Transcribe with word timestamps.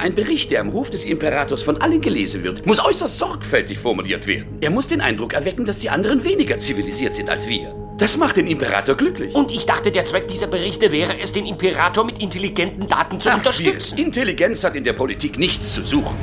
Ein 0.00 0.14
Bericht, 0.14 0.50
der 0.50 0.62
am 0.62 0.70
Ruf 0.70 0.88
des 0.88 1.04
Imperators 1.04 1.62
von 1.62 1.82
allen 1.82 2.00
gelesen 2.00 2.42
wird, 2.42 2.64
muss 2.64 2.82
äußerst 2.82 3.18
sorgfältig 3.18 3.78
formuliert 3.78 4.26
werden. 4.26 4.56
Er 4.62 4.70
muss 4.70 4.88
den 4.88 5.02
Eindruck 5.02 5.34
erwecken, 5.34 5.66
dass 5.66 5.80
die 5.80 5.90
anderen 5.90 6.24
weniger 6.24 6.56
zivilisiert 6.56 7.14
sind 7.14 7.28
als 7.28 7.46
wir. 7.48 7.74
Das 7.98 8.16
macht 8.16 8.38
den 8.38 8.46
Imperator 8.46 8.96
glücklich. 8.96 9.34
Und 9.34 9.50
ich 9.50 9.66
dachte, 9.66 9.90
der 9.90 10.06
Zweck 10.06 10.26
dieser 10.26 10.46
Berichte 10.46 10.90
wäre 10.90 11.20
es, 11.20 11.32
den 11.32 11.44
Imperator 11.44 12.06
mit 12.06 12.18
intelligenten 12.18 12.88
Daten 12.88 13.20
zu 13.20 13.28
Ach, 13.28 13.36
unterstützen. 13.36 13.98
wir. 13.98 14.06
Intelligenz 14.06 14.64
hat 14.64 14.74
in 14.74 14.84
der 14.84 14.94
Politik 14.94 15.38
nichts 15.38 15.74
zu 15.74 15.82
suchen. 15.82 16.16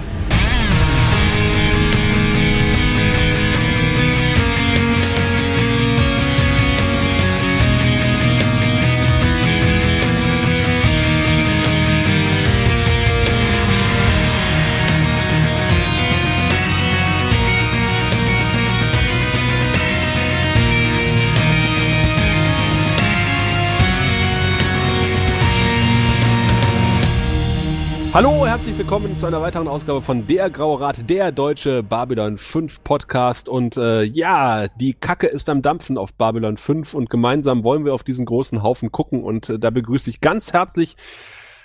Hallo, 28.17 28.47
herzlich 28.47 28.75
willkommen 28.75 29.15
zu 29.15 29.27
einer 29.27 29.43
weiteren 29.43 29.67
Ausgabe 29.67 30.01
von 30.01 30.25
Der 30.25 30.49
Graue 30.49 30.79
Rat, 30.79 31.07
der 31.07 31.31
deutsche 31.31 31.83
Babylon 31.83 32.39
5 32.39 32.83
Podcast. 32.83 33.47
Und 33.47 33.77
äh, 33.77 34.01
ja, 34.05 34.69
die 34.69 34.95
Kacke 34.95 35.27
ist 35.27 35.49
am 35.49 35.61
Dampfen 35.61 35.99
auf 35.99 36.15
Babylon 36.15 36.57
5 36.57 36.95
und 36.95 37.11
gemeinsam 37.11 37.63
wollen 37.63 37.85
wir 37.85 37.93
auf 37.93 38.03
diesen 38.03 38.25
großen 38.25 38.63
Haufen 38.63 38.91
gucken. 38.91 39.23
Und 39.23 39.51
äh, 39.51 39.59
da 39.59 39.69
begrüße 39.69 40.09
ich 40.09 40.19
ganz 40.19 40.51
herzlich 40.51 40.95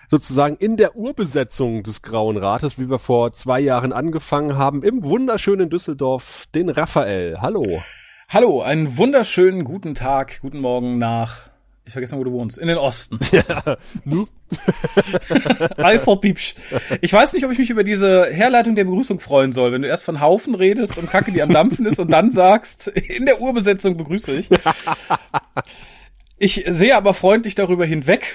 sozusagen 0.09 0.57
in 0.57 0.77
der 0.77 0.95
Urbesetzung 0.95 1.85
des 1.85 2.03
Grauen 2.03 2.37
Rates, 2.37 2.79
wie 2.79 2.91
wir 2.91 2.99
vor 2.99 3.33
zwei 3.33 3.59
Jahren 3.59 3.95
angefangen 3.95 4.59
haben, 4.59 4.83
im 4.83 5.03
wunderschönen 5.03 5.71
Düsseldorf, 5.71 6.49
den 6.55 6.69
Raphael. 6.69 7.39
Hallo. 7.41 7.63
Hallo, 8.29 8.61
einen 8.61 8.99
wunderschönen 8.99 9.65
guten 9.65 9.95
Tag, 9.95 10.41
guten 10.43 10.61
Morgen 10.61 10.99
nach. 10.99 11.52
Ich 11.93 11.95
vergesse 11.95 12.15
mal, 12.15 12.21
wo 12.21 12.25
du 12.25 12.33
wohnst. 12.33 12.57
In 12.57 12.69
den 12.69 12.79
Osten. 12.79 13.19
Ja, 13.33 13.77
nu? 14.07 14.27
Alpha 15.77 16.17
Piepsch. 16.17 16.55
Ich 17.03 17.13
weiß 17.13 17.35
nicht, 17.35 17.45
ob 17.45 17.53
ich 17.53 17.59
mich 17.59 17.69
über 17.69 17.85
diese 17.85 18.27
Herleitung 18.31 18.75
der 18.77 18.85
Begrüßung 18.85 19.21
freuen 19.21 19.53
soll, 19.53 19.73
wenn 19.73 19.83
du 19.83 19.89
erst 19.89 20.05
von 20.05 20.19
Haufen 20.19 20.55
redest 20.55 20.97
und 20.97 21.11
Kacke, 21.11 21.33
die 21.33 21.43
am 21.43 21.53
Dampfen 21.53 21.85
ist 21.85 21.99
und 21.99 22.11
dann 22.11 22.31
sagst, 22.31 22.89
in 22.89 23.27
der 23.27 23.43
Urbesetzung 23.43 23.99
begrüße 23.99 24.33
ich. 24.33 24.49
Ich 26.39 26.65
sehe 26.67 26.97
aber 26.97 27.13
freundlich 27.13 27.57
darüber 27.57 27.85
hinweg 27.85 28.35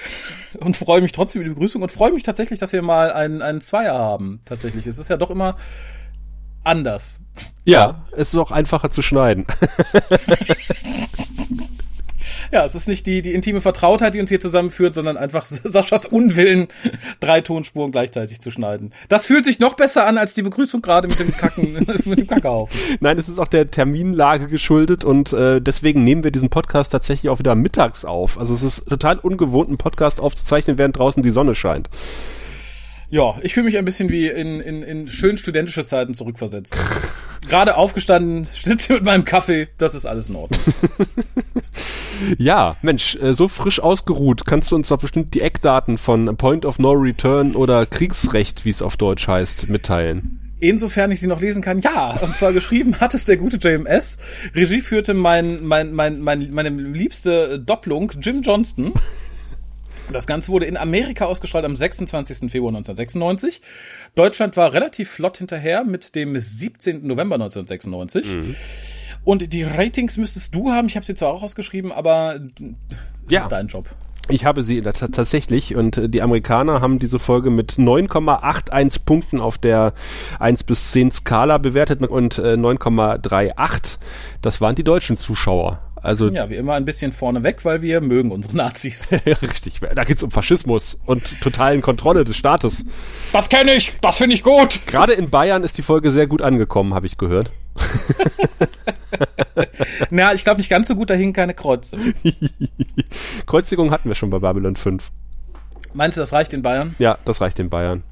und 0.60 0.76
freue 0.76 1.00
mich 1.00 1.10
trotzdem 1.10 1.42
über 1.42 1.48
die 1.48 1.54
Begrüßung 1.54 1.82
und 1.82 1.90
freue 1.90 2.12
mich 2.12 2.22
tatsächlich, 2.22 2.60
dass 2.60 2.72
wir 2.72 2.82
mal 2.82 3.10
einen, 3.10 3.42
einen 3.42 3.60
Zweier 3.60 3.94
haben. 3.94 4.40
Tatsächlich. 4.44 4.86
Es 4.86 4.98
ist 4.98 5.10
ja 5.10 5.16
doch 5.16 5.30
immer 5.30 5.56
anders. 6.62 7.18
Ja, 7.64 8.04
es 8.12 8.34
ist 8.34 8.38
auch 8.38 8.52
einfacher 8.52 8.90
zu 8.90 9.02
schneiden. 9.02 9.46
Ja, 12.52 12.64
es 12.64 12.74
ist 12.74 12.88
nicht 12.88 13.06
die, 13.06 13.22
die 13.22 13.34
intime 13.34 13.60
Vertrautheit, 13.60 14.14
die 14.14 14.20
uns 14.20 14.30
hier 14.30 14.40
zusammenführt, 14.40 14.94
sondern 14.94 15.16
einfach 15.16 15.46
Saschas 15.46 16.06
Unwillen, 16.06 16.68
drei 17.20 17.40
Tonspuren 17.40 17.90
gleichzeitig 17.90 18.40
zu 18.40 18.50
schneiden. 18.50 18.92
Das 19.08 19.26
fühlt 19.26 19.44
sich 19.44 19.58
noch 19.58 19.74
besser 19.74 20.06
an 20.06 20.18
als 20.18 20.34
die 20.34 20.42
Begrüßung 20.42 20.82
gerade 20.82 21.08
mit 21.08 21.18
dem 21.18 21.30
Kacken, 21.30 21.74
mit 22.04 22.18
dem 22.18 22.26
Kackehaufen. 22.26 22.78
Nein, 23.00 23.18
es 23.18 23.28
ist 23.28 23.38
auch 23.38 23.48
der 23.48 23.70
Terminlage 23.70 24.46
geschuldet 24.46 25.04
und 25.04 25.32
äh, 25.32 25.60
deswegen 25.60 26.04
nehmen 26.04 26.24
wir 26.24 26.30
diesen 26.30 26.50
Podcast 26.50 26.92
tatsächlich 26.92 27.30
auch 27.30 27.38
wieder 27.38 27.54
mittags 27.54 28.04
auf. 28.04 28.38
Also 28.38 28.54
es 28.54 28.62
ist 28.62 28.88
total 28.88 29.18
ungewohnt, 29.18 29.68
einen 29.68 29.78
Podcast 29.78 30.20
aufzuzeichnen, 30.20 30.78
während 30.78 30.98
draußen 30.98 31.22
die 31.22 31.30
Sonne 31.30 31.54
scheint. 31.54 31.88
Ja, 33.10 33.36
ich 33.42 33.54
fühle 33.54 33.66
mich 33.66 33.78
ein 33.78 33.84
bisschen 33.84 34.10
wie 34.10 34.28
in, 34.28 34.60
in, 34.60 34.82
in 34.82 35.08
schön 35.08 35.38
studentische 35.38 35.84
Zeiten 35.84 36.14
zurückversetzt. 36.14 36.76
Gerade 37.48 37.76
aufgestanden, 37.76 38.44
sitze 38.54 38.94
mit 38.94 39.04
meinem 39.04 39.24
Kaffee, 39.24 39.68
das 39.78 39.94
ist 39.94 40.04
alles 40.06 40.28
in 40.28 40.36
Ordnung. 40.36 40.60
Ja, 42.36 42.76
Mensch, 42.82 43.16
äh, 43.16 43.32
so 43.32 43.46
frisch 43.46 43.80
ausgeruht, 43.80 44.44
kannst 44.44 44.72
du 44.72 44.76
uns 44.76 44.88
doch 44.88 44.98
bestimmt 44.98 45.34
die 45.34 45.40
Eckdaten 45.40 45.98
von 45.98 46.36
Point 46.36 46.64
of 46.64 46.78
No 46.78 46.90
Return 46.90 47.54
oder 47.54 47.86
Kriegsrecht, 47.86 48.64
wie 48.64 48.70
es 48.70 48.82
auf 48.82 48.96
Deutsch 48.96 49.28
heißt, 49.28 49.68
mitteilen. 49.68 50.40
Insofern 50.60 51.12
ich 51.12 51.20
sie 51.20 51.28
noch 51.28 51.40
lesen 51.40 51.62
kann, 51.62 51.80
ja. 51.80 52.18
Und 52.20 52.36
zwar 52.36 52.52
geschrieben 52.52 52.98
hat 52.98 53.14
es 53.14 53.24
der 53.24 53.36
gute 53.36 53.58
JMS. 53.58 54.18
Regie 54.54 54.80
führte 54.80 55.14
mein, 55.14 55.64
mein, 55.64 55.92
mein, 55.92 56.20
mein, 56.20 56.50
meine 56.50 56.70
liebste 56.70 57.60
Doppelung, 57.60 58.12
Jim 58.20 58.42
Johnston. 58.42 58.92
Das 60.12 60.26
Ganze 60.26 60.50
wurde 60.50 60.64
in 60.66 60.76
Amerika 60.76 61.26
ausgestrahlt 61.26 61.64
am 61.66 61.76
26. 61.76 62.50
Februar 62.50 62.70
1996. 62.70 63.60
Deutschland 64.14 64.56
war 64.56 64.72
relativ 64.72 65.10
flott 65.10 65.36
hinterher 65.38 65.84
mit 65.84 66.14
dem 66.14 66.38
17. 66.38 67.06
November 67.06 67.34
1996. 67.36 68.56
Und 69.24 69.52
die 69.52 69.62
Ratings 69.64 70.16
müsstest 70.16 70.54
du 70.54 70.70
haben. 70.72 70.86
Ich 70.88 70.96
habe 70.96 71.04
sie 71.04 71.14
zwar 71.14 71.28
auch 71.34 71.42
ausgeschrieben, 71.42 71.92
aber 71.92 72.38
das 72.38 72.72
Ja. 73.28 73.42
ist 73.42 73.48
dein 73.52 73.66
Job. 73.66 73.90
Ich 74.30 74.44
habe 74.44 74.62
sie 74.62 74.80
ta- 74.82 74.92
tatsächlich 75.08 75.74
und 75.74 75.96
äh, 75.96 76.08
die 76.08 76.20
Amerikaner 76.20 76.82
haben 76.82 76.98
diese 76.98 77.18
Folge 77.18 77.48
mit 77.50 77.72
9,81 77.78 79.04
Punkten 79.06 79.40
auf 79.40 79.56
der 79.56 79.94
1 80.38 80.64
bis 80.64 80.90
10 80.92 81.10
Skala 81.10 81.56
bewertet 81.58 82.02
und 82.02 82.36
äh, 82.38 82.54
9,38. 82.54 83.96
Das 84.42 84.60
waren 84.60 84.74
die 84.74 84.84
deutschen 84.84 85.16
Zuschauer. 85.16 85.80
Also 86.02 86.28
Ja, 86.28 86.50
wie 86.50 86.56
immer 86.56 86.74
ein 86.74 86.84
bisschen 86.84 87.12
vorne 87.12 87.42
weg, 87.42 87.64
weil 87.64 87.82
wir 87.82 88.00
mögen 88.00 88.30
unsere 88.30 88.56
Nazis. 88.56 89.12
richtig, 89.42 89.80
da 89.80 90.04
geht's 90.04 90.22
um 90.22 90.30
Faschismus 90.30 90.98
und 91.06 91.40
totalen 91.40 91.80
Kontrolle 91.80 92.24
des 92.24 92.36
Staates. 92.36 92.84
Das 93.32 93.48
kenne 93.48 93.74
ich, 93.74 93.94
das 94.00 94.16
finde 94.16 94.34
ich 94.34 94.42
gut. 94.42 94.80
Gerade 94.86 95.12
in 95.12 95.30
Bayern 95.30 95.64
ist 95.64 95.78
die 95.78 95.82
Folge 95.82 96.10
sehr 96.10 96.26
gut 96.26 96.42
angekommen, 96.42 96.94
habe 96.94 97.06
ich 97.06 97.18
gehört. 97.18 97.50
Na, 100.10 100.34
ich 100.34 100.44
glaube 100.44 100.58
nicht 100.58 100.70
ganz 100.70 100.88
so 100.88 100.94
gut, 100.94 101.10
da 101.10 101.14
hingen 101.14 101.32
keine 101.32 101.54
Kreuze. 101.54 101.96
Kreuzigung 103.46 103.90
hatten 103.90 104.08
wir 104.08 104.14
schon 104.14 104.30
bei 104.30 104.38
Babylon 104.38 104.76
5. 104.76 105.10
Meinst 105.94 106.16
du, 106.16 106.20
das 106.20 106.32
reicht 106.32 106.52
in 106.52 106.62
Bayern? 106.62 106.94
Ja, 106.98 107.18
das 107.24 107.40
reicht 107.40 107.58
in 107.58 107.70
Bayern. 107.70 108.02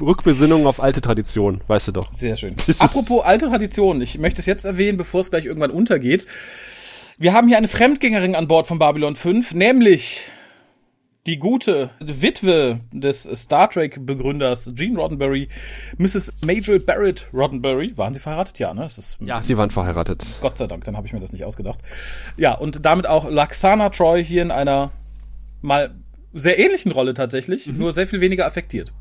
Rückbesinnung 0.00 0.66
auf 0.66 0.82
alte 0.82 1.00
Tradition, 1.00 1.60
weißt 1.66 1.88
du 1.88 1.92
doch. 1.92 2.12
Sehr 2.12 2.36
schön. 2.36 2.54
Apropos 2.78 3.24
alte 3.24 3.46
Tradition, 3.46 4.02
ich 4.02 4.18
möchte 4.18 4.40
es 4.40 4.46
jetzt 4.46 4.64
erwähnen, 4.64 4.98
bevor 4.98 5.20
es 5.20 5.30
gleich 5.30 5.46
irgendwann 5.46 5.70
untergeht. 5.70 6.26
Wir 7.18 7.32
haben 7.32 7.48
hier 7.48 7.56
eine 7.56 7.68
Fremdgängerin 7.68 8.34
an 8.34 8.46
Bord 8.46 8.66
von 8.66 8.78
Babylon 8.78 9.16
5, 9.16 9.54
nämlich 9.54 10.20
die 11.24 11.38
gute 11.38 11.88
Witwe 11.98 12.78
des 12.92 13.22
Star 13.22 13.70
Trek-Begründers 13.70 14.72
Gene 14.74 14.98
Roddenberry, 14.98 15.48
Mrs. 15.96 16.30
Major 16.44 16.78
Barrett 16.78 17.26
Roddenberry. 17.32 17.96
Waren 17.96 18.12
sie 18.12 18.20
verheiratet? 18.20 18.58
Ja, 18.58 18.74
ne? 18.74 18.88
Ja, 19.20 19.40
sie 19.40 19.56
waren 19.56 19.70
verheiratet. 19.70 20.26
Gott 20.42 20.58
sei 20.58 20.66
Dank, 20.66 20.84
dann 20.84 20.94
habe 20.94 21.06
ich 21.06 21.14
mir 21.14 21.20
das 21.20 21.32
nicht 21.32 21.46
ausgedacht. 21.46 21.80
Ja, 22.36 22.52
und 22.52 22.84
damit 22.84 23.06
auch 23.06 23.30
Laxana 23.30 23.88
Troy 23.88 24.22
hier 24.22 24.42
in 24.42 24.50
einer 24.50 24.90
mal 25.62 25.94
sehr 26.34 26.58
ähnlichen 26.58 26.92
Rolle 26.92 27.14
tatsächlich, 27.14 27.66
nur 27.66 27.94
sehr 27.94 28.06
viel 28.06 28.20
weniger 28.20 28.44
affektiert. 28.44 28.92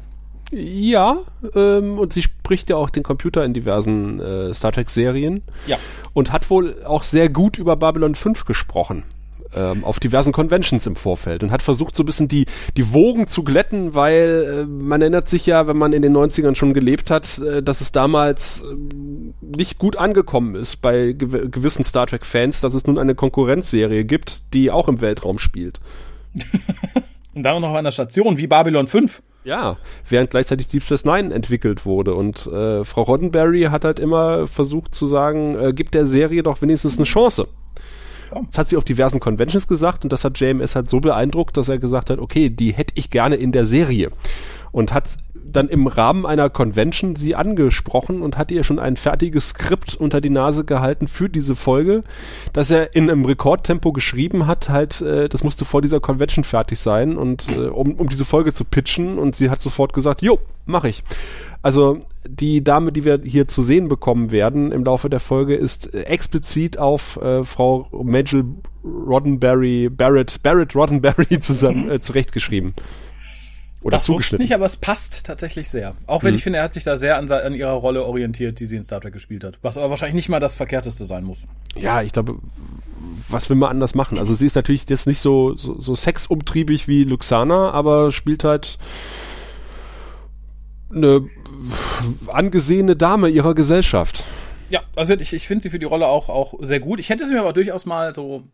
Ja, 0.51 1.17
ähm, 1.56 1.97
und 1.97 2.13
sie 2.13 2.22
spricht 2.22 2.69
ja 2.69 2.75
auch 2.78 2.89
den 2.89 3.03
Computer 3.03 3.44
in 3.44 3.53
diversen 3.53 4.19
äh, 4.19 4.53
Star 4.53 4.72
Trek-Serien 4.72 5.41
Ja. 5.67 5.78
und 6.13 6.31
hat 6.31 6.50
wohl 6.50 6.83
auch 6.85 7.03
sehr 7.03 7.29
gut 7.29 7.57
über 7.57 7.75
Babylon 7.75 8.16
5 8.16 8.45
gesprochen. 8.45 9.03
Ähm, 9.56 9.85
auf 9.85 10.01
diversen 10.01 10.33
Conventions 10.33 10.85
im 10.85 10.97
Vorfeld 10.97 11.41
und 11.41 11.51
hat 11.51 11.61
versucht, 11.61 11.95
so 11.95 12.03
ein 12.03 12.06
bisschen 12.06 12.28
die, 12.28 12.45
die 12.75 12.91
Wogen 12.94 13.25
zu 13.28 13.44
glätten, 13.44 13.95
weil 13.95 14.63
äh, 14.63 14.66
man 14.66 15.01
erinnert 15.01 15.29
sich 15.29 15.45
ja, 15.45 15.66
wenn 15.67 15.78
man 15.78 15.94
in 15.94 16.01
den 16.01 16.11
90ern 16.16 16.56
schon 16.56 16.73
gelebt 16.73 17.09
hat, 17.09 17.38
äh, 17.39 17.63
dass 17.63 17.79
es 17.79 17.94
damals 17.94 18.63
ähm, 18.69 19.33
nicht 19.41 19.77
gut 19.79 19.95
angekommen 19.95 20.56
ist 20.56 20.81
bei 20.81 21.13
gew 21.13 21.47
gewissen 21.50 21.85
Star 21.85 22.06
Trek-Fans, 22.06 22.59
dass 22.59 22.73
es 22.73 22.85
nun 22.85 22.97
eine 22.97 23.16
Konkurrenzserie 23.16 24.03
gibt, 24.03 24.53
die 24.53 24.72
auch 24.72 24.89
im 24.89 25.00
Weltraum 25.00 25.39
spielt. 25.39 25.79
Und 27.33 27.44
dann 27.44 27.62
noch 27.62 27.73
an 27.75 27.85
der 27.85 27.91
Station 27.91 28.38
wie 28.38 28.47
Babylon 28.47 28.88
5. 28.88 29.22
Ja, 29.45 29.78
während 30.09 30.31
gleichzeitig 30.31 30.68
Deep 30.69 30.81
Space 30.81 31.06
Nine 31.06 31.33
entwickelt 31.33 31.86
wurde. 31.86 32.15
Und 32.15 32.47
äh, 32.47 32.83
Frau 32.83 33.03
Roddenberry 33.03 33.63
hat 33.69 33.86
halt 33.86 34.00
immer 34.00 34.47
versucht 34.47 34.95
zu 34.95 35.06
sagen, 35.06 35.56
äh, 35.57 35.71
gibt 35.71 35.94
der 35.94 36.07
Serie 36.07 36.42
doch 36.42 36.62
wenigstens 36.63 36.97
eine 36.97 37.06
Chance. 37.06 37.47
Das 38.47 38.57
hat 38.57 38.68
sie 38.68 38.75
auf 38.75 38.83
diversen 38.83 39.19
Conventions 39.19 39.68
gesagt 39.68 40.03
und 40.03 40.12
das 40.12 40.25
hat 40.25 40.39
JMS 40.39 40.75
halt 40.75 40.89
so 40.89 41.00
beeindruckt, 41.00 41.57
dass 41.57 41.69
er 41.69 41.77
gesagt 41.77 42.09
hat, 42.09 42.18
okay, 42.18 42.50
die 42.50 42.74
hätte 42.74 42.95
ich 42.97 43.12
gerne 43.12 43.36
in 43.36 43.51
der 43.51 43.65
Serie. 43.65 44.09
Und 44.71 44.94
hat 44.94 45.09
dann 45.56 45.69
im 45.69 45.88
Rahmen 45.88 46.25
einer 46.25 46.50
Convention 46.50 47.16
sie 47.16 47.36
angesprochen 47.36 48.22
und 48.22 48.38
hat 48.38 48.52
ihr 48.52 48.63
schon 48.63 48.80
ein 48.80 48.98
fertiges 48.98 49.50
Skript 49.50 49.96
unter 49.96 50.22
die 50.22 50.30
Nase 50.30 50.66
gehalten 50.66 51.07
für 51.07 51.30
diese 51.30 51.56
Folge, 51.56 52.02
dass 52.54 52.72
er 52.72 52.96
in 52.96 53.10
einem 53.10 53.25
Rekordtempo 53.25 53.92
geschrieben 53.94 54.48
hat, 54.48 54.69
halt, 54.69 55.02
äh, 55.02 55.30
das 55.30 55.44
musste 55.44 55.66
vor 55.66 55.81
dieser 55.81 56.00
Convention 56.00 56.44
fertig 56.44 56.80
sein 56.80 57.18
und 57.18 57.48
äh, 57.57 57.66
um, 57.66 57.96
um 57.96 58.10
diese 58.10 58.25
Folge 58.25 58.52
zu 58.52 58.66
pitchen 58.66 59.18
und 59.18 59.36
sie 59.36 59.50
hat 59.50 59.62
sofort 59.62 59.94
gesagt, 59.94 60.22
jo, 60.22 60.40
mach 60.66 60.84
ich. 60.84 61.04
Also 61.62 62.02
die 62.28 62.63
Dame, 62.63 62.92
die 62.92 63.06
wir 63.06 63.22
hier 63.24 63.48
zu 63.48 63.63
sehen 63.63 63.88
bekommen 63.88 64.31
werden 64.31 64.72
im 64.72 64.84
Laufe 64.84 65.10
der 65.10 65.19
Folge, 65.19 65.56
ist 65.56 65.94
explizit 65.94 66.78
auf 66.78 67.18
äh, 67.22 67.44
Frau 67.44 67.88
Majel 67.92 68.46
Roddenberry, 68.84 69.90
Barrett, 69.90 70.44
Barrett 70.44 70.75
Roddenberry 70.75 71.40
zusammen 71.40 71.90
äh, 71.90 72.00
zurechtgeschrieben. 72.00 72.74
Oder 73.85 73.97
das 73.97 74.05
zugeschnitten. 74.05 74.41
nicht, 74.43 74.55
aber 74.55 74.65
es 74.65 74.77
passt 74.77 75.27
tatsächlich 75.27 75.69
sehr. 75.69 75.93
Auch 76.07 76.23
wenn 76.23 76.31
mhm. 76.31 76.37
ich 76.37 76.43
finde, 76.43 76.57
er 76.57 76.65
hat 76.65 76.73
sich 76.73 76.83
da 76.83 76.97
sehr 76.97 77.19
an, 77.19 77.31
an, 77.31 77.53
ihrer 77.53 77.73
Rolle 77.73 78.03
orientiert, 78.03 78.59
die 78.59 78.65
sie 78.65 78.77
in 78.77 78.83
Star 78.83 78.99
Trek 78.99 79.13
gespielt 79.13 79.43
hat. 79.43 79.59
Was 79.61 79.77
aber 79.77 79.91
wahrscheinlich 79.91 80.15
nicht 80.15 80.27
mal 80.27 80.39
das 80.39 80.55
Verkehrteste 80.55 81.05
sein 81.05 81.23
muss. 81.23 81.43
Ja, 81.75 82.01
ich 82.01 82.11
glaube, 82.11 82.39
was 83.29 83.47
will 83.47 83.57
man 83.57 83.69
anders 83.69 83.93
machen? 83.93 84.17
Also 84.17 84.33
sie 84.33 84.47
ist 84.47 84.55
natürlich 84.55 84.89
jetzt 84.89 85.05
nicht 85.05 85.19
so, 85.19 85.55
so, 85.55 85.79
so 85.79 85.93
sexumtriebig 85.93 86.87
wie 86.87 87.03
Luxana, 87.03 87.69
aber 87.69 88.11
spielt 88.11 88.43
halt 88.43 88.79
eine 90.91 91.29
angesehene 92.25 92.95
Dame 92.95 93.29
ihrer 93.29 93.53
Gesellschaft. 93.53 94.23
Ja, 94.71 94.81
also 94.95 95.13
ich, 95.13 95.31
ich 95.31 95.47
finde 95.47 95.61
sie 95.61 95.69
für 95.69 95.77
die 95.77 95.85
Rolle 95.85 96.07
auch, 96.07 96.29
auch 96.29 96.55
sehr 96.61 96.79
gut. 96.79 96.99
Ich 96.99 97.09
hätte 97.09 97.27
sie 97.27 97.33
mir 97.35 97.41
aber 97.41 97.53
durchaus 97.53 97.85
mal 97.85 98.15
so 98.15 98.45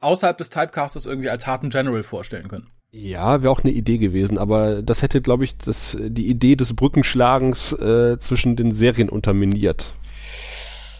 außerhalb 0.00 0.36
des 0.36 0.50
Typecastes 0.50 1.06
irgendwie 1.06 1.30
als 1.30 1.46
harten 1.46 1.70
General 1.70 2.02
vorstellen 2.02 2.48
können. 2.48 2.66
Ja, 2.90 3.42
wäre 3.42 3.52
auch 3.52 3.62
eine 3.62 3.72
Idee 3.72 3.98
gewesen, 3.98 4.38
aber 4.38 4.82
das 4.82 5.02
hätte, 5.02 5.20
glaube 5.20 5.44
ich, 5.44 5.58
das, 5.58 5.96
die 6.00 6.28
Idee 6.28 6.56
des 6.56 6.74
Brückenschlagens 6.74 7.72
äh, 7.74 8.18
zwischen 8.18 8.56
den 8.56 8.72
Serien 8.72 9.10
unterminiert. 9.10 9.92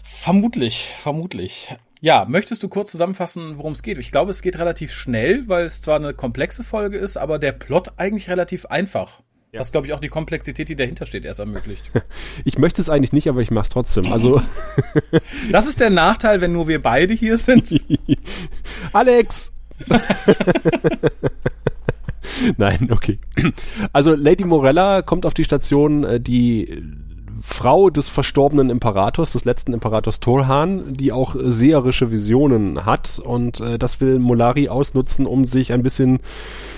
Vermutlich, 0.03 0.91
vermutlich. 0.99 1.75
Ja, 2.01 2.25
möchtest 2.29 2.61
du 2.61 2.69
kurz 2.69 2.91
zusammenfassen, 2.91 3.57
worum 3.57 3.73
es 3.73 3.81
geht? 3.81 3.97
Ich 3.97 4.11
glaube, 4.11 4.31
es 4.31 4.41
geht 4.41 4.59
relativ 4.59 4.93
schnell, 4.93 5.47
weil 5.47 5.65
es 5.65 5.81
zwar 5.81 5.97
eine 5.97 6.13
komplexe 6.13 6.63
Folge 6.63 6.97
ist, 6.97 7.17
aber 7.17 7.39
der 7.39 7.51
Plot 7.53 7.93
eigentlich 7.97 8.29
relativ 8.29 8.67
einfach. 8.67 9.21
Ja. 9.51 9.61
Was, 9.61 9.71
glaube 9.71 9.87
ich, 9.87 9.93
auch 9.93 9.99
die 9.99 10.09
Komplexität, 10.09 10.69
die 10.69 10.75
dahinter 10.75 11.07
steht, 11.07 11.25
erst 11.25 11.39
ermöglicht. 11.39 11.89
Ich 12.45 12.57
möchte 12.57 12.81
es 12.81 12.89
eigentlich 12.89 13.13
nicht, 13.13 13.27
aber 13.27 13.41
ich 13.41 13.51
mache 13.51 13.63
es 13.63 13.69
trotzdem. 13.69 14.11
Also 14.13 14.41
das 15.51 15.67
ist 15.67 15.79
der 15.79 15.89
Nachteil, 15.89 16.39
wenn 16.39 16.53
nur 16.53 16.67
wir 16.67 16.81
beide 16.81 17.13
hier 17.13 17.37
sind. 17.37 17.81
Alex! 18.93 19.51
Nein, 22.57 22.89
okay. 22.91 23.19
Also 23.93 24.15
Lady 24.15 24.45
Morella 24.45 25.01
kommt 25.01 25.25
auf 25.25 25.33
die 25.33 25.43
Station, 25.43 26.03
äh, 26.03 26.19
die 26.19 26.83
Frau 27.41 27.89
des 27.89 28.09
verstorbenen 28.09 28.69
Imperators, 28.69 29.31
des 29.31 29.45
letzten 29.45 29.73
Imperators 29.73 30.19
Torhan, 30.19 30.93
die 30.93 31.11
auch 31.11 31.35
seherische 31.37 32.11
Visionen 32.11 32.85
hat 32.85 33.19
und 33.23 33.61
äh, 33.61 33.79
das 33.79 34.01
will 34.01 34.19
Molari 34.19 34.69
ausnutzen, 34.69 35.25
um 35.25 35.45
sich 35.45 35.71
ein 35.71 35.83
bisschen 35.83 36.19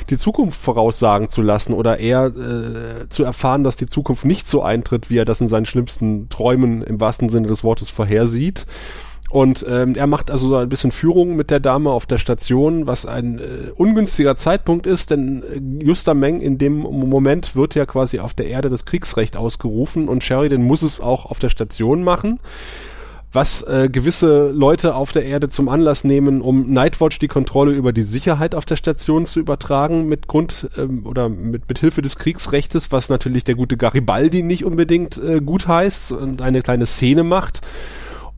die 0.09 0.17
Zukunft 0.17 0.61
voraussagen 0.61 1.29
zu 1.29 1.41
lassen 1.41 1.73
oder 1.73 1.99
eher 1.99 2.25
äh, 2.25 3.09
zu 3.09 3.23
erfahren, 3.23 3.63
dass 3.63 3.75
die 3.75 3.85
Zukunft 3.85 4.25
nicht 4.25 4.47
so 4.47 4.61
eintritt, 4.61 5.09
wie 5.09 5.17
er 5.17 5.25
das 5.25 5.41
in 5.41 5.47
seinen 5.47 5.65
schlimmsten 5.65 6.29
Träumen 6.29 6.83
im 6.83 6.99
wahrsten 6.99 7.29
Sinne 7.29 7.47
des 7.47 7.63
Wortes 7.63 7.89
vorhersieht. 7.89 8.65
Und 9.31 9.65
ähm, 9.69 9.95
er 9.95 10.07
macht 10.07 10.29
also 10.29 10.49
so 10.49 10.55
ein 10.57 10.67
bisschen 10.67 10.91
Führung 10.91 11.37
mit 11.37 11.51
der 11.51 11.61
Dame 11.61 11.89
auf 11.89 12.05
der 12.05 12.17
Station, 12.17 12.85
was 12.85 13.05
ein 13.05 13.39
äh, 13.39 13.71
ungünstiger 13.75 14.35
Zeitpunkt 14.35 14.85
ist, 14.85 15.09
denn 15.09 15.43
äh, 15.43 15.85
Justa 15.85 16.13
Meng 16.13 16.41
in 16.41 16.57
dem 16.57 16.79
Moment 16.79 17.55
wird 17.55 17.73
ja 17.75 17.85
quasi 17.85 18.19
auf 18.19 18.33
der 18.33 18.47
Erde 18.47 18.69
das 18.69 18.83
Kriegsrecht 18.83 19.37
ausgerufen 19.37 20.09
und 20.09 20.21
Sheridan 20.21 20.61
muss 20.61 20.81
es 20.81 20.99
auch 20.99 21.25
auf 21.25 21.39
der 21.39 21.47
Station 21.47 22.03
machen 22.03 22.39
was 23.33 23.61
äh, 23.61 23.89
gewisse 23.89 24.49
Leute 24.51 24.93
auf 24.95 25.13
der 25.13 25.23
Erde 25.23 25.47
zum 25.47 25.69
Anlass 25.69 26.03
nehmen, 26.03 26.41
um 26.41 26.73
Nightwatch 26.73 27.17
die 27.19 27.29
Kontrolle 27.29 27.71
über 27.71 27.93
die 27.93 28.01
Sicherheit 28.01 28.55
auf 28.55 28.65
der 28.65 28.75
Station 28.75 29.25
zu 29.25 29.39
übertragen 29.39 30.07
mit 30.07 30.27
Grund 30.27 30.69
ähm, 30.77 31.05
oder 31.05 31.29
mit, 31.29 31.69
mit 31.69 31.79
Hilfe 31.79 32.01
des 32.01 32.17
Kriegsrechtes, 32.17 32.91
was 32.91 33.07
natürlich 33.07 33.45
der 33.45 33.55
gute 33.55 33.77
Garibaldi 33.77 34.43
nicht 34.43 34.65
unbedingt 34.65 35.17
äh, 35.17 35.39
gut 35.39 35.67
heißt 35.67 36.11
und 36.11 36.41
eine 36.41 36.61
kleine 36.61 36.85
Szene 36.85 37.23
macht. 37.23 37.61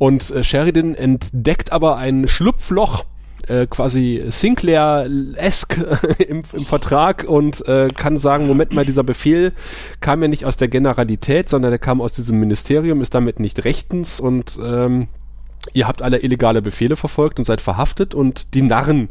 Und 0.04 0.32
äh, 0.32 0.44
Sheridan 0.44 0.96
entdeckt 0.96 1.72
aber 1.72 1.96
ein 1.96 2.28
Schlupfloch, 2.28 3.06
äh, 3.48 3.68
quasi 3.68 4.22
Sinclair-esque 4.28 5.78
im, 6.28 6.44
im 6.52 6.66
Vertrag 6.66 7.24
und 7.26 7.66
äh, 7.70 7.88
kann 7.88 8.18
sagen, 8.18 8.46
Moment 8.46 8.74
mal, 8.74 8.84
dieser 8.84 9.06
Befehl 9.06 9.54
kam 10.02 10.22
ja 10.22 10.28
nicht 10.28 10.44
aus 10.44 10.58
der 10.58 10.68
Generalität, 10.68 11.48
sondern 11.48 11.72
der 11.72 11.80
kam 11.80 12.02
aus 12.02 12.12
diesem 12.12 12.38
Ministerium, 12.38 13.00
ist 13.00 13.16
damit 13.16 13.40
nicht 13.40 13.64
rechtens 13.64 14.20
und 14.20 14.60
ähm, 14.62 15.08
ihr 15.72 15.88
habt 15.88 16.02
alle 16.02 16.22
illegale 16.22 16.62
Befehle 16.62 16.98
verfolgt 16.98 17.40
und 17.40 17.46
seid 17.46 17.62
verhaftet 17.62 18.14
und 18.14 18.56
die 18.56 18.62
Narren 18.62 19.08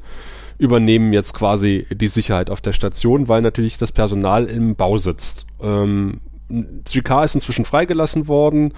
übernehmen 0.58 1.14
jetzt 1.14 1.32
quasi 1.32 1.86
die 1.90 2.08
Sicherheit 2.08 2.50
auf 2.50 2.60
der 2.60 2.74
Station, 2.74 3.28
weil 3.28 3.40
natürlich 3.40 3.78
das 3.78 3.92
Personal 3.92 4.44
im 4.44 4.76
Bau 4.76 4.98
sitzt. 4.98 5.46
Ähm, 5.58 6.20
GK 6.50 7.24
ist 7.24 7.34
inzwischen 7.34 7.64
freigelassen 7.64 8.28
worden 8.28 8.74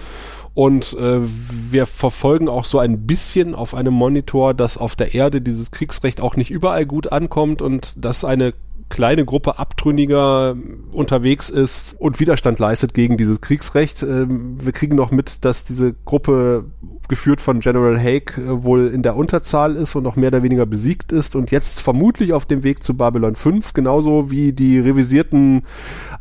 und 0.55 0.93
äh, 0.93 1.19
wir 1.21 1.85
verfolgen 1.85 2.47
auch 2.47 2.63
so 2.63 2.79
ein 2.79 3.05
bisschen 3.05 3.53
auf 3.53 3.75
einem 3.75 3.93
Monitor, 3.93 4.53
dass 4.53 4.77
auf 4.77 4.95
der 4.95 5.13
Erde 5.13 5.41
dieses 5.41 5.69
Kriegsrecht 5.69 6.21
auch 6.21 6.37
nicht 6.37 6.49
überall 6.49 6.85
gut 6.85 7.11
ankommt 7.11 7.61
und 7.61 7.93
dass 7.97 8.23
eine 8.23 8.53
kleine 8.89 9.25
Gruppe 9.25 9.57
Abtrünniger 9.57 10.55
unterwegs 10.91 11.49
ist 11.49 11.95
und 11.99 12.19
Widerstand 12.19 12.59
leistet 12.59 12.93
gegen 12.93 13.17
dieses 13.17 13.41
Kriegsrecht. 13.41 14.03
Ähm, 14.03 14.63
wir 14.63 14.71
kriegen 14.73 14.95
noch 14.95 15.11
mit, 15.11 15.43
dass 15.43 15.63
diese 15.63 15.93
Gruppe 16.05 16.65
geführt 17.07 17.41
von 17.41 17.59
General 17.59 17.99
Haig 17.99 18.37
äh, 18.37 18.63
wohl 18.63 18.87
in 18.87 19.01
der 19.01 19.15
Unterzahl 19.15 19.75
ist 19.75 19.95
und 19.95 20.03
noch 20.03 20.15
mehr 20.15 20.29
oder 20.29 20.43
weniger 20.43 20.65
besiegt 20.65 21.11
ist 21.11 21.35
und 21.35 21.51
jetzt 21.51 21.81
vermutlich 21.81 22.33
auf 22.33 22.45
dem 22.45 22.63
Weg 22.63 22.83
zu 22.83 22.95
Babylon 22.95 23.35
5, 23.35 23.73
genauso 23.73 24.31
wie 24.31 24.53
die 24.53 24.79
revisierten 24.79 25.63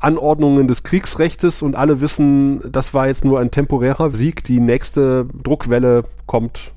Anordnungen 0.00 0.66
des 0.66 0.82
Kriegsrechtes 0.82 1.62
und 1.62 1.76
alle 1.76 2.00
wissen, 2.00 2.62
das 2.70 2.94
war 2.94 3.06
jetzt 3.06 3.24
nur 3.24 3.40
ein 3.40 3.50
temporärer 3.50 4.10
Sieg, 4.10 4.44
die 4.44 4.60
nächste 4.60 5.26
Druckwelle 5.42 6.04
kommt 6.26 6.72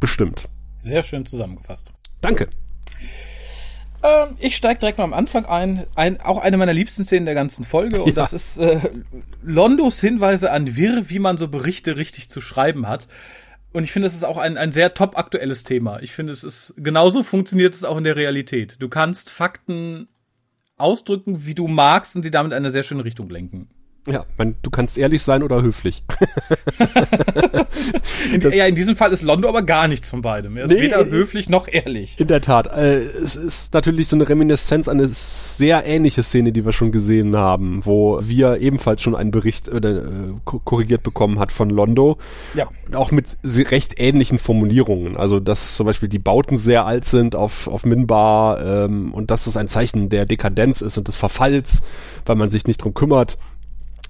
bestimmt. 0.00 0.48
Sehr 0.78 1.02
schön 1.02 1.26
zusammengefasst. 1.26 1.92
Danke. 2.20 2.48
Ähm, 4.02 4.36
ich 4.38 4.56
steige 4.56 4.80
direkt 4.80 4.98
mal 4.98 5.04
am 5.04 5.12
Anfang 5.12 5.46
ein. 5.46 5.86
ein. 5.94 6.20
Auch 6.20 6.38
eine 6.38 6.56
meiner 6.56 6.72
liebsten 6.72 7.04
Szenen 7.04 7.26
der 7.26 7.34
ganzen 7.34 7.64
Folge. 7.64 8.02
Und 8.02 8.08
ja. 8.08 8.14
das 8.14 8.32
ist 8.32 8.58
äh, 8.58 8.80
Londos 9.42 10.00
Hinweise 10.00 10.50
an 10.52 10.76
Wirr, 10.76 11.08
wie 11.08 11.18
man 11.18 11.38
so 11.38 11.48
Berichte 11.48 11.96
richtig 11.96 12.30
zu 12.30 12.40
schreiben 12.40 12.88
hat. 12.88 13.08
Und 13.72 13.84
ich 13.84 13.92
finde, 13.92 14.06
es 14.06 14.14
ist 14.14 14.24
auch 14.24 14.38
ein, 14.38 14.56
ein 14.56 14.72
sehr 14.72 14.94
top 14.94 15.16
aktuelles 15.16 15.62
Thema. 15.62 16.00
Ich 16.00 16.12
finde, 16.12 16.32
es 16.32 16.42
ist 16.42 16.74
genauso 16.76 17.22
funktioniert 17.22 17.74
es 17.74 17.84
auch 17.84 17.96
in 17.96 18.04
der 18.04 18.16
Realität. 18.16 18.76
Du 18.80 18.88
kannst 18.88 19.30
Fakten 19.30 20.08
ausdrücken, 20.76 21.46
wie 21.46 21.54
du 21.54 21.68
magst 21.68 22.16
und 22.16 22.22
sie 22.22 22.30
damit 22.30 22.52
in 22.52 22.56
eine 22.56 22.70
sehr 22.70 22.82
schöne 22.82 23.04
Richtung 23.04 23.28
lenken. 23.28 23.68
Ja, 24.06 24.24
man, 24.38 24.56
du 24.62 24.70
kannst 24.70 24.96
ehrlich 24.96 25.22
sein 25.22 25.42
oder 25.42 25.60
höflich. 25.60 26.02
in, 28.32 28.40
ja, 28.50 28.64
in 28.64 28.74
diesem 28.74 28.96
Fall 28.96 29.12
ist 29.12 29.20
Londo 29.20 29.46
aber 29.46 29.60
gar 29.62 29.88
nichts 29.88 30.08
von 30.08 30.22
beidem. 30.22 30.56
Er 30.56 30.64
ist 30.64 30.70
nee, 30.70 30.80
weder 30.80 31.04
höflich 31.04 31.50
noch 31.50 31.68
ehrlich. 31.68 32.18
In 32.18 32.26
der 32.26 32.40
Tat. 32.40 32.66
Äh, 32.66 33.00
es 33.00 33.36
ist 33.36 33.74
natürlich 33.74 34.08
so 34.08 34.16
eine 34.16 34.26
Reminiszenz 34.26 34.88
an 34.88 34.98
eine 34.98 35.06
sehr 35.06 35.84
ähnliche 35.84 36.22
Szene, 36.22 36.50
die 36.50 36.64
wir 36.64 36.72
schon 36.72 36.92
gesehen 36.92 37.36
haben, 37.36 37.84
wo 37.84 38.20
wir 38.22 38.58
ebenfalls 38.60 39.02
schon 39.02 39.14
einen 39.14 39.32
Bericht 39.32 39.68
oder, 39.68 40.04
äh, 40.04 40.32
korrigiert 40.44 41.02
bekommen 41.02 41.38
hat 41.38 41.52
von 41.52 41.68
Londo. 41.68 42.16
Ja. 42.54 42.68
Auch 42.94 43.10
mit 43.10 43.26
recht 43.44 44.00
ähnlichen 44.00 44.38
Formulierungen. 44.38 45.18
Also, 45.18 45.40
dass 45.40 45.76
zum 45.76 45.84
Beispiel 45.84 46.08
die 46.08 46.18
Bauten 46.18 46.56
sehr 46.56 46.86
alt 46.86 47.04
sind 47.04 47.36
auf, 47.36 47.68
auf 47.68 47.84
Minbar 47.84 48.64
ähm, 48.64 49.12
und 49.12 49.30
dass 49.30 49.44
das 49.44 49.58
ein 49.58 49.68
Zeichen 49.68 50.08
der 50.08 50.24
Dekadenz 50.24 50.80
ist 50.80 50.96
und 50.96 51.06
des 51.06 51.16
Verfalls, 51.16 51.82
weil 52.24 52.36
man 52.36 52.48
sich 52.48 52.66
nicht 52.66 52.78
drum 52.78 52.94
kümmert. 52.94 53.36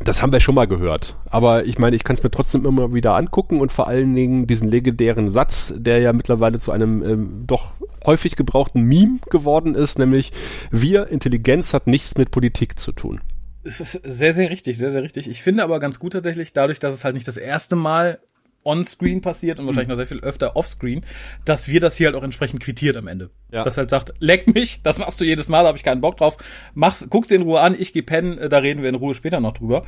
Das 0.05 0.23
haben 0.23 0.33
wir 0.33 0.41
schon 0.41 0.55
mal 0.55 0.67
gehört. 0.67 1.17
Aber 1.27 1.65
ich 1.67 1.79
meine, 1.79 1.95
ich 1.95 2.05
kann 2.05 2.17
es 2.17 2.23
mir 2.23 2.31
trotzdem 2.31 2.65
immer 2.65 2.95
wieder 2.95 3.17
angucken 3.17 3.61
und 3.61 3.71
vor 3.71 3.87
allen 3.87 4.15
Dingen 4.15 4.47
diesen 4.47 4.69
legendären 4.69 5.31
Satz, 5.31 5.75
der 5.77 5.99
ja 5.99 6.13
mittlerweile 6.13 6.59
zu 6.59 6.73
einem 6.73 7.03
ähm, 7.03 7.45
doch 7.47 7.73
häufig 8.07 8.37
gebrauchten 8.37 8.83
Meme 8.83 9.19
geworden 9.29 9.75
ist, 9.75 9.99
nämlich 9.99 10.33
wir, 10.71 11.09
Intelligenz 11.09 11.75
hat 11.75 11.87
nichts 11.87 12.17
mit 12.17 12.31
Politik 12.31 12.79
zu 12.79 12.93
tun. 12.93 13.21
Sehr, 13.63 14.33
sehr 14.33 14.49
richtig, 14.49 14.79
sehr, 14.79 14.91
sehr 14.91 15.03
richtig. 15.03 15.29
Ich 15.29 15.43
finde 15.43 15.65
aber 15.65 15.81
ganz 15.81 15.99
gut 15.99 16.15
tatsächlich, 16.15 16.55
dadurch, 16.55 16.79
dass 16.79 16.95
es 16.95 17.05
halt 17.05 17.15
nicht 17.15 17.29
das 17.29 17.37
erste 17.37 17.77
Mal 17.77 18.19
on-screen 18.65 19.21
passiert 19.21 19.59
und 19.59 19.67
wahrscheinlich 19.67 19.89
mhm. 19.89 19.93
noch 19.93 19.97
sehr 19.97 20.07
viel 20.07 20.21
öfter 20.21 20.57
off-screen, 20.57 21.05
dass 21.45 21.69
wir 21.69 21.81
das 21.81 21.97
hier 21.97 22.09
halt 22.09 22.17
auch 22.17 22.23
entsprechend 22.23 22.63
quittiert 22.63 22.97
am 22.97 23.09
Ende. 23.09 23.31
Ja. 23.51 23.65
Das 23.65 23.77
halt 23.77 23.91
sagt, 23.91 24.13
leck 24.19 24.53
mich, 24.53 24.83
das 24.83 24.99
machst 24.99 25.21
du 25.21 25.25
jedes 25.25 25.49
Mal, 25.49 25.63
da 25.63 25.69
habe 25.69 25.79
ich 25.79 25.85
keinen 25.85 26.01
Bock 26.01 26.19
drauf. 26.19 26.37
Mach's, 26.75 27.07
guck's 27.09 27.29
dir 27.29 27.37
in 27.37 27.43
Ruhe 27.43 27.61
an, 27.61 27.75
ich 27.79 27.93
geh 27.93 28.03
pennen, 28.03 28.39
äh, 28.39 28.49
da 28.49 28.59
reden 28.59 28.83
wir 28.83 28.89
in 28.89 28.95
Ruhe 28.95 29.15
später 29.15 29.41
noch 29.41 29.53
drüber. 29.53 29.85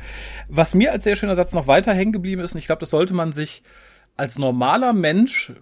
Was 0.47 0.73
mir 0.73 0.91
als 0.91 1.03
sehr 1.03 1.15
schöner 1.15 1.35
Satz 1.35 1.53
noch 1.53 1.67
weiter 1.67 1.93
hängen 1.93 2.13
geblieben 2.13 2.41
ist, 2.41 2.53
und 2.53 2.59
ich 2.59 2.65
glaube, 2.65 2.79
das 2.79 2.89
sollte 2.89 3.13
man 3.13 3.33
sich 3.33 3.63
als 4.15 4.37
normaler 4.37 4.93
Mensch 4.93 5.53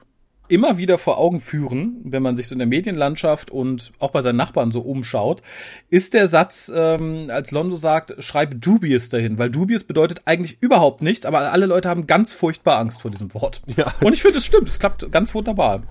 immer 0.52 0.78
wieder 0.78 0.98
vor 0.98 1.18
Augen 1.18 1.40
führen, 1.40 2.02
wenn 2.04 2.22
man 2.22 2.36
sich 2.36 2.48
so 2.48 2.56
in 2.56 2.60
der 2.60 2.68
Medienlandschaft 2.68 3.50
und 3.50 3.94
auch 4.00 4.12
bei 4.12 4.22
seinen 4.22 4.36
Nachbarn 4.36 4.72
so 4.72 4.82
umschaut, 4.82 5.42
ist 5.90 6.14
der 6.14 6.28
Satz, 6.28 6.72
ähm, 6.74 7.30
als 7.30 7.52
Londo 7.52 7.76
sagt, 7.78 8.16
schreib 8.20 8.60
dubious 8.60 9.10
dahin, 9.10 9.38
weil 9.38 9.50
dubious 9.50 9.86
bedeutet 9.86 10.24
eigentlich 10.26 10.58
überhaupt 10.60 11.02
nichts, 11.02 11.26
aber 11.26 11.52
alle 11.52 11.66
Leute 11.66 11.88
haben 11.88 12.06
ganz 12.06 12.34
furchtbar 12.34 12.80
Angst 12.80 13.02
vor 13.02 13.12
diesem 13.12 13.34
Wort. 13.34 13.62
Ja. 13.78 13.94
Und 14.02 14.14
ich 14.14 14.22
finde, 14.22 14.40
es 14.40 14.46
stimmt, 14.46 14.68
es 14.68 14.80
klappt 14.80 15.10
ganz 15.12 15.34
wunderbar 15.34 15.84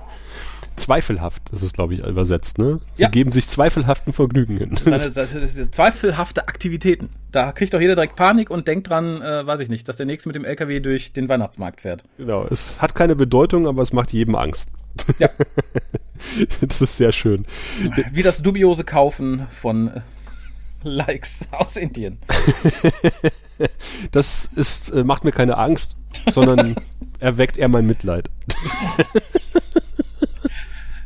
zweifelhaft 0.76 1.50
ist 1.50 1.62
es, 1.62 1.72
glaube 1.72 1.94
ich, 1.94 2.00
übersetzt. 2.00 2.58
Ne? 2.58 2.80
Sie 2.92 3.02
ja. 3.02 3.08
geben 3.08 3.32
sich 3.32 3.48
zweifelhaften 3.48 4.12
Vergnügen 4.12 4.56
hin. 4.56 4.76
Seine, 4.84 4.98
seine, 4.98 5.70
zweifelhafte 5.70 6.48
Aktivitäten. 6.48 7.10
Da 7.32 7.52
kriegt 7.52 7.74
doch 7.74 7.80
jeder 7.80 7.94
direkt 7.94 8.16
Panik 8.16 8.50
und 8.50 8.66
denkt 8.66 8.88
dran, 8.88 9.22
äh, 9.22 9.46
weiß 9.46 9.60
ich 9.60 9.68
nicht, 9.68 9.88
dass 9.88 9.96
der 9.96 10.06
nächste 10.06 10.28
mit 10.28 10.36
dem 10.36 10.44
LKW 10.44 10.80
durch 10.80 11.12
den 11.12 11.28
Weihnachtsmarkt 11.28 11.80
fährt. 11.82 12.04
Genau, 12.18 12.44
es 12.50 12.80
hat 12.80 12.94
keine 12.94 13.16
Bedeutung, 13.16 13.66
aber 13.66 13.82
es 13.82 13.92
macht 13.92 14.12
jedem 14.12 14.34
Angst. 14.34 14.70
Ja. 15.18 15.28
das 16.60 16.82
ist 16.82 16.96
sehr 16.96 17.12
schön. 17.12 17.46
Wie 18.12 18.22
das 18.22 18.42
dubiose 18.42 18.84
Kaufen 18.84 19.46
von 19.50 19.88
äh, 19.88 20.00
Likes 20.82 21.46
aus 21.50 21.76
Indien. 21.76 22.18
das 24.10 24.50
ist, 24.54 24.90
äh, 24.90 25.04
macht 25.04 25.24
mir 25.24 25.32
keine 25.32 25.58
Angst, 25.58 25.96
sondern 26.32 26.76
erweckt 27.18 27.58
eher 27.58 27.68
mein 27.68 27.86
Mitleid. 27.86 28.30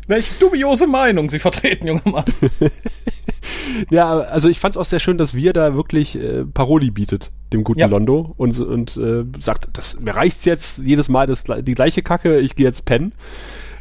Welche 0.07 0.35
dubiose 0.39 0.87
Meinung 0.87 1.31
Sie 1.31 1.39
vertreten, 1.39 1.87
junger 1.89 2.03
Mann. 2.05 2.25
ja, 3.91 4.19
also 4.19 4.49
ich 4.49 4.59
fand 4.59 4.75
es 4.75 4.79
auch 4.79 4.85
sehr 4.85 5.01
schön, 5.01 5.19
dass 5.19 5.35
wir 5.35 5.53
da 5.53 5.77
wirklich 5.77 6.17
äh, 6.17 6.45
Paroli 6.45 6.91
bietet, 6.91 7.31
dem 7.53 7.65
guten 7.65 7.81
ja. 7.81 7.87
Londo, 7.87 8.35
und, 8.37 8.59
und 8.61 8.97
äh, 8.97 9.25
sagt, 9.41 9.69
das, 9.73 10.01
mir 10.01 10.15
reicht's 10.15 10.45
jetzt 10.45 10.79
jedes 10.79 11.09
Mal 11.09 11.27
das, 11.27 11.45
die 11.45 11.75
gleiche 11.75 12.03
Kacke, 12.03 12.39
ich 12.41 12.55
gehe 12.55 12.67
jetzt 12.67 12.85
pennen. 12.85 13.13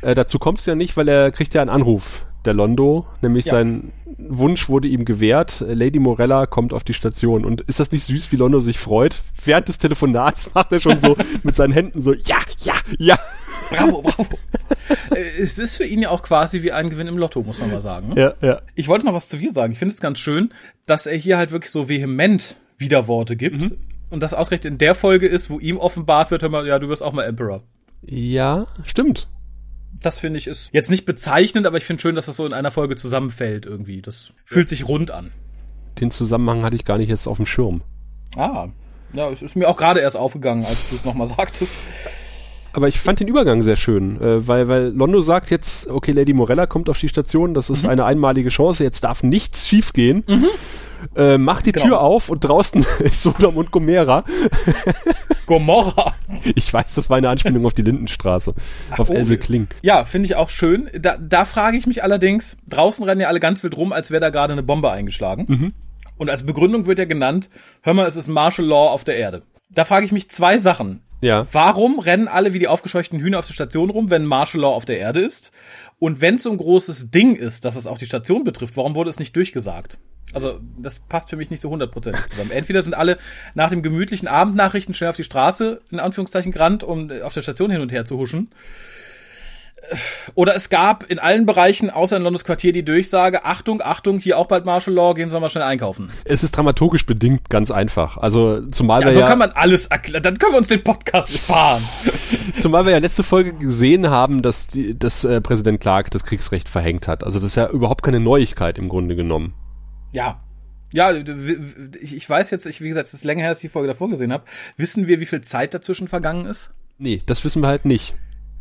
Äh, 0.01 0.15
dazu 0.15 0.39
kommt 0.39 0.59
es 0.59 0.65
ja 0.65 0.75
nicht, 0.75 0.95
weil 0.97 1.07
er 1.07 1.31
kriegt 1.31 1.53
ja 1.53 1.61
einen 1.61 1.69
Anruf, 1.69 2.25
der 2.45 2.53
Londo, 2.53 3.05
nämlich 3.21 3.45
ja. 3.45 3.51
sein 3.51 3.91
Wunsch 4.17 4.69
wurde 4.69 4.87
ihm 4.87 5.05
gewährt, 5.05 5.63
Lady 5.67 5.99
Morella 5.99 6.45
kommt 6.45 6.73
auf 6.73 6.83
die 6.83 6.93
Station. 6.93 7.45
Und 7.45 7.61
ist 7.61 7.79
das 7.79 7.91
nicht 7.91 8.03
süß, 8.05 8.31
wie 8.31 8.35
Londo 8.35 8.59
sich 8.59 8.77
freut? 8.79 9.21
Während 9.43 9.67
des 9.67 9.79
Telefonats 9.79 10.53
macht 10.53 10.71
er 10.71 10.79
schon 10.79 10.99
so 10.99 11.15
mit 11.43 11.55
seinen 11.55 11.73
Händen 11.73 12.01
so, 12.01 12.13
ja, 12.13 12.37
ja, 12.59 12.73
ja. 12.97 13.17
Bravo, 13.69 14.01
bravo. 14.01 14.37
Äh, 15.15 15.41
es 15.41 15.57
ist 15.57 15.77
für 15.77 15.85
ihn 15.85 16.01
ja 16.01 16.09
auch 16.09 16.21
quasi 16.21 16.63
wie 16.63 16.71
ein 16.71 16.89
Gewinn 16.89 17.07
im 17.07 17.17
Lotto, 17.17 17.43
muss 17.43 17.59
man 17.59 17.71
mal 17.71 17.81
sagen. 17.81 18.09
Ne? 18.13 18.21
Ja, 18.21 18.47
ja. 18.47 18.61
Ich 18.75 18.87
wollte 18.87 19.05
noch 19.05 19.13
was 19.13 19.29
zu 19.29 19.39
Wir 19.39 19.51
sagen. 19.51 19.73
Ich 19.73 19.79
finde 19.79 19.93
es 19.93 20.01
ganz 20.01 20.19
schön, 20.19 20.53
dass 20.85 21.05
er 21.05 21.17
hier 21.17 21.37
halt 21.37 21.51
wirklich 21.51 21.71
so 21.71 21.89
vehement 21.89 22.57
Widerworte 22.77 23.35
gibt. 23.35 23.61
Mhm. 23.61 23.77
Und 24.09 24.21
das 24.21 24.33
ausgerechnet 24.33 24.73
in 24.73 24.77
der 24.77 24.95
Folge 24.95 25.27
ist, 25.27 25.49
wo 25.49 25.59
ihm 25.59 25.77
offenbart 25.77 26.31
wird, 26.31 26.43
hör 26.43 26.49
mal, 26.49 26.67
ja, 26.67 26.77
du 26.79 26.89
wirst 26.89 27.01
auch 27.01 27.13
mal 27.13 27.23
Emperor. 27.23 27.63
Ja, 28.01 28.67
stimmt. 28.83 29.27
Das 30.01 30.19
finde 30.19 30.37
ich 30.37 30.47
ist 30.47 30.69
jetzt 30.73 30.89
nicht 30.89 31.05
bezeichnend, 31.05 31.65
aber 31.65 31.77
ich 31.77 31.85
finde 31.85 32.01
schön, 32.01 32.15
dass 32.15 32.25
das 32.25 32.35
so 32.35 32.45
in 32.45 32.53
einer 32.53 32.71
Folge 32.71 32.95
zusammenfällt 32.95 33.65
irgendwie. 33.65 34.01
Das 34.01 34.31
fühlt 34.43 34.69
sich 34.69 34.87
rund 34.87 35.11
an. 35.11 35.31
Den 35.99 36.11
Zusammenhang 36.11 36.63
hatte 36.63 36.75
ich 36.75 36.85
gar 36.85 36.97
nicht 36.97 37.09
jetzt 37.09 37.27
auf 37.27 37.37
dem 37.37 37.45
Schirm. 37.45 37.83
Ah, 38.35 38.67
ja, 39.13 39.29
es 39.29 39.41
ist 39.41 39.55
mir 39.55 39.69
auch 39.69 39.77
gerade 39.77 39.99
erst 39.99 40.17
aufgegangen, 40.17 40.63
als 40.65 40.89
du 40.89 40.95
es 40.95 41.05
nochmal 41.05 41.27
sagtest. 41.37 41.73
Aber 42.73 42.87
ich 42.87 42.99
fand 42.99 43.19
den 43.19 43.27
Übergang 43.27 43.61
sehr 43.61 43.75
schön, 43.75 44.19
äh, 44.19 44.47
weil, 44.47 44.67
weil 44.67 44.87
Londo 44.87 45.21
sagt 45.21 45.51
jetzt, 45.51 45.87
okay, 45.89 46.11
Lady 46.11 46.33
Morella 46.33 46.65
kommt 46.65 46.89
auf 46.89 46.99
die 46.99 47.07
Station, 47.07 47.53
das 47.53 47.69
ist 47.69 47.83
mhm. 47.83 47.91
eine 47.91 48.05
einmalige 48.05 48.49
Chance, 48.49 48.83
jetzt 48.83 49.03
darf 49.03 49.21
nichts 49.21 49.67
schiefgehen. 49.67 50.23
Mhm. 50.27 50.47
Äh, 51.15 51.37
macht 51.37 51.65
die 51.65 51.73
genau. 51.73 51.85
Tür 51.85 52.01
auf 52.01 52.29
und 52.29 52.39
draußen 52.39 52.85
ist 52.99 53.21
Sodom 53.21 53.57
und 53.57 53.71
Gomorra. 53.71 54.23
Gomorra. 55.45 56.13
Ich 56.55 56.73
weiß, 56.73 56.95
das 56.95 57.09
war 57.09 57.17
eine 57.17 57.29
Anspielung 57.29 57.65
auf 57.65 57.73
die 57.73 57.81
Lindenstraße, 57.81 58.53
Ach, 58.89 58.99
auf 58.99 59.09
oh. 59.09 59.13
Else 59.13 59.37
Kling. 59.37 59.67
Ja, 59.81 60.05
finde 60.05 60.27
ich 60.27 60.35
auch 60.35 60.49
schön. 60.49 60.89
Da, 60.97 61.17
da 61.17 61.45
frage 61.45 61.77
ich 61.77 61.85
mich 61.85 62.03
allerdings, 62.03 62.57
draußen 62.69 63.03
rennen 63.03 63.21
ja 63.21 63.27
alle 63.27 63.41
ganz 63.41 63.63
wild 63.63 63.75
rum, 63.75 63.91
als 63.91 64.11
wäre 64.11 64.21
da 64.21 64.29
gerade 64.29 64.53
eine 64.53 64.63
Bombe 64.63 64.91
eingeschlagen. 64.91 65.45
Mhm. 65.47 65.73
Und 66.17 66.29
als 66.29 66.45
Begründung 66.45 66.85
wird 66.85 66.99
ja 66.99 67.05
genannt, 67.05 67.49
hör 67.81 67.93
mal, 67.93 68.07
es 68.07 68.15
ist 68.15 68.27
Martial 68.27 68.67
Law 68.67 68.89
auf 68.89 69.03
der 69.03 69.17
Erde. 69.17 69.43
Da 69.69 69.85
frage 69.85 70.05
ich 70.05 70.11
mich 70.11 70.29
zwei 70.29 70.57
Sachen. 70.57 71.01
Ja. 71.23 71.47
Warum 71.53 71.99
rennen 71.99 72.27
alle 72.27 72.53
wie 72.53 72.59
die 72.59 72.67
aufgescheuchten 72.67 73.19
Hühner 73.19 73.39
auf 73.39 73.47
der 73.47 73.53
Station 73.53 73.89
rum, 73.89 74.09
wenn 74.09 74.25
Martial 74.25 74.61
Law 74.61 74.75
auf 74.75 74.83
der 74.83 74.99
Erde 74.99 75.21
ist? 75.21 75.53
Und 75.97 76.19
wenn 76.19 76.35
es 76.35 76.43
so 76.43 76.51
ein 76.51 76.57
großes 76.57 77.11
Ding 77.11 77.37
ist, 77.37 77.63
dass 77.63 77.77
es 77.77 77.87
auch 77.87 77.97
die 77.97 78.05
Station 78.05 78.43
betrifft, 78.43 78.75
warum 78.75 78.93
wurde 78.93 79.09
es 79.09 79.19
nicht 79.19 79.33
durchgesagt? 79.33 79.99
Also, 80.33 80.59
das 80.77 80.99
passt 80.99 81.29
für 81.29 81.37
mich 81.37 81.49
nicht 81.49 81.61
so 81.61 81.69
hundertprozentig 81.69 82.25
zusammen. 82.27 82.51
Entweder 82.51 82.81
sind 82.81 82.93
alle 82.93 83.17
nach 83.53 83.69
dem 83.69 83.83
gemütlichen 83.83 84.27
Abendnachrichten 84.27 84.93
schnell 84.93 85.11
auf 85.11 85.15
die 85.15 85.23
Straße, 85.23 85.81
in 85.91 85.99
Anführungszeichen, 85.99 86.51
gerannt, 86.51 86.83
um 86.83 87.09
auf 87.21 87.33
der 87.33 87.41
Station 87.41 87.71
hin 87.71 87.79
und 87.79 87.93
her 87.93 88.03
zu 88.03 88.17
huschen. 88.17 88.49
Oder 90.35 90.55
es 90.55 90.69
gab 90.69 91.09
in 91.09 91.19
allen 91.19 91.45
Bereichen 91.45 91.89
außer 91.89 92.17
in 92.17 92.23
Londons 92.23 92.45
Quartier 92.45 92.71
die 92.71 92.83
Durchsage, 92.83 93.45
Achtung, 93.45 93.81
Achtung, 93.81 94.19
hier 94.19 94.37
auch 94.37 94.47
bald 94.47 94.65
Martial 94.65 94.95
Law, 94.95 95.13
gehen 95.13 95.29
Sie 95.29 95.39
mal 95.39 95.49
schnell 95.49 95.63
einkaufen. 95.63 96.09
Es 96.25 96.43
ist 96.43 96.55
dramaturgisch 96.55 97.05
bedingt 97.05 97.49
ganz 97.49 97.71
einfach. 97.71 98.17
Also 98.17 98.65
zumal 98.67 99.01
ja, 99.01 99.07
wir 99.07 99.13
so 99.13 99.19
ja, 99.19 99.27
kann 99.27 99.39
man 99.39 99.51
alles 99.51 99.87
erklären. 99.87 100.23
Dann 100.23 100.37
können 100.37 100.53
wir 100.53 100.57
uns 100.59 100.67
den 100.67 100.83
Podcast 100.83 101.37
sparen. 101.37 101.81
zumal 102.57 102.85
wir 102.85 102.93
ja 102.93 102.99
letzte 102.99 103.23
Folge 103.23 103.53
gesehen 103.53 104.09
haben, 104.09 104.41
dass, 104.41 104.67
die, 104.67 104.97
dass 104.97 105.23
äh, 105.23 105.41
Präsident 105.41 105.81
Clark 105.81 106.11
das 106.11 106.23
Kriegsrecht 106.23 106.69
verhängt 106.69 107.07
hat. 107.07 107.23
Also 107.23 107.39
das 107.39 107.51
ist 107.51 107.55
ja 107.55 107.69
überhaupt 107.69 108.03
keine 108.03 108.19
Neuigkeit 108.19 108.77
im 108.77 108.89
Grunde 108.89 109.15
genommen. 109.15 109.53
Ja. 110.11 110.39
Ja, 110.91 111.11
ich 111.11 112.29
weiß 112.29 112.51
jetzt, 112.51 112.67
ich, 112.67 112.79
wie 112.79 112.87
gesagt, 112.87 113.07
es 113.07 113.15
ist 113.15 113.23
länger 113.23 113.41
her, 113.41 113.49
dass 113.49 113.57
ich 113.57 113.63
die 113.63 113.69
Folge 113.69 113.87
davor 113.87 114.09
gesehen 114.09 114.31
habe. 114.31 114.43
Wissen 114.77 115.07
wir, 115.07 115.19
wie 115.19 115.25
viel 115.25 115.41
Zeit 115.41 115.73
dazwischen 115.73 116.07
vergangen 116.07 116.45
ist? 116.45 116.69
Nee, 116.99 117.23
das 117.25 117.43
wissen 117.43 117.63
wir 117.63 117.67
halt 117.67 117.85
nicht. 117.85 118.13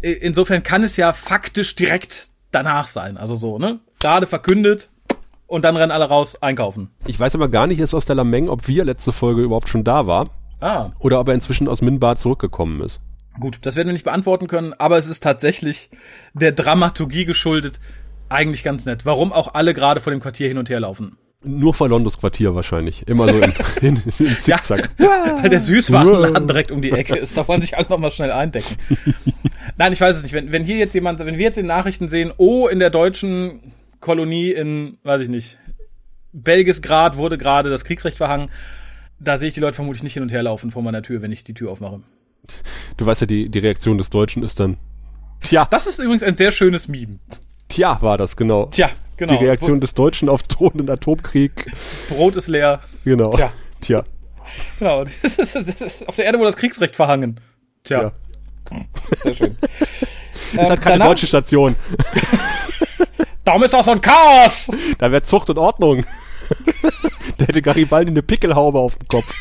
Insofern 0.02 0.62
kann 0.62 0.82
es 0.82 0.96
ja 0.96 1.12
faktisch 1.12 1.74
direkt 1.74 2.30
danach 2.50 2.88
sein. 2.88 3.16
Also 3.16 3.36
so, 3.36 3.58
ne? 3.58 3.80
Gerade 4.00 4.26
verkündet 4.26 4.88
und 5.46 5.64
dann 5.64 5.76
rennen 5.76 5.92
alle 5.92 6.06
raus 6.06 6.40
einkaufen. 6.42 6.90
Ich 7.06 7.18
weiß 7.18 7.34
aber 7.34 7.48
gar 7.48 7.66
nicht 7.66 7.78
jetzt 7.78 7.94
aus 7.94 8.04
der 8.04 8.16
Lameng, 8.16 8.48
ob 8.48 8.68
wir 8.68 8.84
letzte 8.84 9.12
Folge 9.12 9.42
überhaupt 9.42 9.68
schon 9.68 9.84
da 9.84 10.06
war. 10.06 10.30
Ah. 10.60 10.90
Oder 10.98 11.20
ob 11.20 11.28
er 11.28 11.34
inzwischen 11.34 11.68
aus 11.68 11.82
Minbar 11.82 12.16
zurückgekommen 12.16 12.80
ist. 12.82 13.00
Gut, 13.40 13.58
das 13.62 13.76
werden 13.76 13.88
wir 13.88 13.92
nicht 13.92 14.04
beantworten 14.04 14.46
können, 14.46 14.74
aber 14.78 14.98
es 14.98 15.06
ist 15.06 15.22
tatsächlich 15.22 15.90
der 16.34 16.52
Dramaturgie 16.52 17.24
geschuldet. 17.24 17.80
Eigentlich 18.28 18.62
ganz 18.64 18.84
nett. 18.84 19.04
Warum 19.04 19.32
auch 19.32 19.54
alle 19.54 19.74
gerade 19.74 20.00
vor 20.00 20.10
dem 20.10 20.20
Quartier 20.20 20.48
hin 20.48 20.58
und 20.58 20.70
her 20.70 20.80
laufen. 20.80 21.16
Nur 21.44 21.74
vor 21.74 21.88
Londos 21.88 22.18
Quartier 22.18 22.54
wahrscheinlich. 22.54 23.06
Immer 23.08 23.28
so 23.28 23.38
im, 23.38 23.52
in, 23.80 24.02
im 24.18 24.38
Zickzack. 24.38 24.90
Ja, 24.98 25.38
weil 25.42 25.50
der 25.50 25.60
Süßwarenladen 25.60 26.46
direkt 26.46 26.70
um 26.70 26.82
die 26.82 26.92
Ecke 26.92 27.16
ist. 27.16 27.36
Da 27.36 27.46
wollen 27.48 27.60
sich 27.60 27.76
alle 27.76 27.86
nochmal 27.88 28.10
schnell 28.10 28.30
eindecken. 28.30 28.76
Nein, 29.82 29.94
ich 29.94 30.00
weiß 30.00 30.16
es 30.16 30.22
nicht. 30.22 30.32
Wenn, 30.32 30.52
wenn 30.52 30.62
hier 30.62 30.76
jetzt 30.76 30.94
jemand, 30.94 31.18
wenn 31.18 31.38
wir 31.38 31.44
jetzt 31.44 31.58
in 31.58 31.66
Nachrichten 31.66 32.08
sehen, 32.08 32.32
oh, 32.36 32.68
in 32.68 32.78
der 32.78 32.88
deutschen 32.88 33.72
Kolonie 33.98 34.52
in, 34.52 34.98
weiß 35.02 35.22
ich 35.22 35.28
nicht, 35.28 35.58
Belgisgrad 36.32 37.16
wurde 37.16 37.36
gerade 37.36 37.68
das 37.68 37.84
Kriegsrecht 37.84 38.16
verhangen, 38.16 38.48
da 39.18 39.38
sehe 39.38 39.48
ich 39.48 39.54
die 39.54 39.60
Leute 39.60 39.74
vermutlich 39.74 40.04
nicht 40.04 40.12
hin 40.12 40.22
und 40.22 40.30
her 40.30 40.44
laufen 40.44 40.70
vor 40.70 40.82
meiner 40.82 41.02
Tür, 41.02 41.20
wenn 41.20 41.32
ich 41.32 41.42
die 41.42 41.54
Tür 41.54 41.72
aufmache. 41.72 42.00
Du 42.96 43.06
weißt 43.06 43.22
ja, 43.22 43.26
die, 43.26 43.48
die 43.48 43.58
Reaktion 43.58 43.98
des 43.98 44.08
Deutschen 44.10 44.44
ist 44.44 44.60
dann, 44.60 44.76
tja. 45.42 45.66
Das 45.68 45.88
ist 45.88 45.98
übrigens 45.98 46.22
ein 46.22 46.36
sehr 46.36 46.52
schönes 46.52 46.86
Meme. 46.86 47.18
Tja, 47.66 48.00
war 48.02 48.18
das, 48.18 48.36
genau. 48.36 48.66
Tja, 48.66 48.88
genau. 49.16 49.36
Die 49.36 49.44
Reaktion 49.44 49.80
des 49.80 49.94
Deutschen 49.94 50.28
auf 50.28 50.44
drohenden 50.44 50.88
Atomkrieg. 50.90 51.72
Brot 52.08 52.36
ist 52.36 52.46
leer. 52.46 52.82
Genau. 53.04 53.32
Tja. 53.32 53.52
Tja. 53.80 54.04
Genau. 54.78 55.02
Das 55.22 55.38
ist, 55.38 55.56
das 55.56 55.80
ist 55.80 56.08
auf 56.08 56.14
der 56.14 56.26
Erde 56.26 56.38
wurde 56.38 56.50
das 56.50 56.56
Kriegsrecht 56.56 56.94
verhangen. 56.94 57.40
Tja. 57.82 58.02
Ja. 58.02 58.12
Sehr 59.16 59.34
schön. 59.34 59.56
ist 60.52 60.70
halt 60.70 60.80
keine 60.80 60.98
danach, 60.98 61.06
deutsche 61.06 61.26
Station. 61.26 61.76
Darum 63.44 63.62
ist 63.64 63.74
doch 63.74 63.84
so 63.84 63.92
ein 63.92 64.00
Chaos! 64.00 64.70
Da 64.98 65.10
wäre 65.10 65.22
Zucht 65.22 65.50
und 65.50 65.58
Ordnung. 65.58 66.04
da 67.38 67.44
hätte 67.46 67.62
Garibaldi 67.62 68.10
eine 68.10 68.22
Pickelhaube 68.22 68.78
auf 68.78 68.96
dem 68.96 69.08
Kopf. 69.08 69.34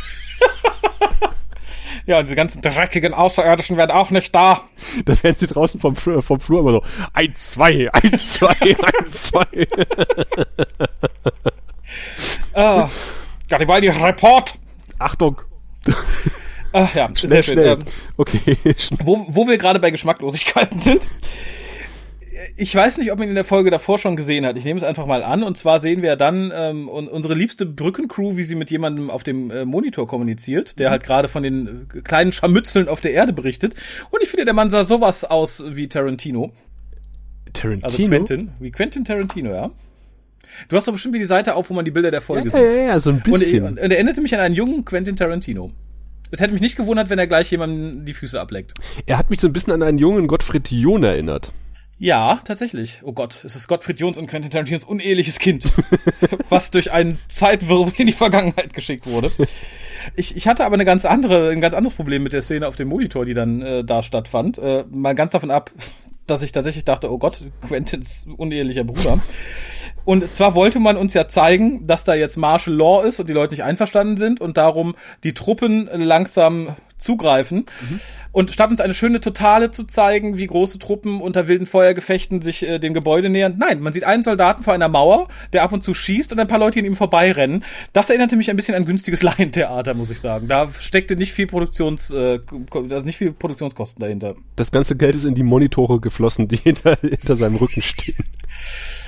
Ja, 2.07 2.17
und 2.17 2.27
diese 2.27 2.35
ganzen 2.35 2.61
dreckigen 2.61 3.13
Außerirdischen 3.13 3.77
werden 3.77 3.91
auch 3.91 4.09
nicht 4.09 4.33
da. 4.33 4.61
Da 5.05 5.23
werden 5.23 5.35
sie 5.37 5.47
draußen 5.47 5.79
vom, 5.79 5.95
vom 5.95 6.39
Flur 6.39 6.61
immer 6.61 6.71
so, 6.71 6.83
eins, 7.13 7.51
zwei, 7.51 7.89
eins, 7.93 8.33
zwei, 8.33 8.55
eins, 8.59 9.23
zwei. 9.23 9.67
uh, 12.55 12.87
Garibaldi, 13.47 13.89
Report! 13.89 14.55
Achtung! 14.97 15.41
Ach 16.73 16.93
ja, 16.95 17.09
schnell, 17.13 17.29
sehr 17.29 17.43
schön. 17.43 17.53
Schnell. 17.55 17.67
Ähm, 17.67 17.79
okay. 18.17 18.57
Wo, 19.03 19.25
wo 19.27 19.47
wir 19.47 19.57
gerade 19.57 19.79
bei 19.79 19.91
Geschmacklosigkeiten 19.91 20.79
sind. 20.79 21.07
Ich 22.57 22.73
weiß 22.73 22.97
nicht, 22.97 23.11
ob 23.11 23.19
man 23.19 23.27
in 23.27 23.35
der 23.35 23.43
Folge 23.43 23.69
davor 23.69 23.99
schon 23.99 24.15
gesehen 24.15 24.45
hat. 24.45 24.57
Ich 24.57 24.65
nehme 24.65 24.77
es 24.77 24.83
einfach 24.83 25.05
mal 25.05 25.23
an. 25.23 25.43
Und 25.43 25.57
zwar 25.57 25.79
sehen 25.79 26.01
wir 26.01 26.15
dann 26.15 26.51
ähm, 26.53 26.87
unsere 26.89 27.35
liebste 27.35 27.65
Brückencrew, 27.65 28.35
wie 28.35 28.43
sie 28.43 28.55
mit 28.55 28.71
jemandem 28.71 29.09
auf 29.09 29.23
dem 29.23 29.51
äh, 29.51 29.65
Monitor 29.65 30.07
kommuniziert, 30.07 30.79
der 30.79 30.87
mhm. 30.87 30.91
halt 30.91 31.03
gerade 31.03 31.27
von 31.27 31.43
den 31.43 31.87
äh, 31.93 32.01
kleinen 32.01 32.31
Scharmützeln 32.31 32.87
auf 32.87 33.01
der 33.01 33.13
Erde 33.13 33.33
berichtet. 33.33 33.75
Und 34.09 34.23
ich 34.23 34.29
finde, 34.29 34.45
der 34.45 34.53
Mann 34.53 34.71
sah 34.71 34.83
sowas 34.83 35.23
aus 35.23 35.63
wie 35.67 35.87
Tarantino. 35.87 36.51
Tarantino? 37.53 37.85
Also 37.85 38.07
Quentin, 38.07 38.51
wie 38.59 38.71
Quentin 38.71 39.05
Tarantino, 39.05 39.51
ja. 39.51 39.71
Du 40.67 40.75
hast 40.75 40.87
doch 40.87 40.93
bestimmt 40.93 41.13
wie 41.13 41.19
die 41.19 41.25
Seite 41.25 41.55
auf, 41.55 41.69
wo 41.69 41.73
man 41.73 41.85
die 41.85 41.91
Bilder 41.91 42.11
der 42.11 42.21
Folge 42.21 42.49
ja, 42.49 42.51
sieht. 42.51 42.61
Ja, 42.61 42.81
ja, 42.87 42.99
so 42.99 43.11
ein 43.11 43.21
bisschen. 43.21 43.63
Und, 43.63 43.71
und 43.71 43.77
er 43.77 43.91
erinnerte 43.91 44.21
mich 44.21 44.33
an 44.33 44.39
einen 44.39 44.55
jungen 44.55 44.85
Quentin 44.85 45.15
Tarantino. 45.15 45.71
Es 46.31 46.39
hätte 46.39 46.53
mich 46.53 46.61
nicht 46.61 46.77
gewundert, 46.77 47.09
wenn 47.09 47.19
er 47.19 47.27
gleich 47.27 47.51
jemandem 47.51 48.05
die 48.05 48.13
Füße 48.13 48.39
ableckt. 48.39 48.73
Er 49.05 49.17
hat 49.17 49.29
mich 49.29 49.41
so 49.41 49.47
ein 49.47 49.53
bisschen 49.53 49.73
an 49.73 49.83
einen 49.83 49.97
jungen 49.97 50.27
Gottfried 50.27 50.71
John 50.71 51.03
erinnert. 51.03 51.51
Ja, 51.99 52.39
tatsächlich. 52.43 53.01
Oh 53.03 53.11
Gott, 53.11 53.43
es 53.45 53.55
ist 53.55 53.67
Gottfried 53.67 53.99
Jons 53.99 54.17
und 54.17 54.25
Quentin 54.25 54.49
Tarantinos 54.49 54.85
uneheliches 54.85 55.37
Kind, 55.37 55.65
was 56.49 56.71
durch 56.71 56.91
einen 56.91 57.19
Zeitwirbel 57.27 57.93
in 57.97 58.07
die 58.07 58.13
Vergangenheit 58.13 58.73
geschickt 58.73 59.05
wurde. 59.05 59.31
Ich, 60.15 60.35
ich 60.35 60.47
hatte 60.47 60.65
aber 60.65 60.73
eine 60.73 60.85
ganz 60.85 61.05
andere, 61.05 61.51
ein 61.51 61.61
ganz 61.61 61.75
anderes 61.75 61.93
Problem 61.93 62.23
mit 62.23 62.33
der 62.33 62.41
Szene 62.41 62.67
auf 62.67 62.75
dem 62.75 62.87
Monitor, 62.87 63.23
die 63.25 63.35
dann 63.35 63.61
äh, 63.61 63.83
da 63.83 64.01
stattfand. 64.01 64.57
Äh, 64.57 64.85
mal 64.89 65.13
ganz 65.13 65.33
davon 65.33 65.51
ab, 65.51 65.69
dass 66.25 66.41
ich 66.41 66.51
tatsächlich 66.51 66.85
dachte, 66.85 67.11
oh 67.11 67.19
Gott, 67.19 67.43
Quentins 67.67 68.25
unehelicher 68.35 68.83
Bruder. 68.83 69.19
Und 70.05 70.33
zwar 70.33 70.55
wollte 70.55 70.79
man 70.79 70.97
uns 70.97 71.13
ja 71.13 71.27
zeigen, 71.27 71.87
dass 71.87 72.03
da 72.03 72.13
jetzt 72.13 72.37
Martial 72.37 72.75
Law 72.75 73.03
ist 73.03 73.19
und 73.19 73.29
die 73.29 73.33
Leute 73.33 73.53
nicht 73.53 73.63
einverstanden 73.63 74.17
sind 74.17 74.41
und 74.41 74.57
darum 74.57 74.95
die 75.23 75.33
Truppen 75.33 75.89
langsam 75.93 76.75
zugreifen. 77.01 77.65
Mhm. 77.81 77.99
Und 78.31 78.51
statt 78.51 78.71
uns 78.71 78.79
eine 78.79 78.93
schöne 78.93 79.19
Totale 79.19 79.71
zu 79.71 79.83
zeigen, 79.83 80.37
wie 80.37 80.47
große 80.47 80.79
Truppen 80.79 81.19
unter 81.19 81.47
wilden 81.49 81.65
Feuergefechten 81.65 82.41
sich 82.41 82.63
äh, 82.63 82.79
dem 82.79 82.93
Gebäude 82.93 83.29
nähern, 83.29 83.55
nein, 83.57 83.81
man 83.81 83.91
sieht 83.91 84.05
einen 84.05 84.23
Soldaten 84.23 84.63
vor 84.63 84.73
einer 84.73 84.87
Mauer, 84.87 85.27
der 85.51 85.63
ab 85.63 85.73
und 85.73 85.83
zu 85.83 85.93
schießt 85.93 86.31
und 86.31 86.39
ein 86.39 86.47
paar 86.47 86.59
Leute 86.59 86.79
in 86.79 86.85
ihm 86.85 86.95
vorbeirennen. 86.95 87.65
Das 87.91 88.09
erinnerte 88.09 88.37
mich 88.37 88.49
ein 88.49 88.55
bisschen 88.55 88.75
an 88.75 88.85
günstiges 88.85 89.21
Laientheater, 89.23 89.95
muss 89.95 90.11
ich 90.11 90.21
sagen. 90.21 90.47
Da 90.47 90.69
steckte 90.79 91.17
nicht 91.17 91.33
viel 91.33 91.47
Produktions, 91.47 92.11
äh, 92.11 92.39
also 92.73 93.05
nicht 93.05 93.17
viel 93.17 93.33
Produktionskosten 93.33 93.99
dahinter. 93.99 94.35
Das 94.55 94.71
ganze 94.71 94.95
Geld 94.95 95.15
ist 95.15 95.25
in 95.25 95.35
die 95.35 95.43
Monitore 95.43 95.99
geflossen, 95.99 96.47
die 96.47 96.57
hinter, 96.63 96.97
hinter 97.01 97.35
seinem 97.35 97.57
Rücken 97.57 97.81
stehen 97.81 98.23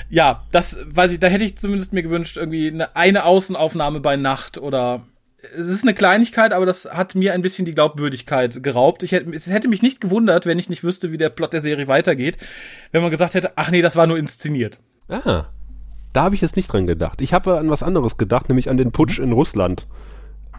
ja, 0.10 0.44
das 0.52 0.78
weiß 0.86 1.12
ich, 1.12 1.20
da 1.20 1.28
hätte 1.28 1.44
ich 1.44 1.58
zumindest 1.58 1.94
mir 1.94 2.04
gewünscht, 2.04 2.38
irgendwie 2.38 2.68
eine, 2.70 2.96
eine 2.96 3.26
Außenaufnahme 3.26 4.00
bei 4.00 4.16
Nacht 4.16 4.58
oder 4.58 5.04
es 5.58 5.68
ist 5.68 5.84
eine 5.84 5.94
Kleinigkeit, 5.94 6.54
aber 6.54 6.66
das 6.66 6.86
hat 6.86 7.16
mir 7.16 7.34
ein 7.34 7.42
bisschen 7.42 7.66
die 7.66 7.74
Glaubwürdigkeit 7.74 8.64
geraubt. 8.64 9.04
Ich 9.04 9.12
hätte, 9.12 9.30
es 9.34 9.48
hätte 9.48 9.68
mich 9.68 9.82
nicht 9.82 10.00
gewundert, 10.00 10.46
wenn 10.46 10.58
ich 10.58 10.70
nicht 10.70 10.84
wüsste, 10.84 11.12
wie 11.12 11.18
der 11.18 11.30
Plot 11.30 11.54
der 11.54 11.62
Serie 11.62 11.88
weitergeht, 11.88 12.38
wenn 12.92 13.02
man 13.02 13.12
gesagt 13.12 13.34
hätte, 13.34 13.54
ach 13.58 13.70
nee, 13.70 13.82
das 13.82 13.96
war 13.96 14.08
nur 14.08 14.18
inszeniert. 14.18 14.80
Ah, 15.10 15.46
da 16.14 16.24
habe 16.24 16.36
ich 16.36 16.42
jetzt 16.42 16.56
nicht 16.56 16.72
dran 16.72 16.88
gedacht. 16.88 17.22
Ich 17.22 17.34
habe 17.34 17.58
an 17.58 17.70
was 17.70 17.84
anderes 17.84 18.18
gedacht, 18.18 18.48
nämlich 18.48 18.70
an 18.70 18.78
den 18.78 18.92
Putsch 18.92 19.20
in 19.20 19.34
Russland. 19.34 19.88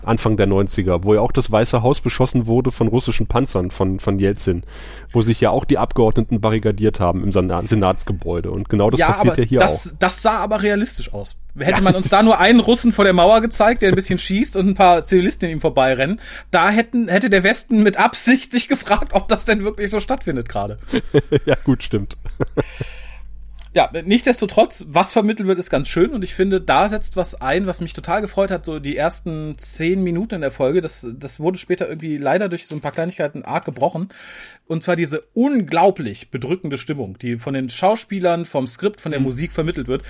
Anfang 0.04 0.36
der 0.36 0.46
90er, 0.46 1.04
wo 1.04 1.14
ja 1.14 1.20
auch 1.20 1.32
das 1.32 1.50
Weiße 1.50 1.82
Haus 1.82 2.00
beschossen 2.00 2.46
wurde 2.46 2.70
von 2.70 2.88
russischen 2.88 3.26
Panzern 3.26 3.70
von, 3.70 4.00
von 4.00 4.18
Jelzin, 4.18 4.62
wo 5.10 5.22
sich 5.22 5.40
ja 5.40 5.50
auch 5.50 5.64
die 5.64 5.78
Abgeordneten 5.78 6.40
barrikadiert 6.40 7.00
haben 7.00 7.22
im 7.22 7.32
Senatsgebäude. 7.32 8.50
Und 8.50 8.68
genau 8.68 8.90
das 8.90 9.00
ja, 9.00 9.06
passiert 9.08 9.38
ja 9.38 9.44
hier 9.44 9.60
das, 9.60 9.88
auch. 9.88 9.92
Das 9.98 10.22
sah 10.22 10.38
aber 10.38 10.62
realistisch 10.62 11.12
aus. 11.12 11.36
Hätte 11.58 11.82
man 11.82 11.94
uns 11.94 12.08
da 12.08 12.22
nur 12.22 12.38
einen 12.38 12.60
Russen 12.60 12.92
vor 12.92 13.04
der 13.04 13.12
Mauer 13.12 13.40
gezeigt, 13.40 13.82
der 13.82 13.90
ein 13.90 13.94
bisschen 13.94 14.18
schießt 14.18 14.56
und 14.56 14.68
ein 14.68 14.74
paar 14.74 15.04
Zivilisten 15.04 15.48
in 15.48 15.56
ihm 15.56 15.60
vorbeirennen, 15.60 16.20
da 16.50 16.70
hätten, 16.70 17.06
hätte 17.08 17.30
der 17.30 17.44
Westen 17.44 17.84
mit 17.84 17.96
Absicht 17.96 18.50
sich 18.50 18.66
gefragt, 18.66 19.12
ob 19.12 19.28
das 19.28 19.44
denn 19.44 19.62
wirklich 19.62 19.90
so 19.90 20.00
stattfindet 20.00 20.48
gerade. 20.48 20.78
ja, 21.46 21.54
gut, 21.64 21.84
stimmt 21.84 22.16
ja, 23.74 23.90
nichtsdestotrotz, 24.04 24.86
was 24.88 25.10
vermittelt 25.12 25.48
wird, 25.48 25.58
ist 25.58 25.68
ganz 25.68 25.88
schön 25.88 26.12
und 26.12 26.22
ich 26.22 26.34
finde, 26.34 26.60
da 26.60 26.88
setzt 26.88 27.16
was 27.16 27.34
ein, 27.40 27.66
was 27.66 27.80
mich 27.80 27.92
total 27.92 28.20
gefreut 28.20 28.52
hat, 28.52 28.64
so 28.64 28.78
die 28.78 28.96
ersten 28.96 29.58
zehn 29.58 30.00
Minuten 30.04 30.36
in 30.36 30.40
der 30.42 30.52
Folge, 30.52 30.80
das, 30.80 31.04
das 31.18 31.40
wurde 31.40 31.58
später 31.58 31.88
irgendwie 31.88 32.16
leider 32.16 32.48
durch 32.48 32.68
so 32.68 32.76
ein 32.76 32.80
paar 32.80 32.92
Kleinigkeiten 32.92 33.42
arg 33.42 33.64
gebrochen. 33.64 34.10
Und 34.66 34.84
zwar 34.84 34.94
diese 34.94 35.24
unglaublich 35.34 36.30
bedrückende 36.30 36.78
Stimmung, 36.78 37.18
die 37.18 37.36
von 37.36 37.52
den 37.52 37.68
Schauspielern, 37.68 38.44
vom 38.44 38.68
Skript, 38.68 39.00
von 39.00 39.10
der 39.10 39.20
mhm. 39.20 39.26
Musik 39.26 39.50
vermittelt 39.50 39.88
wird. 39.88 40.04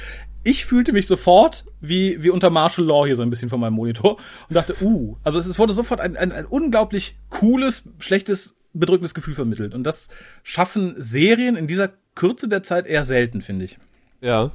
Ich 0.44 0.66
fühlte 0.66 0.92
mich 0.92 1.06
sofort 1.06 1.64
wie, 1.80 2.23
wie 2.23 2.30
unter 2.30 2.50
Martial 2.50 2.87
Law 2.87 3.06
hier 3.06 3.16
so 3.16 3.23
ein 3.23 3.30
bisschen 3.30 3.49
von 3.49 3.61
meinem 3.61 3.73
Monitor 3.73 4.18
und 4.49 4.54
dachte, 4.54 4.76
uh, 4.83 5.16
also 5.25 5.38
es 5.38 5.59
wurde 5.59 5.73
sofort 5.73 6.00
ein, 6.00 6.18
ein, 6.18 6.33
ein 6.33 6.44
unglaublich 6.44 7.16
cooles, 7.30 7.85
schlechtes 7.99 8.59
bedrückendes 8.75 9.14
Gefühl 9.14 9.35
vermittelt. 9.35 9.73
Und 9.73 9.85
das 9.85 10.09
schaffen 10.42 10.94
Serien 10.99 11.56
in 11.56 11.66
dieser 11.66 11.92
Kürze 12.14 12.49
der 12.49 12.62
Zeit 12.62 12.87
eher 12.87 13.04
selten, 13.04 13.42
finde 13.42 13.64
ich. 13.64 13.78
Ja, 14.21 14.50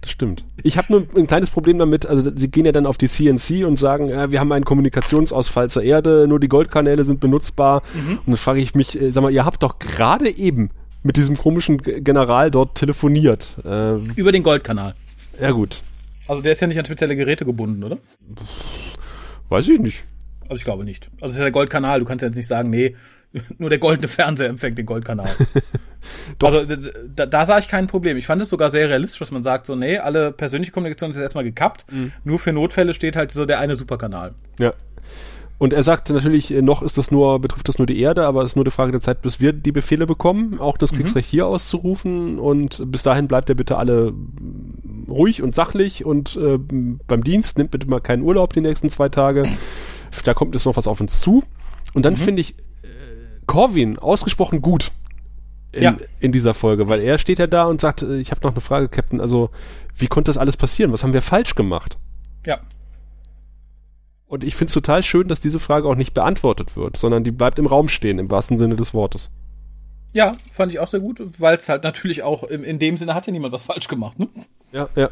das 0.00 0.10
stimmt. 0.12 0.44
Ich 0.62 0.78
habe 0.78 0.92
nur 0.92 1.06
ein 1.16 1.26
kleines 1.26 1.50
Problem 1.50 1.78
damit, 1.78 2.06
also 2.06 2.30
sie 2.34 2.50
gehen 2.50 2.64
ja 2.64 2.72
dann 2.72 2.86
auf 2.86 2.98
die 2.98 3.08
CNC 3.08 3.66
und 3.66 3.78
sagen, 3.78 4.08
ja, 4.08 4.30
wir 4.30 4.40
haben 4.40 4.52
einen 4.52 4.64
Kommunikationsausfall 4.64 5.70
zur 5.70 5.82
Erde, 5.82 6.26
nur 6.28 6.38
die 6.38 6.48
Goldkanäle 6.48 7.04
sind 7.04 7.20
benutzbar. 7.20 7.82
Mhm. 7.94 8.18
Und 8.18 8.26
dann 8.26 8.36
frage 8.36 8.60
ich 8.60 8.74
mich, 8.74 9.00
äh, 9.00 9.10
sag 9.10 9.22
mal, 9.22 9.32
ihr 9.32 9.44
habt 9.44 9.62
doch 9.62 9.78
gerade 9.78 10.30
eben 10.30 10.70
mit 11.02 11.16
diesem 11.16 11.36
komischen 11.36 11.78
General 11.78 12.50
dort 12.50 12.76
telefoniert. 12.76 13.56
Äh, 13.64 13.94
Über 14.16 14.32
den 14.32 14.42
Goldkanal. 14.42 14.94
Ja 15.40 15.50
gut. 15.50 15.82
Also 16.26 16.42
der 16.42 16.52
ist 16.52 16.60
ja 16.60 16.66
nicht 16.66 16.78
an 16.78 16.84
spezielle 16.84 17.16
Geräte 17.16 17.44
gebunden, 17.44 17.82
oder? 17.82 17.98
Weiß 19.48 19.68
ich 19.68 19.80
nicht. 19.80 20.04
Also 20.42 20.56
ich 20.56 20.64
glaube 20.64 20.84
nicht. 20.84 21.08
Also 21.20 21.26
es 21.26 21.30
ist 21.32 21.38
ja 21.38 21.44
der 21.44 21.52
Goldkanal, 21.52 22.00
du 22.00 22.06
kannst 22.06 22.22
ja 22.22 22.28
jetzt 22.28 22.36
nicht 22.36 22.46
sagen, 22.46 22.70
nee, 22.70 22.94
nur 23.58 23.70
der 23.70 23.78
goldene 23.78 24.08
Fernseher 24.08 24.48
empfängt 24.48 24.78
den 24.78 24.86
Goldkanal. 24.86 25.30
also 26.42 26.64
da, 27.14 27.26
da, 27.26 27.46
sah 27.46 27.58
ich 27.58 27.68
kein 27.68 27.86
Problem. 27.86 28.16
Ich 28.16 28.26
fand 28.26 28.40
es 28.42 28.48
sogar 28.48 28.70
sehr 28.70 28.88
realistisch, 28.88 29.18
dass 29.18 29.30
man 29.30 29.42
sagt, 29.42 29.66
so, 29.66 29.74
nee, 29.74 29.98
alle 29.98 30.32
persönliche 30.32 30.72
Kommunikation 30.72 31.10
ist 31.10 31.16
jetzt 31.16 31.22
erstmal 31.22 31.44
gekappt. 31.44 31.86
Mhm. 31.90 32.12
Nur 32.24 32.38
für 32.38 32.52
Notfälle 32.52 32.94
steht 32.94 33.16
halt 33.16 33.32
so 33.32 33.44
der 33.46 33.58
eine 33.58 33.76
Superkanal. 33.76 34.34
Ja. 34.58 34.72
Und 35.58 35.72
er 35.72 35.82
sagt 35.82 36.10
natürlich, 36.10 36.52
äh, 36.54 36.62
noch 36.62 36.82
ist 36.82 36.98
das 36.98 37.10
nur, 37.10 37.40
betrifft 37.40 37.68
das 37.68 37.78
nur 37.78 37.86
die 37.86 38.00
Erde, 38.00 38.26
aber 38.26 38.42
es 38.42 38.50
ist 38.50 38.56
nur 38.56 38.64
die 38.64 38.70
Frage 38.70 38.92
der 38.92 39.00
Zeit, 39.00 39.22
bis 39.22 39.40
wir 39.40 39.52
die 39.52 39.72
Befehle 39.72 40.06
bekommen, 40.06 40.60
auch 40.60 40.76
das 40.76 40.92
mhm. 40.92 40.98
Kriegsrecht 40.98 41.28
mhm. 41.28 41.30
hier 41.30 41.46
auszurufen. 41.46 42.38
Und 42.38 42.90
bis 42.90 43.02
dahin 43.02 43.26
bleibt 43.26 43.48
er 43.48 43.56
bitte 43.56 43.76
alle 43.76 44.12
ruhig 45.08 45.42
und 45.42 45.54
sachlich 45.54 46.04
und 46.04 46.36
äh, 46.36 46.58
beim 47.06 47.24
Dienst 47.24 47.58
nimmt 47.58 47.72
bitte 47.72 47.88
mal 47.88 48.00
keinen 48.00 48.22
Urlaub 48.22 48.52
die 48.52 48.60
nächsten 48.60 48.88
zwei 48.88 49.08
Tage. 49.08 49.42
Da 50.24 50.34
kommt 50.34 50.54
jetzt 50.54 50.64
noch 50.64 50.76
was 50.76 50.86
auf 50.86 51.00
uns 51.00 51.20
zu. 51.20 51.42
Und 51.94 52.04
dann 52.04 52.14
mhm. 52.14 52.18
finde 52.18 52.40
ich, 52.40 52.54
Corvin 53.46 53.98
ausgesprochen 53.98 54.62
gut 54.62 54.92
in, 55.72 55.82
ja. 55.82 55.96
in 56.20 56.32
dieser 56.32 56.54
Folge, 56.54 56.88
weil 56.88 57.00
er 57.00 57.18
steht 57.18 57.38
ja 57.38 57.46
da 57.46 57.64
und 57.64 57.80
sagt, 57.80 58.02
äh, 58.02 58.18
ich 58.18 58.30
habe 58.30 58.40
noch 58.42 58.52
eine 58.52 58.60
Frage, 58.60 58.88
Captain, 58.88 59.20
also 59.20 59.50
wie 59.96 60.06
konnte 60.06 60.30
das 60.30 60.38
alles 60.38 60.56
passieren? 60.56 60.92
Was 60.92 61.02
haben 61.02 61.12
wir 61.12 61.22
falsch 61.22 61.54
gemacht? 61.54 61.98
Ja. 62.46 62.60
Und 64.26 64.44
ich 64.44 64.54
finde 64.54 64.68
es 64.68 64.74
total 64.74 65.02
schön, 65.02 65.28
dass 65.28 65.40
diese 65.40 65.58
Frage 65.58 65.88
auch 65.88 65.94
nicht 65.94 66.14
beantwortet 66.14 66.76
wird, 66.76 66.96
sondern 66.96 67.24
die 67.24 67.30
bleibt 67.30 67.58
im 67.58 67.66
Raum 67.66 67.88
stehen, 67.88 68.18
im 68.18 68.30
wahrsten 68.30 68.58
Sinne 68.58 68.76
des 68.76 68.94
Wortes. 68.94 69.30
Ja, 70.12 70.36
fand 70.52 70.72
ich 70.72 70.78
auch 70.78 70.88
sehr 70.88 71.00
gut, 71.00 71.20
weil 71.38 71.56
es 71.56 71.68
halt 71.68 71.84
natürlich 71.84 72.22
auch 72.22 72.42
in, 72.44 72.64
in 72.64 72.78
dem 72.78 72.96
Sinne 72.96 73.14
hat 73.14 73.26
ja 73.26 73.32
niemand 73.32 73.52
was 73.52 73.62
falsch 73.62 73.88
gemacht, 73.88 74.18
ne? 74.18 74.28
Ja, 74.72 74.88
ja. 74.96 75.10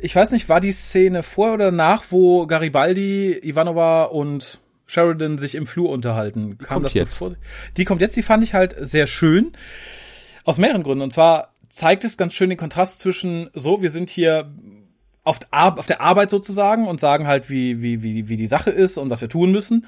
Ich 0.00 0.14
weiß 0.14 0.32
nicht, 0.32 0.48
war 0.48 0.60
die 0.60 0.72
Szene 0.72 1.22
vor 1.22 1.54
oder 1.54 1.70
nach, 1.70 2.04
wo 2.10 2.46
Garibaldi, 2.46 3.38
Ivanova 3.42 4.04
und 4.04 4.60
Sheridan 4.86 5.38
sich 5.38 5.54
im 5.54 5.66
Flur 5.66 5.90
unterhalten. 5.90 6.58
Die 6.58 6.64
Kam 6.64 6.74
kommt 6.74 6.86
das 6.86 6.94
jetzt. 6.94 7.18
Vor? 7.18 7.34
Die 7.76 7.84
kommt 7.84 8.00
jetzt, 8.00 8.16
die 8.16 8.22
fand 8.22 8.44
ich 8.44 8.54
halt 8.54 8.74
sehr 8.78 9.06
schön. 9.06 9.52
Aus 10.44 10.58
mehreren 10.58 10.82
Gründen. 10.82 11.02
Und 11.02 11.12
zwar 11.12 11.54
zeigt 11.70 12.04
es 12.04 12.16
ganz 12.16 12.34
schön 12.34 12.50
den 12.50 12.58
Kontrast 12.58 13.00
zwischen 13.00 13.50
so, 13.54 13.82
wir 13.82 13.90
sind 13.90 14.10
hier 14.10 14.52
auf, 15.24 15.40
auf 15.50 15.86
der 15.86 16.02
Arbeit 16.02 16.30
sozusagen 16.30 16.86
und 16.86 17.00
sagen 17.00 17.26
halt, 17.26 17.48
wie, 17.48 17.80
wie, 17.80 18.02
wie, 18.02 18.28
wie 18.28 18.36
die 18.36 18.46
Sache 18.46 18.70
ist 18.70 18.98
und 18.98 19.08
was 19.08 19.22
wir 19.22 19.28
tun 19.28 19.52
müssen. 19.52 19.86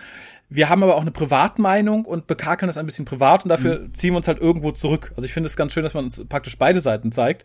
Wir 0.48 0.68
haben 0.68 0.82
aber 0.82 0.96
auch 0.96 1.02
eine 1.02 1.10
Privatmeinung 1.10 2.04
und 2.04 2.26
bekakeln 2.26 2.68
das 2.68 2.78
ein 2.78 2.86
bisschen 2.86 3.04
privat 3.04 3.44
und 3.44 3.50
dafür 3.50 3.80
mhm. 3.80 3.94
ziehen 3.94 4.12
wir 4.12 4.18
uns 4.18 4.28
halt 4.28 4.40
irgendwo 4.40 4.72
zurück. 4.72 5.12
Also 5.14 5.26
ich 5.26 5.34
finde 5.34 5.48
es 5.48 5.56
ganz 5.56 5.72
schön, 5.72 5.82
dass 5.82 5.94
man 5.94 6.06
uns 6.06 6.24
praktisch 6.28 6.56
beide 6.56 6.80
Seiten 6.80 7.12
zeigt. 7.12 7.44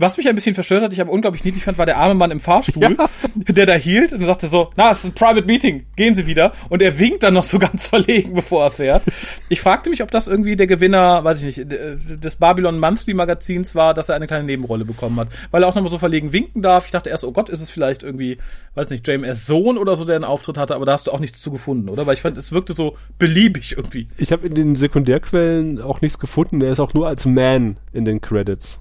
Was 0.00 0.16
mich 0.16 0.26
ein 0.30 0.34
bisschen 0.34 0.54
verstört 0.54 0.82
hat, 0.82 0.94
ich 0.94 1.00
aber 1.02 1.12
unglaublich 1.12 1.44
niedlich 1.44 1.62
fand, 1.62 1.76
war 1.76 1.84
der 1.84 1.98
arme 1.98 2.14
Mann 2.14 2.30
im 2.30 2.40
Fahrstuhl, 2.40 2.96
ja. 2.98 3.10
der 3.34 3.66
da 3.66 3.74
hielt 3.74 4.14
und 4.14 4.20
sagte 4.20 4.48
so, 4.48 4.70
na, 4.74 4.92
es 4.92 5.00
ist 5.00 5.04
ein 5.04 5.12
Private 5.12 5.46
Meeting, 5.46 5.84
gehen 5.94 6.14
Sie 6.14 6.26
wieder. 6.26 6.54
Und 6.70 6.80
er 6.80 6.98
winkt 6.98 7.22
dann 7.22 7.34
noch 7.34 7.44
so 7.44 7.58
ganz 7.58 7.86
verlegen, 7.86 8.32
bevor 8.32 8.64
er 8.64 8.70
fährt. 8.70 9.02
Ich 9.50 9.60
fragte 9.60 9.90
mich, 9.90 10.02
ob 10.02 10.10
das 10.10 10.26
irgendwie 10.26 10.56
der 10.56 10.66
Gewinner, 10.66 11.22
weiß 11.22 11.42
ich 11.42 11.58
nicht, 11.58 11.70
des 11.70 12.36
Babylon 12.36 12.78
Monthly 12.78 13.12
Magazins 13.12 13.74
war, 13.74 13.92
dass 13.92 14.08
er 14.08 14.14
eine 14.14 14.26
kleine 14.26 14.44
Nebenrolle 14.44 14.86
bekommen 14.86 15.20
hat. 15.20 15.28
Weil 15.50 15.64
er 15.64 15.68
auch 15.68 15.74
nochmal 15.74 15.90
so 15.90 15.98
verlegen 15.98 16.32
winken 16.32 16.62
darf. 16.62 16.86
Ich 16.86 16.92
dachte 16.92 17.10
erst, 17.10 17.24
oh 17.24 17.32
Gott, 17.32 17.50
ist 17.50 17.60
es 17.60 17.68
vielleicht 17.68 18.02
irgendwie, 18.02 18.38
weiß 18.76 18.88
nicht, 18.88 19.06
JMS 19.06 19.44
Sohn 19.44 19.76
oder 19.76 19.96
so, 19.96 20.06
der 20.06 20.16
einen 20.16 20.24
Auftritt 20.24 20.56
hatte, 20.56 20.76
aber 20.76 20.86
da 20.86 20.92
hast 20.92 21.08
du 21.08 21.10
auch 21.10 21.20
nichts 21.20 21.42
zu 21.42 21.50
gefunden, 21.50 21.90
oder? 21.90 22.06
Weil 22.06 22.14
ich 22.14 22.22
fand, 22.22 22.38
es 22.38 22.52
wirkte 22.52 22.72
so 22.72 22.96
beliebig 23.18 23.76
irgendwie. 23.76 24.08
Ich 24.16 24.32
habe 24.32 24.46
in 24.46 24.54
den 24.54 24.76
Sekundärquellen 24.76 25.78
auch 25.78 26.00
nichts 26.00 26.18
gefunden. 26.18 26.62
Er 26.62 26.72
ist 26.72 26.80
auch 26.80 26.94
nur 26.94 27.06
als 27.06 27.26
Man 27.26 27.76
in 27.92 28.06
den 28.06 28.22
Credits. 28.22 28.80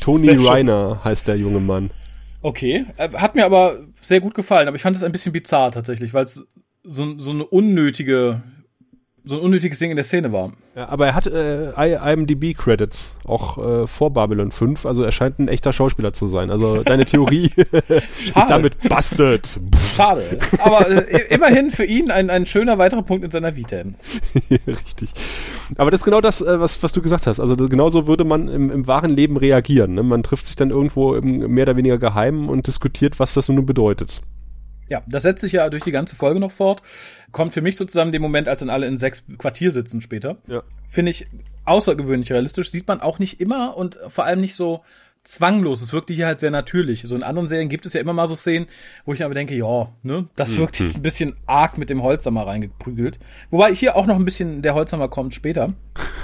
Tony 0.00 0.30
Reiner 0.30 1.00
heißt 1.04 1.28
der 1.28 1.36
junge 1.36 1.60
Mann. 1.60 1.90
Okay, 2.42 2.86
äh, 2.96 3.08
hat 3.10 3.34
mir 3.34 3.44
aber 3.44 3.80
sehr 4.02 4.20
gut 4.20 4.34
gefallen, 4.34 4.68
aber 4.68 4.76
ich 4.76 4.82
fand 4.82 4.96
es 4.96 5.02
ein 5.02 5.12
bisschen 5.12 5.32
bizarr 5.32 5.72
tatsächlich, 5.72 6.14
weil 6.14 6.24
es 6.24 6.46
so, 6.84 7.18
so 7.18 7.30
eine 7.30 7.44
unnötige 7.44 8.42
so 9.26 9.34
ein 9.34 9.40
unnötiges 9.40 9.80
Ding 9.80 9.90
in 9.90 9.96
der 9.96 10.04
Szene 10.04 10.32
war. 10.32 10.52
Ja, 10.76 10.88
aber 10.88 11.08
er 11.08 11.14
hat 11.16 11.26
äh, 11.26 11.72
IMDb-Credits, 11.72 13.18
auch 13.24 13.58
äh, 13.58 13.86
vor 13.88 14.12
Babylon 14.12 14.52
5, 14.52 14.86
also 14.86 15.02
er 15.02 15.10
scheint 15.10 15.40
ein 15.40 15.48
echter 15.48 15.72
Schauspieler 15.72 16.12
zu 16.12 16.28
sein. 16.28 16.50
Also 16.52 16.84
deine 16.84 17.04
Theorie 17.04 17.50
ist 17.88 18.46
damit 18.48 18.78
busted. 18.88 19.58
Schade. 19.96 20.38
Aber 20.58 20.88
äh, 20.88 21.34
immerhin 21.34 21.70
für 21.70 21.84
ihn 21.84 22.10
ein, 22.10 22.30
ein 22.30 22.46
schöner 22.46 22.78
weiterer 22.78 23.02
Punkt 23.02 23.24
in 23.24 23.30
seiner 23.30 23.56
Vita. 23.56 23.76
Richtig. 24.66 25.10
Aber 25.76 25.90
das 25.90 26.00
ist 26.00 26.04
genau 26.04 26.20
das, 26.20 26.40
äh, 26.40 26.60
was, 26.60 26.82
was 26.82 26.92
du 26.92 27.02
gesagt 27.02 27.26
hast. 27.26 27.40
Also 27.40 27.56
genauso 27.56 28.06
würde 28.06 28.24
man 28.24 28.48
im, 28.48 28.70
im 28.70 28.86
wahren 28.86 29.10
Leben 29.10 29.36
reagieren. 29.36 29.94
Ne? 29.94 30.02
Man 30.02 30.22
trifft 30.22 30.46
sich 30.46 30.56
dann 30.56 30.70
irgendwo 30.70 31.14
im 31.14 31.38
mehr 31.52 31.64
oder 31.64 31.76
weniger 31.76 31.98
geheim 31.98 32.48
und 32.48 32.66
diskutiert, 32.66 33.18
was 33.18 33.34
das 33.34 33.48
nun 33.48 33.66
bedeutet. 33.66 34.22
Ja, 34.88 35.02
das 35.06 35.24
setzt 35.24 35.40
sich 35.40 35.52
ja 35.52 35.68
durch 35.68 35.82
die 35.82 35.90
ganze 35.90 36.14
Folge 36.14 36.38
noch 36.38 36.52
fort. 36.52 36.82
Kommt 37.32 37.52
für 37.52 37.60
mich 37.60 37.76
so 37.76 37.84
zusammen 37.84 38.12
dem 38.12 38.22
Moment, 38.22 38.48
als 38.48 38.60
dann 38.60 38.70
alle 38.70 38.86
in 38.86 38.98
sechs 38.98 39.24
Quartier 39.36 39.72
sitzen 39.72 40.00
später. 40.00 40.36
Ja. 40.46 40.62
Finde 40.88 41.10
ich 41.10 41.26
außergewöhnlich 41.64 42.30
realistisch. 42.30 42.70
Sieht 42.70 42.86
man 42.86 43.00
auch 43.00 43.18
nicht 43.18 43.40
immer 43.40 43.76
und 43.76 43.98
vor 44.08 44.24
allem 44.24 44.40
nicht 44.40 44.54
so 44.54 44.82
zwanglos. 45.26 45.82
Es 45.82 45.92
wirkte 45.92 46.14
hier 46.14 46.26
halt 46.26 46.40
sehr 46.40 46.50
natürlich. 46.50 47.02
So 47.06 47.14
in 47.14 47.22
anderen 47.22 47.48
Serien 47.48 47.68
gibt 47.68 47.86
es 47.86 47.92
ja 47.92 48.00
immer 48.00 48.12
mal 48.12 48.26
so 48.26 48.36
Szenen, 48.36 48.66
wo 49.04 49.12
ich 49.12 49.24
aber 49.24 49.34
denke, 49.34 49.54
ja, 49.54 49.88
ne, 50.02 50.28
das 50.36 50.52
mhm. 50.52 50.58
wirkt 50.58 50.78
jetzt 50.80 50.96
ein 50.96 51.02
bisschen 51.02 51.36
arg 51.46 51.78
mit 51.78 51.90
dem 51.90 52.02
Holzhammer 52.02 52.46
reingeprügelt. 52.46 53.18
Wobei 53.50 53.74
hier 53.74 53.96
auch 53.96 54.06
noch 54.06 54.16
ein 54.16 54.24
bisschen 54.24 54.62
der 54.62 54.74
Holzhammer 54.74 55.08
kommt 55.08 55.34
später. 55.34 55.74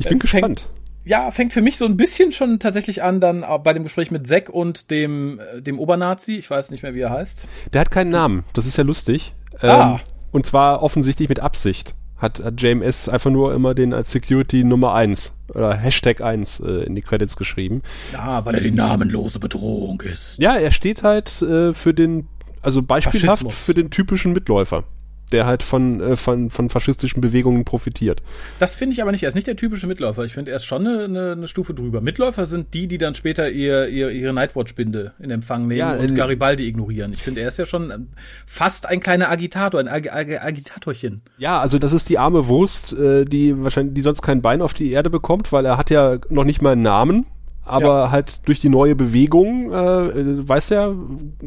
Ich 0.00 0.06
bin 0.06 0.18
äh, 0.18 0.20
gespannt 0.20 0.68
Ja, 1.04 1.30
fängt 1.30 1.52
für 1.52 1.60
mich 1.60 1.76
so 1.76 1.84
ein 1.84 1.96
bisschen 1.96 2.30
schon 2.32 2.60
tatsächlich 2.60 3.02
an, 3.02 3.20
dann 3.20 3.44
bei 3.64 3.72
dem 3.72 3.82
Gespräch 3.82 4.10
mit 4.10 4.26
Zack 4.26 4.48
und 4.48 4.90
dem, 4.92 5.40
äh, 5.40 5.60
dem 5.60 5.78
Obernazi. 5.78 6.36
Ich 6.36 6.48
weiß 6.48 6.70
nicht 6.70 6.82
mehr, 6.82 6.94
wie 6.94 7.00
er 7.00 7.10
heißt. 7.10 7.48
Der 7.72 7.80
hat 7.80 7.90
keinen 7.90 8.10
Namen. 8.10 8.44
Das 8.52 8.64
ist 8.64 8.78
ja 8.78 8.84
lustig. 8.84 9.34
Ah. 9.60 9.94
Ähm, 9.94 10.00
und 10.30 10.46
zwar 10.46 10.82
offensichtlich 10.82 11.28
mit 11.28 11.40
Absicht. 11.40 11.94
Hat, 12.18 12.42
hat 12.42 12.60
JMS 12.60 13.08
einfach 13.08 13.30
nur 13.30 13.54
immer 13.54 13.74
den 13.74 13.94
als 13.94 14.10
Security 14.10 14.64
Nummer 14.64 14.94
1 14.94 15.34
oder 15.54 15.74
Hashtag 15.74 16.20
1 16.20 16.60
äh, 16.60 16.70
in 16.84 16.94
die 16.94 17.02
Credits 17.02 17.36
geschrieben. 17.36 17.82
Ja, 18.12 18.44
weil 18.44 18.56
er 18.56 18.60
die 18.60 18.72
namenlose 18.72 19.38
Bedrohung 19.38 20.00
ist. 20.00 20.36
Ja, 20.38 20.56
er 20.56 20.72
steht 20.72 21.02
halt 21.02 21.42
äh, 21.42 21.72
für 21.72 21.94
den, 21.94 22.26
also 22.60 22.82
beispielhaft 22.82 23.42
Faschismus. 23.42 23.54
für 23.54 23.74
den 23.74 23.90
typischen 23.90 24.32
Mitläufer, 24.32 24.84
der 25.30 25.46
halt 25.46 25.62
von, 25.62 26.00
äh, 26.00 26.16
von, 26.16 26.50
von 26.50 26.68
faschistischen 26.70 27.20
Bewegungen 27.20 27.64
profitiert. 27.64 28.22
Das 28.58 28.74
finde 28.74 28.94
ich 28.94 29.02
aber 29.02 29.12
nicht. 29.12 29.22
Er 29.22 29.28
ist 29.28 29.34
nicht 29.34 29.46
der 29.46 29.56
typische 29.56 29.86
Mitläufer. 29.86 30.24
Ich 30.24 30.34
finde, 30.34 30.50
er 30.50 30.56
ist 30.56 30.64
schon 30.64 30.86
eine, 30.86 31.32
eine, 31.32 31.48
Stufe 31.48 31.74
drüber. 31.74 32.00
Mitläufer 32.00 32.46
sind 32.46 32.74
die, 32.74 32.88
die 32.88 32.98
dann 32.98 33.14
später 33.14 33.50
ihr, 33.50 33.88
ihr, 33.88 34.10
ihre 34.10 34.32
Nightwatch-Binde 34.32 35.12
in 35.18 35.30
Empfang 35.30 35.66
nehmen 35.66 35.78
Ja, 35.78 35.94
und 35.94 36.14
Garibaldi 36.14 36.66
ignorieren. 36.66 37.12
Ich 37.12 37.22
finde, 37.22 37.40
er 37.40 37.48
ist 37.48 37.58
ja 37.58 37.66
schon 37.66 37.90
ähm, 37.90 38.08
fast 38.46 38.86
ein 38.86 39.00
kleiner 39.00 39.30
Agitator, 39.30 39.80
ein 39.80 39.88
Ag 39.88 40.12
Ag 40.12 40.42
Agitatorchen. 40.42 41.22
Ja, 41.38 41.60
also 41.60 41.78
das 41.78 41.92
ist 41.92 42.08
die 42.08 42.18
arme 42.18 42.46
Wurst, 42.48 42.92
äh, 42.92 43.24
die 43.24 43.62
wahrscheinlich, 43.62 43.94
die 43.94 44.02
sonst 44.02 44.22
kein 44.22 44.42
Bein 44.42 44.62
auf 44.62 44.74
die 44.74 44.92
Erde 44.92 45.10
bekommt, 45.10 45.52
weil 45.52 45.64
er 45.66 45.76
hat 45.76 45.90
ja 45.90 46.18
noch 46.28 46.44
nicht 46.44 46.62
mal 46.62 46.72
einen 46.72 46.82
Namen. 46.82 47.26
Aber 47.64 48.04
Ja. 48.04 48.10
halt 48.10 48.48
durch 48.48 48.60
die 48.60 48.70
neue 48.70 48.96
Bewegung, 48.96 49.70
äh, 49.72 49.76
äh, 49.76 50.48
weiß 50.48 50.70
er, 50.70 50.94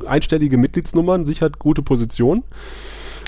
einstellige 0.05 0.57
Mitgliedsnummern, 0.57 1.25
sichert 1.25 1.57
gute 1.57 1.81
Position. 1.81 2.43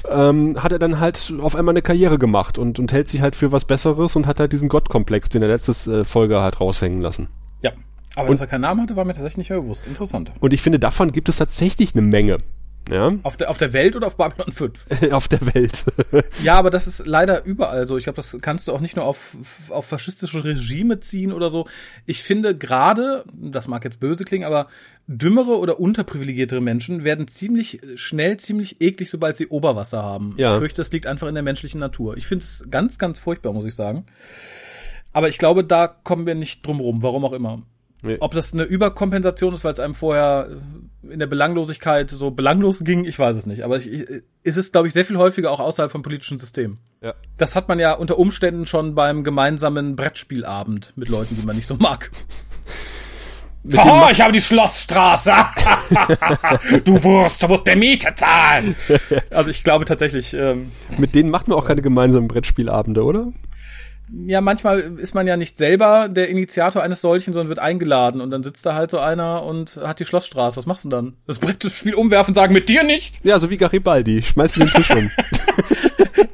Ähm, 0.10 0.62
hat 0.62 0.72
er 0.72 0.80
dann 0.80 1.00
halt 1.00 1.34
auf 1.42 1.56
einmal 1.56 1.74
eine 1.74 1.82
Karriere 1.82 2.20
gemacht 2.20 2.58
und, 2.58 2.78
und 2.78 2.92
hält 2.92 3.08
sich 3.08 3.22
halt 3.22 3.36
für 3.36 3.52
was 3.52 3.66
Besseres 3.66 4.16
und 4.16 4.28
hat 4.28 4.40
halt 4.40 4.52
diesen 4.52 4.68
Gottkomplex, 4.68 5.30
den 5.30 5.42
er 5.42 5.48
letztes 5.48 5.88
äh, 5.88 6.04
Folge 6.04 6.42
hat 6.42 6.60
raushängen 6.60 7.02
lassen. 7.02 7.30
Ja. 7.62 7.72
Aber 8.16 8.30
dass 8.30 8.42
er 8.42 8.48
keinen 8.48 8.62
Namen 8.62 8.82
hatte, 8.82 8.96
war 8.96 9.06
mir 9.06 9.14
tatsächlich 9.14 9.38
nicht 9.38 9.50
mehr 9.50 9.62
bewusst. 9.62 9.88
Interessant. 9.88 10.32
Und 10.40 10.54
ich 10.54 10.62
finde, 10.62 10.80
davon 10.80 11.12
gibt 11.12 11.30
es 11.30 11.38
tatsächlich 11.38 11.96
eine 11.96 12.02
Menge. 12.02 12.40
Ja, 12.90 13.14
Auf 13.24 13.38
der, 13.38 13.50
auf 13.50 13.58
der 13.58 13.72
Welt 13.72 13.96
oder 13.96 14.08
auf 14.08 14.18
Babylon 14.18 14.52
5? 14.52 14.86
auf 15.12 15.28
der 15.28 15.54
Welt. 15.54 15.86
Ja, 16.44 16.56
aber 16.56 16.70
das 16.70 16.86
ist 16.88 17.06
leider 17.06 17.46
überall 17.46 17.88
so. 17.88 17.98
Ich 17.98 18.04
glaube, 18.04 18.18
das 18.18 18.38
kannst 18.42 18.68
du 18.68 18.74
auch 18.74 18.82
nicht 18.82 18.96
nur 18.96 19.06
auf, 19.06 19.36
auf 19.70 19.86
faschistische 19.86 20.44
Regime 20.44 21.00
ziehen 21.00 21.32
oder 21.32 21.50
so. 21.50 21.68
Ich 22.06 22.24
finde 22.24 22.58
gerade, 22.58 23.24
das 23.34 23.68
mag 23.68 23.86
jetzt 23.86 24.00
böse 24.00 24.26
klingen, 24.26 24.46
aber 24.46 24.68
dümmere 25.08 25.58
oder 25.58 25.80
unterprivilegiertere 25.80 26.62
Menschen 26.62 27.04
werden 27.04 27.28
ziemlich 27.28 27.80
schnell 27.96 28.38
ziemlich 28.38 28.82
eklig, 28.82 29.10
sobald 29.10 29.38
sie 29.38 29.48
Oberwasser 29.48 30.04
haben. 30.04 30.34
Ja. 30.38 30.54
Ich 30.54 30.60
fürchte, 30.60 30.82
das 30.82 30.92
liegt 30.92 31.08
einfach 31.08 31.28
in 31.28 31.36
der 31.36 31.44
menschlichen 31.44 31.80
Natur. 31.80 32.18
Ich 32.18 32.28
finde 32.28 32.44
es 32.44 32.66
ganz, 32.70 32.98
ganz 32.98 33.18
furchtbar, 33.18 33.54
muss 33.54 33.66
ich 33.66 33.76
sagen. 33.76 34.06
Aber 35.14 35.30
ich 35.30 35.38
glaube, 35.38 35.64
da 35.64 35.88
kommen 35.88 36.26
wir 36.26 36.36
nicht 36.36 36.66
drum 36.66 36.80
rum, 36.80 37.04
warum 37.04 37.24
auch 37.24 37.34
immer. 37.34 37.62
Nee. 38.06 38.18
Ob 38.20 38.34
das 38.34 38.54
eine 38.54 38.64
Überkompensation 38.64 39.54
ist, 39.54 39.64
weil 39.64 39.72
es 39.72 39.80
einem 39.80 39.96
vorher 39.96 40.50
in 41.10 41.20
der 41.20 41.28
Belanglosigkeit 41.28 42.10
so 42.12 42.32
belanglos 42.32 42.84
ging, 42.84 43.06
ich 43.06 43.18
weiß 43.18 43.38
es 43.38 43.46
nicht. 43.46 43.64
Aber 43.64 43.78
ich, 43.78 43.88
ich, 43.88 44.06
es 44.44 44.58
ist, 44.58 44.74
glaube 44.74 44.88
ich, 44.88 44.94
sehr 44.94 45.06
viel 45.06 45.18
häufiger 45.18 45.52
auch 45.52 45.62
außerhalb 45.62 45.90
vom 45.90 46.02
politischen 46.02 46.38
System. 46.38 46.78
ja. 47.02 47.14
Das 47.38 47.56
hat 47.56 47.70
man 47.70 47.80
ja 47.80 47.94
unter 47.94 48.20
Umständen 48.20 48.68
schon 48.68 48.94
beim 48.94 49.24
gemeinsamen 49.24 49.96
Brettspielabend 49.96 50.92
mit 50.98 51.08
Leuten, 51.08 51.38
die 51.40 51.46
man 51.46 51.56
nicht 51.56 51.68
so 51.68 51.76
mag. 51.76 52.12
Oh, 53.66 54.10
ich 54.12 54.20
habe 54.20 54.34
die 54.34 54.42
Schlossstraße. 54.42 55.32
du 56.84 57.02
Wurst, 57.02 57.42
du 57.42 57.48
musst 57.48 57.66
der 57.66 57.78
Miete 57.78 58.14
zahlen. 58.14 58.76
Also 59.30 59.52
ich 59.52 59.64
glaube 59.64 59.86
tatsächlich, 59.86 60.34
ähm, 60.34 60.74
Mit 60.98 61.16
denen 61.16 61.30
macht 61.30 61.48
man 61.48 61.58
auch 61.58 61.66
keine 61.66 61.82
gemeinsamen 61.82 62.28
Brettspielabende, 62.28 63.06
oder? 63.06 63.32
Ja, 64.12 64.42
manchmal 64.42 64.80
ist 64.98 65.16
man 65.16 65.28
ja 65.28 65.38
nicht 65.38 65.58
selber 65.58 66.10
der 66.10 66.30
Initiator 66.30 66.84
eines 66.84 67.02
solchen, 67.02 67.34
sondern 67.34 67.50
wird 67.50 67.60
eingeladen 67.60 68.22
und 68.22 68.32
dann 68.32 68.44
sitzt 68.44 68.66
da 68.66 68.74
halt 68.76 68.92
so 68.92 69.00
einer 69.00 69.44
und 69.44 69.78
hat 69.84 70.00
die 70.00 70.06
Schlossstraße. 70.06 70.58
Was 70.58 70.66
machst 70.66 70.86
du 70.86 70.90
denn 70.90 71.06
dann? 71.06 71.14
Das 71.26 71.40
Brettspiel 71.40 71.94
umwerfen 71.96 72.32
und 72.32 72.36
sagen, 72.36 72.54
mit 72.54 72.70
dir 72.70 72.84
nicht? 72.84 73.24
Ja, 73.24 73.40
so 73.40 73.50
wie 73.50 73.58
Garibaldi. 73.58 74.22
Schmeißt 74.22 74.56
du 74.56 74.60
den 74.62 74.70
Tisch 74.70 74.92
um. 74.92 75.10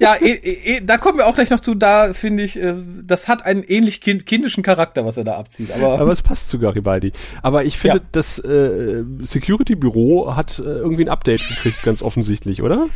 Ja, 0.02 0.16
eh, 0.16 0.32
eh, 0.32 0.78
eh, 0.78 0.82
da 0.82 0.98
kommen 0.98 1.18
wir 1.18 1.28
auch 1.28 1.36
gleich 1.36 1.50
noch 1.50 1.60
zu. 1.60 1.76
Da 1.76 2.14
finde 2.14 2.44
ich, 2.44 2.58
äh, 2.58 2.74
das 3.04 3.28
hat 3.28 3.46
einen 3.46 3.64
ähnlich 3.64 4.00
kind, 4.00 4.26
kindischen 4.26 4.64
Charakter, 4.64 5.06
was 5.06 5.18
er 5.18 5.26
da 5.26 5.36
abzieht. 5.36 5.72
Aber, 5.74 6.00
Aber 6.00 6.12
es 6.12 6.22
passt 6.22 6.50
zu 6.50 6.58
Garibaldi. 6.58 7.12
Aber 7.42 7.66
ich 7.66 7.78
finde, 7.78 7.98
Ja. 7.98 8.04
das 8.14 8.40
äh, 8.40 9.04
Security-Büro 9.22 10.38
hat 10.38 10.58
äh, 10.60 10.64
irgendwie 10.64 11.04
ein 11.04 11.10
Update 11.10 11.46
gekriegt, 11.50 11.84
ganz 11.84 12.02
offensichtlich, 12.02 12.62
oder? 12.62 12.88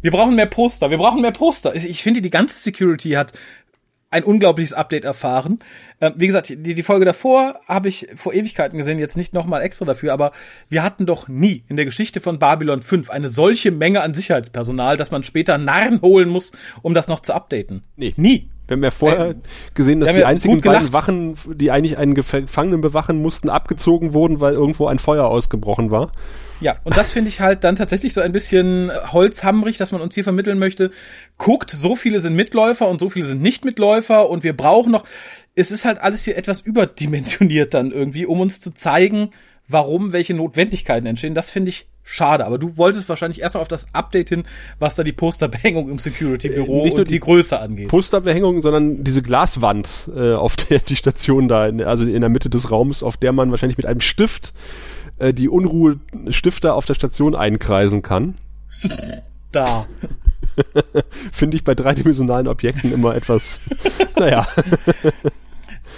wir 0.00 0.10
brauchen 0.12 0.36
mehr 0.36 0.46
Poster. 0.46 0.90
Wir 0.90 0.98
brauchen 0.98 1.22
mehr 1.22 1.32
Poster. 1.32 1.74
Ich, 1.74 1.88
ich 1.88 2.02
finde, 2.02 2.22
die 2.22 2.30
ganze 2.30 2.58
Security 2.60 3.10
hat 3.12 3.32
ein 4.10 4.24
unglaubliches 4.24 4.72
Update 4.72 5.04
erfahren. 5.04 5.58
Ähm, 6.00 6.14
wie 6.16 6.26
gesagt, 6.26 6.48
die, 6.48 6.74
die 6.74 6.82
Folge 6.82 7.04
davor 7.04 7.60
habe 7.66 7.88
ich 7.88 8.08
vor 8.14 8.32
Ewigkeiten 8.32 8.78
gesehen, 8.78 8.98
jetzt 8.98 9.16
nicht 9.16 9.34
nochmal 9.34 9.62
extra 9.62 9.84
dafür, 9.84 10.12
aber 10.12 10.32
wir 10.68 10.82
hatten 10.82 11.06
doch 11.06 11.28
nie 11.28 11.64
in 11.68 11.76
der 11.76 11.84
Geschichte 11.84 12.20
von 12.20 12.38
Babylon 12.38 12.82
5 12.82 13.10
eine 13.10 13.28
solche 13.28 13.70
Menge 13.70 14.00
an 14.00 14.14
Sicherheitspersonal, 14.14 14.96
dass 14.96 15.10
man 15.10 15.24
später 15.24 15.58
Narren 15.58 16.00
holen 16.00 16.28
muss, 16.28 16.52
um 16.82 16.94
das 16.94 17.08
noch 17.08 17.20
zu 17.20 17.34
updaten. 17.34 17.82
Nee. 17.96 18.14
Nie. 18.16 18.48
Wir 18.68 18.76
haben 18.76 18.84
ja 18.84 18.90
vorher 18.90 19.34
gesehen, 19.74 19.98
dass 20.00 20.14
die 20.14 20.24
einzigen 20.24 20.60
beiden. 20.60 20.92
Wachen, 20.92 21.34
die 21.54 21.70
eigentlich 21.70 21.96
einen 21.96 22.12
Gef- 22.14 22.42
Gefangenen 22.42 22.82
bewachen 22.82 23.20
mussten, 23.22 23.48
abgezogen 23.48 24.12
wurden, 24.12 24.40
weil 24.42 24.52
irgendwo 24.52 24.86
ein 24.86 24.98
Feuer 24.98 25.26
ausgebrochen 25.26 25.90
war. 25.90 26.12
Ja, 26.60 26.76
und 26.84 26.96
das 26.96 27.10
finde 27.10 27.28
ich 27.28 27.40
halt 27.40 27.64
dann 27.64 27.76
tatsächlich 27.76 28.12
so 28.12 28.20
ein 28.20 28.32
bisschen 28.32 28.90
holzhammerig, 29.12 29.78
dass 29.78 29.90
man 29.90 30.00
uns 30.02 30.14
hier 30.14 30.24
vermitteln 30.24 30.58
möchte. 30.58 30.90
Guckt, 31.38 31.70
so 31.70 31.96
viele 31.96 32.20
sind 32.20 32.34
Mitläufer 32.34 32.88
und 32.88 33.00
so 33.00 33.08
viele 33.08 33.24
sind 33.24 33.40
nicht 33.40 33.64
Mitläufer 33.64 34.28
und 34.28 34.44
wir 34.44 34.56
brauchen 34.56 34.92
noch. 34.92 35.04
Es 35.54 35.70
ist 35.70 35.84
halt 35.84 35.98
alles 36.00 36.24
hier 36.24 36.36
etwas 36.36 36.60
überdimensioniert 36.60 37.74
dann 37.74 37.90
irgendwie, 37.90 38.26
um 38.26 38.40
uns 38.40 38.60
zu 38.60 38.74
zeigen, 38.74 39.30
warum 39.66 40.12
welche 40.12 40.34
Notwendigkeiten 40.34 41.06
entstehen. 41.06 41.34
Das 41.34 41.48
finde 41.48 41.70
ich 41.70 41.86
schade. 42.10 42.46
Aber 42.46 42.58
du 42.58 42.76
wolltest 42.76 43.08
wahrscheinlich 43.08 43.40
erst 43.40 43.54
mal 43.54 43.60
auf 43.60 43.68
das 43.68 43.86
Update 43.92 44.30
hin, 44.30 44.44
was 44.78 44.94
da 44.94 45.04
die 45.04 45.12
Posterbehängung 45.12 45.90
im 45.90 45.98
Security-Büro 45.98 46.80
Äh, 46.80 46.84
nicht 46.84 46.94
nur 46.94 47.00
und 47.00 47.08
die- 47.08 47.12
die 47.14 47.20
Größe 47.20 47.58
angeht. 47.60 47.88
Posterbehängung, 47.88 48.62
sondern 48.62 49.04
diese 49.04 49.20
Glaswand, 49.22 50.08
äh, 50.16 50.32
auf 50.32 50.56
der 50.56 50.78
die 50.78 50.96
Station 50.96 51.48
da, 51.48 51.66
in, 51.66 51.82
also 51.82 52.06
in 52.06 52.20
der 52.20 52.30
Mitte 52.30 52.48
des 52.50 52.70
Raums, 52.70 53.02
auf 53.02 53.16
der 53.18 53.32
man 53.32 53.50
wahrscheinlich 53.50 53.76
mit 53.76 53.86
einem 53.86 54.00
Stift 54.00 54.54
äh, 55.18 55.34
die 55.34 55.48
Unruhe-Stifter 55.48 56.74
auf 56.74 56.86
der 56.86 56.94
Station 56.94 57.34
einkreisen 57.34 58.02
kann. 58.02 58.34
Da. 59.50 59.86
Finde 61.32 61.56
ich 61.56 61.64
bei 61.64 61.74
dreidimensionalen 61.74 62.48
Objekten 62.48 62.92
immer 62.92 63.14
etwas, 63.14 63.62
naja. 64.18 64.46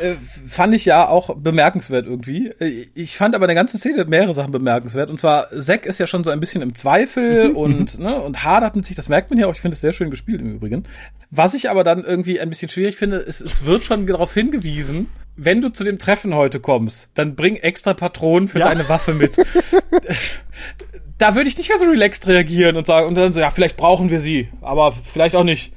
Äh, 0.01 0.15
fand 0.49 0.75
ich 0.75 0.85
ja 0.85 1.09
auch 1.09 1.37
bemerkenswert 1.37 2.07
irgendwie. 2.07 2.49
Äh, 2.59 2.87
Ich 2.95 3.17
fand 3.17 3.35
aber 3.35 3.45
in 3.45 3.49
der 3.49 3.55
ganzen 3.55 3.79
Szene 3.79 4.05
mehrere 4.05 4.33
Sachen 4.35 4.53
bemerkenswert. 4.53 5.11
Und 5.11 5.21
zwar, 5.21 5.49
Zack 5.59 5.87
ist 5.87 6.01
ja 6.01 6.07
schon 6.07 6.25
so 6.25 6.31
ein 6.31 6.41
bisschen 6.41 6.63
im 6.63 6.75
Zweifel 6.75 7.51
und, 7.53 7.99
ne, 7.99 8.21
und 8.21 8.43
hadert 8.45 8.77
mit 8.77 8.85
sich. 8.87 8.97
Das 8.97 9.09
merkt 9.09 9.31
man 9.31 9.39
ja 9.39 9.47
auch. 9.47 9.55
Ich 9.55 9.61
finde 9.61 9.75
es 9.75 9.81
sehr 9.81 9.93
schön 9.93 10.11
gespielt 10.11 10.41
im 10.41 10.55
Übrigen. 10.55 10.85
Was 11.31 11.55
ich 11.55 11.71
aber 11.71 11.85
dann 11.85 12.05
irgendwie 12.05 12.41
ein 12.41 12.49
bisschen 12.51 12.69
schwierig 12.69 12.97
finde, 12.97 13.17
ist, 13.17 13.41
es 13.41 13.65
wird 13.65 13.85
schon 13.85 14.07
darauf 14.07 14.35
hingewiesen, 14.35 15.09
wenn 15.37 15.61
du 15.61 15.69
zu 15.71 15.85
dem 15.85 15.99
Treffen 15.99 16.35
heute 16.35 16.61
kommst, 16.61 17.11
dann 17.15 17.35
bring 17.37 17.57
extra 17.57 17.95
Patronen 17.95 18.49
für 18.49 18.59
Ja. 18.59 18.67
deine 18.69 18.89
Waffe 18.89 19.15
mit. 19.15 19.37
da 21.19 21.35
würde 21.35 21.49
ich 21.49 21.57
nicht 21.59 21.69
mehr 21.69 21.79
so 21.79 21.87
relaxed 21.87 22.27
reagieren 22.27 22.77
und 22.77 22.87
sagen, 22.87 23.07
und 23.09 23.15
dann 23.15 23.33
so, 23.33 23.41
ja, 23.41 23.51
vielleicht 23.51 23.77
brauchen 23.77 24.11
wir 24.11 24.21
sie, 24.21 24.49
aber 24.63 24.95
vielleicht 25.13 25.37
auch 25.37 25.45
nicht. 25.45 25.73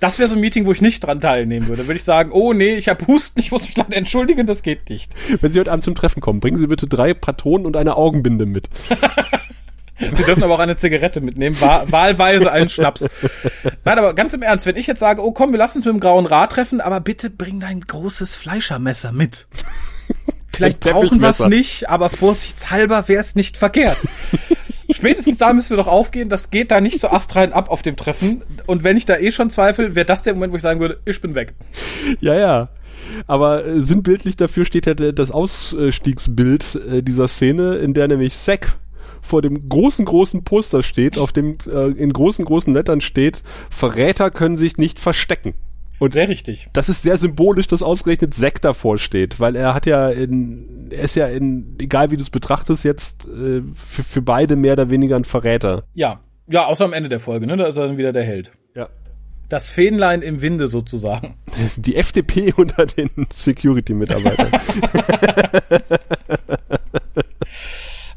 Das 0.00 0.18
wäre 0.18 0.28
so 0.28 0.36
ein 0.36 0.40
Meeting, 0.40 0.64
wo 0.64 0.72
ich 0.72 0.80
nicht 0.80 1.00
dran 1.00 1.20
teilnehmen 1.20 1.66
würde. 1.66 1.86
Würde 1.86 1.96
ich 1.96 2.04
sagen, 2.04 2.30
oh 2.32 2.52
nee, 2.52 2.76
ich 2.76 2.88
habe 2.88 3.06
Husten, 3.06 3.40
ich 3.40 3.50
muss 3.50 3.62
mich 3.62 3.76
leider 3.76 3.96
entschuldigen, 3.96 4.46
das 4.46 4.62
geht 4.62 4.88
nicht. 4.90 5.12
Wenn 5.40 5.50
Sie 5.50 5.58
heute 5.58 5.72
Abend 5.72 5.82
zum 5.82 5.94
Treffen 5.94 6.20
kommen, 6.20 6.40
bringen 6.40 6.56
Sie 6.56 6.68
bitte 6.68 6.86
drei 6.86 7.14
Patronen 7.14 7.66
und 7.66 7.76
eine 7.76 7.96
Augenbinde 7.96 8.46
mit. 8.46 8.68
Sie 9.98 10.22
dürfen 10.22 10.44
aber 10.44 10.54
auch 10.54 10.60
eine 10.60 10.76
Zigarette 10.76 11.20
mitnehmen, 11.20 11.60
wa 11.60 11.84
wahlweise 11.88 12.52
einen 12.52 12.68
Schnaps. 12.68 13.08
Nein, 13.84 13.98
aber 13.98 14.14
ganz 14.14 14.32
im 14.32 14.42
Ernst, 14.42 14.64
wenn 14.64 14.76
ich 14.76 14.86
jetzt 14.86 15.00
sage, 15.00 15.24
oh 15.24 15.32
komm, 15.32 15.50
wir 15.50 15.58
lassen 15.58 15.78
uns 15.78 15.86
mit 15.86 15.94
dem 15.94 16.00
grauen 16.00 16.26
Rad 16.26 16.52
treffen, 16.52 16.80
aber 16.80 17.00
bitte 17.00 17.30
bring 17.30 17.58
dein 17.58 17.80
großes 17.80 18.36
Fleischermesser 18.36 19.10
mit. 19.10 19.48
Vielleicht 20.54 20.80
brauchen 20.80 21.20
wir 21.20 21.28
es 21.28 21.40
nicht, 21.40 21.88
aber 21.88 22.10
vorsichtshalber 22.10 23.08
wäre 23.08 23.20
es 23.20 23.34
nicht 23.34 23.56
verkehrt. 23.56 23.96
Spätestens 24.90 25.38
da 25.38 25.52
müssen 25.52 25.70
wir 25.70 25.76
doch 25.76 25.86
aufgehen, 25.86 26.28
das 26.28 26.50
geht 26.50 26.70
da 26.70 26.80
nicht 26.80 27.00
so 27.00 27.08
astrein 27.08 27.52
ab 27.52 27.70
auf 27.70 27.82
dem 27.82 27.96
Treffen. 27.96 28.42
Und 28.66 28.84
wenn 28.84 28.96
ich 28.96 29.04
da 29.04 29.18
eh 29.18 29.30
schon 29.30 29.50
zweifle, 29.50 29.94
wäre 29.94 30.06
das 30.06 30.22
der 30.22 30.34
Moment, 30.34 30.52
wo 30.52 30.56
ich 30.56 30.62
sagen 30.62 30.80
würde, 30.80 30.98
ich 31.04 31.20
bin 31.20 31.34
weg. 31.34 31.54
Ja, 32.20 32.34
ja. 32.34 32.68
Aber 33.26 33.64
äh, 33.64 33.80
sinnbildlich 33.80 34.36
dafür 34.36 34.64
steht 34.64 34.86
ja 34.86 34.94
das 34.94 35.30
Ausstiegsbild 35.30 36.74
äh, 36.74 37.02
dieser 37.02 37.28
Szene, 37.28 37.76
in 37.76 37.94
der 37.94 38.08
nämlich 38.08 38.34
Zack 38.34 38.78
vor 39.20 39.42
dem 39.42 39.68
großen, 39.68 40.04
großen 40.04 40.44
Poster 40.44 40.82
steht, 40.82 41.18
auf 41.18 41.32
dem 41.32 41.58
äh, 41.66 41.88
in 41.88 42.12
großen, 42.12 42.44
großen 42.44 42.72
Lettern 42.72 43.00
steht, 43.00 43.42
Verräter 43.70 44.30
können 44.30 44.56
sich 44.56 44.78
nicht 44.78 45.00
verstecken. 45.00 45.54
Und 45.98 46.12
sehr 46.12 46.28
richtig. 46.28 46.68
Das 46.72 46.88
ist 46.88 47.02
sehr 47.02 47.16
symbolisch, 47.16 47.66
dass 47.66 47.82
ausgerechnet 47.82 48.34
Zack 48.34 48.62
davor 48.62 48.98
steht, 48.98 49.40
weil 49.40 49.56
er 49.56 49.74
hat 49.74 49.86
ja 49.86 50.10
in, 50.10 50.88
er 50.90 51.02
ist 51.02 51.16
ja 51.16 51.26
in, 51.26 51.76
egal 51.80 52.10
wie 52.10 52.16
du 52.16 52.22
es 52.22 52.30
betrachtest, 52.30 52.84
jetzt 52.84 53.26
äh, 53.26 53.62
für, 53.74 54.02
für 54.02 54.22
beide 54.22 54.56
mehr 54.56 54.74
oder 54.74 54.90
weniger 54.90 55.16
ein 55.16 55.24
Verräter. 55.24 55.84
Ja. 55.94 56.20
Ja, 56.50 56.64
außer 56.66 56.84
am 56.86 56.94
Ende 56.94 57.10
der 57.10 57.20
Folge, 57.20 57.46
ne? 57.46 57.58
Da 57.58 57.66
ist 57.66 57.76
er 57.76 57.88
dann 57.88 57.98
wieder 57.98 58.12
der 58.12 58.24
Held. 58.24 58.52
Ja. 58.74 58.88
Das 59.50 59.68
Fähnlein 59.68 60.22
im 60.22 60.40
Winde 60.40 60.66
sozusagen. 60.66 61.34
Die 61.76 61.96
FDP 61.96 62.52
unter 62.56 62.86
den 62.86 63.10
Security-Mitarbeitern. 63.30 64.50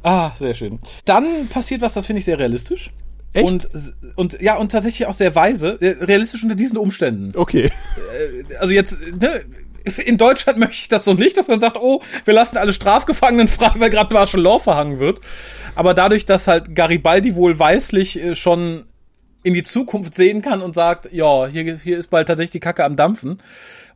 ah, 0.04 0.32
sehr 0.36 0.54
schön. 0.54 0.80
Dann 1.06 1.48
passiert 1.50 1.82
was, 1.82 1.94
das 1.94 2.06
finde 2.06 2.20
ich 2.20 2.26
sehr 2.26 2.40
realistisch. 2.40 2.92
Echt? 3.34 3.48
Und, 3.48 3.70
und 4.16 4.42
ja, 4.42 4.56
und 4.58 4.72
tatsächlich 4.72 5.08
auch 5.08 5.14
sehr 5.14 5.36
weise, 5.36 5.78
realistisch 5.82 6.44
unter 6.44 6.56
diesen 6.56 6.78
Umständen. 6.78 7.32
Okay. 7.36 7.66
Äh, 7.66 8.56
Also 8.60 8.74
jetzt, 8.74 8.98
ne, 9.00 9.42
in 10.06 10.18
Deutschland 10.18 10.58
möchte 10.60 10.76
ich 10.76 10.88
das 10.88 11.06
so 11.06 11.14
nicht, 11.14 11.38
dass 11.38 11.48
man 11.48 11.60
sagt, 11.60 11.78
oh, 11.78 12.02
wir 12.26 12.34
lassen 12.34 12.58
alle 12.58 12.74
Strafgefangenen 12.74 13.48
frei, 13.48 13.72
weil 13.76 13.90
gerade 13.90 14.14
Martial 14.14 14.44
Law 14.44 14.60
verhangen 14.60 15.00
wird. 15.00 15.22
Aber 15.76 15.94
dadurch, 15.94 16.26
dass 16.26 16.48
halt 16.48 16.76
Garibaldi 16.76 17.36
wohl 17.36 17.58
weislich 17.58 18.22
äh, 18.22 18.36
schon 18.36 18.84
in 19.44 19.54
die 19.54 19.64
Zukunft 19.64 20.14
sehen 20.14 20.42
kann 20.42 20.62
und 20.62 20.76
sagt, 20.76 21.12
ja, 21.12 21.48
hier, 21.48 21.78
hier 21.78 21.98
ist 21.98 22.12
bald 22.12 22.28
tatsächlich 22.28 22.52
die 22.52 22.60
Kacke 22.60 22.84
am 22.84 22.96
Dampfen 22.96 23.42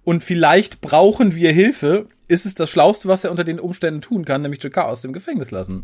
und 0.06 0.24
vielleicht 0.24 0.82
brauchen 0.82 1.36
wir 1.36 1.52
Hilfe, 1.52 2.08
ist 2.28 2.45
es 2.45 2.56
das 2.56 2.69
Schlauste, 2.69 3.08
was 3.08 3.24
er 3.24 3.32
unter 3.32 3.43
den 3.43 3.60
Umständen 3.60 4.02
tun 4.02 4.24
kann, 4.24 4.41
nämlich 4.41 4.63
Jakar 4.63 4.88
aus 4.88 5.02
dem 5.02 5.13
Gefängnis 5.13 5.52
lassen. 5.52 5.84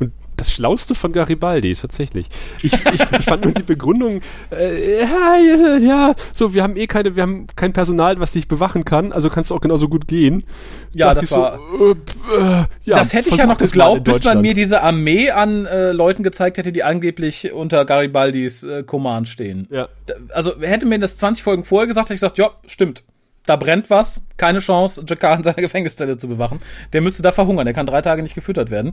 Und 0.00 0.12
das 0.40 0.50
Schlauste 0.52 0.94
von 0.94 1.12
Garibaldi, 1.12 1.74
tatsächlich. 1.74 2.26
Ich, 2.62 2.72
ich, 2.92 3.00
ich 3.18 3.24
fand 3.24 3.44
nur 3.44 3.52
die 3.52 3.62
Begründung, 3.62 4.20
äh, 4.50 5.00
ja, 5.02 5.76
ja, 5.78 6.14
so, 6.32 6.54
wir 6.54 6.62
haben 6.62 6.76
eh 6.76 6.86
keine, 6.86 7.16
wir 7.16 7.22
haben 7.22 7.46
kein 7.56 7.72
Personal, 7.72 8.18
was 8.18 8.32
dich 8.32 8.48
bewachen 8.48 8.84
kann, 8.84 9.12
also 9.12 9.30
kannst 9.30 9.50
du 9.50 9.54
auch 9.54 9.60
genauso 9.60 9.88
gut 9.88 10.08
gehen. 10.08 10.44
Ja, 10.92 11.08
Dachte 11.14 11.20
das 11.20 11.32
war- 11.32 11.58
So, 11.78 11.92
äh, 11.92 12.36
äh, 12.38 12.64
ja, 12.84 12.98
das 12.98 13.12
hätte 13.12 13.28
ich 13.28 13.36
ja 13.36 13.46
noch 13.46 13.58
geglaubt, 13.58 14.04
bis 14.04 14.24
man 14.24 14.40
mir 14.40 14.54
diese 14.54 14.82
Armee 14.82 15.30
an 15.30 15.66
äh, 15.66 15.92
Leuten 15.92 16.22
gezeigt 16.22 16.58
hätte, 16.58 16.72
die 16.72 16.82
angeblich 16.82 17.52
unter 17.52 17.84
Garibaldis 17.84 18.62
äh, 18.62 18.82
Command 18.82 19.28
stehen. 19.28 19.68
Ja. 19.70 19.88
Also 20.30 20.60
hätte 20.60 20.86
mir 20.86 20.98
das 20.98 21.16
20 21.16 21.44
Folgen 21.44 21.64
vorher 21.64 21.86
gesagt, 21.86 22.06
hätte 22.08 22.14
ich 22.14 22.20
gesagt, 22.20 22.38
ja, 22.38 22.50
stimmt. 22.66 23.02
Da 23.46 23.56
brennt 23.56 23.88
was, 23.90 24.20
keine 24.36 24.58
Chance, 24.58 25.02
Jakar 25.08 25.36
in 25.36 25.42
seiner 25.42 25.56
Gefängniszelle 25.56 26.16
zu 26.18 26.28
bewachen. 26.28 26.60
Der 26.92 27.00
müsste 27.00 27.22
da 27.22 27.32
verhungern, 27.32 27.64
der 27.64 27.74
kann 27.74 27.86
drei 27.86 28.02
Tage 28.02 28.22
nicht 28.22 28.34
gefüttert 28.34 28.70
werden. 28.70 28.92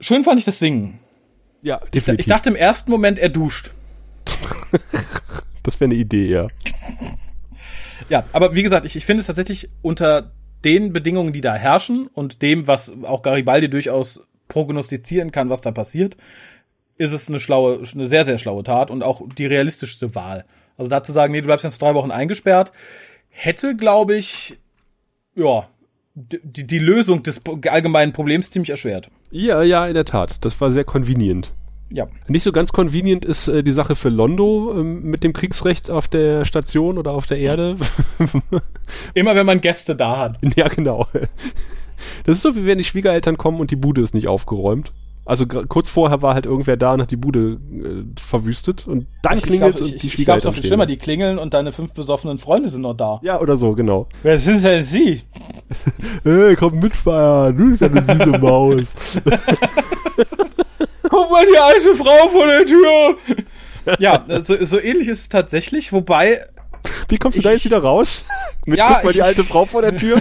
Schön 0.00 0.24
fand 0.24 0.38
ich 0.38 0.44
das 0.44 0.58
Singen. 0.58 0.98
Ja, 1.62 1.80
Ich 1.84 1.90
definitiv. 1.90 2.26
dachte 2.26 2.50
im 2.50 2.56
ersten 2.56 2.90
Moment, 2.90 3.18
er 3.18 3.28
duscht. 3.30 3.72
das 5.62 5.80
wäre 5.80 5.90
eine 5.90 5.94
Idee, 5.94 6.28
ja. 6.28 6.48
Ja, 8.10 8.24
aber 8.32 8.54
wie 8.54 8.62
gesagt, 8.62 8.84
ich, 8.84 8.96
ich 8.96 9.06
finde 9.06 9.20
es 9.20 9.26
tatsächlich 9.26 9.70
unter 9.80 10.32
den 10.64 10.92
Bedingungen, 10.92 11.32
die 11.32 11.40
da 11.40 11.54
herrschen 11.54 12.06
und 12.08 12.42
dem, 12.42 12.66
was 12.66 12.92
auch 13.04 13.22
Garibaldi 13.22 13.70
durchaus 13.70 14.20
prognostizieren 14.48 15.32
kann, 15.32 15.50
was 15.50 15.62
da 15.62 15.70
passiert, 15.70 16.16
ist 16.96 17.12
es 17.12 17.28
eine 17.28 17.40
schlaue, 17.40 17.82
eine 17.94 18.06
sehr, 18.06 18.24
sehr 18.24 18.38
schlaue 18.38 18.62
Tat 18.62 18.90
und 18.90 19.02
auch 19.02 19.22
die 19.36 19.46
realistischste 19.46 20.14
Wahl. 20.14 20.44
Also 20.76 20.90
da 20.90 21.02
zu 21.02 21.12
sagen, 21.12 21.32
nee, 21.32 21.40
du 21.40 21.46
bleibst 21.46 21.64
jetzt 21.64 21.80
drei 21.80 21.94
Wochen 21.94 22.10
eingesperrt, 22.10 22.72
hätte, 23.28 23.74
glaube 23.76 24.16
ich, 24.16 24.58
ja, 25.34 25.68
die, 26.14 26.66
die 26.66 26.78
Lösung 26.78 27.22
des 27.22 27.40
allgemeinen 27.68 28.12
Problems 28.12 28.50
ziemlich 28.50 28.70
erschwert. 28.70 29.10
Ja, 29.34 29.64
ja, 29.64 29.84
in 29.88 29.94
der 29.94 30.04
Tat. 30.04 30.44
Das 30.44 30.60
war 30.60 30.70
sehr 30.70 30.84
convenient. 30.84 31.54
Ja. 31.90 32.06
Nicht 32.28 32.44
so 32.44 32.52
ganz 32.52 32.72
convenient 32.72 33.24
ist 33.24 33.48
äh, 33.48 33.64
die 33.64 33.72
Sache 33.72 33.96
für 33.96 34.08
Londo 34.08 34.72
ähm, 34.78 35.02
mit 35.02 35.24
dem 35.24 35.32
Kriegsrecht 35.32 35.90
auf 35.90 36.06
der 36.06 36.44
Station 36.44 36.98
oder 36.98 37.10
auf 37.10 37.26
der 37.26 37.38
Erde. 37.38 37.74
Immer 39.14 39.34
wenn 39.34 39.44
man 39.44 39.60
Gäste 39.60 39.96
da 39.96 40.18
hat. 40.18 40.38
ja, 40.54 40.68
genau. 40.68 41.08
Das 42.24 42.36
ist 42.36 42.42
so, 42.42 42.54
wie 42.54 42.64
wenn 42.64 42.78
die 42.78 42.84
Schwiegereltern 42.84 43.36
kommen 43.36 43.58
und 43.58 43.72
die 43.72 43.76
Bude 43.76 44.02
ist 44.02 44.14
nicht 44.14 44.28
aufgeräumt. 44.28 44.92
Also 45.26 45.46
kurz 45.46 45.88
vorher 45.88 46.20
war 46.20 46.34
halt 46.34 46.44
irgendwer 46.44 46.76
da 46.76 46.92
und 46.92 47.00
hat 47.00 47.10
die 47.10 47.16
Bude 47.16 47.52
äh, 47.72 48.04
verwüstet 48.20 48.86
und 48.86 49.06
dann 49.22 49.40
klingelt 49.40 49.80
und 49.80 49.90
die 49.90 49.94
ich, 50.08 50.18
ich 50.18 50.24
glaube, 50.26 50.38
es 50.38 50.44
Schwiegereltern 50.44 50.54
schlimmer, 50.56 50.84
die 50.86 50.98
klingeln 50.98 51.38
und 51.38 51.54
deine 51.54 51.72
fünf 51.72 51.92
besoffenen 51.92 52.36
Freunde 52.36 52.68
sind 52.68 52.82
noch 52.82 52.92
da. 52.94 53.20
ja, 53.22 53.40
oder 53.40 53.56
so, 53.56 53.72
genau. 53.74 54.06
Wer 54.22 54.38
sind 54.38 54.62
denn 54.62 54.82
Sie? 54.82 55.22
Hey, 56.24 56.54
komm 56.56 56.78
mitfeiern, 56.78 57.56
du 57.56 57.70
bist 57.70 57.80
ja 57.80 57.88
eine 57.88 58.02
süße 58.02 58.38
Maus. 58.38 58.94
Guck 61.08 61.30
mal, 61.30 61.44
die 61.46 61.58
alte 61.58 61.94
Frau 61.94 62.28
vor 62.28 62.46
der 62.46 62.64
Tür. 62.66 63.16
ja, 63.98 64.24
so, 64.40 64.62
so 64.64 64.78
ähnlich 64.80 65.08
ist 65.08 65.20
es 65.20 65.28
tatsächlich, 65.28 65.92
wobei, 65.92 66.40
Wie 67.08 67.16
kommst 67.18 67.36
du 67.36 67.40
Ich- 67.40 67.44
da 67.44 67.52
jetzt 67.52 67.64
wieder 67.64 67.78
raus? 67.78 68.26
Mit 68.66 68.78
Ja, 68.78 68.94
guck 68.96 69.04
mal 69.04 69.10
ich- 69.10 69.16
die 69.16 69.22
alte 69.22 69.44
Frau 69.44 69.64
vor 69.64 69.82
der 69.82 69.96
Tür. 69.96 70.20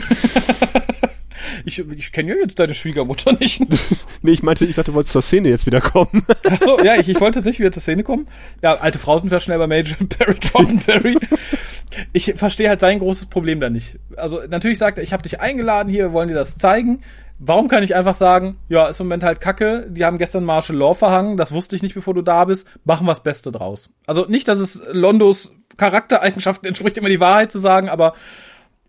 Ich, 1.65 1.79
ich 1.79 2.11
kenne 2.11 2.31
ja 2.31 2.35
jetzt 2.41 2.59
deine 2.59 2.73
Schwiegermutter 2.73 3.33
nicht. 3.39 3.61
nee, 4.21 4.31
ich 4.31 4.43
meinte, 4.43 4.65
ich 4.65 4.75
dachte, 4.75 4.91
du 4.91 4.95
wolltest 4.95 5.13
zur 5.13 5.21
Szene 5.21 5.49
jetzt 5.49 5.65
wieder 5.65 5.81
kommen. 5.81 6.25
Ach 6.49 6.59
so, 6.59 6.79
ja, 6.83 6.95
ich, 6.95 7.09
ich 7.09 7.19
wollte 7.19 7.35
tatsächlich 7.35 7.59
wieder 7.59 7.71
zur 7.71 7.81
Szene 7.81 8.03
kommen. 8.03 8.27
Ja, 8.61 8.75
alte 8.75 8.99
Frau 8.99 9.17
sind 9.17 9.31
wir 9.31 9.39
schnell 9.39 9.59
bei 9.59 9.67
Major 9.67 9.97
Barry 10.17 10.35
Trottenberry. 10.35 11.17
Ich 12.11 12.33
verstehe 12.35 12.69
halt 12.69 12.79
sein 12.79 12.99
großes 12.99 13.27
Problem 13.27 13.59
da 13.59 13.69
nicht. 13.69 13.99
Also 14.17 14.41
natürlich 14.49 14.79
sagt 14.79 14.97
er, 14.97 15.03
ich 15.03 15.13
habe 15.13 15.23
dich 15.23 15.39
eingeladen 15.39 15.89
hier, 15.89 16.05
wir 16.05 16.13
wollen 16.13 16.29
dir 16.29 16.35
das 16.35 16.57
zeigen. 16.57 17.01
Warum 17.39 17.67
kann 17.67 17.83
ich 17.83 17.95
einfach 17.95 18.15
sagen, 18.15 18.57
ja, 18.69 18.87
ist 18.87 18.99
im 18.99 19.07
Moment 19.07 19.23
halt 19.23 19.41
Kacke, 19.41 19.87
die 19.89 20.05
haben 20.05 20.17
gestern 20.17 20.45
Martial 20.45 20.77
Law 20.77 20.93
verhangen, 20.93 21.35
das 21.35 21.51
wusste 21.51 21.75
ich 21.75 21.81
nicht, 21.81 21.95
bevor 21.95 22.13
du 22.13 22.21
da 22.21 22.45
bist, 22.45 22.67
machen 22.85 23.05
wir 23.05 23.11
das 23.11 23.23
Beste 23.23 23.51
draus. 23.51 23.89
Also 24.05 24.25
nicht, 24.27 24.47
dass 24.47 24.59
es 24.59 24.81
Londos 24.91 25.51
Charaktereigenschaften 25.77 26.67
entspricht, 26.67 26.97
immer 26.97 27.09
die 27.09 27.19
Wahrheit 27.19 27.51
zu 27.51 27.59
sagen, 27.59 27.89
aber 27.89 28.13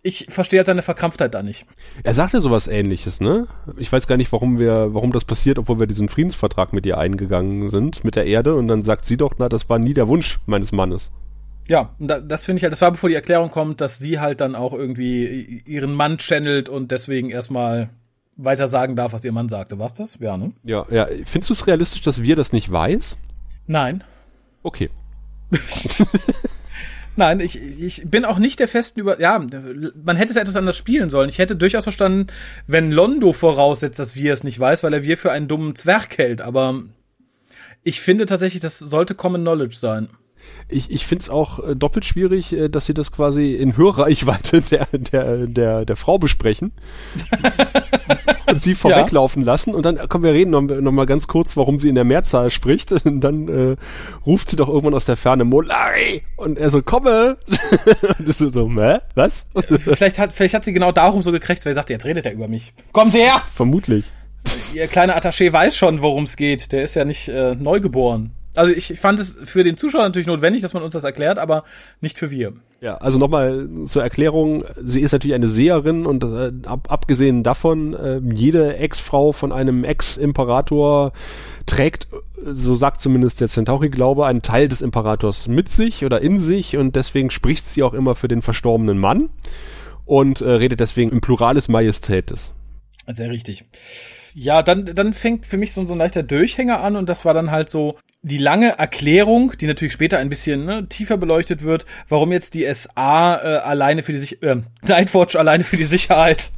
ich 0.04 0.26
verstehe 0.28 0.58
halt 0.58 0.66
seine 0.66 0.82
Verkrampftheit 0.82 1.34
da 1.34 1.42
nicht. 1.42 1.64
Er 2.02 2.14
sagte 2.14 2.40
sowas 2.40 2.68
ähnliches, 2.68 3.20
ne? 3.20 3.46
Ich 3.78 3.90
weiß 3.90 4.06
gar 4.06 4.18
nicht, 4.18 4.30
warum 4.32 4.58
wir, 4.58 4.92
warum 4.92 5.12
das 5.12 5.24
passiert, 5.24 5.58
obwohl 5.58 5.80
wir 5.80 5.86
diesen 5.86 6.10
Friedensvertrag 6.10 6.74
mit 6.74 6.84
ihr 6.84 6.98
eingegangen 6.98 7.70
sind, 7.70 8.04
mit 8.04 8.14
der 8.14 8.26
Erde, 8.26 8.54
und 8.54 8.68
dann 8.68 8.82
sagt 8.82 9.06
sie 9.06 9.16
doch, 9.16 9.34
na, 9.38 9.48
das 9.48 9.70
war 9.70 9.78
nie 9.78 9.94
der 9.94 10.06
Wunsch 10.06 10.38
meines 10.44 10.72
Mannes. 10.72 11.10
Ja, 11.68 11.94
und 11.98 12.08
da, 12.08 12.20
das 12.20 12.44
finde 12.44 12.58
ich 12.58 12.64
halt, 12.64 12.72
das 12.72 12.82
war 12.82 12.90
bevor 12.90 13.08
die 13.08 13.14
Erklärung 13.14 13.50
kommt, 13.50 13.80
dass 13.80 13.98
sie 13.98 14.20
halt 14.20 14.42
dann 14.42 14.54
auch 14.54 14.74
irgendwie 14.74 15.62
ihren 15.64 15.94
Mann 15.94 16.18
channelt 16.18 16.68
und 16.68 16.90
deswegen 16.90 17.30
erstmal 17.30 17.88
weiter 18.36 18.68
sagen 18.68 18.96
darf, 18.96 19.14
was 19.14 19.24
ihr 19.24 19.32
Mann 19.32 19.48
sagte. 19.48 19.78
War's 19.78 19.94
das? 19.94 20.18
Ja, 20.20 20.36
ne? 20.36 20.52
Ja, 20.64 20.84
ja. 20.90 21.06
Findest 21.24 21.48
du 21.48 21.54
es 21.54 21.66
realistisch, 21.66 22.02
dass 22.02 22.22
wir 22.22 22.36
das 22.36 22.52
nicht 22.52 22.70
weiß? 22.70 23.16
Nein. 23.66 24.04
Okay. 24.62 24.90
Nein, 27.16 27.40
ich, 27.40 27.60
ich 27.80 28.02
bin 28.10 28.24
auch 28.24 28.38
nicht 28.38 28.58
der 28.58 28.68
festen 28.68 29.00
über. 29.00 29.20
Ja, 29.20 29.38
man 29.38 30.16
hätte 30.16 30.32
es 30.32 30.36
etwas 30.36 30.56
anders 30.56 30.76
spielen 30.76 31.10
sollen. 31.10 31.28
Ich 31.28 31.38
hätte 31.38 31.54
durchaus 31.54 31.84
verstanden, 31.84 32.26
wenn 32.66 32.90
Londo 32.90 33.32
voraussetzt, 33.32 33.98
dass 33.98 34.16
wir 34.16 34.32
es 34.32 34.42
nicht 34.42 34.58
weiß, 34.58 34.82
weil 34.82 34.94
er 34.94 35.04
wir 35.04 35.16
für 35.16 35.30
einen 35.30 35.46
dummen 35.46 35.76
Zwerg 35.76 36.18
hält. 36.18 36.40
Aber 36.40 36.82
ich 37.84 38.00
finde 38.00 38.26
tatsächlich, 38.26 38.62
das 38.62 38.78
sollte 38.78 39.14
Common 39.14 39.42
Knowledge 39.42 39.76
sein. 39.76 40.08
Ich, 40.68 40.90
ich 40.90 41.06
finde 41.06 41.22
es 41.22 41.30
auch 41.30 41.58
äh, 41.58 41.76
doppelt 41.76 42.04
schwierig, 42.04 42.52
äh, 42.52 42.68
dass 42.68 42.86
sie 42.86 42.94
das 42.94 43.12
quasi 43.12 43.54
in 43.54 43.76
Hörreichweite 43.76 44.60
der, 44.70 44.86
der, 44.92 45.46
der, 45.46 45.84
der 45.84 45.96
Frau 45.96 46.18
besprechen 46.18 46.72
und 48.46 48.60
sie 48.60 48.74
vorweglaufen 48.74 49.44
lassen 49.44 49.74
und 49.74 49.84
dann, 49.84 49.98
komm, 50.08 50.22
wir 50.22 50.32
reden 50.32 50.50
noch, 50.50 50.62
noch 50.62 50.92
mal 50.92 51.06
ganz 51.06 51.28
kurz, 51.28 51.56
warum 51.56 51.78
sie 51.78 51.88
in 51.88 51.94
der 51.94 52.04
Mehrzahl 52.04 52.50
spricht 52.50 52.92
und 53.04 53.20
dann 53.20 53.48
äh, 53.48 53.76
ruft 54.26 54.50
sie 54.50 54.56
doch 54.56 54.68
irgendwann 54.68 54.94
aus 54.94 55.04
der 55.04 55.16
Ferne 55.16 55.44
Molari 55.44 56.22
und 56.36 56.58
er 56.58 56.70
so, 56.70 56.82
komme! 56.82 57.36
und 58.18 58.28
ist 58.28 58.38
so, 58.38 58.70
hä? 58.70 58.98
Was? 59.14 59.46
vielleicht 59.78 60.18
hat, 60.18 60.32
vielleicht 60.32 60.54
hat 60.54 60.64
sie 60.64 60.72
genau 60.72 60.92
darum 60.92 61.22
so 61.22 61.32
gekriegt, 61.32 61.64
weil 61.64 61.72
sie 61.72 61.76
sagte, 61.76 61.92
jetzt 61.92 62.04
redet 62.04 62.26
er 62.26 62.32
über 62.32 62.48
mich. 62.48 62.72
Kommen 62.92 63.10
Sie 63.10 63.18
her! 63.18 63.42
Vermutlich. 63.52 64.12
Ihr 64.74 64.86
kleiner 64.88 65.16
Attaché 65.16 65.52
weiß 65.52 65.76
schon, 65.76 66.02
worum 66.02 66.24
es 66.24 66.36
geht. 66.36 66.72
Der 66.72 66.82
ist 66.82 66.94
ja 66.94 67.04
nicht 67.04 67.28
äh, 67.28 67.54
neugeboren. 67.54 68.32
Also 68.54 68.72
ich, 68.72 68.90
ich 68.90 69.00
fand 69.00 69.18
es 69.20 69.36
für 69.44 69.64
den 69.64 69.76
Zuschauer 69.76 70.02
natürlich 70.02 70.26
notwendig, 70.26 70.62
dass 70.62 70.74
man 70.74 70.82
uns 70.82 70.92
das 70.92 71.04
erklärt, 71.04 71.38
aber 71.38 71.64
nicht 72.00 72.18
für 72.18 72.30
wir. 72.30 72.52
Ja, 72.80 72.96
also 72.96 73.18
nochmal 73.18 73.68
zur 73.86 74.02
Erklärung, 74.02 74.64
sie 74.80 75.00
ist 75.00 75.12
natürlich 75.12 75.34
eine 75.34 75.48
Seherin 75.48 76.06
und 76.06 76.22
äh, 76.22 76.52
ab, 76.66 76.88
abgesehen 76.90 77.42
davon, 77.42 77.94
äh, 77.94 78.20
jede 78.32 78.76
Ex-Frau 78.76 79.32
von 79.32 79.52
einem 79.52 79.84
Ex-Imperator 79.84 81.12
trägt, 81.66 82.08
äh, 82.12 82.52
so 82.52 82.74
sagt 82.74 83.00
zumindest 83.00 83.40
der 83.40 83.48
Centauri-Glaube, 83.48 84.26
einen 84.26 84.42
Teil 84.42 84.68
des 84.68 84.82
Imperators 84.82 85.48
mit 85.48 85.68
sich 85.68 86.04
oder 86.04 86.20
in 86.20 86.38
sich 86.38 86.76
und 86.76 86.94
deswegen 86.94 87.30
spricht 87.30 87.66
sie 87.66 87.82
auch 87.82 87.94
immer 87.94 88.14
für 88.14 88.28
den 88.28 88.42
verstorbenen 88.42 88.98
Mann 88.98 89.30
und 90.04 90.40
äh, 90.42 90.50
redet 90.50 90.80
deswegen 90.80 91.10
im 91.10 91.20
Pluralis 91.20 91.68
Majestätis. 91.68 92.54
Sehr 93.06 93.30
richtig. 93.30 93.64
Ja, 94.34 94.62
dann, 94.62 94.84
dann 94.84 95.14
fängt 95.14 95.46
für 95.46 95.56
mich 95.56 95.72
so, 95.72 95.86
so 95.86 95.94
ein 95.94 95.98
leichter 95.98 96.22
Durchhänger 96.22 96.80
an 96.80 96.96
und 96.96 97.08
das 97.08 97.24
war 97.24 97.34
dann 97.34 97.50
halt 97.50 97.70
so 97.70 97.96
die 98.22 98.38
lange 98.38 98.78
Erklärung, 98.78 99.52
die 99.60 99.66
natürlich 99.66 99.92
später 99.92 100.18
ein 100.18 100.28
bisschen 100.28 100.64
ne, 100.64 100.88
tiefer 100.88 101.16
beleuchtet 101.16 101.62
wird, 101.62 101.86
warum 102.08 102.32
jetzt 102.32 102.54
die 102.54 102.66
SA 102.72 103.36
äh, 103.36 103.58
alleine 103.58 104.02
für 104.02 104.12
die 104.12 104.18
Sich 104.18 104.42
äh, 104.42 104.56
Nightwatch 104.82 105.36
alleine 105.36 105.62
für 105.62 105.76
die 105.76 105.84
Sicherheit 105.84 106.50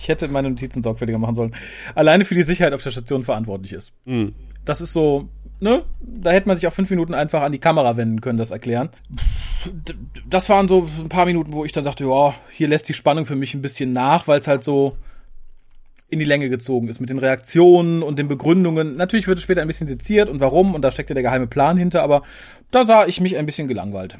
ich 0.00 0.08
hätte 0.08 0.28
meine 0.28 0.48
Notizen 0.48 0.82
sorgfältiger 0.82 1.18
machen 1.18 1.34
sollen, 1.34 1.56
alleine 1.94 2.24
für 2.24 2.34
die 2.34 2.42
Sicherheit 2.42 2.72
auf 2.72 2.82
der 2.82 2.92
Station 2.92 3.24
verantwortlich 3.24 3.72
ist. 3.72 3.92
Mhm. 4.04 4.34
Das 4.64 4.80
ist 4.80 4.92
so, 4.92 5.28
ne? 5.60 5.82
Da 6.00 6.30
hätte 6.30 6.46
man 6.46 6.56
sich 6.56 6.66
auch 6.66 6.72
fünf 6.72 6.90
Minuten 6.90 7.14
einfach 7.14 7.42
an 7.42 7.52
die 7.52 7.58
Kamera 7.58 7.96
wenden 7.96 8.20
können, 8.20 8.38
das 8.38 8.50
erklären. 8.50 8.90
Das 10.28 10.48
waren 10.48 10.68
so 10.68 10.88
ein 10.98 11.08
paar 11.08 11.26
Minuten, 11.26 11.52
wo 11.52 11.64
ich 11.64 11.72
dann 11.72 11.84
dachte, 11.84 12.04
ja, 12.04 12.34
hier 12.52 12.68
lässt 12.68 12.88
die 12.88 12.94
Spannung 12.94 13.26
für 13.26 13.34
mich 13.34 13.54
ein 13.54 13.62
bisschen 13.62 13.92
nach, 13.92 14.28
weil 14.28 14.38
es 14.38 14.46
halt 14.46 14.62
so, 14.62 14.96
in 16.10 16.18
die 16.18 16.24
Länge 16.24 16.48
gezogen 16.48 16.88
ist 16.88 17.00
mit 17.00 17.10
den 17.10 17.18
Reaktionen 17.18 18.02
und 18.02 18.18
den 18.18 18.28
Begründungen. 18.28 18.96
Natürlich 18.96 19.26
wird 19.26 19.38
es 19.38 19.44
später 19.44 19.60
ein 19.60 19.66
bisschen 19.66 19.88
seziert 19.88 20.28
und 20.28 20.40
warum 20.40 20.74
und 20.74 20.82
da 20.82 20.90
steckt 20.90 21.10
ja 21.10 21.14
der 21.14 21.22
geheime 21.22 21.46
Plan 21.46 21.76
hinter, 21.76 22.02
aber 22.02 22.22
da 22.70 22.84
sah 22.84 23.06
ich 23.06 23.20
mich 23.20 23.36
ein 23.36 23.46
bisschen 23.46 23.68
gelangweilt. 23.68 24.16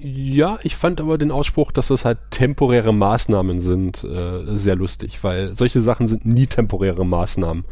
Ja, 0.00 0.58
ich 0.62 0.76
fand 0.76 1.00
aber 1.00 1.18
den 1.18 1.30
Ausspruch, 1.30 1.72
dass 1.72 1.88
das 1.88 2.04
halt 2.04 2.18
temporäre 2.30 2.92
Maßnahmen 2.92 3.60
sind, 3.60 4.04
äh, 4.04 4.54
sehr 4.54 4.76
lustig, 4.76 5.22
weil 5.24 5.56
solche 5.56 5.80
Sachen 5.80 6.06
sind 6.06 6.24
nie 6.24 6.46
temporäre 6.46 7.04
Maßnahmen. 7.04 7.64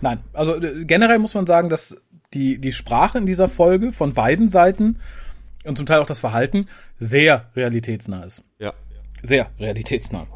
Nein, 0.00 0.20
also 0.32 0.56
äh, 0.60 0.84
generell 0.84 1.18
muss 1.18 1.34
man 1.34 1.46
sagen, 1.46 1.68
dass 1.68 1.96
die, 2.34 2.60
die 2.60 2.72
Sprache 2.72 3.18
in 3.18 3.26
dieser 3.26 3.48
Folge 3.48 3.92
von 3.92 4.14
beiden 4.14 4.48
Seiten 4.48 4.98
und 5.64 5.76
zum 5.76 5.86
Teil 5.86 6.00
auch 6.00 6.06
das 6.06 6.20
Verhalten 6.20 6.66
sehr 6.98 7.50
realitätsnah 7.56 8.24
ist. 8.24 8.44
Ja. 8.58 8.72
Sehr 9.22 9.50
realitätsnah. 9.58 10.26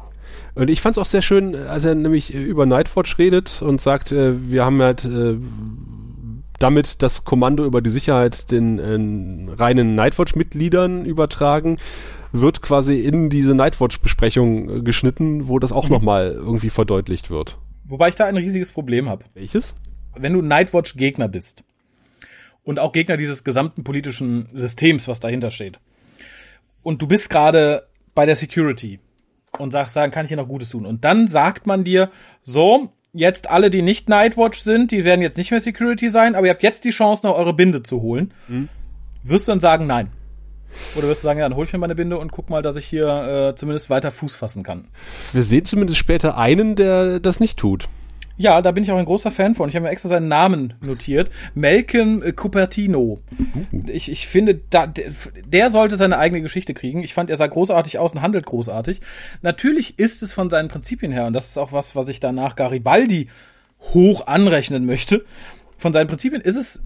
Und 0.57 0.69
ich 0.69 0.81
fand 0.81 0.95
es 0.95 0.97
auch 0.97 1.05
sehr 1.05 1.21
schön, 1.21 1.55
als 1.55 1.85
er 1.85 1.93
nämlich 1.93 2.33
über 2.33 2.65
Nightwatch 2.65 3.17
redet 3.19 3.61
und 3.61 3.79
sagt, 3.79 4.11
äh, 4.11 4.33
wir 4.49 4.65
haben 4.65 4.81
halt 4.81 5.05
äh, 5.05 5.37
damit 6.59 7.03
das 7.03 7.23
Kommando 7.23 7.65
über 7.65 7.81
die 7.81 7.89
Sicherheit 7.89 8.51
den 8.51 8.79
äh, 8.79 9.53
reinen 9.53 9.95
Nightwatch-Mitgliedern 9.95 11.05
übertragen, 11.05 11.77
wird 12.31 12.61
quasi 12.61 12.99
in 12.99 13.29
diese 13.29 13.53
Nightwatch-Besprechung 13.53 14.69
äh, 14.77 14.81
geschnitten, 14.81 15.47
wo 15.47 15.59
das 15.59 15.71
auch 15.71 15.85
mhm. 15.85 15.91
nochmal 15.91 16.31
irgendwie 16.31 16.69
verdeutlicht 16.69 17.29
wird. 17.29 17.57
Wobei 17.85 18.09
ich 18.09 18.15
da 18.15 18.25
ein 18.25 18.37
riesiges 18.37 18.71
Problem 18.71 19.07
habe. 19.07 19.25
Welches? 19.33 19.75
Wenn 20.15 20.33
du 20.33 20.41
Nightwatch-Gegner 20.41 21.27
bist 21.27 21.63
und 22.63 22.79
auch 22.79 22.91
Gegner 22.91 23.17
dieses 23.17 23.43
gesamten 23.43 23.83
politischen 23.83 24.49
Systems, 24.53 25.07
was 25.07 25.19
dahinter 25.19 25.51
steht, 25.51 25.79
und 26.83 27.01
du 27.01 27.07
bist 27.07 27.29
gerade 27.29 27.87
bei 28.15 28.25
der 28.25 28.35
Security 28.35 28.99
und 29.59 29.71
sagst, 29.71 29.93
sagen, 29.93 30.11
kann 30.11 30.25
ich 30.25 30.29
hier 30.29 30.37
noch 30.37 30.47
Gutes 30.47 30.69
tun? 30.69 30.85
Und 30.85 31.03
dann 31.05 31.27
sagt 31.27 31.67
man 31.67 31.83
dir, 31.83 32.09
so, 32.43 32.89
jetzt 33.13 33.49
alle, 33.49 33.69
die 33.69 33.81
nicht 33.81 34.09
Nightwatch 34.09 34.59
sind, 34.59 34.91
die 34.91 35.03
werden 35.03 35.21
jetzt 35.21 35.37
nicht 35.37 35.51
mehr 35.51 35.61
Security 35.61 36.09
sein, 36.09 36.35
aber 36.35 36.47
ihr 36.47 36.51
habt 36.51 36.63
jetzt 36.63 36.83
die 36.85 36.91
Chance, 36.91 37.25
noch 37.25 37.35
eure 37.35 37.53
Binde 37.53 37.83
zu 37.83 38.01
holen. 38.01 38.33
Mhm. 38.47 38.69
Wirst 39.23 39.47
du 39.47 39.51
dann 39.51 39.59
sagen, 39.59 39.87
nein? 39.87 40.11
Oder 40.95 41.07
wirst 41.07 41.23
du 41.23 41.27
sagen, 41.27 41.39
ja, 41.39 41.47
dann 41.47 41.57
hol 41.57 41.65
ich 41.65 41.73
mir 41.73 41.79
meine 41.79 41.95
Binde 41.95 42.17
und 42.17 42.31
guck 42.31 42.49
mal, 42.49 42.61
dass 42.61 42.75
ich 42.75 42.85
hier 42.85 43.07
äh, 43.51 43.55
zumindest 43.55 43.89
weiter 43.89 44.11
Fuß 44.11 44.35
fassen 44.35 44.63
kann? 44.63 44.89
Wir 45.33 45.43
sehen 45.43 45.65
zumindest 45.65 45.97
später 45.97 46.37
einen, 46.37 46.75
der 46.75 47.19
das 47.19 47.39
nicht 47.39 47.57
tut. 47.57 47.87
Ja, 48.37 48.61
da 48.61 48.71
bin 48.71 48.83
ich 48.83 48.91
auch 48.91 48.97
ein 48.97 49.05
großer 49.05 49.31
Fan 49.31 49.55
von. 49.55 49.67
Ich 49.67 49.75
habe 49.75 49.85
mir 49.85 49.91
extra 49.91 50.09
seinen 50.09 50.27
Namen 50.27 50.75
notiert. 50.81 51.31
Malcolm 51.55 52.23
Cupertino. 52.35 52.99
Uh. 53.01 53.19
Ich, 53.87 54.11
ich 54.11 54.27
finde, 54.27 54.61
da, 54.69 54.87
der 54.87 55.69
sollte 55.71 55.97
seine 55.97 56.19
eigene 56.19 56.41
Geschichte 56.41 56.75
kriegen. 56.75 57.03
Ich 57.03 57.15
fand, 57.15 57.29
er 57.31 57.37
sah 57.37 57.47
großartig 57.47 57.97
aus 57.97 58.13
und 58.13 58.21
handelt 58.21 58.45
großartig. 58.45 59.01
Natürlich 59.41 59.97
ist 59.97 60.21
es 60.21 60.33
von 60.33 60.49
seinen 60.51 60.67
Prinzipien 60.67 61.11
her, 61.11 61.25
und 61.25 61.33
das 61.33 61.47
ist 61.47 61.57
auch 61.57 61.71
was, 61.71 61.95
was 61.95 62.09
ich 62.09 62.19
danach 62.19 62.55
Garibaldi 62.55 63.29
hoch 63.93 64.27
anrechnen 64.27 64.85
möchte. 64.85 65.25
Von 65.77 65.93
seinen 65.93 66.07
Prinzipien 66.07 66.41
ist 66.41 66.55
es 66.55 66.83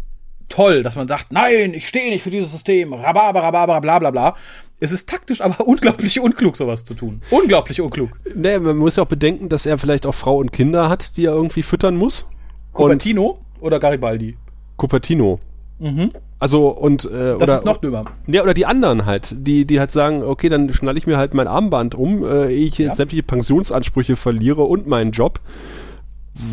toll, 0.47 0.83
dass 0.83 0.95
man 0.95 1.07
sagt, 1.07 1.31
nein, 1.31 1.73
ich 1.73 1.87
stehe 1.87 2.11
nicht 2.11 2.23
für 2.23 2.31
dieses 2.31 2.51
System, 2.51 2.93
rababer, 2.93 3.41
rababer, 3.41 3.81
bla 3.81 3.99
bla 3.99 4.11
bla. 4.11 4.35
Es 4.81 4.91
ist 4.91 5.07
taktisch 5.07 5.41
aber 5.41 5.65
unglaublich 5.67 6.19
unklug, 6.19 6.57
sowas 6.57 6.83
zu 6.83 6.95
tun. 6.95 7.21
Unglaublich 7.29 7.79
unklug. 7.79 8.09
Nee, 8.35 8.57
man 8.57 8.77
muss 8.77 8.97
ja 8.97 9.03
auch 9.03 9.07
bedenken, 9.07 9.47
dass 9.47 9.65
er 9.65 9.77
vielleicht 9.77 10.05
auch 10.05 10.15
Frau 10.15 10.37
und 10.37 10.51
Kinder 10.51 10.89
hat, 10.89 11.15
die 11.15 11.25
er 11.25 11.33
irgendwie 11.33 11.61
füttern 11.61 11.95
muss. 11.95 12.27
Cupertino 12.73 13.39
oder 13.61 13.79
Garibaldi? 13.79 14.35
Cupertino. 14.77 15.39
Mhm. 15.77 16.11
Also 16.39 16.69
und 16.69 17.05
äh, 17.05 17.09
das 17.09 17.41
oder, 17.41 17.55
ist 17.57 17.65
noch 17.65 17.77
dümmer. 17.77 18.05
Ja, 18.25 18.41
oder 18.41 18.55
die 18.55 18.65
anderen 18.65 19.05
halt, 19.05 19.35
die 19.37 19.65
die 19.65 19.79
halt 19.79 19.91
sagen, 19.91 20.23
okay, 20.23 20.49
dann 20.49 20.73
schnalle 20.73 20.97
ich 20.97 21.05
mir 21.05 21.17
halt 21.17 21.35
mein 21.35 21.47
Armband 21.47 21.93
um, 21.93 22.25
äh, 22.25 22.51
ehe 22.51 22.65
ich 22.65 22.79
jetzt 22.79 22.97
sämtliche 22.97 23.23
Pensionsansprüche 23.23 24.15
verliere 24.15 24.63
und 24.63 24.87
meinen 24.87 25.11
Job. 25.11 25.39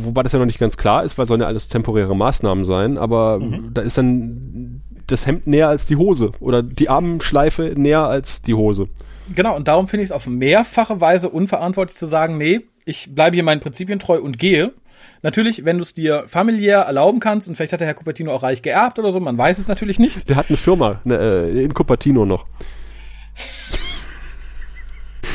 Wobei 0.05 0.22
das 0.22 0.33
ja 0.33 0.38
noch 0.38 0.46
nicht 0.46 0.59
ganz 0.59 0.77
klar 0.77 1.05
ist, 1.05 1.18
weil 1.18 1.27
sollen 1.27 1.40
ja 1.40 1.46
alles 1.46 1.68
temporäre 1.68 2.14
Maßnahmen 2.14 2.64
sein, 2.64 2.98
aber 2.98 3.38
mhm. 3.38 3.70
da 3.72 3.83
ist 3.83 3.96
dann 3.96 4.83
das 5.07 5.27
Hemd 5.27 5.46
näher 5.46 5.68
als 5.68 5.87
die 5.87 5.96
Hose 5.96 6.33
oder 6.40 6.62
die 6.62 6.88
Armschleife 6.88 7.74
näher 7.77 8.05
als 8.05 8.42
die 8.42 8.55
Hose. 8.55 8.88
Genau, 9.35 9.57
und 9.57 9.68
darum 9.68 9.88
finde 9.88 10.03
ich 10.03 10.09
es 10.09 10.12
auf 10.12 10.27
mehrfache 10.27 11.01
Weise 11.01 11.29
unverantwortlich 11.29 11.96
zu 11.96 12.07
sagen, 12.07 12.38
nee, 12.38 12.61
ich 12.85 13.14
bleibe 13.14 13.35
hier 13.37 13.44
meinen 13.44 13.61
Prinzipien 13.61 13.98
treu 13.98 14.20
und 14.20 14.38
gehe. 14.38 14.72
Natürlich, 15.22 15.64
wenn 15.64 15.79
du 15.79 15.83
es 15.83 15.94
dir 15.94 16.24
familiär 16.29 16.81
erlauben 16.81 17.20
kannst, 17.20 17.48
und 17.48 17.57
vielleicht 17.57 17.72
hat 17.72 17.81
der 17.81 17.88
Herr 17.88 17.94
Cupertino 17.94 18.33
auch 18.33 18.42
reich 18.42 18.62
geerbt 18.62 18.98
oder 18.98 19.12
so, 19.12 19.20
man 19.20 19.37
weiß 19.37 19.59
es 19.59 19.68
natürlich 19.68 19.98
nicht. 19.98 20.29
Der 20.29 20.37
hat 20.37 20.48
eine 20.48 20.57
Firma 20.57 21.01
ne, 21.05 21.16
äh, 21.16 21.64
in 21.64 21.74
Cupertino 21.74 22.24
noch. 22.24 22.46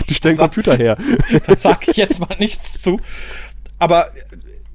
Die 0.09 0.13
stellen 0.13 0.37
Computer 0.37 0.75
her. 0.75 0.97
Da 1.47 1.55
sag 1.57 1.87
ich 1.87 1.97
jetzt 1.97 2.19
mal 2.19 2.35
nichts 2.39 2.81
zu. 2.81 2.99
Aber 3.77 4.07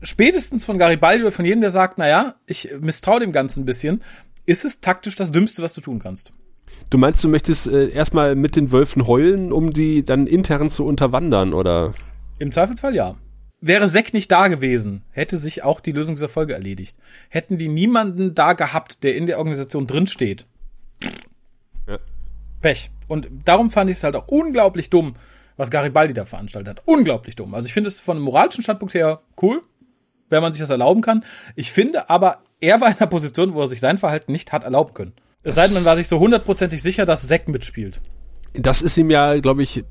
spätestens 0.02 0.64
von 0.64 0.78
Garibaldi 0.78 1.24
oder 1.24 1.32
von 1.32 1.44
jedem, 1.44 1.60
der 1.60 1.70
sagt, 1.70 1.98
naja, 1.98 2.36
ich 2.46 2.70
misstraue 2.80 3.20
dem 3.20 3.32
Ganzen 3.32 3.62
ein 3.62 3.66
bisschen, 3.66 4.02
ist 4.46 4.64
es 4.64 4.80
taktisch 4.80 5.16
das 5.16 5.30
Dümmste, 5.30 5.62
was 5.62 5.74
du 5.74 5.80
tun 5.80 5.98
kannst. 5.98 6.32
Du 6.90 6.98
meinst, 6.98 7.22
du 7.22 7.28
möchtest 7.28 7.66
äh, 7.66 7.90
erstmal 7.90 8.34
mit 8.34 8.56
den 8.56 8.72
Wölfen 8.72 9.06
heulen, 9.06 9.52
um 9.52 9.72
die 9.72 10.04
dann 10.04 10.26
intern 10.26 10.70
zu 10.70 10.86
unterwandern, 10.86 11.52
oder? 11.52 11.92
Im 12.38 12.52
Zweifelsfall 12.52 12.94
ja. 12.94 13.16
Wäre 13.60 13.88
Zack 13.88 14.14
nicht 14.14 14.30
da 14.30 14.48
gewesen, 14.48 15.02
hätte 15.10 15.36
sich 15.36 15.64
auch 15.64 15.80
die 15.80 15.92
Lösung 15.92 16.14
dieser 16.14 16.28
Folge 16.28 16.54
erledigt. 16.54 16.96
Hätten 17.28 17.58
die 17.58 17.68
niemanden 17.68 18.34
da 18.34 18.52
gehabt, 18.52 19.02
der 19.02 19.16
in 19.16 19.26
der 19.26 19.38
Organisation 19.38 19.86
drinsteht. 19.86 20.46
Ja. 21.88 21.98
Pech. 22.62 22.90
Und 23.08 23.28
darum 23.44 23.70
fand 23.70 23.90
ich 23.90 23.96
es 23.96 24.04
halt 24.04 24.14
auch 24.14 24.28
unglaublich 24.28 24.90
dumm, 24.90 25.16
was 25.56 25.70
Garibaldi 25.70 26.14
da 26.14 26.24
veranstaltet 26.24 26.78
hat. 26.78 26.82
Unglaublich 26.86 27.34
dumm. 27.34 27.54
Also 27.54 27.66
ich 27.66 27.74
finde 27.74 27.88
es 27.88 27.98
von 27.98 28.16
einem 28.16 28.24
moralischen 28.24 28.62
Standpunkt 28.62 28.94
her 28.94 29.22
cool, 29.42 29.62
wenn 30.30 30.42
man 30.42 30.52
sich 30.52 30.60
das 30.60 30.70
erlauben 30.70 31.02
kann. 31.02 31.24
Ich 31.56 31.72
finde 31.72 32.10
aber, 32.10 32.38
er 32.60 32.80
war 32.80 32.88
in 32.88 32.96
einer 32.98 33.06
Position, 33.06 33.54
wo 33.54 33.60
er 33.60 33.68
sich 33.68 33.80
sein 33.80 33.98
Verhalten 33.98 34.32
nicht 34.32 34.52
hat 34.52 34.64
erlauben 34.64 34.94
können. 34.94 35.12
Es 35.42 35.54
sei 35.54 35.66
denn, 35.66 35.74
man 35.74 35.84
war 35.84 35.96
sich 35.96 36.08
so 36.08 36.18
hundertprozentig 36.18 36.82
sicher, 36.82 37.06
dass 37.06 37.26
Zack 37.26 37.48
mitspielt. 37.48 38.00
Das 38.54 38.82
ist 38.82 38.96
ihm 38.98 39.10
ja, 39.10 39.38
glaube 39.38 39.62
ich, 39.62 39.84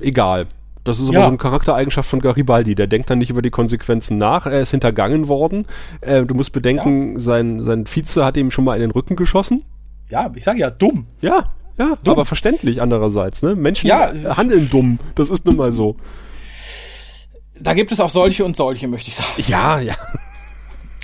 egal. 0.00 0.46
Das 0.84 0.98
ist 0.98 1.08
aber 1.08 1.14
ja. 1.14 1.22
so 1.22 1.28
eine 1.28 1.36
Charaktereigenschaft 1.36 2.08
von 2.08 2.20
Garibaldi. 2.20 2.74
Der 2.74 2.86
denkt 2.86 3.08
dann 3.08 3.18
nicht 3.18 3.30
über 3.30 3.42
die 3.42 3.50
Konsequenzen 3.50 4.18
nach. 4.18 4.46
Er 4.46 4.60
ist 4.60 4.72
hintergangen 4.72 5.28
worden. 5.28 5.66
Äh, 6.00 6.24
du 6.24 6.34
musst 6.34 6.52
bedenken, 6.52 7.14
ja. 7.14 7.20
sein, 7.20 7.62
sein 7.62 7.86
Vize 7.86 8.24
hat 8.24 8.36
ihm 8.36 8.50
schon 8.50 8.64
mal 8.64 8.74
in 8.74 8.80
den 8.80 8.90
Rücken 8.90 9.16
geschossen. 9.16 9.64
Ja, 10.10 10.30
ich 10.34 10.44
sage 10.44 10.58
ja, 10.58 10.70
dumm. 10.70 11.06
Ja, 11.20 11.44
ja, 11.78 11.96
dumm. 12.02 12.12
aber 12.12 12.24
verständlich 12.24 12.82
andererseits. 12.82 13.42
Ne? 13.42 13.54
Menschen 13.54 13.86
ja. 13.88 14.12
handeln 14.36 14.68
dumm. 14.70 14.98
Das 15.14 15.30
ist 15.30 15.46
nun 15.46 15.56
mal 15.56 15.72
so. 15.72 15.96
Da 17.62 17.74
gibt 17.74 17.92
es 17.92 18.00
auch 18.00 18.10
solche 18.10 18.44
und 18.44 18.56
solche, 18.56 18.88
möchte 18.88 19.08
ich 19.08 19.16
sagen. 19.16 19.30
Ja, 19.36 19.78
ja. 19.80 19.94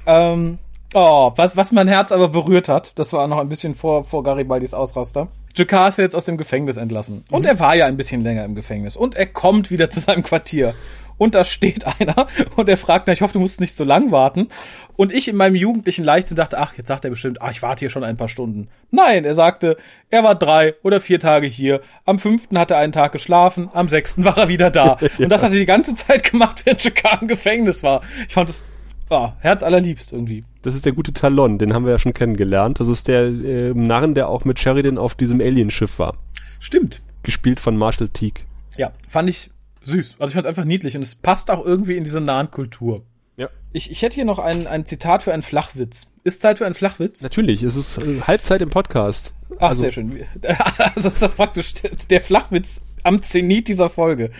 Ähm, 0.06 0.58
Oh, 0.94 1.32
was, 1.36 1.54
was 1.54 1.70
mein 1.70 1.86
Herz 1.86 2.12
aber 2.12 2.28
berührt 2.28 2.68
hat, 2.68 2.92
das 2.94 3.12
war 3.12 3.28
noch 3.28 3.38
ein 3.38 3.50
bisschen 3.50 3.74
vor, 3.74 4.04
vor 4.04 4.22
Garibaldis 4.22 4.72
Ausraster. 4.72 5.28
Jakar 5.54 5.88
ist 5.88 5.98
jetzt 5.98 6.14
aus 6.14 6.24
dem 6.24 6.38
Gefängnis 6.38 6.78
entlassen. 6.78 7.24
Und 7.30 7.42
mhm. 7.42 7.48
er 7.48 7.60
war 7.60 7.74
ja 7.74 7.86
ein 7.86 7.98
bisschen 7.98 8.22
länger 8.22 8.44
im 8.44 8.54
Gefängnis. 8.54 8.96
Und 8.96 9.14
er 9.14 9.26
kommt 9.26 9.70
wieder 9.70 9.90
zu 9.90 10.00
seinem 10.00 10.22
Quartier. 10.22 10.74
Und 11.18 11.34
da 11.34 11.44
steht 11.44 11.84
einer 12.00 12.26
und 12.56 12.68
er 12.70 12.78
fragt, 12.78 13.06
na, 13.06 13.12
ich 13.12 13.20
hoffe, 13.20 13.34
du 13.34 13.40
musst 13.40 13.60
nicht 13.60 13.76
so 13.76 13.84
lang 13.84 14.12
warten. 14.12 14.48
Und 14.98 15.12
ich 15.12 15.28
in 15.28 15.36
meinem 15.36 15.54
jugendlichen 15.54 16.04
Leichtsinn 16.04 16.36
dachte, 16.36 16.58
ach, 16.58 16.74
jetzt 16.76 16.88
sagt 16.88 17.04
er 17.04 17.10
bestimmt, 17.12 17.40
ach, 17.40 17.52
ich 17.52 17.62
warte 17.62 17.78
hier 17.78 17.90
schon 17.90 18.02
ein 18.02 18.16
paar 18.16 18.26
Stunden. 18.26 18.66
Nein, 18.90 19.24
er 19.24 19.36
sagte, 19.36 19.76
er 20.10 20.24
war 20.24 20.34
drei 20.34 20.74
oder 20.82 21.00
vier 21.00 21.20
Tage 21.20 21.46
hier. 21.46 21.82
Am 22.04 22.18
fünften 22.18 22.58
hat 22.58 22.72
er 22.72 22.78
einen 22.78 22.90
Tag 22.92 23.12
geschlafen, 23.12 23.70
am 23.72 23.88
sechsten 23.88 24.24
war 24.24 24.36
er 24.36 24.48
wieder 24.48 24.72
da. 24.72 24.98
ja. 25.00 25.08
Und 25.18 25.28
das 25.28 25.44
hat 25.44 25.52
er 25.52 25.58
die 25.58 25.66
ganze 25.66 25.94
Zeit 25.94 26.28
gemacht, 26.28 26.62
während 26.66 26.82
Jakar 26.82 27.22
im 27.22 27.28
Gefängnis 27.28 27.84
war. 27.84 28.02
Ich 28.26 28.34
fand 28.34 28.48
das 28.48 28.64
Oh, 29.08 29.30
Herz 29.38 29.62
allerliebst 29.62 30.12
irgendwie. 30.12 30.44
Das 30.62 30.74
ist 30.74 30.84
der 30.84 30.92
gute 30.92 31.12
Talon, 31.12 31.58
den 31.58 31.72
haben 31.72 31.84
wir 31.84 31.92
ja 31.92 31.98
schon 31.98 32.12
kennengelernt. 32.12 32.80
Das 32.80 32.88
ist 32.88 33.06
der 33.06 33.22
äh, 33.22 33.72
Narren, 33.74 34.14
der 34.14 34.28
auch 34.28 34.44
mit 34.44 34.58
Sheridan 34.58 34.98
auf 34.98 35.14
diesem 35.14 35.40
Alienschiff 35.40 36.00
war. 36.00 36.16
Stimmt. 36.58 37.00
Gespielt 37.22 37.60
von 37.60 37.76
Marshall 37.76 38.08
Teague. 38.08 38.42
Ja, 38.76 38.92
fand 39.08 39.30
ich 39.30 39.48
süß. 39.84 40.16
Also 40.18 40.30
ich 40.30 40.34
fand 40.34 40.44
es 40.44 40.48
einfach 40.48 40.64
niedlich 40.64 40.96
und 40.96 41.02
es 41.02 41.14
passt 41.14 41.52
auch 41.52 41.64
irgendwie 41.64 41.96
in 41.96 42.02
diese 42.02 42.20
nahen 42.20 42.50
Kultur. 42.50 43.04
Ja. 43.38 43.48
Ich, 43.72 43.90
ich 43.90 44.02
hätte 44.02 44.16
hier 44.16 44.24
noch 44.24 44.40
ein, 44.40 44.66
ein 44.66 44.84
Zitat 44.84 45.22
für 45.22 45.32
einen 45.32 45.42
Flachwitz. 45.42 46.10
Ist 46.24 46.42
Zeit 46.42 46.58
für 46.58 46.66
einen 46.66 46.74
Flachwitz? 46.74 47.22
Natürlich, 47.22 47.62
es 47.62 47.76
ist 47.76 47.98
äh, 47.98 48.20
Halbzeit 48.22 48.60
im 48.62 48.70
Podcast. 48.70 49.32
Ach, 49.58 49.68
also, 49.68 49.82
sehr 49.82 49.92
schön. 49.92 50.24
Also 50.94 51.08
ist 51.08 51.22
das 51.22 51.34
praktisch 51.34 51.74
der 52.10 52.20
Flachwitz 52.20 52.82
am 53.04 53.22
Zenit 53.22 53.68
dieser 53.68 53.90
Folge. 53.90 54.32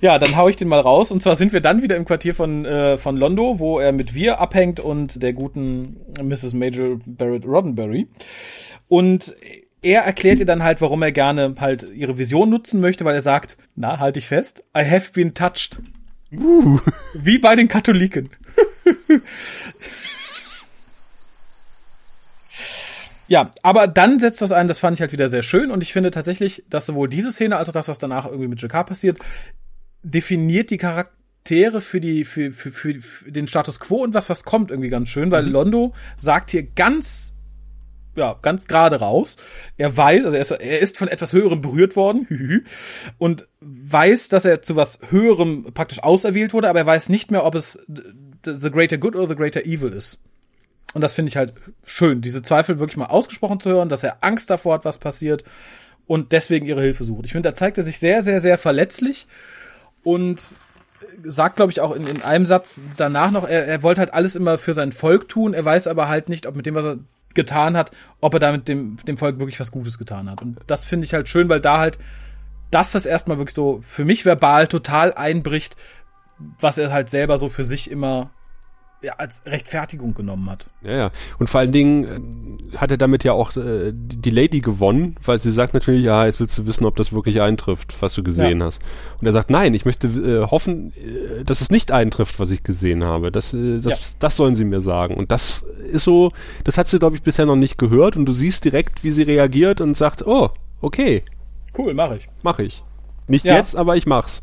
Ja, 0.00 0.20
dann 0.20 0.36
hau 0.36 0.48
ich 0.48 0.54
den 0.54 0.68
mal 0.68 0.78
raus. 0.78 1.10
Und 1.10 1.24
zwar 1.24 1.34
sind 1.34 1.52
wir 1.52 1.60
dann 1.60 1.82
wieder 1.82 1.96
im 1.96 2.04
Quartier 2.04 2.36
von, 2.36 2.64
äh, 2.64 2.98
von 2.98 3.16
Londo, 3.16 3.58
wo 3.58 3.80
er 3.80 3.90
mit 3.90 4.14
Wir 4.14 4.40
abhängt 4.40 4.78
und 4.78 5.22
der 5.24 5.32
guten 5.32 5.96
Mrs. 6.22 6.52
Major 6.52 6.98
Barrett 7.04 7.44
Roddenberry. 7.44 8.06
Und 8.86 9.34
er 9.82 10.02
erklärt 10.02 10.38
ihr 10.38 10.46
dann 10.46 10.62
halt, 10.62 10.80
warum 10.80 11.02
er 11.02 11.10
gerne 11.10 11.56
halt 11.58 11.90
ihre 11.92 12.16
Vision 12.16 12.48
nutzen 12.48 12.80
möchte, 12.80 13.04
weil 13.04 13.16
er 13.16 13.22
sagt, 13.22 13.58
na, 13.74 13.98
halt 13.98 14.14
dich 14.14 14.28
fest, 14.28 14.64
I 14.76 14.84
have 14.84 15.10
been 15.12 15.34
touched. 15.34 15.80
Uh. 16.32 16.78
Wie 17.14 17.38
bei 17.38 17.54
den 17.54 17.68
Katholiken. 17.68 18.30
Ja, 23.28 23.52
aber 23.62 23.88
dann 23.88 24.20
setzt 24.20 24.40
was 24.40 24.52
ein, 24.52 24.68
das 24.68 24.78
fand 24.78 24.94
ich 24.94 25.00
halt 25.00 25.10
wieder 25.10 25.28
sehr 25.28 25.42
schön 25.42 25.72
und 25.72 25.82
ich 25.82 25.92
finde 25.92 26.12
tatsächlich, 26.12 26.64
dass 26.70 26.86
sowohl 26.86 27.08
diese 27.08 27.32
Szene 27.32 27.56
als 27.56 27.68
auch 27.68 27.72
das, 27.72 27.88
was 27.88 27.98
danach 27.98 28.24
irgendwie 28.24 28.46
mit 28.46 28.62
Jakar 28.62 28.84
passiert, 28.84 29.18
definiert 30.04 30.70
die 30.70 30.78
Charakter 30.78 31.16
Charaktere 31.46 31.80
für 31.80 32.00
die, 32.00 32.24
für, 32.24 32.50
für, 32.50 32.72
für, 32.72 33.00
für 33.00 33.30
den 33.30 33.46
Status 33.46 33.78
Quo 33.78 34.02
und 34.02 34.14
was, 34.14 34.28
was 34.28 34.42
kommt 34.42 34.70
irgendwie 34.70 34.90
ganz 34.90 35.08
schön, 35.08 35.30
weil 35.30 35.44
mhm. 35.44 35.52
Londo 35.52 35.94
sagt 36.16 36.50
hier 36.50 36.64
ganz 36.64 37.35
ja, 38.16 38.36
ganz 38.42 38.66
gerade 38.66 38.96
raus. 38.96 39.36
Er 39.76 39.96
weiß, 39.96 40.24
also 40.24 40.36
er 40.36 40.40
ist, 40.42 40.50
er 40.50 40.78
ist 40.80 40.98
von 40.98 41.08
etwas 41.08 41.32
Höherem 41.32 41.60
berührt 41.60 41.96
worden 41.96 42.64
und 43.18 43.46
weiß, 43.60 44.28
dass 44.28 44.44
er 44.44 44.62
zu 44.62 44.76
was 44.76 44.98
Höherem 45.10 45.72
praktisch 45.74 46.02
auserwählt 46.02 46.52
wurde, 46.52 46.68
aber 46.68 46.80
er 46.80 46.86
weiß 46.86 47.08
nicht 47.08 47.30
mehr, 47.30 47.44
ob 47.44 47.54
es 47.54 47.78
the 48.44 48.70
greater 48.70 48.98
good 48.98 49.16
or 49.16 49.28
the 49.28 49.34
greater 49.34 49.64
evil 49.64 49.92
ist. 49.92 50.18
Und 50.94 51.02
das 51.02 51.12
finde 51.12 51.28
ich 51.28 51.36
halt 51.36 51.52
schön, 51.84 52.22
diese 52.22 52.42
Zweifel 52.42 52.78
wirklich 52.78 52.96
mal 52.96 53.06
ausgesprochen 53.06 53.60
zu 53.60 53.70
hören, 53.70 53.88
dass 53.88 54.02
er 54.02 54.18
Angst 54.22 54.50
davor 54.50 54.74
hat, 54.74 54.84
was 54.84 54.98
passiert 54.98 55.44
und 56.06 56.32
deswegen 56.32 56.66
ihre 56.66 56.80
Hilfe 56.80 57.04
sucht. 57.04 57.26
Ich 57.26 57.32
finde, 57.32 57.50
da 57.50 57.54
zeigt 57.54 57.76
er 57.76 57.84
sich 57.84 57.98
sehr, 57.98 58.22
sehr, 58.22 58.40
sehr 58.40 58.58
verletzlich 58.58 59.26
und 60.02 60.56
sagt, 61.22 61.56
glaube 61.56 61.72
ich, 61.72 61.80
auch 61.80 61.94
in, 61.94 62.06
in 62.06 62.22
einem 62.22 62.46
Satz 62.46 62.80
danach 62.96 63.30
noch, 63.30 63.48
er, 63.48 63.66
er 63.66 63.82
wollte 63.82 64.00
halt 64.00 64.14
alles 64.14 64.36
immer 64.36 64.58
für 64.58 64.74
sein 64.74 64.92
Volk 64.92 65.28
tun, 65.28 65.54
er 65.54 65.64
weiß 65.64 65.86
aber 65.86 66.08
halt 66.08 66.28
nicht, 66.28 66.46
ob 66.46 66.56
mit 66.56 66.66
dem, 66.66 66.74
was 66.74 66.84
er 66.84 66.98
getan 67.36 67.76
hat, 67.76 67.92
ob 68.20 68.34
er 68.34 68.40
damit 68.40 68.66
dem, 68.66 68.96
dem 69.06 69.16
Volk 69.16 69.38
wirklich 69.38 69.60
was 69.60 69.70
Gutes 69.70 69.98
getan 69.98 70.28
hat. 70.28 70.42
Und 70.42 70.58
das 70.66 70.84
finde 70.84 71.04
ich 71.04 71.14
halt 71.14 71.28
schön, 71.28 71.48
weil 71.48 71.60
da 71.60 71.78
halt 71.78 71.98
das 72.72 72.90
das 72.90 73.06
erstmal 73.06 73.38
wirklich 73.38 73.54
so 73.54 73.78
für 73.82 74.04
mich 74.04 74.24
verbal 74.24 74.66
total 74.66 75.14
einbricht, 75.14 75.76
was 76.58 76.78
er 76.78 76.92
halt 76.92 77.08
selber 77.08 77.38
so 77.38 77.48
für 77.48 77.64
sich 77.64 77.90
immer 77.90 78.30
ja, 79.02 79.14
als 79.14 79.42
Rechtfertigung 79.44 80.14
genommen 80.14 80.48
hat. 80.50 80.66
Ja, 80.82 80.96
ja. 80.96 81.10
Und 81.38 81.48
vor 81.48 81.60
allen 81.60 81.72
Dingen 81.72 82.70
äh, 82.72 82.76
hat 82.76 82.90
er 82.90 82.96
damit 82.96 83.24
ja 83.24 83.32
auch 83.32 83.54
äh, 83.56 83.92
die 83.94 84.30
Lady 84.30 84.60
gewonnen, 84.60 85.16
weil 85.22 85.38
sie 85.38 85.52
sagt 85.52 85.74
natürlich, 85.74 86.02
ja, 86.02 86.24
jetzt 86.24 86.40
willst 86.40 86.56
du 86.58 86.66
wissen, 86.66 86.86
ob 86.86 86.96
das 86.96 87.12
wirklich 87.12 87.40
eintrifft, 87.40 87.94
was 88.00 88.14
du 88.14 88.22
gesehen 88.22 88.60
ja. 88.60 88.66
hast. 88.66 88.80
Und 89.20 89.26
er 89.26 89.32
sagt, 89.32 89.50
nein, 89.50 89.74
ich 89.74 89.84
möchte 89.84 90.08
äh, 90.08 90.46
hoffen, 90.50 90.92
äh, 90.96 91.44
dass 91.44 91.60
es 91.60 91.70
nicht 91.70 91.92
eintrifft, 91.92 92.40
was 92.40 92.50
ich 92.50 92.62
gesehen 92.62 93.04
habe. 93.04 93.30
Das, 93.30 93.52
äh, 93.52 93.80
das, 93.80 93.92
ja. 93.92 94.06
das 94.18 94.36
sollen 94.36 94.54
sie 94.54 94.64
mir 94.64 94.80
sagen. 94.80 95.14
Und 95.14 95.30
das 95.30 95.62
ist 95.62 96.04
so, 96.04 96.32
das 96.64 96.78
hat 96.78 96.88
sie, 96.88 96.98
glaube 96.98 97.16
ich, 97.16 97.22
bisher 97.22 97.46
noch 97.46 97.56
nicht 97.56 97.78
gehört. 97.78 98.16
Und 98.16 98.26
du 98.26 98.32
siehst 98.32 98.64
direkt, 98.64 99.04
wie 99.04 99.10
sie 99.10 99.22
reagiert 99.22 99.80
und 99.80 99.94
sagt, 99.94 100.26
oh, 100.26 100.50
okay. 100.80 101.22
Cool, 101.76 101.92
mach 101.92 102.12
ich. 102.12 102.28
Mach 102.42 102.58
ich. 102.58 102.82
Nicht 103.28 103.44
ja. 103.44 103.56
jetzt, 103.56 103.76
aber 103.76 103.96
ich 103.96 104.06
mach's. 104.06 104.40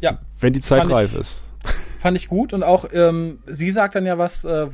Ja. 0.00 0.20
Wenn 0.40 0.52
die 0.52 0.60
Zeit 0.60 0.88
reif 0.88 1.14
ist 1.14 1.42
fand 2.00 2.16
ich 2.16 2.28
gut 2.28 2.52
und 2.52 2.62
auch 2.62 2.86
ähm, 2.92 3.40
sie 3.46 3.70
sagt 3.70 3.94
dann 3.94 4.06
ja 4.06 4.18
was, 4.18 4.44
äh, 4.44 4.68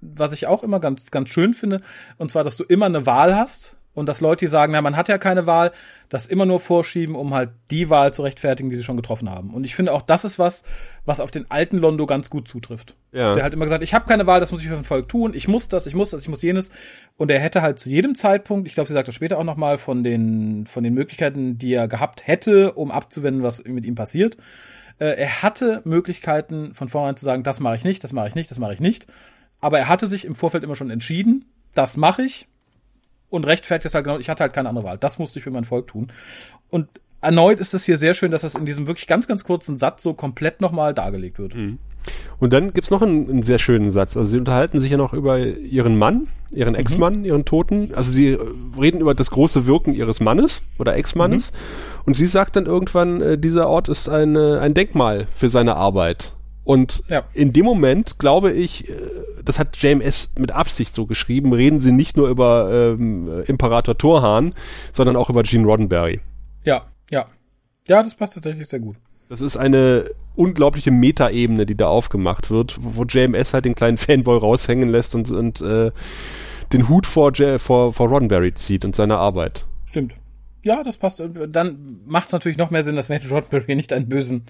was 0.00 0.32
ich 0.32 0.46
auch 0.46 0.62
immer 0.62 0.80
ganz 0.80 1.10
ganz 1.10 1.28
schön 1.28 1.54
finde, 1.54 1.80
und 2.18 2.30
zwar, 2.30 2.44
dass 2.44 2.56
du 2.56 2.64
immer 2.64 2.86
eine 2.86 3.06
Wahl 3.06 3.36
hast 3.36 3.76
und 3.92 4.08
dass 4.08 4.20
Leute, 4.20 4.44
die 4.44 4.48
sagen, 4.48 4.72
na 4.72 4.82
man 4.82 4.96
hat 4.96 5.08
ja 5.08 5.18
keine 5.18 5.46
Wahl, 5.46 5.72
das 6.08 6.26
immer 6.26 6.46
nur 6.46 6.60
vorschieben, 6.60 7.14
um 7.14 7.34
halt 7.34 7.50
die 7.70 7.90
Wahl 7.90 8.12
zu 8.12 8.22
rechtfertigen, 8.22 8.70
die 8.70 8.76
sie 8.76 8.84
schon 8.84 8.96
getroffen 8.96 9.28
haben. 9.28 9.52
Und 9.52 9.64
ich 9.64 9.74
finde 9.74 9.92
auch, 9.92 10.02
das 10.02 10.24
ist 10.24 10.38
was, 10.38 10.62
was 11.04 11.20
auf 11.20 11.30
den 11.30 11.50
alten 11.50 11.78
Londo 11.78 12.06
ganz 12.06 12.30
gut 12.30 12.48
zutrifft. 12.48 12.96
Ja. 13.12 13.34
Der 13.34 13.44
hat 13.44 13.52
immer 13.52 13.64
gesagt, 13.64 13.82
ich 13.82 13.94
habe 13.94 14.06
keine 14.06 14.26
Wahl, 14.26 14.40
das 14.40 14.52
muss 14.52 14.60
ich 14.60 14.68
für 14.68 14.76
ein 14.76 14.84
Volk 14.84 15.08
tun, 15.08 15.34
ich 15.34 15.48
muss 15.48 15.68
das, 15.68 15.86
ich 15.86 15.94
muss 15.94 16.10
das, 16.10 16.22
ich 16.22 16.28
muss 16.28 16.42
jenes. 16.42 16.70
Und 17.16 17.30
er 17.30 17.40
hätte 17.40 17.62
halt 17.62 17.78
zu 17.78 17.90
jedem 17.90 18.14
Zeitpunkt, 18.14 18.68
ich 18.68 18.74
glaube, 18.74 18.88
sie 18.88 18.94
sagt 18.94 19.08
das 19.08 19.14
später 19.14 19.38
auch 19.38 19.44
noch 19.44 19.56
mal 19.56 19.78
von 19.78 20.04
den 20.04 20.66
von 20.66 20.84
den 20.84 20.94
Möglichkeiten, 20.94 21.58
die 21.58 21.74
er 21.74 21.88
gehabt 21.88 22.26
hätte, 22.26 22.72
um 22.72 22.90
abzuwenden, 22.90 23.42
was 23.42 23.64
mit 23.64 23.84
ihm 23.84 23.94
passiert 23.94 24.36
äh, 25.00 25.16
er 25.16 25.42
hatte 25.42 25.80
Möglichkeiten 25.84 26.74
von 26.74 26.88
vornherein 26.88 27.16
zu 27.16 27.24
sagen, 27.24 27.42
das 27.42 27.58
mache 27.58 27.74
ich 27.74 27.84
nicht, 27.84 28.04
das 28.04 28.12
mache 28.12 28.28
ich 28.28 28.34
nicht, 28.34 28.50
das 28.50 28.58
mache 28.58 28.74
ich 28.74 28.80
nicht. 28.80 29.06
Aber 29.60 29.78
er 29.78 29.88
hatte 29.88 30.06
sich 30.06 30.24
im 30.24 30.36
Vorfeld 30.36 30.62
immer 30.62 30.76
schon 30.76 30.90
entschieden, 30.90 31.46
das 31.74 31.96
mache 31.96 32.22
ich. 32.22 32.46
Und 33.30 33.46
rechtfertigt 33.46 33.86
es 33.86 33.94
halt 33.94 34.04
genau, 34.04 34.18
ich 34.18 34.28
hatte 34.28 34.42
halt 34.42 34.52
keine 34.52 34.68
andere 34.68 34.84
Wahl. 34.84 34.98
Das 34.98 35.18
musste 35.18 35.38
ich 35.38 35.44
für 35.44 35.50
mein 35.50 35.64
Volk 35.64 35.86
tun. 35.86 36.12
Und 36.68 36.88
erneut 37.20 37.60
ist 37.60 37.74
es 37.74 37.84
hier 37.84 37.96
sehr 37.96 38.14
schön, 38.14 38.30
dass 38.30 38.42
das 38.42 38.54
in 38.54 38.66
diesem 38.66 38.86
wirklich 38.86 39.06
ganz, 39.06 39.26
ganz 39.26 39.44
kurzen 39.44 39.78
Satz 39.78 40.02
so 40.02 40.14
komplett 40.14 40.60
nochmal 40.60 40.94
dargelegt 40.94 41.38
wird. 41.38 41.54
Mhm. 41.54 41.78
Und 42.38 42.52
dann 42.52 42.72
gibt's 42.72 42.90
noch 42.90 43.02
einen, 43.02 43.28
einen, 43.28 43.42
sehr 43.42 43.58
schönen 43.58 43.90
Satz. 43.90 44.16
Also 44.16 44.30
sie 44.30 44.38
unterhalten 44.38 44.80
sich 44.80 44.90
ja 44.90 44.96
noch 44.96 45.12
über 45.12 45.38
ihren 45.38 45.98
Mann, 45.98 46.28
ihren 46.50 46.72
mhm. 46.72 46.80
Ex-Mann, 46.80 47.20
mhm. 47.20 47.24
ihren 47.24 47.44
Toten. 47.44 47.94
Also 47.94 48.10
sie 48.12 48.38
reden 48.78 49.00
über 49.00 49.14
das 49.14 49.30
große 49.30 49.66
Wirken 49.66 49.94
ihres 49.94 50.20
Mannes 50.20 50.62
oder 50.78 50.96
Ex-Mannes. 50.96 51.52
Mhm. 51.52 51.56
Und 52.04 52.14
sie 52.14 52.26
sagt 52.26 52.56
dann 52.56 52.66
irgendwann, 52.66 53.20
äh, 53.20 53.38
dieser 53.38 53.68
Ort 53.68 53.88
ist 53.88 54.08
ein, 54.08 54.36
äh, 54.36 54.58
ein 54.58 54.74
Denkmal 54.74 55.26
für 55.32 55.48
seine 55.48 55.76
Arbeit. 55.76 56.34
Und 56.64 57.02
ja. 57.08 57.24
in 57.32 57.52
dem 57.52 57.64
Moment, 57.64 58.18
glaube 58.18 58.52
ich, 58.52 58.88
äh, 58.88 58.92
das 59.44 59.58
hat 59.58 59.76
JMS 59.76 60.34
mit 60.38 60.52
Absicht 60.52 60.94
so 60.94 61.06
geschrieben, 61.06 61.52
reden 61.52 61.80
sie 61.80 61.92
nicht 61.92 62.16
nur 62.16 62.28
über 62.28 62.70
ähm, 62.70 63.42
Imperator 63.46 63.96
Torhan, 63.96 64.54
sondern 64.92 65.16
auch 65.16 65.30
über 65.30 65.42
Gene 65.42 65.66
Roddenberry. 65.66 66.20
Ja, 66.64 66.86
ja. 67.10 67.26
Ja, 67.88 68.02
das 68.02 68.14
passt 68.14 68.34
tatsächlich 68.34 68.68
sehr 68.68 68.80
gut. 68.80 68.96
Das 69.28 69.40
ist 69.40 69.56
eine 69.56 70.10
unglaubliche 70.34 70.90
Metaebene, 70.90 71.64
die 71.64 71.76
da 71.76 71.86
aufgemacht 71.86 72.50
wird, 72.50 72.76
wo 72.80 73.04
JMS 73.04 73.54
halt 73.54 73.64
den 73.64 73.74
kleinen 73.74 73.96
Fanboy 73.96 74.38
raushängen 74.38 74.90
lässt 74.90 75.14
und, 75.14 75.30
und 75.30 75.60
äh, 75.62 75.90
den 76.72 76.88
Hut 76.88 77.06
vor, 77.06 77.32
vor, 77.58 77.92
vor 77.92 78.08
Roddenberry 78.08 78.54
zieht 78.54 78.84
und 78.84 78.94
seine 78.94 79.16
Arbeit. 79.18 79.66
Stimmt. 79.86 80.14
Ja, 80.62 80.82
das 80.82 80.98
passt. 80.98 81.22
Dann 81.48 82.00
macht 82.06 82.26
es 82.26 82.32
natürlich 82.32 82.58
noch 82.58 82.70
mehr 82.70 82.82
Sinn, 82.82 82.96
dass 82.96 83.08
Matthew 83.08 83.34
Roddenberry 83.34 83.74
nicht 83.76 83.92
einen 83.92 84.08
bösen 84.08 84.44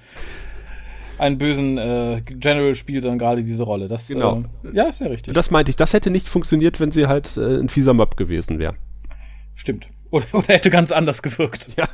einen 1.18 1.36
bösen 1.36 1.76
äh, 1.76 2.22
General 2.24 2.74
spielt, 2.74 3.02
sondern 3.02 3.18
gerade 3.18 3.44
diese 3.44 3.62
Rolle. 3.62 3.88
Das, 3.88 4.08
genau. 4.08 4.42
Äh, 4.64 4.74
ja, 4.74 4.84
ist 4.84 5.00
ja 5.00 5.08
richtig. 5.08 5.34
Das 5.34 5.50
meinte 5.50 5.68
ich. 5.68 5.76
Das 5.76 5.92
hätte 5.92 6.10
nicht 6.10 6.28
funktioniert, 6.28 6.80
wenn 6.80 6.92
sie 6.92 7.08
halt 7.08 7.36
äh, 7.36 7.58
ein 7.58 7.68
fieser 7.68 7.92
Mob 7.92 8.16
gewesen 8.16 8.58
wäre. 8.58 8.74
Stimmt. 9.54 9.88
Oder, 10.10 10.24
oder 10.32 10.48
hätte 10.48 10.70
ganz 10.70 10.92
anders 10.92 11.22
gewirkt. 11.22 11.70
Ja. 11.76 11.86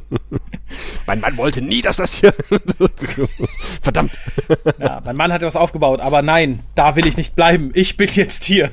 mein 1.06 1.20
Mann 1.20 1.36
wollte 1.36 1.60
nie, 1.60 1.82
dass 1.82 1.96
das 1.96 2.14
hier. 2.14 2.32
Verdammt. 3.82 4.12
Ja, 4.78 5.02
mein 5.04 5.16
Mann 5.16 5.32
hat 5.32 5.42
was 5.42 5.56
aufgebaut, 5.56 6.00
aber 6.00 6.22
nein, 6.22 6.60
da 6.74 6.96
will 6.96 7.06
ich 7.06 7.18
nicht 7.18 7.36
bleiben. 7.36 7.70
Ich 7.74 7.98
bin 7.98 8.08
jetzt 8.12 8.44
hier. 8.44 8.70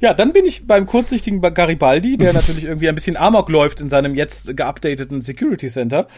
Ja, 0.00 0.14
dann 0.14 0.32
bin 0.32 0.44
ich 0.44 0.66
beim 0.66 0.86
kurzsichtigen 0.86 1.40
Garibaldi, 1.40 2.16
der 2.16 2.32
natürlich 2.34 2.64
irgendwie 2.64 2.88
ein 2.88 2.94
bisschen 2.94 3.16
Amok 3.16 3.48
läuft 3.48 3.80
in 3.80 3.90
seinem 3.90 4.14
jetzt 4.14 4.56
geupdateten 4.56 5.22
Security 5.22 5.68
Center. 5.68 6.08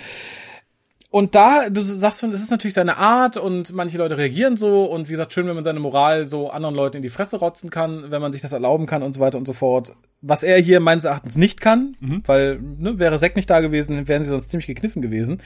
Und 1.16 1.34
da, 1.34 1.70
du 1.70 1.82
sagst 1.82 2.20
schon, 2.20 2.30
es 2.32 2.42
ist 2.42 2.50
natürlich 2.50 2.74
seine 2.74 2.98
Art 2.98 3.36
und 3.36 3.72
manche 3.72 3.96
Leute 3.96 4.18
reagieren 4.18 4.56
so 4.56 4.84
und 4.84 5.08
wie 5.08 5.12
gesagt, 5.12 5.32
schön, 5.32 5.46
wenn 5.46 5.54
man 5.54 5.64
seine 5.64 5.80
Moral 5.80 6.26
so 6.26 6.50
anderen 6.50 6.74
Leuten 6.74 6.98
in 6.98 7.02
die 7.02 7.08
Fresse 7.08 7.38
rotzen 7.38 7.70
kann, 7.70 8.10
wenn 8.10 8.20
man 8.20 8.32
sich 8.32 8.42
das 8.42 8.52
erlauben 8.52 8.84
kann 8.86 9.02
und 9.02 9.14
so 9.14 9.20
weiter 9.20 9.38
und 9.38 9.46
so 9.46 9.52
fort. 9.52 9.94
Was 10.20 10.42
er 10.42 10.60
hier 10.60 10.78
meines 10.80 11.04
Erachtens 11.04 11.36
nicht 11.36 11.60
kann, 11.60 11.96
mhm. 12.00 12.22
weil, 12.26 12.58
ne, 12.60 12.98
wäre 12.98 13.18
Zack 13.18 13.36
nicht 13.36 13.48
da 13.48 13.60
gewesen, 13.60 14.08
wären 14.08 14.24
sie 14.24 14.30
sonst 14.30 14.50
ziemlich 14.50 14.66
gekniffen 14.66 15.00
gewesen. 15.00 15.42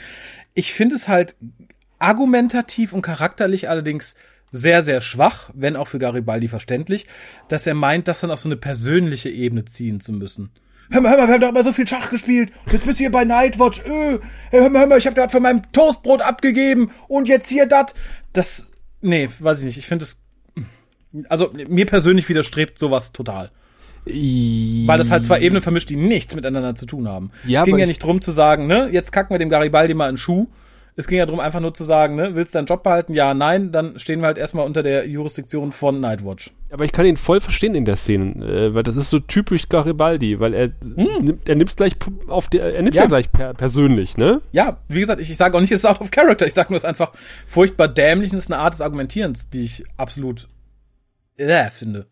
Ich 0.54 0.72
finde 0.72 0.96
es 0.96 1.06
halt 1.06 1.36
argumentativ 2.00 2.92
und 2.92 3.02
charakterlich 3.02 3.68
allerdings 3.68 4.16
sehr, 4.52 4.82
sehr 4.82 5.00
schwach, 5.00 5.50
wenn 5.54 5.76
auch 5.76 5.88
für 5.88 5.98
Garibaldi 5.98 6.48
verständlich, 6.48 7.06
dass 7.48 7.66
er 7.66 7.74
meint, 7.74 8.08
das 8.08 8.20
dann 8.20 8.30
auf 8.30 8.40
so 8.40 8.48
eine 8.48 8.56
persönliche 8.56 9.30
Ebene 9.30 9.64
ziehen 9.64 10.00
zu 10.00 10.12
müssen. 10.12 10.50
Hör 10.90 11.00
mal, 11.00 11.10
hör 11.10 11.18
mal, 11.18 11.28
wir 11.28 11.34
haben 11.34 11.40
doch 11.40 11.48
immer 11.50 11.62
so 11.62 11.72
viel 11.72 11.86
Schach 11.86 12.10
gespielt. 12.10 12.50
Jetzt 12.66 12.84
bist 12.84 12.98
du 12.98 13.02
hier 13.02 13.12
bei 13.12 13.24
Nightwatch. 13.24 13.82
Öh, 13.86 14.18
hör 14.50 14.70
mal, 14.70 14.80
hör 14.80 14.86
mal, 14.88 14.98
ich 14.98 15.06
habe 15.06 15.14
gerade 15.14 15.30
von 15.30 15.42
meinem 15.42 15.70
Toastbrot 15.72 16.20
abgegeben 16.20 16.90
und 17.06 17.28
jetzt 17.28 17.48
hier 17.48 17.66
dat. 17.66 17.94
Das, 18.32 18.68
nee, 19.00 19.28
weiß 19.38 19.60
ich 19.60 19.66
nicht. 19.66 19.78
Ich 19.78 19.86
finde 19.86 20.04
es, 20.04 20.20
also 21.28 21.52
mir 21.68 21.86
persönlich 21.86 22.28
widerstrebt 22.28 22.76
sowas 22.78 23.12
total. 23.12 23.52
Weil 24.04 24.98
das 24.98 25.10
halt 25.10 25.26
zwei 25.26 25.40
Ebenen 25.40 25.62
vermischt, 25.62 25.90
die 25.90 25.96
nichts 25.96 26.34
miteinander 26.34 26.74
zu 26.74 26.86
tun 26.86 27.06
haben. 27.06 27.30
Ja, 27.46 27.60
es 27.60 27.66
ging 27.66 27.78
ja 27.78 27.86
nicht 27.86 28.02
drum 28.02 28.20
zu 28.22 28.32
sagen, 28.32 28.66
ne, 28.66 28.88
jetzt 28.90 29.12
kacken 29.12 29.34
wir 29.34 29.38
dem 29.38 29.50
Garibaldi 29.50 29.94
mal 29.94 30.08
einen 30.08 30.16
Schuh, 30.16 30.48
es 31.00 31.08
ging 31.08 31.18
ja 31.18 31.26
darum, 31.26 31.40
einfach 31.40 31.60
nur 31.60 31.74
zu 31.74 31.82
sagen, 31.84 32.14
ne, 32.14 32.34
willst 32.34 32.54
du 32.54 32.58
deinen 32.58 32.66
Job 32.66 32.82
behalten? 32.82 33.14
Ja, 33.14 33.34
nein, 33.34 33.72
dann 33.72 33.98
stehen 33.98 34.20
wir 34.20 34.26
halt 34.26 34.38
erstmal 34.38 34.64
unter 34.64 34.82
der 34.82 35.08
Jurisdiktion 35.08 35.72
von 35.72 35.98
Nightwatch. 35.98 36.52
Aber 36.70 36.84
ich 36.84 36.92
kann 36.92 37.06
ihn 37.06 37.16
voll 37.16 37.40
verstehen 37.40 37.74
in 37.74 37.84
der 37.84 37.96
Szene, 37.96 38.44
äh, 38.44 38.74
weil 38.74 38.82
das 38.82 38.96
ist 38.96 39.10
so 39.10 39.18
typisch 39.18 39.68
Garibaldi, 39.68 40.38
weil 40.38 40.54
er 40.54 40.66
hm. 40.66 41.24
nimmt, 41.24 41.48
er 41.48 41.56
nimmt's 41.56 41.76
gleich 41.76 41.94
auf 42.28 42.48
der, 42.48 42.74
er 42.74 42.82
nimmt's 42.82 42.98
ja, 42.98 43.04
ja 43.04 43.08
gleich 43.08 43.32
per, 43.32 43.54
persönlich, 43.54 44.16
ne? 44.16 44.40
Ja, 44.52 44.78
wie 44.88 45.00
gesagt, 45.00 45.20
ich, 45.20 45.30
ich 45.30 45.36
sage 45.36 45.56
auch 45.56 45.60
nicht, 45.60 45.72
es 45.72 45.78
ist 45.78 45.86
out 45.86 46.00
of 46.00 46.10
character, 46.10 46.46
ich 46.46 46.54
sage 46.54 46.68
nur, 46.70 46.76
es 46.76 46.84
ist 46.84 46.88
einfach 46.88 47.12
furchtbar 47.46 47.88
dämlich 47.88 48.32
und 48.32 48.38
es 48.38 48.44
ist 48.44 48.52
eine 48.52 48.62
Art 48.62 48.74
des 48.74 48.80
Argumentierens, 48.80 49.50
die 49.50 49.64
ich 49.64 49.84
absolut 49.96 50.48
äh, 51.36 51.70
finde. 51.70 52.06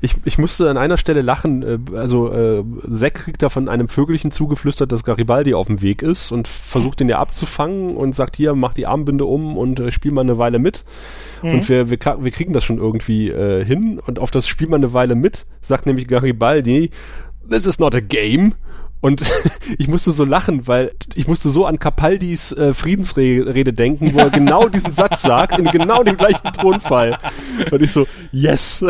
Ich, 0.00 0.16
ich 0.24 0.38
musste 0.38 0.70
an 0.70 0.76
einer 0.76 0.96
Stelle 0.96 1.22
lachen, 1.22 1.62
äh, 1.62 1.78
also 1.96 2.32
äh, 2.32 2.64
Zack 2.90 3.14
kriegt 3.14 3.42
da 3.42 3.48
von 3.48 3.68
einem 3.68 3.88
Vögelchen 3.88 4.30
zugeflüstert, 4.30 4.92
dass 4.92 5.04
Garibaldi 5.04 5.54
auf 5.54 5.66
dem 5.66 5.82
Weg 5.82 6.02
ist 6.02 6.32
und 6.32 6.48
versucht 6.48 7.00
ihn 7.00 7.08
ja 7.08 7.18
abzufangen 7.18 7.96
und 7.96 8.14
sagt 8.14 8.36
hier, 8.36 8.54
mach 8.54 8.74
die 8.74 8.86
Armbinde 8.86 9.24
um 9.24 9.56
und 9.56 9.80
äh, 9.80 9.90
spiel 9.90 10.12
mal 10.12 10.22
eine 10.22 10.38
Weile 10.38 10.58
mit. 10.58 10.84
Mhm. 11.42 11.54
Und 11.54 11.68
wir, 11.68 11.90
wir, 11.90 11.98
wir 11.98 12.30
kriegen 12.30 12.52
das 12.52 12.64
schon 12.64 12.78
irgendwie 12.78 13.30
äh, 13.30 13.64
hin 13.64 14.00
und 14.04 14.18
auf 14.18 14.30
das 14.30 14.46
Spiel 14.46 14.68
mal 14.68 14.76
eine 14.76 14.92
Weile 14.92 15.14
mit, 15.14 15.46
sagt 15.60 15.86
nämlich 15.86 16.08
Garibaldi, 16.08 16.90
this 17.48 17.66
is 17.66 17.78
not 17.78 17.94
a 17.94 18.00
game. 18.00 18.54
Und 19.06 19.22
ich 19.78 19.86
musste 19.86 20.10
so 20.10 20.24
lachen, 20.24 20.66
weil 20.66 20.90
ich 21.14 21.28
musste 21.28 21.48
so 21.48 21.64
an 21.64 21.78
Capaldis 21.78 22.50
äh, 22.50 22.74
Friedensrede 22.74 23.72
denken, 23.72 24.12
wo 24.12 24.18
er 24.18 24.30
genau 24.30 24.68
diesen 24.68 24.90
Satz 24.90 25.22
sagt, 25.22 25.60
in 25.60 25.66
genau 25.66 26.02
dem 26.02 26.16
gleichen 26.16 26.52
Tonfall. 26.52 27.16
Und 27.70 27.82
ich 27.82 27.92
so, 27.92 28.08
yes. 28.32 28.84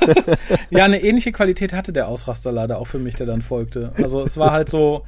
ja, 0.70 0.84
eine 0.84 1.02
ähnliche 1.02 1.32
Qualität 1.32 1.72
hatte 1.72 1.94
der 1.94 2.08
Ausraster 2.08 2.52
leider 2.52 2.78
auch 2.78 2.86
für 2.86 2.98
mich, 2.98 3.14
der 3.14 3.26
dann 3.26 3.40
folgte. 3.40 3.92
Also 3.96 4.22
es 4.22 4.36
war 4.36 4.50
halt 4.50 4.68
so, 4.68 5.06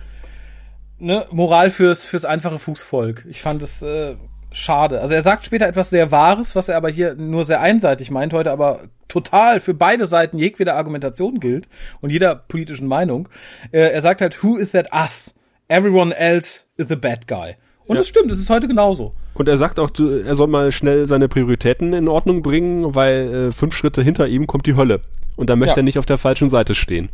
ne, 0.99 1.27
Moral 1.31 1.71
fürs, 1.71 2.07
fürs 2.07 2.25
einfache 2.25 2.59
Fußvolk. 2.59 3.27
Ich 3.29 3.43
fand 3.43 3.63
es 3.63 3.83
äh, 3.83 4.17
schade. 4.53 5.01
Also 5.01 5.15
er 5.15 5.23
sagt 5.23 5.45
später 5.45 5.67
etwas 5.67 5.91
sehr 5.91 6.11
Wahres, 6.11 6.57
was 6.57 6.69
er 6.69 6.77
aber 6.77 6.89
hier 6.89 7.15
nur 7.15 7.45
sehr 7.45 7.61
einseitig 7.61 8.11
meint, 8.11 8.33
heute 8.33 8.51
aber 8.51 8.81
total 9.09 9.61
für 9.61 9.75
beide 9.75 10.07
Seiten 10.07 10.39
jegweder 10.39 10.75
Argumentation 10.77 11.41
gilt 11.41 11.69
und 12.01 12.11
jeder 12.11 12.35
politischen 12.35 12.89
Meinung. 12.89 13.29
Äh, 13.73 13.93
er 13.93 14.01
sagt 14.01 14.21
halt, 14.21 14.43
who 14.43 14.57
is 14.57 14.73
that 14.73 14.89
us? 14.93 15.35
Everyone 15.69 16.17
else 16.17 16.61
is 16.77 16.89
the 16.89 16.97
bad 16.97 17.27
guy. 17.29 17.57
Und 17.87 17.97
ja. 17.97 18.01
das 18.01 18.09
stimmt, 18.09 18.31
es 18.31 18.39
ist 18.39 18.51
heute 18.51 18.69
genauso. 18.69 19.13
Und 19.35 19.49
er 19.49 19.57
sagt 19.57 19.79
auch, 19.79 19.91
er 19.99 20.35
soll 20.35 20.49
mal 20.49 20.73
schnell 20.73 21.07
seine 21.07 21.29
Prioritäten 21.29 21.93
in 21.93 22.09
Ordnung 22.09 22.43
bringen, 22.43 22.95
weil 22.95 23.49
äh, 23.49 23.53
fünf 23.53 23.75
Schritte 23.75 24.03
hinter 24.03 24.27
ihm 24.27 24.47
kommt 24.47 24.67
die 24.67 24.77
Hölle. 24.77 25.01
Und 25.37 25.49
da 25.49 25.57
möchte 25.57 25.77
ja. 25.77 25.83
er 25.83 25.85
nicht 25.85 25.99
auf 25.99 26.07
der 26.07 26.19
falschen 26.19 26.51
Seite 26.51 26.75
stehen. 26.75 27.11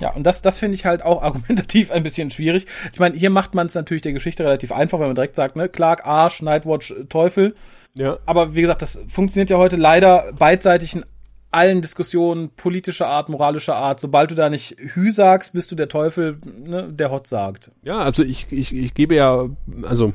Ja, 0.00 0.12
und 0.12 0.24
das, 0.24 0.42
das 0.42 0.58
finde 0.58 0.74
ich 0.74 0.84
halt 0.84 1.02
auch 1.02 1.22
argumentativ 1.22 1.90
ein 1.90 2.02
bisschen 2.02 2.30
schwierig. 2.30 2.66
Ich 2.92 2.98
meine, 2.98 3.16
hier 3.16 3.30
macht 3.30 3.54
man 3.54 3.66
es 3.66 3.74
natürlich 3.74 4.02
der 4.02 4.12
Geschichte 4.12 4.44
relativ 4.44 4.72
einfach, 4.72 4.98
wenn 4.98 5.06
man 5.06 5.14
direkt 5.14 5.36
sagt, 5.36 5.56
ne, 5.56 5.68
Clark, 5.68 6.06
Arsch, 6.06 6.42
Nightwatch, 6.42 6.94
Teufel. 7.08 7.54
Ja. 7.94 8.18
Aber 8.26 8.54
wie 8.54 8.60
gesagt, 8.60 8.82
das 8.82 9.00
funktioniert 9.08 9.50
ja 9.50 9.56
heute 9.56 9.76
leider 9.76 10.32
beidseitig 10.38 10.94
in 10.94 11.04
allen 11.50 11.80
Diskussionen 11.80 12.50
politischer 12.50 13.06
Art, 13.06 13.30
moralischer 13.30 13.76
Art. 13.76 14.00
Sobald 14.00 14.30
du 14.30 14.34
da 14.34 14.50
nicht 14.50 14.76
Hü 14.78 15.10
sagst, 15.10 15.54
bist 15.54 15.70
du 15.70 15.76
der 15.76 15.88
Teufel, 15.88 16.38
ne, 16.44 16.92
der 16.92 17.10
Hot 17.10 17.26
sagt. 17.26 17.70
Ja, 17.82 17.98
also 17.98 18.22
ich, 18.22 18.52
ich, 18.52 18.74
ich 18.74 18.92
gebe 18.92 19.14
ja, 19.14 19.48
also 19.82 20.12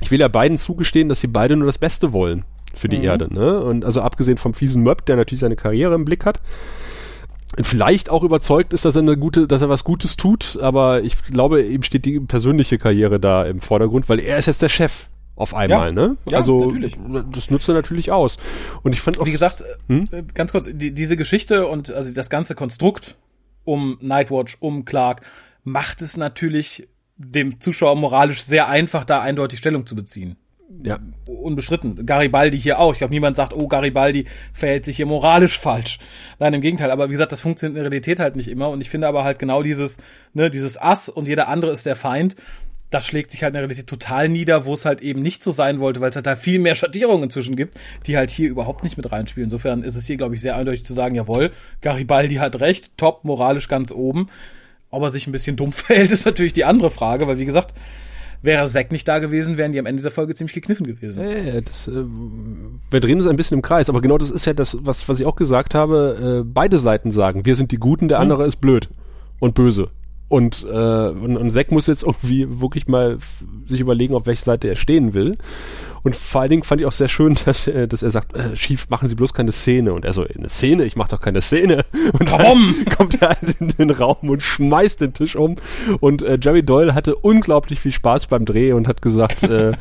ich 0.00 0.10
will 0.10 0.18
ja 0.18 0.28
beiden 0.28 0.58
zugestehen, 0.58 1.08
dass 1.08 1.20
sie 1.20 1.28
beide 1.28 1.56
nur 1.56 1.66
das 1.66 1.78
Beste 1.78 2.12
wollen 2.12 2.44
für 2.74 2.88
die 2.88 2.98
mhm. 2.98 3.04
Erde. 3.04 3.32
Ne? 3.32 3.60
Und 3.60 3.84
also 3.84 4.00
abgesehen 4.00 4.36
vom 4.36 4.54
fiesen 4.54 4.82
Möb, 4.82 5.06
der 5.06 5.16
natürlich 5.16 5.40
seine 5.40 5.56
Karriere 5.56 5.94
im 5.94 6.04
Blick 6.04 6.24
hat, 6.24 6.40
vielleicht 7.62 8.10
auch 8.10 8.22
überzeugt 8.22 8.72
ist, 8.72 8.84
dass 8.84 8.96
er 8.96 9.02
eine 9.02 9.16
gute, 9.16 9.46
dass 9.46 9.62
er 9.62 9.68
was 9.68 9.84
Gutes 9.84 10.16
tut, 10.16 10.58
aber 10.60 11.02
ich 11.02 11.22
glaube, 11.24 11.62
ihm 11.62 11.82
steht 11.82 12.04
die 12.04 12.20
persönliche 12.20 12.78
Karriere 12.78 13.20
da 13.20 13.44
im 13.44 13.60
Vordergrund, 13.60 14.08
weil 14.08 14.20
er 14.20 14.38
ist 14.38 14.46
jetzt 14.46 14.62
der 14.62 14.68
Chef 14.68 15.08
auf 15.36 15.54
einmal, 15.54 15.88
ja, 15.88 15.92
ne? 15.92 16.16
Ja, 16.28 16.38
also 16.38 16.66
natürlich. 16.66 16.96
das 17.32 17.50
nutzt 17.50 17.68
er 17.68 17.74
natürlich 17.74 18.12
aus. 18.12 18.36
Und 18.82 18.94
ich 18.94 19.00
fand 19.00 19.18
auch. 19.18 19.26
Wie 19.26 19.32
gesagt, 19.32 19.64
hm? 19.88 20.04
Äh, 20.12 20.22
ganz 20.34 20.52
kurz, 20.52 20.68
die, 20.72 20.92
diese 20.92 21.16
Geschichte 21.16 21.66
und 21.66 21.90
also 21.90 22.12
das 22.12 22.30
ganze 22.30 22.54
Konstrukt 22.54 23.16
um 23.64 23.98
Nightwatch, 24.00 24.58
um 24.60 24.84
Clark, 24.84 25.22
macht 25.64 26.02
es 26.02 26.16
natürlich 26.16 26.88
dem 27.16 27.60
Zuschauer 27.60 27.96
moralisch 27.96 28.44
sehr 28.44 28.68
einfach, 28.68 29.04
da 29.04 29.22
eindeutig 29.22 29.58
Stellung 29.58 29.86
zu 29.86 29.94
beziehen 29.94 30.36
ja. 30.82 30.98
unbestritten. 31.26 32.06
Garibaldi 32.06 32.60
hier 32.60 32.78
auch. 32.78 32.92
Ich 32.92 32.98
glaube, 32.98 33.14
niemand 33.14 33.36
sagt, 33.36 33.54
oh, 33.54 33.68
Garibaldi 33.68 34.26
verhält 34.52 34.84
sich 34.84 34.96
hier 34.96 35.06
moralisch 35.06 35.58
falsch. 35.58 35.98
Nein, 36.38 36.54
im 36.54 36.60
Gegenteil. 36.60 36.90
Aber 36.90 37.08
wie 37.08 37.12
gesagt, 37.12 37.32
das 37.32 37.40
funktioniert 37.40 37.76
in 37.76 37.82
der 37.82 37.90
Realität 37.90 38.20
halt 38.20 38.36
nicht 38.36 38.48
immer. 38.48 38.70
Und 38.70 38.80
ich 38.80 38.90
finde 38.90 39.08
aber 39.08 39.24
halt 39.24 39.38
genau 39.38 39.62
dieses, 39.62 39.98
ne, 40.32 40.50
dieses 40.50 40.80
Ass 40.80 41.08
und 41.08 41.28
jeder 41.28 41.48
andere 41.48 41.72
ist 41.72 41.86
der 41.86 41.96
Feind. 41.96 42.36
Das 42.90 43.06
schlägt 43.06 43.30
sich 43.30 43.42
halt 43.42 43.50
in 43.50 43.54
der 43.54 43.62
Realität 43.62 43.88
total 43.88 44.28
nieder, 44.28 44.66
wo 44.66 44.74
es 44.74 44.84
halt 44.84 45.00
eben 45.00 45.20
nicht 45.20 45.42
so 45.42 45.50
sein 45.50 45.80
wollte, 45.80 46.00
weil 46.00 46.10
es 46.10 46.16
halt 46.16 46.26
da 46.26 46.36
viel 46.36 46.60
mehr 46.60 46.74
Schattierungen 46.74 47.24
inzwischen 47.24 47.56
gibt, 47.56 47.76
die 48.06 48.16
halt 48.16 48.30
hier 48.30 48.48
überhaupt 48.48 48.84
nicht 48.84 48.96
mit 48.96 49.10
reinspielen. 49.10 49.48
Insofern 49.48 49.82
ist 49.82 49.96
es 49.96 50.06
hier, 50.06 50.16
glaube 50.16 50.34
ich, 50.34 50.40
sehr 50.40 50.56
eindeutig 50.56 50.84
zu 50.84 50.94
sagen, 50.94 51.14
jawohl, 51.14 51.50
Garibaldi 51.80 52.36
hat 52.36 52.60
recht, 52.60 52.96
top, 52.96 53.24
moralisch 53.24 53.68
ganz 53.68 53.90
oben. 53.90 54.28
Ob 54.90 55.02
er 55.02 55.10
sich 55.10 55.26
ein 55.26 55.32
bisschen 55.32 55.56
dumm 55.56 55.72
verhält, 55.72 56.12
ist 56.12 56.26
natürlich 56.26 56.52
die 56.52 56.64
andere 56.64 56.90
Frage, 56.90 57.26
weil 57.26 57.38
wie 57.38 57.46
gesagt, 57.46 57.74
Wäre 58.44 58.66
Zack 58.66 58.92
nicht 58.92 59.08
da 59.08 59.20
gewesen, 59.20 59.56
wären 59.56 59.72
die 59.72 59.78
am 59.78 59.86
Ende 59.86 60.00
dieser 60.00 60.10
Folge 60.10 60.34
ziemlich 60.34 60.52
gekniffen 60.52 60.86
gewesen. 60.86 61.24
Ja, 61.26 61.62
das, 61.62 61.88
äh, 61.88 62.04
wir 62.90 63.00
drehen 63.00 63.16
uns 63.16 63.26
ein 63.26 63.36
bisschen 63.36 63.56
im 63.56 63.62
Kreis, 63.62 63.88
aber 63.88 64.02
genau 64.02 64.18
das 64.18 64.30
ist 64.30 64.44
ja 64.44 64.52
das, 64.52 64.76
was, 64.82 65.08
was 65.08 65.18
ich 65.18 65.24
auch 65.24 65.34
gesagt 65.34 65.74
habe. 65.74 66.42
Äh, 66.44 66.46
beide 66.46 66.78
Seiten 66.78 67.10
sagen, 67.10 67.46
wir 67.46 67.56
sind 67.56 67.72
die 67.72 67.78
Guten, 67.78 68.08
der 68.08 68.18
hm. 68.18 68.24
andere 68.24 68.44
ist 68.44 68.56
blöd 68.56 68.90
und 69.40 69.54
böse. 69.54 69.88
Und, 70.28 70.66
äh, 70.70 71.08
und, 71.08 71.38
und 71.38 71.50
Zack 71.52 71.72
muss 71.72 71.86
jetzt 71.86 72.02
irgendwie 72.02 72.60
wirklich 72.60 72.86
mal 72.86 73.16
sich 73.66 73.80
überlegen, 73.80 74.14
auf 74.14 74.26
welche 74.26 74.44
Seite 74.44 74.68
er 74.68 74.76
stehen 74.76 75.14
will. 75.14 75.38
Und 76.04 76.14
vor 76.14 76.42
allen 76.42 76.50
Dingen 76.50 76.62
fand 76.62 76.82
ich 76.82 76.86
auch 76.86 76.92
sehr 76.92 77.08
schön, 77.08 77.34
dass, 77.46 77.66
äh, 77.66 77.88
dass 77.88 78.02
er 78.02 78.10
sagt, 78.10 78.36
äh, 78.36 78.54
Schief, 78.54 78.88
machen 78.90 79.08
Sie 79.08 79.14
bloß 79.14 79.34
keine 79.34 79.52
Szene. 79.52 79.92
Und 79.92 80.04
er 80.04 80.12
so, 80.12 80.24
eine 80.24 80.48
Szene? 80.48 80.84
Ich 80.84 80.96
mach 80.96 81.08
doch 81.08 81.20
keine 81.20 81.40
Szene. 81.40 81.84
Und 82.18 82.30
Warum? 82.30 82.76
kommt 82.96 83.20
er 83.20 83.30
halt 83.30 83.60
in 83.60 83.68
den 83.68 83.90
Raum 83.90 84.28
und 84.28 84.42
schmeißt 84.42 85.00
den 85.00 85.14
Tisch 85.14 85.36
um. 85.36 85.56
Und 86.00 86.22
äh, 86.22 86.38
Jerry 86.40 86.62
Doyle 86.62 86.94
hatte 86.94 87.16
unglaublich 87.16 87.80
viel 87.80 87.92
Spaß 87.92 88.26
beim 88.26 88.44
Dreh 88.44 88.72
und 88.72 88.86
hat 88.86 89.02
gesagt, 89.02 89.42
äh, 89.42 89.72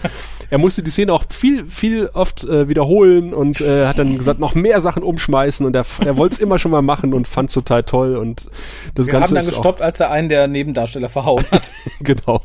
er 0.49 0.57
musste 0.57 0.83
die 0.83 0.91
Szene 0.91 1.11
auch 1.13 1.25
viel, 1.29 1.65
viel 1.65 2.09
oft 2.13 2.43
äh, 2.45 2.69
wiederholen 2.69 3.33
und 3.33 3.59
äh, 3.61 3.85
hat 3.85 3.99
dann 3.99 4.17
gesagt, 4.17 4.39
noch 4.39 4.55
mehr 4.55 4.81
Sachen 4.81 5.03
umschmeißen 5.03 5.65
und 5.65 5.75
er, 5.75 5.85
er 5.99 6.17
wollte 6.17 6.35
es 6.35 6.39
immer 6.39 6.59
schon 6.59 6.71
mal 6.71 6.81
machen 6.81 7.13
und 7.13 7.27
fand 7.27 7.49
es 7.49 7.53
total 7.53 7.83
toll 7.83 8.15
und 8.15 8.49
das 8.95 9.07
Wir 9.07 9.13
Ganze 9.13 9.29
haben 9.29 9.35
dann 9.35 9.45
gestoppt, 9.47 9.81
als 9.81 9.99
er 9.99 10.11
einen 10.11 10.29
der 10.29 10.47
Nebendarsteller 10.47 11.09
verhauen 11.09 11.43
hat. 11.51 11.63
genau. 11.99 12.41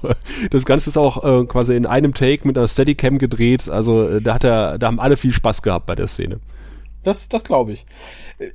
Das 0.51 0.64
Ganze 0.64 0.91
ist 0.91 0.97
auch 0.97 1.22
äh, 1.22 1.45
quasi 1.47 1.76
in 1.76 1.87
einem 1.87 2.14
Take 2.14 2.47
mit 2.47 2.59
einer 2.59 2.68
Steadicam 2.68 3.18
gedreht 3.18 3.68
also 3.71 4.09
äh, 4.09 4.21
da 4.21 4.35
hat 4.35 4.45
er, 4.45 4.79
da 4.79 4.87
haben 4.87 5.01
alle 5.01 5.16
viel 5.16 5.33
Spaß 5.33 5.62
gehabt 5.62 5.87
bei 5.87 5.95
der 5.95 6.07
Szene. 6.07 6.41
Das, 7.05 7.29
das 7.29 7.45
glaube 7.45 7.73
ich. 7.73 7.87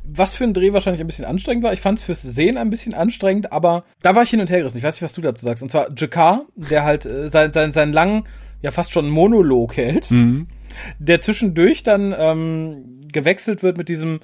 Was 0.03 0.33
für 0.33 0.43
ein 0.43 0.53
Dreh 0.53 0.73
wahrscheinlich 0.73 1.01
ein 1.01 1.07
bisschen 1.07 1.25
anstrengend 1.25 1.63
war. 1.63 1.73
Ich 1.73 1.81
fand 1.81 1.99
es 1.99 2.05
fürs 2.05 2.21
Sehen 2.21 2.57
ein 2.57 2.69
bisschen 2.69 2.93
anstrengend, 2.93 3.51
aber 3.51 3.83
da 4.01 4.15
war 4.15 4.23
ich 4.23 4.29
hin 4.29 4.41
und 4.41 4.49
her 4.49 4.59
gerissen. 4.59 4.77
Ich 4.77 4.83
weiß 4.83 4.95
nicht, 4.95 5.01
was 5.01 5.13
du 5.13 5.21
dazu 5.21 5.45
sagst. 5.45 5.63
Und 5.63 5.69
zwar 5.69 5.87
Jakar, 5.97 6.45
der 6.55 6.83
halt 6.83 7.05
äh, 7.05 7.29
sein, 7.29 7.51
sein, 7.51 7.71
seinen 7.71 7.93
langen, 7.93 8.23
ja 8.61 8.71
fast 8.71 8.91
schon 8.91 9.09
Monolog 9.09 9.75
hält, 9.75 10.09
mhm. 10.09 10.47
der 10.97 11.19
zwischendurch 11.19 11.83
dann 11.83 12.15
ähm, 12.17 13.01
gewechselt 13.11 13.61
wird 13.61 13.77
mit 13.77 13.89
diesem 13.89 14.21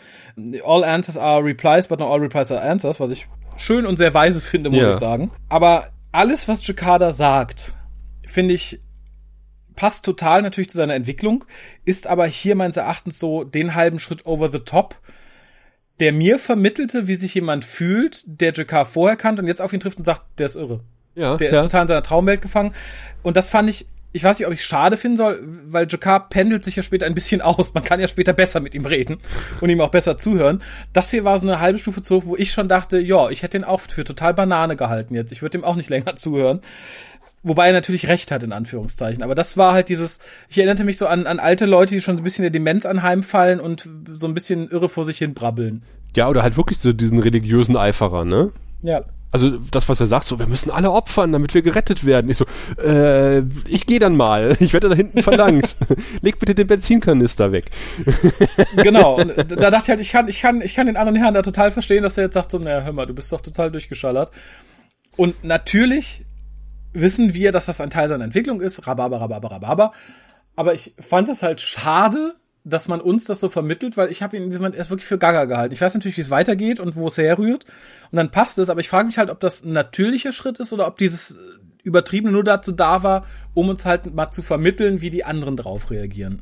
All 0.65 0.83
Answers 0.83 1.17
are 1.17 1.43
Replies, 1.43 1.87
but 1.87 1.99
not 1.99 2.09
all 2.09 2.19
Replies 2.19 2.51
are 2.51 2.61
Answers, 2.61 2.99
was 2.99 3.11
ich 3.11 3.27
schön 3.57 3.85
und 3.85 3.97
sehr 3.97 4.13
weise 4.13 4.41
finde, 4.41 4.69
muss 4.69 4.79
ja. 4.79 4.93
ich 4.93 4.99
sagen. 4.99 5.31
Aber 5.49 5.89
alles, 6.11 6.47
was 6.47 6.65
Jakada 6.65 7.11
sagt, 7.11 7.75
finde 8.25 8.53
ich 8.53 8.79
passt 9.79 10.03
total 10.03 10.41
natürlich 10.41 10.69
zu 10.69 10.77
seiner 10.77 10.93
Entwicklung, 10.93 11.45
ist 11.85 12.05
aber 12.05 12.27
hier 12.27 12.55
meines 12.55 12.75
Erachtens 12.75 13.17
so 13.17 13.45
den 13.45 13.75
halben 13.75 13.97
Schritt 13.97 14.25
over 14.25 14.51
the 14.51 14.59
top, 14.59 14.95
der 16.01 16.11
mir 16.11 16.37
vermittelte, 16.37 17.07
wie 17.07 17.15
sich 17.15 17.33
jemand 17.33 17.63
fühlt, 17.63 18.25
der 18.25 18.51
Jakar 18.51 18.83
vorher 18.83 19.15
kannte 19.15 19.41
und 19.41 19.47
jetzt 19.47 19.61
auf 19.61 19.71
ihn 19.71 19.79
trifft 19.79 19.97
und 19.97 20.03
sagt, 20.03 20.23
der 20.37 20.47
ist 20.47 20.57
irre. 20.57 20.81
Ja, 21.15 21.37
der 21.37 21.53
ja. 21.53 21.59
ist 21.59 21.67
total 21.67 21.83
in 21.83 21.87
seiner 21.87 22.03
Traumwelt 22.03 22.41
gefangen. 22.41 22.73
Und 23.23 23.37
das 23.37 23.47
fand 23.47 23.69
ich, 23.69 23.87
ich 24.11 24.21
weiß 24.21 24.37
nicht, 24.37 24.47
ob 24.47 24.53
ich 24.53 24.65
schade 24.65 24.97
finden 24.97 25.15
soll, 25.15 25.39
weil 25.67 25.87
Jakar 25.89 26.27
pendelt 26.27 26.65
sich 26.65 26.75
ja 26.75 26.83
später 26.83 27.05
ein 27.05 27.15
bisschen 27.15 27.41
aus. 27.41 27.73
Man 27.73 27.85
kann 27.85 28.01
ja 28.01 28.09
später 28.09 28.33
besser 28.33 28.59
mit 28.59 28.75
ihm 28.75 28.85
reden 28.85 29.19
und 29.61 29.69
ihm 29.69 29.79
auch 29.79 29.91
besser 29.91 30.17
zuhören. 30.17 30.61
Das 30.91 31.09
hier 31.09 31.23
war 31.23 31.37
so 31.37 31.47
eine 31.47 31.61
halbe 31.61 31.79
Stufe 31.79 32.01
zu 32.01 32.17
hoch, 32.17 32.25
wo 32.25 32.35
ich 32.35 32.51
schon 32.51 32.67
dachte, 32.67 32.99
ja, 32.99 33.29
ich 33.29 33.43
hätte 33.43 33.57
ihn 33.57 33.63
auch 33.63 33.79
für 33.79 34.03
total 34.03 34.33
Banane 34.33 34.75
gehalten 34.75 35.15
jetzt. 35.15 35.31
Ich 35.31 35.41
würde 35.41 35.57
ihm 35.57 35.63
auch 35.63 35.77
nicht 35.77 35.89
länger 35.89 36.17
zuhören. 36.17 36.59
Wobei 37.41 37.67
er 37.67 37.73
natürlich 37.73 38.07
recht 38.07 38.31
hat, 38.31 38.43
in 38.43 38.51
Anführungszeichen. 38.51 39.23
Aber 39.23 39.33
das 39.33 39.55
war 39.55 39.73
halt 39.73 39.89
dieses, 39.89 40.19
ich 40.49 40.57
erinnerte 40.57 40.83
mich 40.83 40.97
so 40.97 41.07
an, 41.07 41.25
an 41.25 41.39
alte 41.39 41.65
Leute, 41.65 41.93
die 41.95 42.01
schon 42.01 42.15
so 42.15 42.21
ein 42.21 42.23
bisschen 42.23 42.43
der 42.43 42.51
Demenz 42.51 42.85
anheimfallen 42.85 43.59
und 43.59 43.87
so 44.17 44.27
ein 44.27 44.33
bisschen 44.33 44.69
irre 44.69 44.89
vor 44.89 45.05
sich 45.05 45.17
hin 45.17 45.33
brabbeln. 45.33 45.83
Ja, 46.15 46.27
oder 46.27 46.43
halt 46.43 46.57
wirklich 46.57 46.79
so 46.79 46.91
diesen 46.91 47.19
religiösen 47.19 47.77
Eiferer, 47.77 48.25
ne? 48.25 48.51
Ja. 48.81 49.03
Also 49.31 49.57
das, 49.71 49.87
was 49.87 49.99
er 49.99 50.07
sagt, 50.07 50.25
so, 50.25 50.39
wir 50.39 50.47
müssen 50.47 50.71
alle 50.71 50.91
opfern, 50.91 51.31
damit 51.31 51.53
wir 51.53 51.61
gerettet 51.61 52.03
werden. 52.03 52.31
Ich 52.31 52.37
so, 52.37 52.45
äh, 52.83 53.41
ich 53.67 53.85
gehe 53.85 53.99
dann 53.99 54.17
mal. 54.17 54.57
Ich 54.59 54.73
werde 54.73 54.89
da 54.89 54.95
hinten 54.95 55.21
verlangt. 55.21 55.77
Leg 56.21 56.39
bitte 56.39 56.55
den 56.55 56.67
Benzinkanister 56.67 57.51
weg. 57.51 57.69
genau. 58.77 59.17
Und 59.17 59.33
da 59.37 59.69
dachte 59.69 59.83
ich 59.83 59.89
halt, 59.89 59.99
ich 59.99 60.11
kann, 60.11 60.27
ich 60.27 60.41
kann, 60.41 60.61
ich 60.61 60.75
kann 60.75 60.87
den 60.87 60.97
anderen 60.97 61.17
Herrn 61.17 61.33
da 61.33 61.41
total 61.41 61.71
verstehen, 61.71 62.03
dass 62.03 62.17
er 62.17 62.25
jetzt 62.25 62.33
sagt 62.33 62.51
so, 62.51 62.57
naja, 62.57 62.81
hör 62.81 62.91
mal, 62.91 63.05
du 63.05 63.13
bist 63.13 63.31
doch 63.31 63.41
total 63.41 63.71
durchgeschallert. 63.71 64.31
Und 65.15 65.43
natürlich 65.43 66.25
wissen 66.93 67.33
wir, 67.33 67.51
dass 67.51 67.65
das 67.65 67.81
ein 67.81 67.89
Teil 67.89 68.07
seiner 68.09 68.23
Entwicklung 68.23 68.61
ist. 68.61 68.87
Rhabarber, 68.87 69.21
Rhabarber, 69.21 69.51
Rhabarber. 69.51 69.93
Aber 70.55 70.73
ich 70.73 70.93
fand 70.99 71.29
es 71.29 71.43
halt 71.43 71.61
schade, 71.61 72.35
dass 72.63 72.87
man 72.87 73.01
uns 73.01 73.25
das 73.25 73.39
so 73.39 73.49
vermittelt, 73.49 73.97
weil 73.97 74.11
ich 74.11 74.21
habe 74.21 74.35
ihn 74.35 74.43
in 74.43 74.49
diesem 74.49 74.61
Moment 74.61 74.75
erst 74.75 74.89
wirklich 74.89 75.07
für 75.07 75.17
Gaga 75.17 75.45
gehalten. 75.45 75.73
Ich 75.73 75.81
weiß 75.81 75.93
natürlich, 75.93 76.17
wie 76.17 76.21
es 76.21 76.29
weitergeht 76.29 76.79
und 76.79 76.95
wo 76.95 77.07
es 77.07 77.17
herrührt. 77.17 77.65
Und 78.11 78.17
dann 78.17 78.31
passt 78.31 78.59
es, 78.59 78.69
aber 78.69 78.81
ich 78.81 78.89
frage 78.89 79.07
mich 79.07 79.17
halt, 79.17 79.29
ob 79.29 79.39
das 79.39 79.63
ein 79.63 79.71
natürlicher 79.71 80.31
Schritt 80.31 80.59
ist 80.59 80.73
oder 80.73 80.87
ob 80.87 80.97
dieses 80.97 81.39
Übertriebene 81.83 82.33
nur 82.33 82.43
dazu 82.43 82.71
da 82.71 83.03
war, 83.03 83.25
um 83.53 83.69
uns 83.69 83.85
halt 83.85 84.13
mal 84.13 84.31
zu 84.31 84.41
vermitteln, 84.41 85.01
wie 85.01 85.09
die 85.09 85.23
anderen 85.23 85.57
drauf 85.57 85.91
reagieren. 85.91 86.41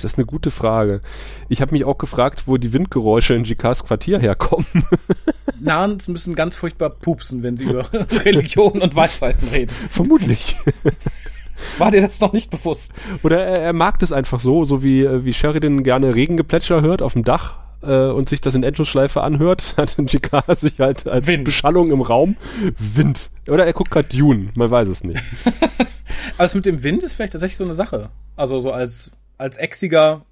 Das 0.00 0.12
ist 0.12 0.18
eine 0.18 0.26
gute 0.26 0.50
Frage. 0.50 1.00
Ich 1.48 1.60
habe 1.60 1.72
mich 1.72 1.84
auch 1.84 1.98
gefragt, 1.98 2.44
wo 2.46 2.56
die 2.56 2.72
Windgeräusche 2.72 3.34
in 3.34 3.44
Jikas 3.44 3.84
Quartier 3.84 4.18
herkommen. 4.18 4.66
Nahens 5.60 6.08
müssen 6.08 6.34
ganz 6.34 6.56
furchtbar 6.56 6.90
pupsen, 6.90 7.42
wenn 7.42 7.56
sie 7.56 7.64
über 7.64 7.90
Religion 8.24 8.80
und 8.80 8.94
Weisheiten 8.94 9.48
reden. 9.48 9.72
Vermutlich. 9.90 10.56
War 11.78 11.90
dir 11.90 12.00
das 12.00 12.20
noch 12.20 12.32
nicht 12.32 12.50
bewusst? 12.50 12.92
Oder 13.24 13.44
er, 13.44 13.58
er 13.58 13.72
mag 13.72 13.98
das 13.98 14.12
einfach 14.12 14.38
so, 14.38 14.64
so 14.64 14.82
wie, 14.84 15.06
wie 15.24 15.32
Sheridan 15.32 15.82
gerne 15.82 16.14
Regengeplätscher 16.14 16.82
hört 16.82 17.02
auf 17.02 17.14
dem 17.14 17.24
Dach 17.24 17.58
äh, 17.82 18.06
und 18.06 18.28
sich 18.28 18.40
das 18.40 18.54
in 18.54 18.62
Endlosschleife 18.62 19.22
anhört, 19.22 19.74
hat 19.76 19.96
JK 19.98 20.44
sich 20.54 20.78
halt 20.78 21.06
als 21.06 21.26
Wind. 21.26 21.44
Beschallung 21.44 21.90
im 21.90 22.00
Raum 22.00 22.36
Wind. 22.78 23.30
Oder 23.48 23.66
er 23.66 23.72
guckt 23.72 23.90
gerade 23.90 24.08
Dune, 24.08 24.50
man 24.54 24.70
weiß 24.70 24.88
es 24.88 25.04
nicht. 25.04 25.20
Aber 26.36 26.44
es 26.44 26.54
mit 26.54 26.66
dem 26.66 26.82
Wind 26.82 27.02
ist 27.02 27.14
vielleicht 27.14 27.32
tatsächlich 27.32 27.56
so 27.56 27.64
eine 27.64 27.74
Sache. 27.74 28.10
Also 28.36 28.60
so 28.60 28.72
als 28.72 29.10
als 29.38 29.56
exiger 29.56 30.22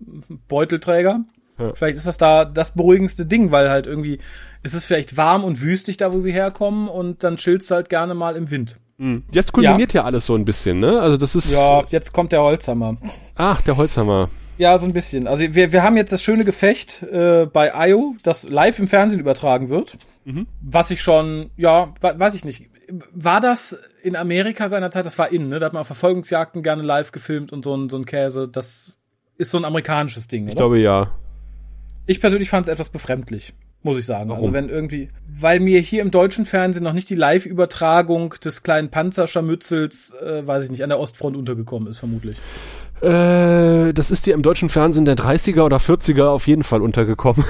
Beutelträger. 0.48 1.20
Ja. 1.58 1.72
Vielleicht 1.74 1.96
ist 1.96 2.06
das 2.06 2.18
da 2.18 2.44
das 2.44 2.72
beruhigendste 2.72 3.24
Ding, 3.24 3.50
weil 3.50 3.70
halt 3.70 3.86
irgendwie 3.86 4.18
ist 4.62 4.74
es 4.74 4.84
vielleicht 4.84 5.16
warm 5.16 5.44
und 5.44 5.60
wüstig 5.62 5.96
da, 5.96 6.12
wo 6.12 6.18
sie 6.18 6.32
herkommen 6.32 6.88
und 6.88 7.24
dann 7.24 7.36
chillst 7.36 7.70
du 7.70 7.76
halt 7.76 7.88
gerne 7.88 8.14
mal 8.14 8.36
im 8.36 8.50
Wind. 8.50 8.76
Hm. 8.98 9.24
Jetzt 9.32 9.52
kulminiert 9.52 9.92
ja. 9.92 10.02
ja 10.02 10.04
alles 10.06 10.26
so 10.26 10.34
ein 10.34 10.44
bisschen, 10.44 10.80
ne? 10.80 11.00
Also 11.00 11.16
das 11.16 11.34
ist. 11.34 11.52
Ja, 11.52 11.84
jetzt 11.88 12.12
kommt 12.12 12.32
der 12.32 12.42
Holzhammer. 12.42 12.96
Ach, 13.36 13.60
der 13.62 13.76
Holzhammer. 13.76 14.28
Ja, 14.58 14.78
so 14.78 14.86
ein 14.86 14.94
bisschen. 14.94 15.26
Also 15.26 15.54
wir, 15.54 15.72
wir 15.72 15.82
haben 15.82 15.98
jetzt 15.98 16.12
das 16.12 16.22
schöne 16.22 16.44
Gefecht 16.44 17.02
äh, 17.02 17.46
bei 17.46 17.88
IO, 17.88 18.14
das 18.22 18.44
live 18.44 18.78
im 18.78 18.88
Fernsehen 18.88 19.20
übertragen 19.20 19.68
wird. 19.68 19.98
Mhm. 20.24 20.46
Was 20.62 20.90
ich 20.90 21.02
schon, 21.02 21.50
ja, 21.56 21.92
weiß 22.00 22.34
ich 22.34 22.44
nicht. 22.44 22.70
War 23.12 23.40
das 23.40 23.76
in 24.02 24.16
Amerika 24.16 24.68
seinerzeit, 24.68 25.04
das 25.04 25.18
war 25.18 25.30
innen, 25.30 25.48
ne? 25.48 25.58
Da 25.58 25.66
hat 25.66 25.72
man 25.72 25.84
Verfolgungsjagden 25.84 26.62
gerne 26.62 26.82
live 26.82 27.12
gefilmt 27.12 27.52
und 27.52 27.64
so 27.64 27.76
ein, 27.76 27.90
so 27.90 27.98
ein 27.98 28.06
Käse. 28.06 28.48
Das 28.48 28.95
ist 29.38 29.50
so 29.50 29.58
ein 29.58 29.64
amerikanisches 29.64 30.28
Ding, 30.28 30.44
oder? 30.44 30.50
Ich 30.50 30.56
glaube 30.56 30.78
ja. 30.78 31.12
Ich 32.06 32.20
persönlich 32.20 32.50
fand 32.50 32.66
es 32.66 32.72
etwas 32.72 32.88
befremdlich 32.88 33.52
muss 33.86 33.98
ich 33.98 34.04
sagen. 34.04 34.30
Also 34.30 34.42
Warum? 34.42 34.44
Also 34.44 34.52
wenn 34.52 34.68
irgendwie, 34.68 35.08
weil 35.26 35.60
mir 35.60 35.80
hier 35.80 36.02
im 36.02 36.10
deutschen 36.10 36.44
Fernsehen 36.44 36.82
noch 36.82 36.92
nicht 36.92 37.08
die 37.08 37.14
Live-Übertragung 37.14 38.34
des 38.44 38.62
kleinen 38.62 38.90
Panzerscharmützels, 38.90 40.14
äh, 40.14 40.46
weiß 40.46 40.64
ich 40.64 40.70
nicht, 40.70 40.82
an 40.82 40.90
der 40.90 41.00
Ostfront 41.00 41.36
untergekommen 41.36 41.88
ist, 41.88 41.96
vermutlich. 41.98 42.36
Äh, 43.02 43.92
das 43.92 44.10
ist 44.10 44.24
dir 44.24 44.34
im 44.34 44.42
deutschen 44.42 44.68
Fernsehen 44.70 45.04
der 45.04 45.16
30er 45.16 45.62
oder 45.62 45.76
40er 45.76 46.28
auf 46.28 46.46
jeden 46.46 46.62
Fall 46.62 46.80
untergekommen. 46.80 47.44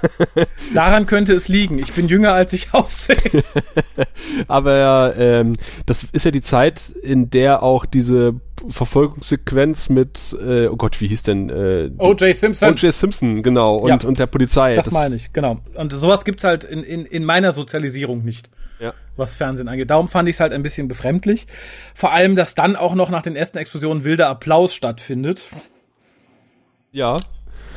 Daran 0.74 1.06
könnte 1.06 1.34
es 1.34 1.48
liegen. 1.48 1.78
Ich 1.78 1.92
bin 1.92 2.08
jünger, 2.08 2.32
als 2.32 2.52
ich 2.54 2.68
aussehe. 2.72 3.44
Aber 4.48 5.16
ähm, 5.16 5.54
das 5.84 6.04
ist 6.12 6.24
ja 6.24 6.30
die 6.30 6.40
Zeit, 6.40 6.90
in 7.02 7.28
der 7.28 7.62
auch 7.62 7.84
diese 7.84 8.34
Verfolgungssequenz 8.68 9.88
mit, 9.88 10.36
äh, 10.40 10.66
oh 10.66 10.76
Gott, 10.76 11.00
wie 11.00 11.08
hieß 11.08 11.22
denn? 11.24 11.48
Äh, 11.50 11.90
O.J. 11.98 12.34
Simpson. 12.34 12.70
O.J. 12.70 12.92
Simpson, 12.92 13.42
genau, 13.42 13.76
und, 13.76 14.02
ja, 14.02 14.08
und 14.08 14.18
der 14.18 14.26
Polizei. 14.26 14.74
Das, 14.74 14.86
das 14.86 14.94
meine 14.94 15.14
ich, 15.14 15.32
genau. 15.32 15.58
Und 15.74 15.92
sowas 15.92 16.24
gibt's 16.24 16.44
halt 16.44 16.64
in, 16.64 16.82
in, 16.82 17.06
in 17.06 17.24
meiner 17.24 17.52
Sozialisierung 17.52 18.22
nicht, 18.24 18.50
ja. 18.80 18.94
was 19.16 19.36
Fernsehen 19.36 19.68
angeht. 19.68 19.90
Darum 19.90 20.08
fand 20.08 20.28
ich 20.28 20.36
es 20.36 20.40
halt 20.40 20.52
ein 20.52 20.62
bisschen 20.62 20.88
befremdlich. 20.88 21.46
Vor 21.94 22.12
allem, 22.12 22.36
dass 22.36 22.54
dann 22.54 22.76
auch 22.76 22.94
noch 22.94 23.10
nach 23.10 23.22
den 23.22 23.36
ersten 23.36 23.58
Explosionen 23.58 24.04
wilder 24.04 24.28
Applaus 24.28 24.74
stattfindet. 24.74 25.46
Ja. 26.92 27.18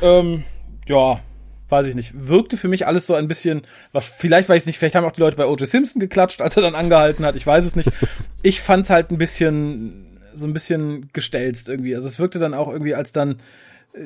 Ähm, 0.02 0.44
ja, 0.86 1.20
weiß 1.68 1.86
ich 1.86 1.94
nicht, 1.94 2.12
wirkte 2.14 2.56
für 2.56 2.68
mich 2.68 2.86
alles 2.86 3.06
so 3.06 3.14
ein 3.14 3.28
bisschen, 3.28 3.62
was, 3.92 4.08
vielleicht 4.08 4.48
weiß 4.48 4.62
ich 4.62 4.66
nicht, 4.66 4.78
vielleicht 4.78 4.94
haben 4.96 5.04
auch 5.04 5.12
die 5.12 5.20
Leute 5.20 5.36
bei 5.36 5.46
O.J. 5.46 5.68
Simpson 5.68 6.00
geklatscht, 6.00 6.40
als 6.40 6.56
er 6.56 6.62
dann 6.62 6.74
angehalten 6.74 7.24
hat, 7.24 7.36
ich 7.36 7.46
weiß 7.46 7.64
es 7.64 7.76
nicht. 7.76 7.90
Ich 8.46 8.60
fand's 8.60 8.90
halt 8.90 9.10
ein 9.10 9.16
bisschen 9.16 10.04
so 10.34 10.46
ein 10.46 10.52
bisschen 10.52 11.08
gestelzt 11.14 11.70
irgendwie. 11.70 11.94
Also 11.94 12.08
es 12.08 12.18
wirkte 12.18 12.38
dann 12.38 12.52
auch 12.52 12.68
irgendwie, 12.68 12.94
als 12.94 13.12
dann 13.12 13.36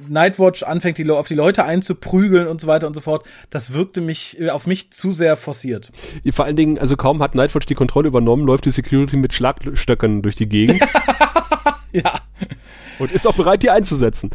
Nightwatch 0.09 0.62
anfängt, 0.62 0.99
die, 0.99 1.11
auf 1.11 1.28
die 1.28 1.34
Leute 1.34 1.64
einzuprügeln 1.64 2.47
und 2.47 2.61
so 2.61 2.66
weiter 2.66 2.86
und 2.86 2.95
so 2.95 3.01
fort, 3.01 3.24
das 3.51 3.72
wirkte 3.72 4.01
mich 4.01 4.51
auf 4.51 4.66
mich 4.66 4.91
zu 4.93 5.12
sehr 5.12 5.36
forciert. 5.36 5.91
Vor 6.30 6.45
allen 6.45 6.57
Dingen, 6.57 6.78
also 6.78 6.97
kaum 6.97 7.22
hat 7.22 7.34
Nightwatch 7.34 7.66
die 7.66 7.74
Kontrolle 7.74 8.09
übernommen, 8.09 8.45
läuft 8.45 8.66
die 8.66 8.70
Security 8.70 9.16
mit 9.16 9.32
Schlagstöckern 9.32 10.22
durch 10.22 10.36
die 10.36 10.49
Gegend. 10.49 10.86
ja. 11.93 12.20
Und 12.99 13.12
ist 13.12 13.28
auch 13.28 13.34
bereit, 13.34 13.62
die 13.62 13.70
einzusetzen. 13.70 14.30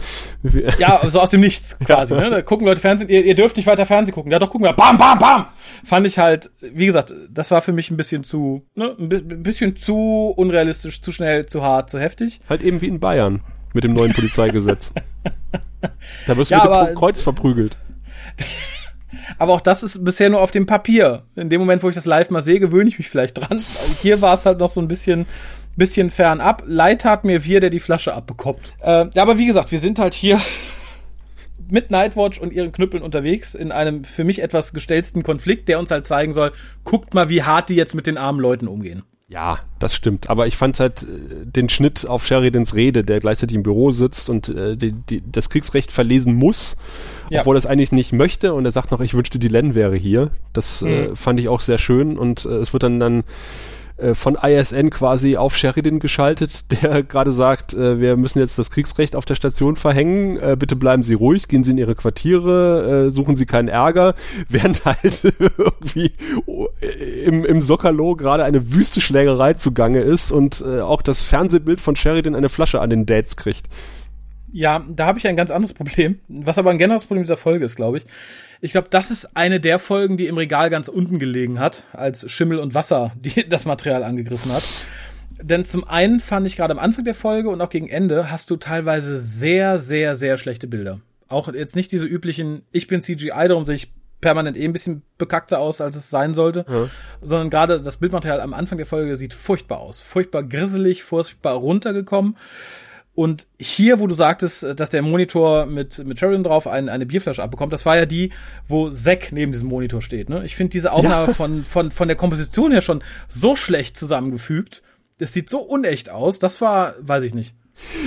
Ja, 0.79 1.01
so 1.09 1.19
aus 1.19 1.31
dem 1.31 1.41
Nichts 1.41 1.77
quasi. 1.79 2.15
Ne? 2.15 2.29
Da 2.29 2.41
gucken 2.41 2.65
Leute 2.65 2.79
Fernsehen, 2.79 3.09
ihr, 3.09 3.25
ihr 3.25 3.35
dürft 3.35 3.57
nicht 3.57 3.67
weiter 3.67 3.85
Fernsehen 3.85 4.15
gucken. 4.15 4.31
Ja, 4.31 4.39
doch 4.39 4.49
gucken 4.49 4.65
wir. 4.65 4.71
Bam, 4.71 4.97
bam, 4.97 5.19
bam! 5.19 5.47
Fand 5.83 6.07
ich 6.07 6.17
halt, 6.17 6.49
wie 6.61 6.85
gesagt, 6.85 7.13
das 7.29 7.51
war 7.51 7.61
für 7.61 7.73
mich 7.73 7.91
ein 7.91 7.97
bisschen 7.97 8.23
zu, 8.23 8.65
ne, 8.73 8.95
ein 8.97 9.43
bisschen 9.43 9.75
zu 9.75 10.33
unrealistisch, 10.37 11.01
zu 11.01 11.11
schnell, 11.11 11.45
zu 11.45 11.61
hart, 11.61 11.89
zu 11.89 11.99
heftig. 11.99 12.39
Halt 12.47 12.63
eben 12.63 12.79
wie 12.81 12.87
in 12.87 13.01
Bayern 13.01 13.41
mit 13.73 13.83
dem 13.83 13.93
neuen 13.93 14.13
Polizeigesetz. 14.13 14.93
da 16.27 16.37
wirst 16.37 16.51
du 16.51 16.55
ja, 16.55 16.63
mit 16.63 16.71
aber, 16.71 16.85
dem 16.87 16.95
Kreuz 16.95 17.21
verprügelt. 17.21 17.77
aber 19.37 19.53
auch 19.53 19.61
das 19.61 19.83
ist 19.83 20.03
bisher 20.03 20.29
nur 20.29 20.41
auf 20.41 20.51
dem 20.51 20.65
Papier. 20.65 21.23
In 21.35 21.49
dem 21.49 21.59
Moment, 21.59 21.83
wo 21.83 21.89
ich 21.89 21.95
das 21.95 22.05
live 22.05 22.29
mal 22.29 22.41
sehe, 22.41 22.59
gewöhne 22.59 22.89
ich 22.89 22.97
mich 22.97 23.09
vielleicht 23.09 23.37
dran. 23.37 23.59
Hier 24.01 24.21
war 24.21 24.33
es 24.33 24.45
halt 24.45 24.59
noch 24.59 24.69
so 24.69 24.81
ein 24.81 24.87
bisschen 24.87 25.25
bisschen 25.75 26.09
fernab. 26.09 26.63
Leid 26.65 27.01
tat 27.01 27.23
mir 27.23 27.43
wir, 27.43 27.59
der 27.59 27.69
die 27.69 27.79
Flasche 27.79 28.13
abbekommt. 28.13 28.73
Äh, 28.81 29.07
ja, 29.13 29.21
aber 29.21 29.37
wie 29.37 29.45
gesagt, 29.45 29.71
wir 29.71 29.79
sind 29.79 29.99
halt 29.99 30.13
hier 30.13 30.39
mit 31.69 31.91
Nightwatch 31.91 32.39
und 32.39 32.53
ihren 32.53 32.71
Knüppeln 32.71 33.03
unterwegs 33.03 33.55
in 33.55 33.71
einem 33.71 34.03
für 34.03 34.23
mich 34.23 34.41
etwas 34.41 34.73
gestellten 34.73 35.23
Konflikt, 35.23 35.69
der 35.69 35.79
uns 35.79 35.91
halt 35.91 36.07
zeigen 36.07 36.33
soll, 36.33 36.51
guckt 36.83 37.13
mal, 37.13 37.29
wie 37.29 37.43
hart 37.43 37.69
die 37.69 37.75
jetzt 37.75 37.95
mit 37.95 38.07
den 38.07 38.17
armen 38.17 38.39
Leuten 38.39 38.67
umgehen. 38.67 39.03
Ja, 39.29 39.59
das 39.79 39.95
stimmt. 39.95 40.29
Aber 40.29 40.47
ich 40.47 40.57
fand 40.57 40.79
halt 40.79 41.03
äh, 41.03 41.45
den 41.45 41.69
Schnitt 41.69 42.07
auf 42.07 42.25
Sheridans 42.25 42.75
Rede, 42.75 43.03
der 43.03 43.19
gleichzeitig 43.19 43.55
im 43.55 43.63
Büro 43.63 43.91
sitzt 43.91 44.29
und 44.29 44.49
äh, 44.49 44.75
die, 44.75 44.91
die, 44.91 45.23
das 45.25 45.49
Kriegsrecht 45.49 45.91
verlesen 45.91 46.35
muss, 46.35 46.75
ja. 47.29 47.39
obwohl 47.39 47.55
er 47.55 47.59
es 47.59 47.65
eigentlich 47.65 47.91
nicht 47.91 48.11
möchte. 48.13 48.53
Und 48.53 48.65
er 48.65 48.71
sagt 48.71 48.91
noch, 48.91 48.99
ich 48.99 49.13
wünschte, 49.13 49.39
die 49.39 49.47
Len 49.47 49.75
wäre 49.75 49.95
hier. 49.95 50.31
Das 50.51 50.81
mhm. 50.81 50.87
äh, 50.87 51.15
fand 51.15 51.39
ich 51.39 51.47
auch 51.47 51.61
sehr 51.61 51.77
schön. 51.77 52.17
Und 52.17 52.45
äh, 52.45 52.49
es 52.49 52.73
wird 52.73 52.83
dann 52.83 52.99
dann 52.99 53.23
äh, 53.97 54.15
von 54.15 54.35
ISN 54.35 54.89
quasi 54.89 55.37
auf 55.37 55.55
Sheridan 55.55 55.99
geschaltet, 55.99 56.71
der 56.81 57.03
gerade 57.03 57.31
sagt, 57.31 57.73
äh, 57.73 57.99
wir 57.99 58.17
müssen 58.17 58.39
jetzt 58.39 58.57
das 58.57 58.71
Kriegsrecht 58.71 59.15
auf 59.15 59.25
der 59.25 59.35
Station 59.35 59.75
verhängen, 59.75 60.37
äh, 60.37 60.55
bitte 60.57 60.75
bleiben 60.75 61.03
Sie 61.03 61.13
ruhig, 61.13 61.47
gehen 61.47 61.63
Sie 61.63 61.71
in 61.71 61.77
Ihre 61.77 61.95
Quartiere, 61.95 63.07
äh, 63.07 63.15
suchen 63.15 63.35
Sie 63.35 63.45
keinen 63.45 63.67
Ärger, 63.67 64.15
während 64.49 64.85
halt 64.85 65.23
irgendwie 65.57 66.11
äh, 66.81 67.23
im, 67.25 67.45
im 67.45 67.61
Sockerlo 67.61 68.15
gerade 68.15 68.43
eine 68.43 68.73
wüste 68.73 69.01
Schlägerei 69.01 69.53
zugange 69.53 69.99
ist 70.01 70.31
und 70.31 70.63
auch 70.63 71.01
das 71.01 71.23
Fernsehbild 71.23 71.81
von 71.81 71.95
Sheridan 71.95 72.35
eine 72.35 72.49
Flasche 72.49 72.81
an 72.81 72.89
den 72.89 73.05
Dates 73.05 73.37
kriegt. 73.37 73.67
Ja, 74.53 74.85
da 74.87 75.07
habe 75.07 75.17
ich 75.17 75.27
ein 75.27 75.35
ganz 75.35 75.49
anderes 75.49 75.73
Problem, 75.73 76.19
was 76.27 76.59
aber 76.59 76.69
ein 76.69 76.77
generelles 76.77 77.05
Problem 77.05 77.23
dieser 77.23 77.37
Folge 77.37 77.65
ist, 77.65 77.75
glaube 77.75 77.97
ich. 77.97 78.05
Ich 78.61 78.71
glaube, 78.71 78.87
das 78.89 79.09
ist 79.09 79.35
eine 79.35 79.59
der 79.59 79.79
Folgen, 79.79 80.15
die 80.15 80.27
im 80.27 80.37
Regal 80.37 80.69
ganz 80.69 80.87
unten 80.87 81.17
gelegen 81.17 81.59
hat, 81.59 81.85
als 81.91 82.31
Schimmel 82.31 82.59
und 82.59 82.75
Wasser 82.75 83.13
die, 83.15 83.45
das 83.49 83.65
Material 83.65 84.03
angegriffen 84.03 84.51
hat. 84.51 84.85
Denn 85.41 85.65
zum 85.65 85.83
einen 85.87 86.19
fand 86.19 86.45
ich 86.45 86.55
gerade 86.55 86.71
am 86.71 86.79
Anfang 86.79 87.03
der 87.03 87.15
Folge 87.15 87.49
und 87.49 87.59
auch 87.61 87.71
gegen 87.71 87.89
Ende 87.89 88.29
hast 88.29 88.51
du 88.51 88.55
teilweise 88.55 89.19
sehr, 89.19 89.79
sehr, 89.79 90.15
sehr 90.15 90.37
schlechte 90.37 90.67
Bilder. 90.67 91.01
Auch 91.27 91.51
jetzt 91.51 91.75
nicht 91.75 91.91
diese 91.91 92.05
üblichen, 92.05 92.61
ich 92.71 92.87
bin 92.87 93.01
CGI, 93.01 93.47
darum 93.47 93.65
sehe 93.65 93.75
ich 93.75 93.91
permanent 94.21 94.55
eh 94.55 94.65
ein 94.65 94.71
bisschen 94.71 95.01
bekackter 95.17 95.57
aus, 95.57 95.81
als 95.81 95.95
es 95.95 96.11
sein 96.11 96.35
sollte, 96.35 96.63
ja. 96.69 96.89
sondern 97.23 97.49
gerade 97.49 97.81
das 97.81 97.97
Bildmaterial 97.97 98.39
am 98.39 98.53
Anfang 98.53 98.77
der 98.77 98.87
Folge 98.87 99.15
sieht 99.15 99.33
furchtbar 99.33 99.79
aus. 99.79 100.01
Furchtbar 100.01 100.43
grisselig, 100.43 101.03
furchtbar 101.03 101.55
runtergekommen. 101.55 102.37
Und 103.15 103.47
hier, 103.59 103.99
wo 103.99 104.07
du 104.07 104.15
sagtest, 104.15 104.63
dass 104.79 104.89
der 104.89 105.03
Monitor 105.03 105.67
mit, 105.67 106.03
mit 106.03 106.19
Sheridan 106.19 106.43
drauf 106.43 106.65
ein, 106.65 106.89
eine 106.89 107.05
Bierflasche 107.05 107.43
abbekommt, 107.43 107.71
das 107.71 107.85
war 107.85 107.95
ja 107.95 108.07
die, 108.07 108.31
wo 108.67 108.89
Zack 108.89 109.31
neben 109.31 109.51
diesem 109.51 109.67
Monitor 109.67 110.01
steht. 110.01 110.29
Ne? 110.29 110.43
Ich 110.45 110.55
finde 110.55 110.71
diese 110.71 110.91
Aufnahme 110.91 111.27
ja. 111.27 111.33
von, 111.33 111.63
von, 111.63 111.91
von 111.91 112.07
der 112.07 112.17
Komposition 112.17 112.71
her 112.71 112.81
schon 112.81 113.03
so 113.27 113.55
schlecht 113.55 113.97
zusammengefügt. 113.97 114.81
Das 115.19 115.31
sieht 115.31 115.49
so 115.49 115.59
unecht 115.59 116.09
aus. 116.09 116.39
Das 116.39 116.59
war, 116.59 116.95
weiß 117.01 117.21
ich 117.23 117.35
nicht. 117.35 117.55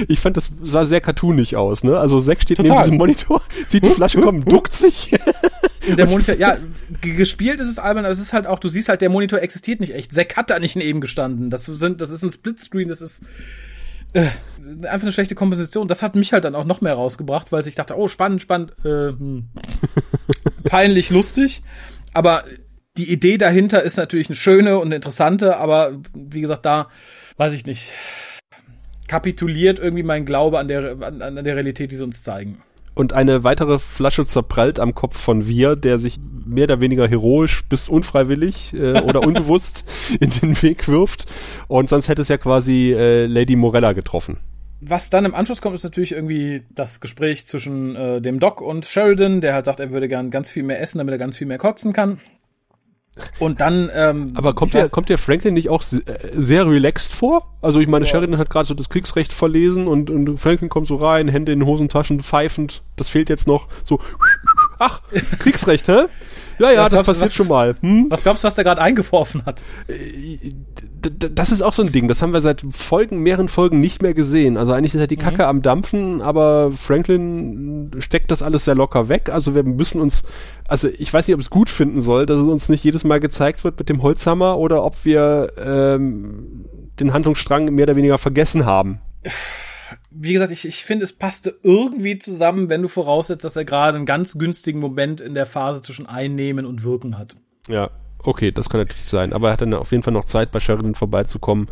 Ich 0.08 0.20
fand, 0.20 0.36
das 0.36 0.50
sah 0.62 0.84
sehr 0.84 1.00
cartoonig 1.00 1.56
aus, 1.56 1.84
ne? 1.84 1.98
Also 1.98 2.20
Zack 2.20 2.42
steht 2.42 2.56
Total. 2.56 2.72
neben 2.72 2.82
diesem 2.82 2.96
Monitor, 2.98 3.42
sieht 3.66 3.84
die 3.84 3.90
Flasche 3.90 4.20
kommen, 4.20 4.44
duckt 4.44 4.72
sich. 4.72 5.12
der 5.88 6.06
Monitor, 6.06 6.36
ja, 6.36 6.56
gespielt 7.00 7.60
ist 7.60 7.68
es 7.68 7.78
albern, 7.78 8.04
aber 8.04 8.12
es 8.12 8.20
ist 8.20 8.32
halt 8.32 8.46
auch, 8.46 8.58
du 8.58 8.68
siehst 8.68 8.88
halt, 8.88 9.02
der 9.02 9.10
Monitor 9.10 9.40
existiert 9.40 9.80
nicht 9.80 9.94
echt. 9.94 10.12
Zack 10.12 10.36
hat 10.36 10.50
da 10.50 10.58
nicht 10.58 10.76
neben 10.76 11.00
gestanden. 11.00 11.50
Das 11.50 11.64
sind, 11.64 12.00
das 12.00 12.10
ist 12.10 12.22
ein 12.22 12.30
Splitscreen, 12.30 12.88
das 12.88 13.02
ist, 13.02 13.22
äh, 14.12 14.26
einfach 14.82 15.02
eine 15.02 15.12
schlechte 15.12 15.34
Komposition. 15.34 15.88
Das 15.88 16.02
hat 16.02 16.16
mich 16.16 16.32
halt 16.32 16.44
dann 16.44 16.54
auch 16.54 16.64
noch 16.64 16.80
mehr 16.80 16.94
rausgebracht, 16.94 17.52
weil 17.52 17.66
ich 17.66 17.74
dachte, 17.74 17.96
oh, 17.96 18.08
spannend, 18.08 18.42
spannend, 18.42 18.72
äh, 18.84 19.10
hm. 19.10 19.48
peinlich, 20.64 21.10
lustig. 21.10 21.62
Aber 22.12 22.44
die 22.96 23.10
Idee 23.12 23.38
dahinter 23.38 23.82
ist 23.82 23.96
natürlich 23.96 24.28
eine 24.28 24.36
schöne 24.36 24.78
und 24.78 24.86
eine 24.86 24.96
interessante, 24.96 25.56
aber 25.58 26.00
wie 26.14 26.40
gesagt, 26.40 26.64
da 26.64 26.88
weiß 27.36 27.52
ich 27.52 27.66
nicht. 27.66 27.92
Kapituliert 29.06 29.78
irgendwie 29.78 30.02
mein 30.02 30.26
Glaube 30.26 30.58
an 30.58 30.66
der, 30.66 31.00
an, 31.00 31.22
an 31.22 31.44
der 31.44 31.54
Realität, 31.54 31.92
die 31.92 31.96
sie 31.96 32.04
uns 32.04 32.22
zeigen 32.22 32.62
und 32.96 33.12
eine 33.12 33.44
weitere 33.44 33.78
Flasche 33.78 34.24
zerprallt 34.24 34.80
am 34.80 34.94
Kopf 34.94 35.16
von 35.18 35.46
Wir, 35.46 35.76
der 35.76 35.98
sich 35.98 36.18
mehr 36.46 36.64
oder 36.64 36.80
weniger 36.80 37.06
heroisch 37.06 37.62
bis 37.68 37.90
unfreiwillig 37.90 38.72
äh, 38.72 39.02
oder 39.02 39.20
unbewusst 39.26 39.84
in 40.18 40.30
den 40.30 40.62
Weg 40.62 40.88
wirft. 40.88 41.26
Und 41.68 41.90
sonst 41.90 42.08
hätte 42.08 42.22
es 42.22 42.28
ja 42.28 42.38
quasi 42.38 42.92
äh, 42.92 43.26
Lady 43.26 43.54
Morella 43.54 43.92
getroffen. 43.92 44.38
Was 44.80 45.10
dann 45.10 45.26
im 45.26 45.34
Anschluss 45.34 45.60
kommt, 45.60 45.74
ist 45.74 45.84
natürlich 45.84 46.12
irgendwie 46.12 46.62
das 46.74 47.00
Gespräch 47.00 47.46
zwischen 47.46 47.96
äh, 47.96 48.20
dem 48.22 48.40
Doc 48.40 48.62
und 48.62 48.86
Sheridan, 48.86 49.42
der 49.42 49.52
halt 49.52 49.66
sagt, 49.66 49.80
er 49.80 49.92
würde 49.92 50.08
gern 50.08 50.30
ganz 50.30 50.50
viel 50.50 50.62
mehr 50.62 50.80
essen, 50.80 50.98
damit 50.98 51.12
er 51.12 51.18
ganz 51.18 51.36
viel 51.36 51.46
mehr 51.46 51.58
kotzen 51.58 51.92
kann. 51.92 52.18
Und 53.38 53.60
dann. 53.60 53.90
Ähm, 53.94 54.32
Aber 54.34 54.54
kommt 54.54 54.74
der, 54.74 54.88
kommt 54.88 55.08
der 55.08 55.18
Franklin 55.18 55.54
nicht 55.54 55.68
auch 55.68 55.82
sehr 55.82 56.66
relaxed 56.66 57.12
vor? 57.12 57.54
Also 57.62 57.80
ich 57.80 57.88
meine, 57.88 58.04
ja. 58.04 58.10
Sheridan 58.10 58.38
hat 58.38 58.50
gerade 58.50 58.66
so 58.66 58.74
das 58.74 58.88
Kriegsrecht 58.88 59.32
verlesen 59.32 59.88
und, 59.88 60.10
und 60.10 60.38
Franklin 60.38 60.68
kommt 60.68 60.86
so 60.86 60.96
rein, 60.96 61.28
Hände 61.28 61.52
in 61.52 61.60
den 61.60 61.66
Hosentaschen, 61.66 62.20
pfeifend. 62.20 62.82
Das 62.96 63.08
fehlt 63.08 63.30
jetzt 63.30 63.46
noch. 63.46 63.68
So 63.84 64.00
Ach, 64.78 65.00
Kriegsrecht, 65.38 65.88
hä? 65.88 66.02
Ja, 66.58 66.70
ja, 66.70 66.84
Was 66.84 66.90
das 66.90 67.02
passiert 67.02 67.26
was- 67.26 67.34
schon 67.34 67.48
mal. 67.48 67.74
Hm? 67.80 68.06
Was 68.08 68.22
glaubst 68.22 68.42
du, 68.42 68.46
was 68.46 68.54
der 68.54 68.64
gerade 68.64 68.80
eingeworfen 68.80 69.44
hat? 69.44 69.62
D- 69.88 71.28
Das 71.34 71.52
ist 71.52 71.60
auch 71.62 71.74
so 71.74 71.82
ein 71.82 71.92
Ding, 71.92 72.08
das 72.08 72.22
haben 72.22 72.32
wir 72.32 72.40
seit 72.40 72.62
Folgen, 72.70 73.20
mehreren 73.22 73.48
Folgen 73.48 73.78
nicht 73.78 74.00
mehr 74.02 74.14
gesehen. 74.14 74.56
Also 74.56 74.72
eigentlich 74.72 74.94
ist 74.94 75.00
ja 75.00 75.06
die 75.06 75.16
Kacke 75.18 75.46
am 75.46 75.60
Dampfen, 75.62 76.22
aber 76.22 76.72
Franklin 76.72 77.90
steckt 77.98 78.30
das 78.30 78.42
alles 78.42 78.64
sehr 78.64 78.74
locker 78.74 79.08
weg. 79.10 79.28
Also 79.30 79.54
wir 79.54 79.62
müssen 79.64 80.00
uns, 80.00 80.22
also 80.66 80.88
ich 80.88 81.12
weiß 81.12 81.26
nicht, 81.28 81.34
ob 81.34 81.40
es 81.40 81.50
gut 81.50 81.68
finden 81.68 82.00
soll, 82.00 82.24
dass 82.26 82.40
es 82.40 82.46
uns 82.46 82.68
nicht 82.70 82.82
jedes 82.84 83.04
Mal 83.04 83.20
gezeigt 83.20 83.62
wird 83.62 83.78
mit 83.78 83.88
dem 83.90 84.02
Holzhammer 84.02 84.56
oder 84.58 84.82
ob 84.82 85.04
wir 85.04 85.52
ähm, 85.58 86.64
den 86.98 87.12
Handlungsstrang 87.12 87.66
mehr 87.66 87.84
oder 87.84 87.96
weniger 87.96 88.16
vergessen 88.18 88.64
haben. 88.64 89.00
Wie 90.10 90.32
gesagt, 90.32 90.52
ich, 90.52 90.66
ich 90.66 90.84
finde, 90.84 91.04
es 91.04 91.12
passte 91.12 91.58
irgendwie 91.62 92.18
zusammen, 92.18 92.68
wenn 92.68 92.82
du 92.82 92.88
voraussetzt, 92.88 93.44
dass 93.44 93.56
er 93.56 93.64
gerade 93.64 93.96
einen 93.96 94.06
ganz 94.06 94.38
günstigen 94.38 94.80
Moment 94.80 95.20
in 95.20 95.34
der 95.34 95.46
Phase 95.46 95.82
zwischen 95.82 96.06
Einnehmen 96.06 96.64
und 96.66 96.82
Wirken 96.84 97.18
hat. 97.18 97.36
Ja, 97.68 97.90
okay, 98.22 98.52
das 98.52 98.68
kann 98.70 98.80
natürlich 98.80 99.04
sein. 99.04 99.32
Aber 99.32 99.48
er 99.48 99.52
hat 99.54 99.60
dann 99.60 99.74
auf 99.74 99.90
jeden 99.92 100.02
Fall 100.02 100.12
noch 100.12 100.24
Zeit, 100.24 100.50
bei 100.52 100.60
Sheridan 100.60 100.94
vorbeizukommen. 100.94 101.68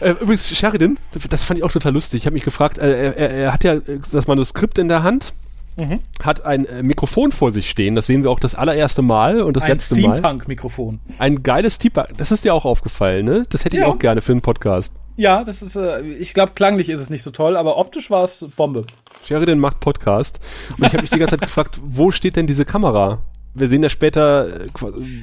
Äh, 0.00 0.10
übrigens, 0.10 0.48
Sheridan, 0.54 0.98
das 1.30 1.44
fand 1.44 1.58
ich 1.58 1.64
auch 1.64 1.72
total 1.72 1.92
lustig. 1.92 2.22
Ich 2.22 2.26
habe 2.26 2.34
mich 2.34 2.44
gefragt, 2.44 2.78
äh, 2.78 3.12
er, 3.12 3.30
er, 3.30 3.52
hat 3.52 3.64
ja 3.64 3.76
das 3.80 4.26
Manuskript 4.26 4.78
in 4.78 4.88
der 4.88 5.02
Hand, 5.02 5.32
Mhm. 5.78 6.00
hat 6.22 6.46
ein 6.46 6.64
äh, 6.64 6.82
Mikrofon 6.82 7.32
vor 7.32 7.50
sich 7.52 7.68
stehen. 7.68 7.94
Das 7.94 8.06
sehen 8.06 8.22
wir 8.24 8.30
auch 8.30 8.40
das 8.40 8.54
allererste 8.54 9.02
Mal 9.02 9.42
und 9.42 9.56
das 9.58 9.64
Ein 9.64 9.72
letzte 9.72 9.94
Mal. 10.00 10.18
Steampunk-Mikrofon. 10.20 11.00
Ein 11.18 11.42
geiles 11.42 11.74
Steampunk. 11.74 12.16
Das 12.16 12.32
ist 12.32 12.46
dir 12.46 12.54
auch 12.54 12.64
aufgefallen, 12.64 13.26
ne? 13.26 13.42
Das 13.50 13.64
hätte 13.66 13.76
ich 13.76 13.82
Ja. 13.82 13.88
auch 13.88 13.98
gerne 13.98 14.22
für 14.22 14.32
einen 14.32 14.40
Podcast. 14.40 14.94
Ja, 15.16 15.44
das 15.44 15.62
ist, 15.62 15.76
äh, 15.76 16.02
ich 16.02 16.34
glaube, 16.34 16.52
klanglich 16.54 16.88
ist 16.88 17.00
es 17.00 17.10
nicht 17.10 17.22
so 17.22 17.30
toll, 17.30 17.56
aber 17.56 17.78
optisch 17.78 18.10
war 18.10 18.24
es 18.24 18.44
Bombe. 18.56 18.84
Sheridan 19.24 19.58
macht 19.58 19.80
Podcast. 19.80 20.40
Und 20.76 20.84
ich 20.84 20.92
habe 20.92 21.02
mich 21.02 21.10
die 21.10 21.18
ganze 21.18 21.32
Zeit 21.32 21.42
gefragt, 21.42 21.80
wo 21.82 22.10
steht 22.10 22.36
denn 22.36 22.46
diese 22.46 22.64
Kamera? 22.64 23.22
Wir 23.54 23.68
sehen 23.68 23.82
ja 23.82 23.88
später 23.88 24.60
äh, 24.60 24.66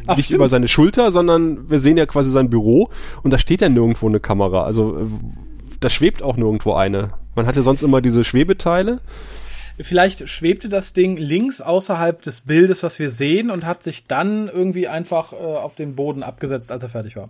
Ach, 0.07 0.17
nicht 0.17 0.25
stimmt. 0.25 0.37
über 0.37 0.49
seine 0.49 0.67
Schulter, 0.67 1.11
sondern 1.11 1.69
wir 1.69 1.79
sehen 1.79 1.97
ja 1.97 2.07
quasi 2.07 2.31
sein 2.31 2.49
Büro 2.49 2.89
und 3.21 3.31
da 3.31 3.37
steht 3.37 3.61
ja 3.61 3.69
nirgendwo 3.69 4.07
eine 4.07 4.19
Kamera. 4.19 4.63
Also 4.63 4.97
äh, 4.97 5.05
da 5.79 5.89
schwebt 5.89 6.23
auch 6.23 6.37
nirgendwo 6.37 6.73
eine. 6.73 7.13
Man 7.35 7.45
hatte 7.45 7.61
sonst 7.61 7.83
immer 7.83 8.01
diese 8.01 8.23
Schwebeteile. 8.23 9.01
Vielleicht 9.79 10.29
schwebte 10.29 10.69
das 10.69 10.93
Ding 10.93 11.17
links 11.17 11.59
außerhalb 11.59 12.21
des 12.21 12.41
Bildes, 12.41 12.83
was 12.83 12.99
wir 12.99 13.09
sehen, 13.09 13.49
und 13.49 13.65
hat 13.65 13.81
sich 13.81 14.05
dann 14.05 14.47
irgendwie 14.47 14.87
einfach 14.87 15.33
äh, 15.33 15.35
auf 15.35 15.75
den 15.75 15.95
Boden 15.95 16.21
abgesetzt, 16.21 16.71
als 16.71 16.83
er 16.83 16.89
fertig 16.89 17.15
war. 17.15 17.29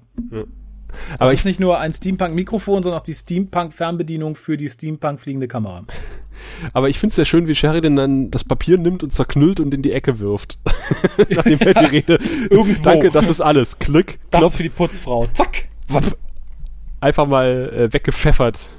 Aber 1.13 1.25
Das 1.25 1.33
ich, 1.33 1.39
ist 1.39 1.45
nicht 1.45 1.59
nur 1.59 1.79
ein 1.79 1.93
Steampunk-Mikrofon, 1.93 2.83
sondern 2.83 2.99
auch 2.99 3.03
die 3.03 3.13
Steampunk-Fernbedienung 3.13 4.35
für 4.35 4.57
die 4.57 4.69
Steampunk-fliegende 4.69 5.47
Kamera. 5.47 5.85
aber 6.73 6.89
ich 6.89 6.99
finde 6.99 7.11
es 7.11 7.15
sehr 7.15 7.25
schön, 7.25 7.47
wie 7.47 7.55
Sheridan 7.55 7.95
dann 7.95 8.31
das 8.31 8.43
Papier 8.43 8.77
nimmt 8.77 9.03
und 9.03 9.11
zerknüllt 9.11 9.59
und 9.59 9.73
in 9.73 9.81
die 9.81 9.91
Ecke 9.91 10.19
wirft. 10.19 10.59
Nachdem 11.29 11.59
er 11.59 11.73
die 11.73 11.85
Rede. 11.85 12.19
Irgendwo. 12.49 12.81
Danke, 12.81 13.11
das 13.11 13.29
ist 13.29 13.41
alles. 13.41 13.79
Klick, 13.79 14.19
Das 14.31 14.55
für 14.55 14.63
die 14.63 14.69
Putzfrau. 14.69 15.27
Zack! 15.33 15.65
wapp. 15.89 16.17
Einfach 16.99 17.27
mal 17.27 17.71
äh, 17.75 17.93
weggepfeffert. 17.93 18.69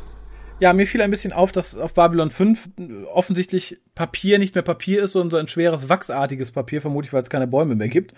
Ja, 0.61 0.73
mir 0.73 0.87
fiel 0.87 1.03
ein 1.03 1.11
bisschen 1.11 1.33
auf, 1.33 1.53
dass 1.53 1.77
auf 1.77 1.95
Babylon 1.95 2.31
5 2.31 2.71
offensichtlich 3.13 3.79
Papier 3.95 4.39
nicht 4.39 4.55
mehr 4.55 4.63
Papier 4.63 5.03
ist, 5.03 5.13
sondern 5.13 5.31
so 5.31 5.37
ein 5.37 5.49
schweres, 5.49 5.89
wachsartiges 5.89 6.53
Papier, 6.53 6.81
vermutlich, 6.81 7.13
weil 7.13 7.23
es 7.23 7.29
keine 7.29 7.47
Bäume 7.47 7.75
mehr 7.75 7.89
gibt. 7.89 8.15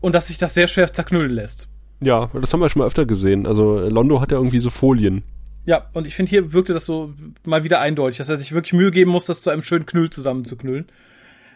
Und 0.00 0.14
dass 0.14 0.28
sich 0.28 0.38
das 0.38 0.54
sehr 0.54 0.66
schwer 0.66 0.92
zerknüllen 0.92 1.32
lässt. 1.32 1.68
Ja, 2.04 2.30
das 2.32 2.52
haben 2.52 2.60
wir 2.60 2.68
schon 2.68 2.80
mal 2.80 2.86
öfter 2.86 3.06
gesehen. 3.06 3.46
Also 3.46 3.78
Londo 3.88 4.20
hat 4.20 4.32
ja 4.32 4.38
irgendwie 4.38 4.58
so 4.58 4.70
Folien. 4.70 5.22
Ja, 5.66 5.86
und 5.94 6.06
ich 6.06 6.14
finde, 6.14 6.30
hier 6.30 6.52
wirkte 6.52 6.74
das 6.74 6.84
so 6.84 7.14
mal 7.44 7.64
wieder 7.64 7.80
eindeutig, 7.80 8.18
dass 8.18 8.28
er 8.28 8.36
sich 8.36 8.52
wirklich 8.52 8.74
Mühe 8.74 8.90
geben 8.90 9.10
muss, 9.10 9.24
das 9.24 9.42
zu 9.42 9.50
einem 9.50 9.62
schönen 9.62 9.86
Knüll 9.86 10.10
zusammenzuknüllen. 10.10 10.86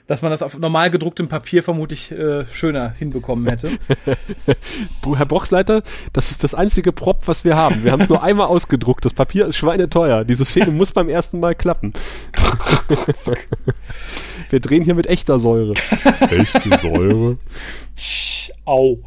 Dass 0.06 0.22
man 0.22 0.30
das 0.30 0.42
auf 0.42 0.56
normal 0.56 0.90
gedrucktem 0.90 1.28
Papier 1.28 1.62
vermutlich 1.62 2.10
äh, 2.10 2.46
schöner 2.46 2.94
hinbekommen 2.98 3.46
hätte. 3.46 3.68
Herr 5.16 5.26
Boxleiter, 5.26 5.82
das 6.14 6.30
ist 6.30 6.44
das 6.44 6.54
einzige 6.54 6.92
Prop, 6.92 7.28
was 7.28 7.44
wir 7.44 7.56
haben. 7.56 7.84
Wir 7.84 7.92
haben 7.92 8.00
es 8.00 8.08
nur 8.08 8.22
einmal 8.22 8.46
ausgedruckt. 8.46 9.04
Das 9.04 9.12
Papier 9.12 9.46
ist 9.46 9.56
schweineteuer. 9.56 10.24
Diese 10.24 10.46
Szene 10.46 10.70
muss 10.70 10.92
beim 10.92 11.10
ersten 11.10 11.40
Mal 11.40 11.54
klappen. 11.54 11.92
wir 14.48 14.60
drehen 14.60 14.82
hier 14.82 14.94
mit 14.94 15.08
echter 15.08 15.38
Säure. 15.38 15.74
Echte 16.30 16.78
Säure? 16.78 17.36
Au. 18.68 18.98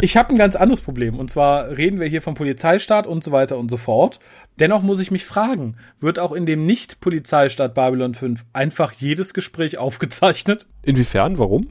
ich 0.00 0.16
habe 0.16 0.30
ein 0.30 0.38
ganz 0.38 0.56
anderes 0.56 0.80
Problem. 0.80 1.18
Und 1.18 1.30
zwar 1.30 1.76
reden 1.76 2.00
wir 2.00 2.08
hier 2.08 2.22
vom 2.22 2.34
Polizeistaat 2.34 3.06
und 3.06 3.22
so 3.22 3.30
weiter 3.30 3.58
und 3.58 3.70
so 3.70 3.76
fort. 3.76 4.20
Dennoch 4.58 4.82
muss 4.82 5.00
ich 5.00 5.10
mich 5.10 5.24
fragen, 5.24 5.76
wird 6.00 6.18
auch 6.18 6.32
in 6.32 6.46
dem 6.46 6.64
Nicht-Polizeistaat 6.64 7.74
Babylon 7.74 8.14
5 8.14 8.44
einfach 8.52 8.92
jedes 8.92 9.34
Gespräch 9.34 9.78
aufgezeichnet? 9.78 10.66
Inwiefern? 10.82 11.38
Warum? 11.38 11.68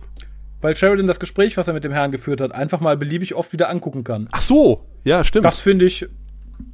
Weil 0.61 0.75
Sheridan 0.75 1.07
das 1.07 1.19
Gespräch, 1.19 1.57
was 1.57 1.67
er 1.67 1.73
mit 1.73 1.83
dem 1.83 1.91
Herrn 1.91 2.11
geführt 2.11 2.39
hat, 2.39 2.53
einfach 2.53 2.79
mal 2.79 2.95
beliebig 2.95 3.35
oft 3.35 3.51
wieder 3.51 3.69
angucken 3.69 4.03
kann. 4.03 4.29
Ach 4.31 4.41
so. 4.41 4.85
Ja, 5.03 5.23
stimmt. 5.23 5.45
Das 5.45 5.59
finde 5.59 5.85
ich 5.85 6.05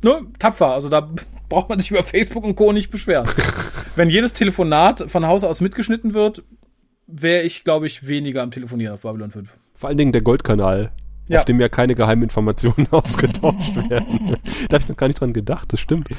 ne, 0.03 0.21
tapfer. 0.37 0.73
Also 0.73 0.89
da 0.89 1.09
braucht 1.47 1.69
man 1.69 1.79
sich 1.79 1.91
über 1.91 2.03
Facebook 2.03 2.43
und 2.43 2.55
Co. 2.55 2.71
nicht 2.71 2.91
beschweren. 2.91 3.27
Wenn 3.95 4.09
jedes 4.09 4.33
Telefonat 4.33 5.05
von 5.09 5.25
Hause 5.25 5.47
aus 5.47 5.61
mitgeschnitten 5.61 6.13
wird, 6.13 6.43
wäre 7.11 7.43
ich, 7.43 7.63
glaube 7.63 7.87
ich, 7.87 8.07
weniger 8.07 8.41
am 8.41 8.51
Telefonieren 8.51 8.93
auf 8.93 9.01
Babylon 9.01 9.31
5. 9.31 9.55
Vor 9.75 9.89
allen 9.89 9.97
Dingen 9.97 10.11
der 10.11 10.21
Goldkanal. 10.21 10.91
Ja. 11.27 11.39
Auf 11.39 11.45
dem 11.45 11.59
ja 11.59 11.69
keine 11.69 11.93
geheimen 11.93 12.23
Informationen 12.23 12.87
ausgetauscht 12.91 13.75
werden. 13.89 14.35
da 14.67 14.73
habe 14.73 14.83
ich 14.83 14.89
noch 14.89 14.97
gar 14.97 15.07
nicht 15.07 15.19
dran 15.19 15.31
gedacht, 15.31 15.71
das 15.71 15.79
stimmt. 15.79 16.09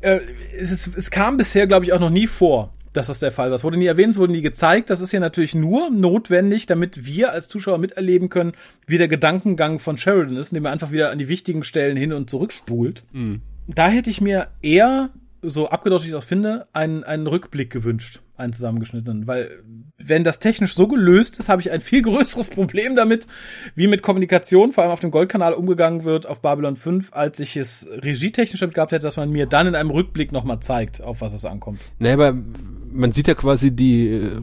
Äh, 0.00 0.20
es, 0.56 0.70
ist, 0.70 0.96
es 0.96 1.10
kam 1.10 1.36
bisher, 1.36 1.66
glaube 1.66 1.84
ich, 1.84 1.92
auch 1.92 1.98
noch 1.98 2.10
nie 2.10 2.28
vor, 2.28 2.72
dass 2.92 3.08
das 3.08 3.18
der 3.18 3.32
Fall 3.32 3.48
war. 3.50 3.56
Es 3.56 3.64
wurde 3.64 3.76
nie 3.76 3.86
erwähnt, 3.86 4.10
es 4.10 4.18
wurde 4.18 4.32
nie 4.32 4.42
gezeigt. 4.42 4.90
Das 4.90 5.00
ist 5.00 5.12
ja 5.12 5.18
natürlich 5.18 5.54
nur 5.54 5.90
notwendig, 5.90 6.66
damit 6.66 7.06
wir 7.06 7.32
als 7.32 7.48
Zuschauer 7.48 7.78
miterleben 7.78 8.28
können, 8.28 8.52
wie 8.86 8.98
der 8.98 9.08
Gedankengang 9.08 9.80
von 9.80 9.98
Sheridan 9.98 10.36
ist, 10.36 10.52
indem 10.52 10.66
er 10.66 10.72
einfach 10.72 10.92
wieder 10.92 11.10
an 11.10 11.18
die 11.18 11.28
wichtigen 11.28 11.64
Stellen 11.64 11.96
hin 11.96 12.12
und 12.12 12.30
zurück 12.30 12.52
spult. 12.52 13.04
Da 13.66 13.88
hätte 13.88 14.10
ich 14.10 14.20
mir 14.20 14.48
eher, 14.62 15.10
so 15.42 15.68
abgedeutet 15.68 16.06
ich 16.06 16.12
es 16.12 16.18
auch 16.18 16.24
finde, 16.24 16.66
einen, 16.72 17.04
einen 17.04 17.26
Rückblick 17.26 17.70
gewünscht, 17.70 18.20
einen 18.36 18.52
zusammengeschnittenen. 18.52 19.26
Weil, 19.26 19.62
wenn 19.98 20.24
das 20.24 20.40
technisch 20.40 20.74
so 20.74 20.88
gelöst 20.88 21.38
ist, 21.38 21.48
habe 21.48 21.62
ich 21.62 21.70
ein 21.70 21.80
viel 21.80 22.02
größeres 22.08 22.48
Problem 22.48 22.96
damit, 22.96 23.26
wie 23.74 23.86
mit 23.86 24.02
Kommunikation, 24.02 24.72
vor 24.72 24.82
allem 24.84 24.92
auf 24.92 25.00
dem 25.00 25.10
Goldkanal, 25.10 25.52
umgegangen 25.54 26.04
wird 26.04 26.26
auf 26.26 26.40
Babylon 26.40 26.76
5, 26.76 27.12
als 27.12 27.38
ich 27.40 27.56
es 27.56 27.88
regietechnisch 27.90 28.60
gehabt 28.60 28.92
hätte, 28.92 29.04
dass 29.04 29.16
man 29.16 29.30
mir 29.30 29.46
dann 29.46 29.66
in 29.68 29.74
einem 29.74 29.90
Rückblick 29.90 30.32
nochmal 30.32 30.60
zeigt, 30.60 31.02
auf 31.02 31.20
was 31.20 31.32
es 31.34 31.44
ankommt. 31.44 31.80
Naja, 31.98 32.14
aber 32.14 32.36
man 32.92 33.12
sieht 33.12 33.28
ja 33.28 33.34
quasi 33.34 33.70
die 33.70 34.08
äh, 34.08 34.40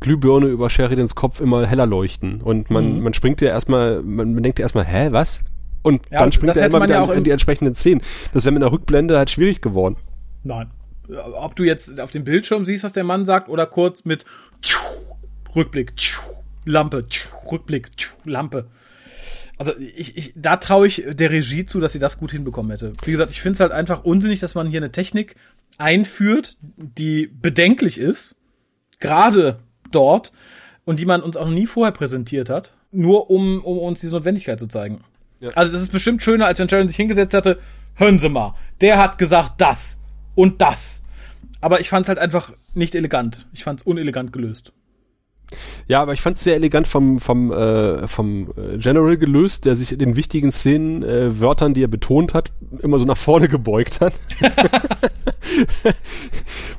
Glühbirne 0.00 0.46
über 0.48 0.70
Sheridans 0.70 1.14
Kopf 1.14 1.40
immer 1.40 1.66
heller 1.66 1.86
leuchten. 1.86 2.40
Und 2.42 2.70
man, 2.70 2.96
Mhm. 2.96 3.02
man 3.02 3.14
springt 3.14 3.40
ja 3.40 3.48
erstmal, 3.48 4.02
man, 4.02 4.34
man 4.34 4.42
denkt 4.42 4.58
ja 4.58 4.64
erstmal, 4.64 4.84
hä, 4.86 5.08
was? 5.10 5.42
Und 5.84 6.02
Ja, 6.10 6.18
dann 6.18 6.32
springt 6.32 6.50
das 6.50 6.56
er 6.56 6.66
immer 6.66 6.80
man 6.80 6.88
wieder 6.88 7.04
ja 7.04 7.12
im- 7.12 7.22
die 7.24 7.30
entsprechenden 7.30 7.74
Szenen. 7.74 8.00
Das 8.32 8.44
wäre 8.44 8.52
mit 8.52 8.62
einer 8.64 8.72
Rückblende 8.72 9.16
halt 9.16 9.30
schwierig 9.30 9.60
geworden. 9.60 9.96
Nein. 10.42 10.70
Ob 11.34 11.54
du 11.54 11.62
jetzt 11.64 12.00
auf 12.00 12.10
dem 12.10 12.24
Bildschirm 12.24 12.64
siehst, 12.66 12.82
was 12.82 12.92
der 12.94 13.04
Mann 13.04 13.24
sagt, 13.26 13.48
oder 13.48 13.66
kurz 13.66 14.04
mit 14.04 14.24
Rückblick, 15.54 15.92
Lampe, 16.64 17.04
Rückblick, 17.50 17.90
Lampe. 18.24 18.66
Also 19.56 19.72
ich, 19.78 20.16
ich, 20.16 20.32
da 20.34 20.56
traue 20.56 20.86
ich 20.88 21.04
der 21.08 21.30
Regie 21.30 21.64
zu, 21.64 21.78
dass 21.78 21.92
sie 21.92 21.98
das 22.00 22.18
gut 22.18 22.32
hinbekommen 22.32 22.70
hätte. 22.72 22.92
Wie 23.04 23.12
gesagt, 23.12 23.30
ich 23.30 23.40
finde 23.40 23.54
es 23.54 23.60
halt 23.60 23.70
einfach 23.72 24.02
unsinnig, 24.04 24.40
dass 24.40 24.54
man 24.56 24.66
hier 24.66 24.80
eine 24.80 24.90
Technik 24.90 25.36
einführt, 25.78 26.56
die 26.60 27.26
bedenklich 27.26 27.98
ist, 27.98 28.36
gerade 28.98 29.60
dort, 29.92 30.32
und 30.84 30.98
die 30.98 31.06
man 31.06 31.22
uns 31.22 31.36
auch 31.36 31.46
noch 31.46 31.54
nie 31.54 31.66
vorher 31.66 31.92
präsentiert 31.92 32.50
hat, 32.50 32.74
nur 32.90 33.30
um, 33.30 33.62
um 33.64 33.78
uns 33.78 34.00
diese 34.00 34.14
Notwendigkeit 34.14 34.58
zu 34.58 34.66
zeigen. 34.66 35.00
Also 35.54 35.76
es 35.76 35.82
ist 35.82 35.92
bestimmt 35.92 36.22
schöner, 36.22 36.46
als 36.46 36.58
wenn 36.58 36.68
Sharon 36.68 36.88
sich 36.88 36.96
hingesetzt 36.96 37.34
hatte, 37.34 37.58
hören 37.94 38.18
Sie 38.18 38.28
mal, 38.28 38.54
der 38.80 38.98
hat 38.98 39.18
gesagt 39.18 39.60
das 39.60 40.00
und 40.34 40.60
das. 40.60 41.02
Aber 41.60 41.80
ich 41.80 41.88
fand 41.88 42.04
es 42.04 42.08
halt 42.08 42.18
einfach 42.18 42.52
nicht 42.74 42.94
elegant. 42.94 43.46
Ich 43.52 43.64
fand 43.64 43.80
es 43.80 43.86
unelegant 43.86 44.32
gelöst. 44.32 44.72
Ja, 45.86 46.00
aber 46.00 46.12
ich 46.12 46.20
fand 46.20 46.36
es 46.36 46.44
sehr 46.44 46.56
elegant 46.56 46.86
vom, 46.88 47.20
vom, 47.20 47.52
äh, 47.52 48.08
vom 48.08 48.52
äh, 48.56 48.78
General 48.78 49.16
gelöst, 49.16 49.66
der 49.66 49.74
sich 49.74 49.92
in 49.92 49.98
den 49.98 50.16
wichtigen 50.16 50.50
Szenen, 50.50 51.02
äh, 51.02 51.40
Wörtern, 51.40 51.74
die 51.74 51.82
er 51.82 51.88
betont 51.88 52.34
hat, 52.34 52.52
immer 52.80 52.98
so 52.98 53.04
nach 53.04 53.16
vorne 53.16 53.48
gebeugt 53.48 54.00
hat. 54.00 54.14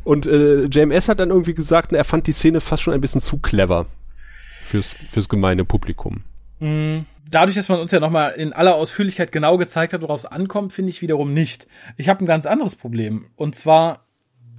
Und 0.03 0.27
äh, 0.27 0.65
JMS 0.65 1.09
hat 1.09 1.19
dann 1.19 1.29
irgendwie 1.29 1.53
gesagt, 1.53 1.93
er 1.93 2.03
fand 2.03 2.27
die 2.27 2.31
Szene 2.31 2.59
fast 2.59 2.83
schon 2.83 2.93
ein 2.93 3.01
bisschen 3.01 3.21
zu 3.21 3.37
clever 3.37 3.85
fürs, 4.65 4.87
fürs 4.87 5.29
gemeine 5.29 5.65
Publikum. 5.65 6.23
Dadurch, 6.59 7.55
dass 7.55 7.69
man 7.69 7.79
uns 7.79 7.91
ja 7.91 7.99
nochmal 7.99 8.33
in 8.33 8.53
aller 8.53 8.75
Ausführlichkeit 8.75 9.31
genau 9.31 9.57
gezeigt 9.57 9.93
hat, 9.93 10.01
worauf 10.01 10.19
es 10.19 10.25
ankommt, 10.25 10.73
finde 10.73 10.89
ich 10.89 11.01
wiederum 11.01 11.33
nicht. 11.33 11.67
Ich 11.97 12.07
habe 12.07 12.23
ein 12.23 12.27
ganz 12.27 12.45
anderes 12.45 12.75
Problem. 12.75 13.25
Und 13.35 13.55
zwar, 13.55 14.05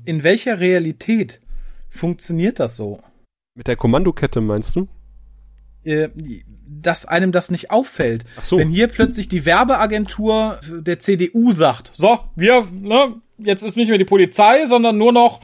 in 0.05 0.25
welcher 0.25 0.61
Realität 0.61 1.41
funktioniert 1.89 2.61
das 2.61 2.77
so? 2.77 3.01
Mit 3.55 3.69
der 3.69 3.77
Kommandokette 3.77 4.41
meinst 4.41 4.77
du? 4.77 4.89
Äh, 5.85 6.09
dass 6.69 7.07
einem 7.07 7.31
das 7.31 7.51
nicht 7.51 7.71
auffällt. 7.71 8.25
Ach 8.39 8.45
so. 8.45 8.59
Wenn 8.59 8.69
hier 8.69 8.89
plötzlich 8.89 9.29
die 9.29 9.47
Werbeagentur 9.47 10.61
der 10.69 10.99
CDU 10.99 11.53
sagt, 11.53 11.93
so, 11.95 12.19
wir, 12.35 12.67
ne, 12.73 13.15
jetzt 13.39 13.63
ist 13.63 13.77
nicht 13.77 13.89
mehr 13.89 13.99
die 13.99 14.05
Polizei, 14.05 14.67
sondern 14.67 14.99
nur 14.99 15.13
noch 15.13 15.41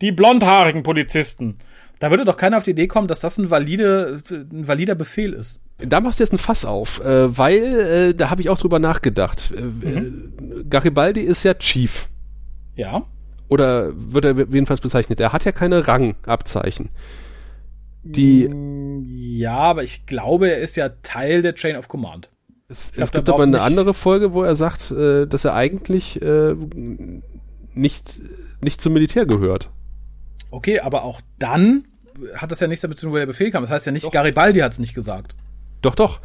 die 0.00 0.12
blondhaarigen 0.12 0.84
Polizisten. 0.84 1.58
Da 1.98 2.10
würde 2.10 2.24
doch 2.24 2.36
keiner 2.36 2.56
auf 2.56 2.62
die 2.62 2.70
Idee 2.70 2.86
kommen, 2.86 3.08
dass 3.08 3.20
das 3.20 3.36
ein, 3.36 3.50
valide, 3.50 4.22
ein 4.30 4.68
valider 4.68 4.94
Befehl 4.94 5.32
ist. 5.32 5.60
Da 5.86 6.00
machst 6.00 6.18
du 6.18 6.24
jetzt 6.24 6.32
ein 6.32 6.38
Fass 6.38 6.64
auf, 6.64 7.04
äh, 7.04 7.36
weil 7.36 7.62
äh, 8.10 8.14
da 8.14 8.30
habe 8.30 8.40
ich 8.42 8.48
auch 8.48 8.58
drüber 8.58 8.78
nachgedacht. 8.78 9.52
Äh, 9.56 9.62
mhm. 9.62 10.32
Garibaldi 10.68 11.20
ist 11.20 11.42
ja 11.42 11.54
Chief. 11.54 12.08
Ja. 12.74 13.02
Oder 13.48 13.92
wird 13.94 14.24
er 14.24 14.38
jedenfalls 14.38 14.80
bezeichnet. 14.80 15.20
Er 15.20 15.32
hat 15.32 15.44
ja 15.44 15.52
keine 15.52 15.88
Rangabzeichen. 15.88 16.90
Die. 18.02 18.48
Mm, 18.48 19.00
ja, 19.04 19.56
aber 19.56 19.82
ich 19.82 20.06
glaube, 20.06 20.50
er 20.50 20.60
ist 20.60 20.76
ja 20.76 20.88
Teil 21.02 21.42
der 21.42 21.54
Chain 21.54 21.76
of 21.76 21.88
Command. 21.88 22.30
Es, 22.68 22.92
glaub, 22.92 23.04
es 23.04 23.12
gibt 23.12 23.28
aber 23.28 23.42
eine 23.42 23.62
andere 23.62 23.92
Folge, 23.94 24.32
wo 24.32 24.44
er 24.44 24.54
sagt, 24.54 24.92
äh, 24.92 25.26
dass 25.26 25.44
er 25.44 25.54
eigentlich 25.54 26.22
äh, 26.22 26.54
nicht, 27.74 28.22
nicht 28.60 28.80
zum 28.80 28.92
Militär 28.92 29.26
gehört. 29.26 29.70
Okay, 30.50 30.80
aber 30.80 31.02
auch 31.02 31.20
dann 31.38 31.84
hat 32.34 32.52
das 32.52 32.60
ja 32.60 32.68
nichts 32.68 32.82
damit 32.82 32.98
zu 32.98 33.06
tun, 33.06 33.12
wo 33.12 33.18
der 33.18 33.26
Befehl 33.26 33.50
kam. 33.50 33.62
Das 33.62 33.70
heißt 33.70 33.86
ja 33.86 33.92
nicht, 33.92 34.04
Doch. 34.04 34.12
Garibaldi 34.12 34.60
hat 34.60 34.72
es 34.72 34.78
nicht 34.78 34.94
gesagt. 34.94 35.34
Doch, 35.82 35.94
doch. 35.94 36.20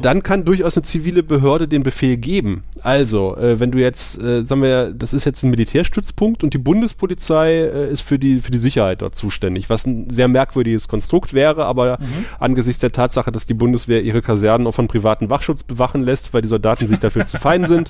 Dann 0.00 0.22
kann 0.22 0.44
durchaus 0.44 0.76
eine 0.76 0.82
zivile 0.82 1.22
Behörde 1.22 1.66
den 1.66 1.82
Befehl 1.82 2.16
geben. 2.16 2.62
Also, 2.82 3.36
äh, 3.36 3.58
wenn 3.58 3.72
du 3.72 3.78
jetzt, 3.78 4.22
äh, 4.22 4.42
sagen 4.42 4.62
wir, 4.62 4.92
das 4.92 5.12
ist 5.12 5.24
jetzt 5.24 5.42
ein 5.42 5.50
Militärstützpunkt 5.50 6.44
und 6.44 6.54
die 6.54 6.58
Bundespolizei 6.58 7.54
äh, 7.54 7.90
ist 7.90 8.02
für 8.02 8.18
die, 8.18 8.38
für 8.38 8.52
die 8.52 8.58
Sicherheit 8.58 9.02
dort 9.02 9.16
zuständig, 9.16 9.68
was 9.68 9.86
ein 9.86 10.08
sehr 10.10 10.28
merkwürdiges 10.28 10.86
Konstrukt 10.86 11.34
wäre, 11.34 11.64
aber 11.64 11.98
mhm. 12.00 12.24
angesichts 12.38 12.80
der 12.80 12.92
Tatsache, 12.92 13.32
dass 13.32 13.46
die 13.46 13.54
Bundeswehr 13.54 14.02
ihre 14.02 14.22
Kasernen 14.22 14.66
auch 14.68 14.74
von 14.74 14.86
privaten 14.86 15.28
Wachschutz 15.28 15.64
bewachen 15.64 16.02
lässt, 16.02 16.32
weil 16.32 16.42
die 16.42 16.48
Soldaten 16.48 16.86
sich 16.86 17.00
dafür 17.00 17.26
zu 17.26 17.38
fein 17.38 17.66
sind, 17.66 17.88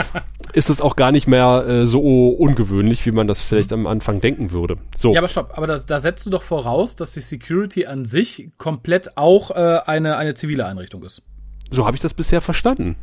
ist 0.52 0.70
es 0.70 0.80
auch 0.80 0.94
gar 0.94 1.10
nicht 1.10 1.26
mehr 1.26 1.64
äh, 1.66 1.86
so 1.86 2.28
ungewöhnlich, 2.28 3.04
wie 3.06 3.12
man 3.12 3.26
das 3.26 3.42
vielleicht 3.42 3.72
am 3.72 3.88
Anfang 3.88 4.20
denken 4.20 4.52
würde. 4.52 4.76
So. 4.96 5.12
Ja, 5.14 5.20
aber 5.20 5.28
stopp, 5.28 5.52
aber 5.56 5.66
das, 5.66 5.86
da 5.86 5.98
setzt 5.98 6.24
du 6.26 6.30
doch 6.30 6.42
voraus, 6.42 6.94
dass 6.94 7.12
die 7.12 7.20
Security 7.20 7.86
an 7.86 8.04
sich 8.04 8.50
komplett 8.56 9.16
auch 9.16 9.50
äh, 9.50 9.80
eine, 9.84 10.16
eine 10.16 10.34
zivile 10.34 10.59
Einrichtung 10.66 11.02
ist. 11.02 11.22
So 11.70 11.86
habe 11.86 11.96
ich 11.96 12.02
das 12.02 12.14
bisher 12.14 12.40
verstanden. 12.40 12.96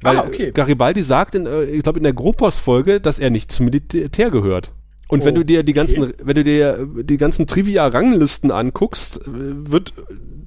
Weil 0.00 0.18
ah, 0.18 0.24
okay. 0.26 0.52
Garibaldi 0.52 1.02
sagt, 1.02 1.34
in, 1.34 1.46
äh, 1.46 1.64
ich 1.64 1.82
glaube 1.82 1.98
in 1.98 2.04
der 2.04 2.12
Gruppos-Folge, 2.12 3.00
dass 3.00 3.18
er 3.18 3.30
nicht 3.30 3.50
zum 3.50 3.66
Militär 3.66 4.30
gehört. 4.30 4.72
Und 5.08 5.22
oh, 5.22 5.26
wenn 5.26 5.34
du 5.34 5.44
dir 5.44 5.62
die 5.62 5.72
ganzen, 5.72 6.04
okay. 6.04 6.14
wenn 6.22 6.34
du 6.36 6.44
dir 6.44 6.86
die 7.02 7.16
ganzen 7.16 7.46
Trivia-Ranglisten 7.46 8.50
anguckst, 8.50 9.22
äh, 9.22 9.22
wird 9.26 9.94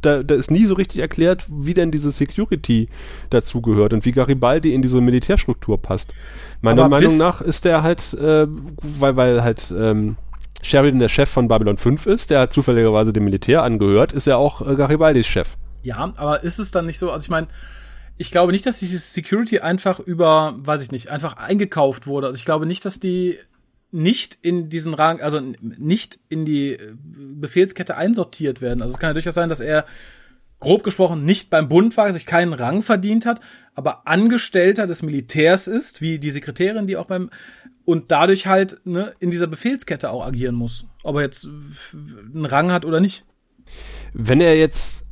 da, 0.02 0.24
da 0.24 0.36
ist 0.36 0.52
nie 0.52 0.66
so 0.66 0.76
richtig 0.76 1.02
erklärt, 1.02 1.48
wie 1.50 1.74
denn 1.74 1.92
diese 1.92 2.12
Security 2.12 2.90
dazugehört 3.30 3.94
und 3.94 4.06
wie 4.06 4.12
Garibaldi 4.12 4.74
in 4.74 4.82
diese 4.82 5.00
Militärstruktur 5.02 5.82
passt. 5.82 6.14
Meiner 6.62 6.84
Aber 6.84 6.90
Meinung 6.90 7.18
nach 7.18 7.42
ist 7.42 7.66
der 7.66 7.84
halt, 7.84 8.14
äh, 8.14 8.48
weil, 8.48 9.16
weil 9.16 9.44
halt 9.44 9.74
ähm, 9.78 10.18
Sheridan 10.62 11.00
der 11.00 11.10
Chef 11.10 11.30
von 11.30 11.48
Babylon 11.48 11.78
5 11.78 12.06
ist, 12.08 12.30
der 12.30 12.50
zufälligerweise 12.50 13.14
dem 13.14 13.26
Militär 13.26 13.64
angehört, 13.64 14.14
ist 14.14 14.28
er 14.28 14.38
auch 14.38 14.68
äh, 14.68 14.76
Garibaldis 14.76 15.28
Chef. 15.28 15.58
Ja, 15.84 16.12
aber 16.18 16.44
ist 16.44 16.60
es 16.60 16.72
dann 16.72 16.86
nicht 16.86 17.00
so, 17.00 17.12
also 17.12 17.26
ich 17.26 17.30
meine, 17.30 17.48
ich 18.18 18.32
glaube 18.32 18.52
nicht, 18.52 18.66
dass 18.66 18.80
die 18.80 18.86
Security 18.86 19.60
einfach 19.60 20.00
über, 20.00 20.54
weiß 20.58 20.84
ich 20.84 20.92
nicht, 20.92 21.10
einfach 21.10 21.38
eingekauft 21.38 22.06
wurde. 22.06 22.28
Also 22.28 22.38
ich 22.38 22.46
glaube 22.46 22.66
nicht, 22.66 22.86
dass 22.86 23.00
die 23.00 23.40
nicht 23.92 24.38
in 24.42 24.70
diesen 24.70 24.94
Rang, 24.94 25.22
also 25.22 25.42
nicht 25.60 26.20
in 26.30 26.46
die 26.46 26.74
äh, 26.74 26.94
Befehlskette 27.04 27.98
einsortiert 27.98 28.62
werden. 28.62 28.82
Also 28.82 28.94
es 28.94 29.00
kann 29.00 29.10
ja 29.10 29.14
durchaus 29.14 29.36
sein, 29.36 29.50
dass 29.50 29.60
er 29.60 29.86
grob 30.60 30.84
gesprochen 30.84 31.26
nicht 31.26 31.50
beim 31.50 31.68
Bund 31.68 31.98
war, 31.98 32.12
sich 32.14 32.26
keinen 32.26 32.54
Rang 32.54 32.84
verdient 32.84 33.26
hat, 33.26 33.42
aber 33.74 34.08
Angestellter 34.08 34.88
des 34.88 35.02
Militärs 35.02 35.68
ist, 35.68 36.02
wie 36.02 36.20
die 36.20 36.32
Sekretärin, 36.32 36.88
die 36.88 36.98
auch 36.98 37.08
beim 37.08 37.30
und 37.84 38.12
dadurch 38.12 38.46
halt 38.46 38.80
ne, 38.86 39.12
in 39.20 39.32
dieser 39.32 39.48
Befehlskette 39.48 40.12
auch 40.12 40.26
agieren 40.26 40.56
muss. 40.56 40.86
Ob 41.04 41.16
er 41.16 41.24
jetzt 41.24 41.50
einen 41.96 42.46
Rang 42.46 42.72
hat 42.72 42.86
oder 42.86 43.00
nicht. 43.00 43.26
Wenn 44.14 44.40
er 44.40 44.56
jetzt 44.56 45.06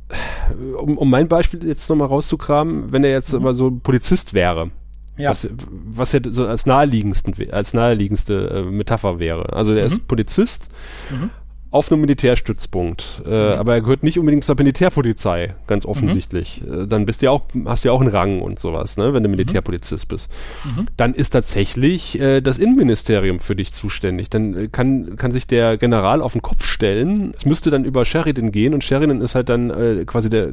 um, 0.78 0.98
um 0.98 1.10
mein 1.10 1.28
Beispiel 1.28 1.66
jetzt 1.66 1.88
nochmal 1.88 2.08
rauszukramen, 2.08 2.92
wenn 2.92 3.04
er 3.04 3.10
jetzt 3.10 3.32
mhm. 3.32 3.42
mal 3.42 3.54
so 3.54 3.70
Polizist 3.70 4.34
wäre, 4.34 4.70
ja. 5.16 5.30
was, 5.30 5.48
was 5.70 6.12
ja 6.12 6.20
so 6.28 6.46
als 6.46 6.66
naheliegendsten, 6.66 7.34
als 7.50 7.74
naheliegendste 7.74 8.64
äh, 8.66 8.70
Metapher 8.70 9.18
wäre. 9.18 9.52
Also 9.52 9.72
er 9.72 9.82
mhm. 9.82 9.86
ist 9.86 10.08
Polizist, 10.08 10.68
mhm 11.10 11.30
auf 11.70 11.90
einem 11.90 12.00
Militärstützpunkt. 12.00 13.22
Äh, 13.24 13.28
mhm. 13.28 13.58
Aber 13.58 13.74
er 13.74 13.80
gehört 13.80 14.02
nicht 14.02 14.18
unbedingt 14.18 14.44
zur 14.44 14.56
Militärpolizei, 14.56 15.54
ganz 15.66 15.84
mhm. 15.84 15.90
offensichtlich. 15.90 16.62
Mhm. 16.66 16.88
Dann 16.88 17.06
bist 17.06 17.22
du 17.22 17.26
ja 17.26 17.30
auch, 17.30 17.42
hast 17.66 17.84
du 17.84 17.88
ja 17.88 17.92
auch 17.92 18.00
einen 18.00 18.10
Rang 18.10 18.42
und 18.42 18.58
sowas, 18.58 18.96
ne, 18.96 19.14
wenn 19.14 19.22
du 19.22 19.28
mhm. 19.28 19.36
Militärpolizist 19.36 20.08
bist. 20.08 20.30
Mhm. 20.64 20.86
Dann 20.96 21.14
ist 21.14 21.30
tatsächlich 21.30 22.18
äh, 22.20 22.40
das 22.40 22.58
Innenministerium 22.58 23.38
für 23.38 23.54
dich 23.54 23.72
zuständig. 23.72 24.30
Dann 24.30 24.54
äh, 24.54 24.68
kann, 24.68 25.16
kann 25.16 25.30
sich 25.30 25.46
der 25.46 25.76
General 25.76 26.22
auf 26.22 26.32
den 26.32 26.42
Kopf 26.42 26.64
stellen. 26.64 27.34
Es 27.36 27.46
müsste 27.46 27.70
dann 27.70 27.84
über 27.84 28.04
Sheridan 28.04 28.50
gehen 28.50 28.74
und 28.74 28.82
Sheridan 28.82 29.20
ist 29.20 29.36
halt 29.36 29.48
dann 29.48 29.70
äh, 29.70 30.04
quasi 30.06 30.28
der, 30.28 30.52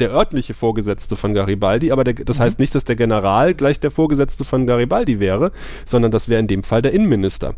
der 0.00 0.10
örtliche 0.10 0.54
Vorgesetzte 0.54 1.16
von 1.16 1.34
Garibaldi, 1.34 1.92
aber 1.92 2.04
der, 2.04 2.14
das 2.14 2.38
mhm. 2.38 2.42
heißt 2.42 2.58
nicht, 2.58 2.74
dass 2.74 2.84
der 2.84 2.96
General 2.96 3.54
gleich 3.54 3.80
der 3.80 3.90
Vorgesetzte 3.90 4.44
von 4.44 4.66
Garibaldi 4.66 5.20
wäre, 5.20 5.52
sondern 5.84 6.10
das 6.10 6.28
wäre 6.28 6.40
in 6.40 6.46
dem 6.46 6.62
Fall 6.62 6.82
der 6.82 6.92
Innenminister. 6.92 7.54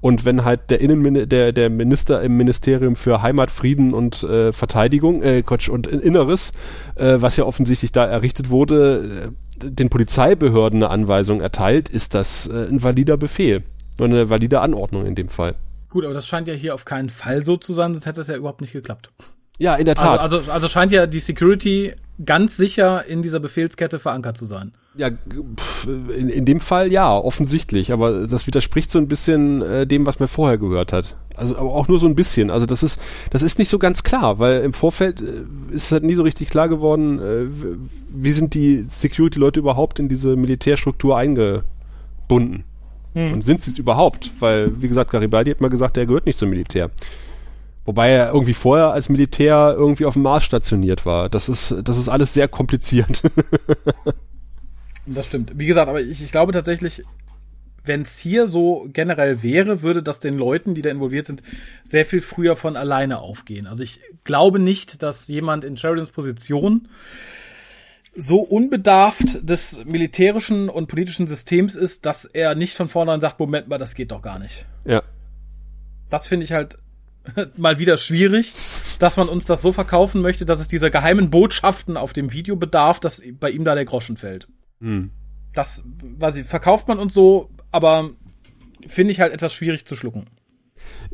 Und 0.00 0.24
wenn 0.24 0.44
halt 0.44 0.70
der 0.70 0.80
Innenmin 0.80 1.28
der, 1.28 1.52
der 1.52 1.68
Minister 1.68 2.22
im 2.22 2.36
Ministerium 2.36 2.96
für 2.96 3.22
Heimat, 3.22 3.50
Frieden 3.50 3.92
und 3.92 4.22
äh, 4.22 4.52
Verteidigung, 4.52 5.22
äh, 5.22 5.42
Quatsch, 5.42 5.68
und 5.68 5.86
Inneres, 5.86 6.52
äh, 6.94 7.16
was 7.18 7.36
ja 7.36 7.44
offensichtlich 7.44 7.92
da 7.92 8.06
errichtet 8.06 8.50
wurde, 8.50 9.32
äh, 9.62 9.70
den 9.70 9.90
Polizeibehörden 9.90 10.82
eine 10.82 10.90
Anweisung 10.90 11.40
erteilt, 11.40 11.88
ist 11.88 12.14
das 12.14 12.46
äh, 12.46 12.68
ein 12.68 12.82
valider 12.82 13.16
Befehl. 13.16 13.62
Oder 13.98 14.06
eine 14.06 14.30
valide 14.30 14.60
Anordnung 14.60 15.04
in 15.04 15.14
dem 15.14 15.28
Fall. 15.28 15.56
Gut, 15.90 16.04
aber 16.04 16.14
das 16.14 16.26
scheint 16.26 16.48
ja 16.48 16.54
hier 16.54 16.74
auf 16.74 16.84
keinen 16.84 17.10
Fall 17.10 17.44
so 17.44 17.56
zu 17.56 17.74
sein, 17.74 17.92
sonst 17.92 18.06
hätte 18.06 18.20
das 18.20 18.28
ja 18.28 18.36
überhaupt 18.36 18.60
nicht 18.60 18.72
geklappt. 18.72 19.10
Ja, 19.60 19.74
in 19.74 19.84
der 19.84 19.96
also, 19.98 20.10
Tat. 20.10 20.20
Also, 20.20 20.36
also, 20.38 20.50
also 20.52 20.68
scheint 20.68 20.90
ja 20.90 21.06
die 21.06 21.20
Security 21.20 21.92
ganz 22.24 22.56
sicher 22.56 23.04
in 23.06 23.22
dieser 23.22 23.40
Befehlskette 23.40 23.98
verankert 23.98 24.36
zu 24.36 24.46
sein. 24.46 24.72
Ja, 24.96 25.10
in, 25.86 26.28
in 26.30 26.44
dem 26.46 26.60
Fall 26.60 26.90
ja, 26.90 27.14
offensichtlich. 27.14 27.92
Aber 27.92 28.26
das 28.26 28.46
widerspricht 28.46 28.90
so 28.90 28.98
ein 28.98 29.06
bisschen 29.06 29.60
äh, 29.60 29.86
dem, 29.86 30.06
was 30.06 30.18
man 30.18 30.28
vorher 30.28 30.56
gehört 30.56 30.94
hat. 30.94 31.14
Also 31.36 31.56
aber 31.56 31.74
auch 31.74 31.88
nur 31.88 32.00
so 32.00 32.06
ein 32.06 32.14
bisschen. 32.14 32.50
Also 32.50 32.64
das 32.64 32.82
ist, 32.82 33.00
das 33.30 33.42
ist 33.42 33.58
nicht 33.58 33.68
so 33.68 33.78
ganz 33.78 34.02
klar, 34.02 34.38
weil 34.38 34.62
im 34.62 34.72
Vorfeld 34.72 35.20
äh, 35.20 35.42
ist 35.72 35.84
es 35.84 35.92
halt 35.92 36.04
nie 36.04 36.14
so 36.14 36.22
richtig 36.22 36.48
klar 36.48 36.70
geworden, 36.70 37.20
äh, 37.20 37.46
wie 38.08 38.32
sind 38.32 38.54
die 38.54 38.86
Security-Leute 38.88 39.60
überhaupt 39.60 39.98
in 39.98 40.08
diese 40.08 40.36
Militärstruktur 40.36 41.18
eingebunden. 41.18 42.64
Hm. 43.12 43.32
Und 43.32 43.44
sind 43.44 43.60
sie 43.60 43.72
es 43.72 43.78
überhaupt? 43.78 44.30
Weil, 44.40 44.80
wie 44.80 44.88
gesagt, 44.88 45.10
Garibaldi 45.10 45.50
hat 45.50 45.60
mal 45.60 45.68
gesagt, 45.68 45.98
er 45.98 46.06
gehört 46.06 46.24
nicht 46.26 46.38
zum 46.38 46.48
Militär. 46.48 46.90
Wobei 47.90 48.10
er 48.10 48.32
irgendwie 48.32 48.54
vorher 48.54 48.92
als 48.92 49.08
Militär 49.08 49.74
irgendwie 49.76 50.04
auf 50.04 50.14
dem 50.14 50.22
Mars 50.22 50.44
stationiert 50.44 51.04
war. 51.06 51.28
Das 51.28 51.48
ist, 51.48 51.74
das 51.82 51.98
ist 51.98 52.08
alles 52.08 52.32
sehr 52.32 52.46
kompliziert. 52.46 53.20
das 55.06 55.26
stimmt. 55.26 55.58
Wie 55.58 55.66
gesagt, 55.66 55.88
aber 55.88 56.00
ich, 56.00 56.22
ich 56.22 56.30
glaube 56.30 56.52
tatsächlich, 56.52 57.02
wenn 57.82 58.02
es 58.02 58.20
hier 58.20 58.46
so 58.46 58.86
generell 58.92 59.42
wäre, 59.42 59.82
würde 59.82 60.04
das 60.04 60.20
den 60.20 60.38
Leuten, 60.38 60.76
die 60.76 60.82
da 60.82 60.90
involviert 60.90 61.26
sind, 61.26 61.42
sehr 61.82 62.06
viel 62.06 62.22
früher 62.22 62.54
von 62.54 62.76
alleine 62.76 63.18
aufgehen. 63.18 63.66
Also 63.66 63.82
ich 63.82 63.98
glaube 64.22 64.60
nicht, 64.60 65.02
dass 65.02 65.26
jemand 65.26 65.64
in 65.64 65.76
Sheridans 65.76 66.10
Position 66.10 66.86
so 68.14 68.38
unbedarft 68.38 69.40
des 69.42 69.84
militärischen 69.84 70.68
und 70.68 70.86
politischen 70.86 71.26
Systems 71.26 71.74
ist, 71.74 72.06
dass 72.06 72.24
er 72.24 72.54
nicht 72.54 72.76
von 72.76 72.88
vornherein 72.88 73.20
sagt, 73.20 73.40
Moment 73.40 73.66
mal, 73.66 73.78
das 73.78 73.96
geht 73.96 74.12
doch 74.12 74.22
gar 74.22 74.38
nicht. 74.38 74.64
Ja. 74.84 75.02
Das 76.08 76.28
finde 76.28 76.44
ich 76.44 76.52
halt 76.52 76.78
mal 77.56 77.78
wieder 77.78 77.96
schwierig, 77.96 78.52
dass 78.98 79.16
man 79.16 79.28
uns 79.28 79.44
das 79.44 79.62
so 79.62 79.72
verkaufen 79.72 80.20
möchte, 80.22 80.44
dass 80.44 80.60
es 80.60 80.68
dieser 80.68 80.90
geheimen 80.90 81.30
Botschaften 81.30 81.96
auf 81.96 82.12
dem 82.12 82.32
Video 82.32 82.56
bedarf, 82.56 83.00
dass 83.00 83.22
bei 83.38 83.50
ihm 83.50 83.64
da 83.64 83.74
der 83.74 83.84
Groschen 83.84 84.16
fällt. 84.16 84.48
Hm. 84.80 85.10
Das, 85.52 85.84
weiß 86.02 86.36
ich, 86.36 86.46
verkauft 86.46 86.88
man 86.88 86.98
uns 86.98 87.14
so, 87.14 87.50
aber 87.72 88.10
finde 88.86 89.12
ich 89.12 89.20
halt 89.20 89.32
etwas 89.32 89.52
schwierig 89.52 89.86
zu 89.86 89.96
schlucken. 89.96 90.24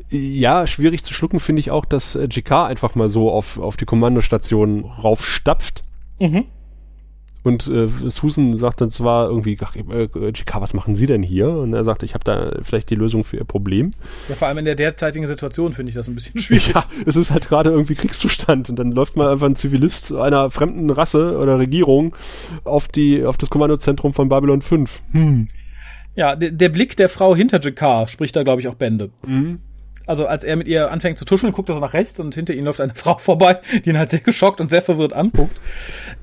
Ja, 0.09 0.67
schwierig 0.67 1.03
zu 1.03 1.13
schlucken 1.13 1.39
finde 1.39 1.59
ich 1.59 1.71
auch, 1.71 1.85
dass 1.85 2.15
äh, 2.15 2.27
GK 2.27 2.65
einfach 2.65 2.95
mal 2.95 3.09
so 3.09 3.29
auf, 3.31 3.57
auf 3.57 3.75
die 3.77 3.85
Kommandostation 3.85 4.85
raufstapft. 4.85 5.83
Mhm. 6.19 6.45
Und 7.43 7.67
äh, 7.67 7.87
Susan 7.87 8.57
sagt 8.57 8.81
dann 8.81 8.91
zwar 8.91 9.29
irgendwie, 9.29 9.57
ach, 9.61 9.75
äh, 9.75 10.07
GK, 10.07 10.61
was 10.61 10.73
machen 10.73 10.95
Sie 10.95 11.05
denn 11.05 11.23
hier? 11.23 11.49
Und 11.49 11.73
er 11.73 11.83
sagt, 11.83 12.03
ich 12.03 12.13
habe 12.13 12.23
da 12.23 12.51
vielleicht 12.61 12.89
die 12.89 12.95
Lösung 12.95 13.23
für 13.23 13.37
Ihr 13.37 13.45
Problem. 13.45 13.91
Ja, 14.27 14.35
vor 14.35 14.47
allem 14.47 14.57
in 14.57 14.65
der 14.65 14.75
derzeitigen 14.75 15.27
Situation 15.27 15.73
finde 15.73 15.89
ich 15.89 15.95
das 15.95 16.07
ein 16.07 16.15
bisschen 16.15 16.39
schwierig. 16.39 16.73
Ja, 16.73 16.85
es 17.05 17.15
ist 17.15 17.31
halt 17.31 17.47
gerade 17.47 17.69
irgendwie 17.69 17.95
Kriegszustand 17.95 18.69
und 18.69 18.77
dann 18.77 18.91
läuft 18.91 19.15
mal 19.15 19.31
einfach 19.31 19.47
ein 19.47 19.55
Zivilist 19.55 20.13
einer 20.13 20.51
fremden 20.51 20.89
Rasse 20.89 21.37
oder 21.37 21.59
Regierung 21.59 22.15
auf 22.63 22.87
die 22.87 23.23
auf 23.23 23.37
das 23.37 23.49
Kommandozentrum 23.49 24.13
von 24.13 24.29
Babylon 24.29 24.61
5. 24.61 25.01
Hm. 25.11 25.47
Ja, 26.15 26.35
der, 26.35 26.51
der 26.51 26.69
Blick 26.69 26.97
der 26.97 27.09
Frau 27.09 27.35
hinter 27.35 27.59
GK 27.59 28.07
spricht 28.07 28.35
da, 28.35 28.43
glaube 28.43 28.59
ich, 28.59 28.67
auch 28.67 28.75
Bände. 28.75 29.11
Mhm. 29.25 29.59
Also 30.07 30.25
als 30.25 30.43
er 30.43 30.55
mit 30.55 30.67
ihr 30.67 30.89
anfängt 30.89 31.17
zu 31.19 31.25
tuscheln, 31.25 31.53
guckt 31.53 31.69
er 31.69 31.75
so 31.75 31.81
nach 31.81 31.93
rechts 31.93 32.19
und 32.19 32.33
hinter 32.33 32.53
ihm 32.53 32.65
läuft 32.65 32.81
eine 32.81 32.93
Frau 32.95 33.17
vorbei, 33.17 33.59
die 33.85 33.89
ihn 33.89 33.97
halt 33.97 34.09
sehr 34.09 34.21
geschockt 34.21 34.59
und 34.61 34.69
sehr 34.69 34.81
verwirrt 34.81 35.13
anguckt. 35.13 35.55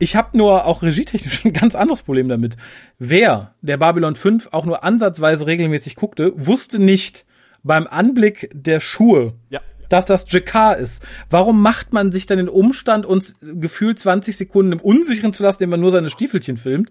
Ich 0.00 0.16
habe 0.16 0.36
nur 0.36 0.64
auch 0.66 0.82
regietechnisch 0.82 1.44
ein 1.44 1.52
ganz 1.52 1.74
anderes 1.76 2.02
Problem 2.02 2.28
damit. 2.28 2.56
Wer 2.98 3.54
der 3.60 3.76
Babylon 3.76 4.16
5 4.16 4.48
auch 4.52 4.64
nur 4.64 4.82
ansatzweise 4.82 5.46
regelmäßig 5.46 5.94
guckte, 5.94 6.32
wusste 6.34 6.78
nicht 6.82 7.26
beim 7.62 7.86
Anblick 7.86 8.50
der 8.52 8.80
Schuhe, 8.80 9.34
Ja. 9.50 9.60
dass 9.88 10.06
das 10.06 10.26
Jakar 10.30 10.76
ist. 10.76 11.02
Warum 11.30 11.62
macht 11.62 11.92
man 11.92 12.10
sich 12.12 12.26
dann 12.26 12.38
den 12.38 12.48
Umstand, 12.48 13.06
uns 13.06 13.36
gefühlt 13.40 13.98
20 13.98 14.36
Sekunden 14.36 14.72
im 14.72 14.80
Unsicheren 14.80 15.32
zu 15.32 15.42
lassen, 15.42 15.62
indem 15.62 15.70
man 15.70 15.80
nur 15.80 15.90
seine 15.90 16.10
Stiefelchen 16.10 16.56
filmt? 16.56 16.90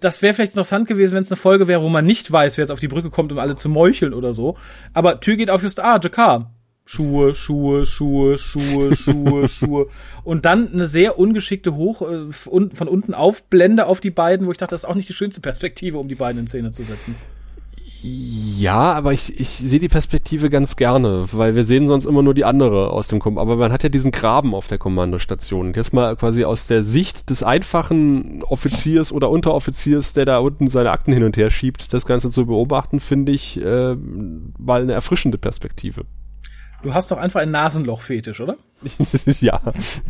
Das 0.00 0.22
wäre 0.22 0.34
vielleicht 0.34 0.52
interessant 0.52 0.86
gewesen, 0.86 1.14
wenn 1.14 1.22
es 1.22 1.32
eine 1.32 1.40
Folge 1.40 1.68
wäre, 1.68 1.82
wo 1.82 1.88
man 1.88 2.04
nicht 2.04 2.30
weiß, 2.30 2.56
wer 2.56 2.62
jetzt 2.62 2.70
auf 2.70 2.80
die 2.80 2.88
Brücke 2.88 3.10
kommt, 3.10 3.32
um 3.32 3.38
alle 3.38 3.56
zu 3.56 3.68
meucheln 3.68 4.14
oder 4.14 4.32
so. 4.32 4.56
Aber 4.94 5.20
Tür 5.20 5.36
geht 5.36 5.50
auf, 5.50 5.62
just, 5.62 5.80
ah, 5.80 5.98
Jakar. 6.02 6.52
Schuhe, 6.84 7.34
Schuhe, 7.34 7.84
Schuhe, 7.84 8.38
Schuhe, 8.38 8.96
Schuhe, 8.96 9.48
Schuhe. 9.48 9.88
Und 10.24 10.46
dann 10.46 10.72
eine 10.72 10.86
sehr 10.86 11.18
ungeschickte 11.18 11.74
Hoch, 11.74 12.00
äh, 12.00 12.32
von 12.32 12.70
von 12.70 12.88
unten 12.88 13.12
Aufblende 13.12 13.84
auf 13.86 14.00
die 14.00 14.10
beiden, 14.10 14.46
wo 14.46 14.52
ich 14.52 14.56
dachte, 14.56 14.70
das 14.70 14.84
ist 14.84 14.88
auch 14.88 14.94
nicht 14.94 15.08
die 15.08 15.14
schönste 15.14 15.42
Perspektive, 15.42 15.98
um 15.98 16.08
die 16.08 16.14
beiden 16.14 16.40
in 16.40 16.46
Szene 16.46 16.72
zu 16.72 16.84
setzen. 16.84 17.14
Ja, 18.00 18.92
aber 18.92 19.12
ich, 19.12 19.40
ich 19.40 19.48
sehe 19.48 19.80
die 19.80 19.88
Perspektive 19.88 20.50
ganz 20.50 20.76
gerne, 20.76 21.26
weil 21.32 21.56
wir 21.56 21.64
sehen 21.64 21.88
sonst 21.88 22.04
immer 22.06 22.22
nur 22.22 22.34
die 22.34 22.44
andere 22.44 22.90
aus 22.90 23.08
dem 23.08 23.18
Kom 23.18 23.38
Aber 23.38 23.56
man 23.56 23.72
hat 23.72 23.82
ja 23.82 23.88
diesen 23.88 24.12
Graben 24.12 24.54
auf 24.54 24.68
der 24.68 24.78
Kommandostation. 24.78 25.68
Und 25.68 25.76
jetzt 25.76 25.92
mal 25.92 26.14
quasi 26.16 26.44
aus 26.44 26.68
der 26.68 26.84
Sicht 26.84 27.28
des 27.28 27.42
einfachen 27.42 28.42
Offiziers 28.44 29.10
oder 29.10 29.30
Unteroffiziers, 29.30 30.12
der 30.12 30.26
da 30.26 30.38
unten 30.38 30.68
seine 30.68 30.92
Akten 30.92 31.12
hin 31.12 31.24
und 31.24 31.36
her 31.36 31.50
schiebt, 31.50 31.92
das 31.92 32.06
Ganze 32.06 32.30
zu 32.30 32.46
beobachten, 32.46 33.00
finde 33.00 33.32
ich 33.32 33.60
äh, 33.60 33.96
mal 34.58 34.82
eine 34.82 34.92
erfrischende 34.92 35.38
Perspektive. 35.38 36.04
Du 36.82 36.94
hast 36.94 37.10
doch 37.10 37.18
einfach 37.18 37.40
ein 37.40 37.50
Nasenloch-Fetisch, 37.50 38.40
oder? 38.40 38.56
ja, 39.40 39.60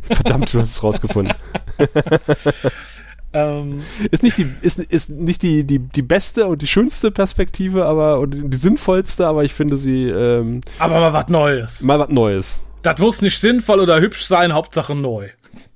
verdammt, 0.02 0.52
du 0.52 0.60
hast 0.60 0.72
es 0.72 0.82
rausgefunden. 0.82 1.34
Ähm, 3.32 3.82
Ist 4.10 4.22
nicht 4.22 4.38
die, 4.38 4.46
ist, 4.62 4.78
ist 4.78 5.10
nicht 5.10 5.42
die, 5.42 5.64
die, 5.64 5.80
die 5.80 6.02
beste 6.02 6.46
und 6.46 6.62
die 6.62 6.66
schönste 6.66 7.10
Perspektive, 7.10 7.84
aber 7.84 8.20
und 8.20 8.52
die 8.52 8.56
sinnvollste, 8.56 9.26
aber 9.26 9.44
ich 9.44 9.52
finde 9.52 9.76
sie 9.76 10.04
ähm, 10.08 10.62
aber 10.78 10.98
mal 11.00 11.12
was 11.12 11.28
Neues. 11.28 11.82
mal 11.82 11.98
was 11.98 12.08
Neues. 12.08 12.62
Das 12.82 12.98
muss 12.98 13.20
nicht 13.20 13.38
sinnvoll 13.38 13.80
oder 13.80 14.00
hübsch 14.00 14.24
sein, 14.24 14.54
Hauptsache 14.54 14.94
neu. 14.94 15.28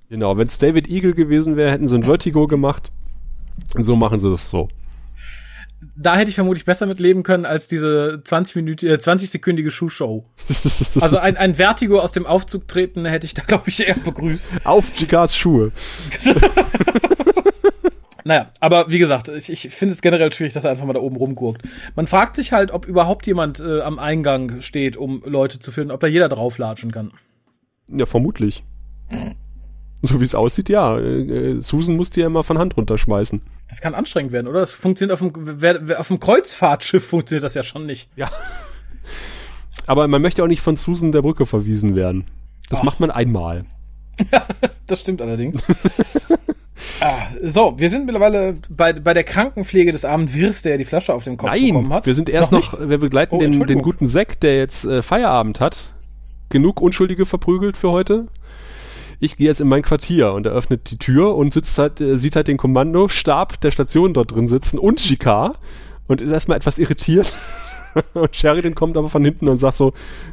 Genau, 0.09 0.37
wenn 0.39 0.47
es 0.47 0.59
David 0.59 0.89
Eagle 0.89 1.15
gewesen 1.15 1.57
wäre, 1.57 1.71
hätten 1.71 1.89
sie 1.89 1.97
ein 1.97 2.05
Vertigo 2.05 2.47
gemacht. 2.47 2.91
So 3.79 3.97
machen 3.97 4.19
sie 4.19 4.31
das 4.31 4.49
so. 4.49 4.69
Da 5.97 6.17
hätte 6.17 6.29
ich 6.29 6.37
vermutlich 6.37 6.65
besser 6.65 6.87
mit 6.87 7.01
leben 7.01 7.23
können 7.23 7.45
als 7.45 7.67
diese 7.69 8.23
20 8.25 8.57
Minuten, 8.57 8.87
äh, 8.87 8.95
20-sekündige 8.95 9.71
Schuhshow. 9.71 10.25
Also 11.01 11.19
ein, 11.19 11.37
ein 11.37 11.55
Vertigo 11.57 11.99
aus 11.99 12.13
dem 12.13 12.27
Aufzug 12.27 12.69
treten 12.69 13.05
hätte 13.07 13.27
ich 13.27 13.35
da, 13.35 13.43
glaube 13.43 13.69
ich, 13.69 13.87
eher 13.87 13.97
begrüßt. 13.97 14.51
Auf 14.65 14.93
Chikas 14.93 15.37
Schuhe. 15.37 15.73
Naja, 18.25 18.51
aber 18.61 18.89
wie 18.89 18.99
gesagt, 18.99 19.29
ich, 19.29 19.51
ich 19.51 19.69
finde 19.75 19.95
es 19.95 20.01
generell 20.01 20.33
schwierig, 20.33 20.55
dass 20.55 20.65
er 20.65 20.71
einfach 20.71 20.85
mal 20.85 20.93
da 20.93 21.01
oben 21.01 21.17
rumgurkt. 21.17 21.63
Man 21.97 22.07
fragt 22.07 22.37
sich 22.37 22.53
halt, 22.53 22.71
ob 22.71 22.87
überhaupt 22.87 23.27
jemand 23.27 23.59
äh, 23.59 23.81
am 23.81 23.99
Eingang 23.99 24.61
steht, 24.61 24.97
um 24.97 25.23
Leute 25.25 25.59
zu 25.59 25.73
filmen, 25.73 25.91
ob 25.91 26.01
da 26.01 26.07
jeder 26.07 26.29
drauflatschen 26.29 26.93
kann. 26.93 27.13
Ja, 27.89 28.07
vermutlich. 28.07 28.63
So 30.03 30.21
wie 30.21 30.25
es 30.25 30.35
aussieht, 30.35 30.69
ja. 30.69 30.99
Äh, 30.99 31.21
äh, 31.53 31.61
Susan 31.61 31.97
musste 31.97 32.21
ja 32.21 32.27
immer 32.27 32.43
von 32.43 32.59
Hand 32.59 32.77
runterschmeißen. 32.77 33.41
Das 33.69 33.81
kann 33.81 33.95
anstrengend 33.95 34.33
werden, 34.33 34.49
oder? 34.49 34.61
Das 34.61 34.73
funktioniert 34.73 35.19
auf 35.19 35.27
dem, 35.27 35.93
auf 35.97 36.09
dem 36.09 36.21
Kreuzfahrtschiff 36.21 37.07
funktioniert 37.07 37.45
das 37.45 37.55
ja 37.55 37.63
schon 37.63 37.87
nicht. 37.87 38.11
Ja. 38.17 38.29
Aber 39.87 40.09
man 40.09 40.21
möchte 40.21 40.43
auch 40.43 40.49
nicht 40.49 40.61
von 40.61 40.77
Susan 40.77 41.13
der 41.13 41.23
Brücke 41.23 41.47
verwiesen 41.47 41.97
werden. 41.97 42.27
Das 42.69 42.81
Ach. 42.81 42.85
macht 42.85 43.01
man 43.01 43.11
einmal. 43.11 43.65
Das 44.87 45.01
stimmt 45.01 45.23
allerdings. 45.23 45.63
ah, 47.01 47.23
so, 47.43 47.79
wir 47.79 47.89
sind 47.89 48.05
mittlerweile 48.05 48.57
bei, 48.69 48.93
bei 48.93 49.15
der 49.15 49.25
Krankenpflege 49.25 49.91
des 49.91 50.05
armen 50.05 50.35
Wirs, 50.35 50.61
der 50.61 50.77
die 50.77 50.85
Flasche 50.85 51.15
auf 51.15 51.25
dem 51.25 51.39
Kopf 51.39 51.51
bekommen 51.51 51.85
Nein, 51.89 51.93
hat. 51.95 52.05
wir 52.05 52.15
sind 52.15 52.29
erst 52.29 52.53
noch, 52.53 52.79
nicht? 52.79 52.91
wir 52.91 52.99
begleiten 52.99 53.37
Oh, 53.37 53.39
den, 53.39 53.67
den 53.67 53.81
guten 53.81 54.07
Zack, 54.07 54.39
der 54.41 54.59
jetzt 54.59 54.85
äh, 54.85 55.01
Feierabend 55.01 55.61
hat. 55.61 55.95
Genug 56.51 56.83
Unschuldige 56.83 57.25
verprügelt 57.25 57.79
für 57.79 57.91
heute. 57.91 58.27
Ich 59.25 59.37
gehe 59.37 59.47
jetzt 59.47 59.61
in 59.61 59.69
mein 59.69 59.83
Quartier 59.83 60.33
und 60.33 60.47
er 60.47 60.53
öffnet 60.53 60.91
die 60.91 60.99
Tür 60.99 61.37
und 61.37 61.55
sitzt 61.55 61.79
halt, 61.79 62.01
äh, 62.01 62.19
sieht 62.19 62.35
halt 62.35 62.49
den 62.49 62.57
Kommandostab 62.57 63.61
der 63.61 63.71
Station 63.71 64.15
dort 64.15 64.33
drin 64.33 64.49
sitzen 64.49 64.81
und 64.81 64.99
Chicard 64.99 65.61
und 66.09 66.21
ist 66.21 66.33
erstmal 66.33 66.57
etwas 66.57 66.77
irritiert. 66.79 67.33
und 68.15 68.35
Sheridan 68.35 68.75
kommt 68.75 68.97
aber 68.97 69.09
von 69.09 69.25
hinten 69.25 69.49
und 69.49 69.59
sagt 69.59 69.77
so, 69.77 69.93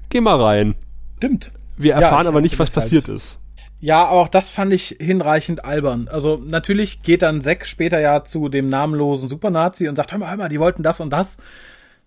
geh 0.10 0.22
mal 0.22 0.42
rein. 0.42 0.74
Stimmt. 1.18 1.52
Wir 1.78 1.92
Ja, 1.92 2.00
erfahren 2.00 2.24
ich 2.24 2.28
aber 2.30 2.42
nicht, 2.42 2.58
was 2.58 2.72
passiert 2.72 3.08
halt- 3.08 3.16
ist. 3.18 3.40
Ja, 3.80 4.06
aber 4.06 4.22
auch 4.22 4.28
das 4.28 4.50
fand 4.50 4.74
ich 4.74 4.98
hinreichend 5.00 5.64
albern. 5.64 6.08
Also 6.12 6.42
natürlich 6.44 7.04
geht 7.04 7.22
dann 7.22 7.42
Zack 7.44 7.68
später 7.68 8.00
ja 8.00 8.24
zu 8.24 8.50
dem 8.50 8.70
namenlosen 8.70 9.30
Supernazi 9.30 9.88
und 9.88 9.98
sagt, 9.98 10.12
hör 10.12 10.18
mal, 10.18 10.32
hör 10.32 10.38
mal, 10.38 10.50
die 10.50 10.60
wollten 10.60 10.82
das 10.82 11.00
und 11.00 11.12
das. 11.12 11.38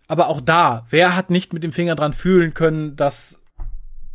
Aber 0.09 0.27
auch 0.29 0.41
da, 0.41 0.85
wer 0.91 1.15
hat 1.15 1.31
nicht 1.31 1.53
mit 1.55 1.63
dem 1.63 1.71
Finger 1.73 1.95
dran 1.95 2.13
fühlen 2.13 2.55
können, 2.55 2.97
dass, 2.97 3.39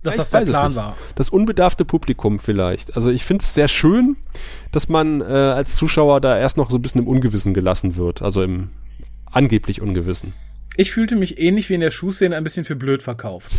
dass 0.07 0.29
das 0.29 0.45
der 0.45 0.51
Plan 0.51 0.75
war? 0.75 0.97
Das 1.15 1.29
unbedarfte 1.29 1.85
Publikum 1.85 2.39
vielleicht. 2.39 2.95
Also 2.95 3.09
ich 3.09 3.23
finde 3.23 3.43
es 3.43 3.53
sehr 3.53 3.67
schön, 3.67 4.17
dass 4.71 4.89
man 4.89 5.21
äh, 5.21 5.25
als 5.25 5.75
Zuschauer 5.75 6.21
da 6.21 6.37
erst 6.37 6.57
noch 6.57 6.69
so 6.69 6.77
ein 6.77 6.81
bisschen 6.81 7.01
im 7.01 7.07
Ungewissen 7.07 7.53
gelassen 7.53 7.95
wird. 7.95 8.21
Also 8.21 8.43
im 8.43 8.69
angeblich 9.31 9.81
Ungewissen. 9.81 10.33
Ich 10.75 10.91
fühlte 10.91 11.15
mich 11.15 11.39
ähnlich 11.39 11.69
wie 11.69 11.73
in 11.73 11.81
der 11.81 11.91
Schuhszene 11.91 12.35
ein 12.35 12.43
bisschen 12.43 12.65
für 12.65 12.75
blöd 12.75 13.01
verkauft. 13.01 13.51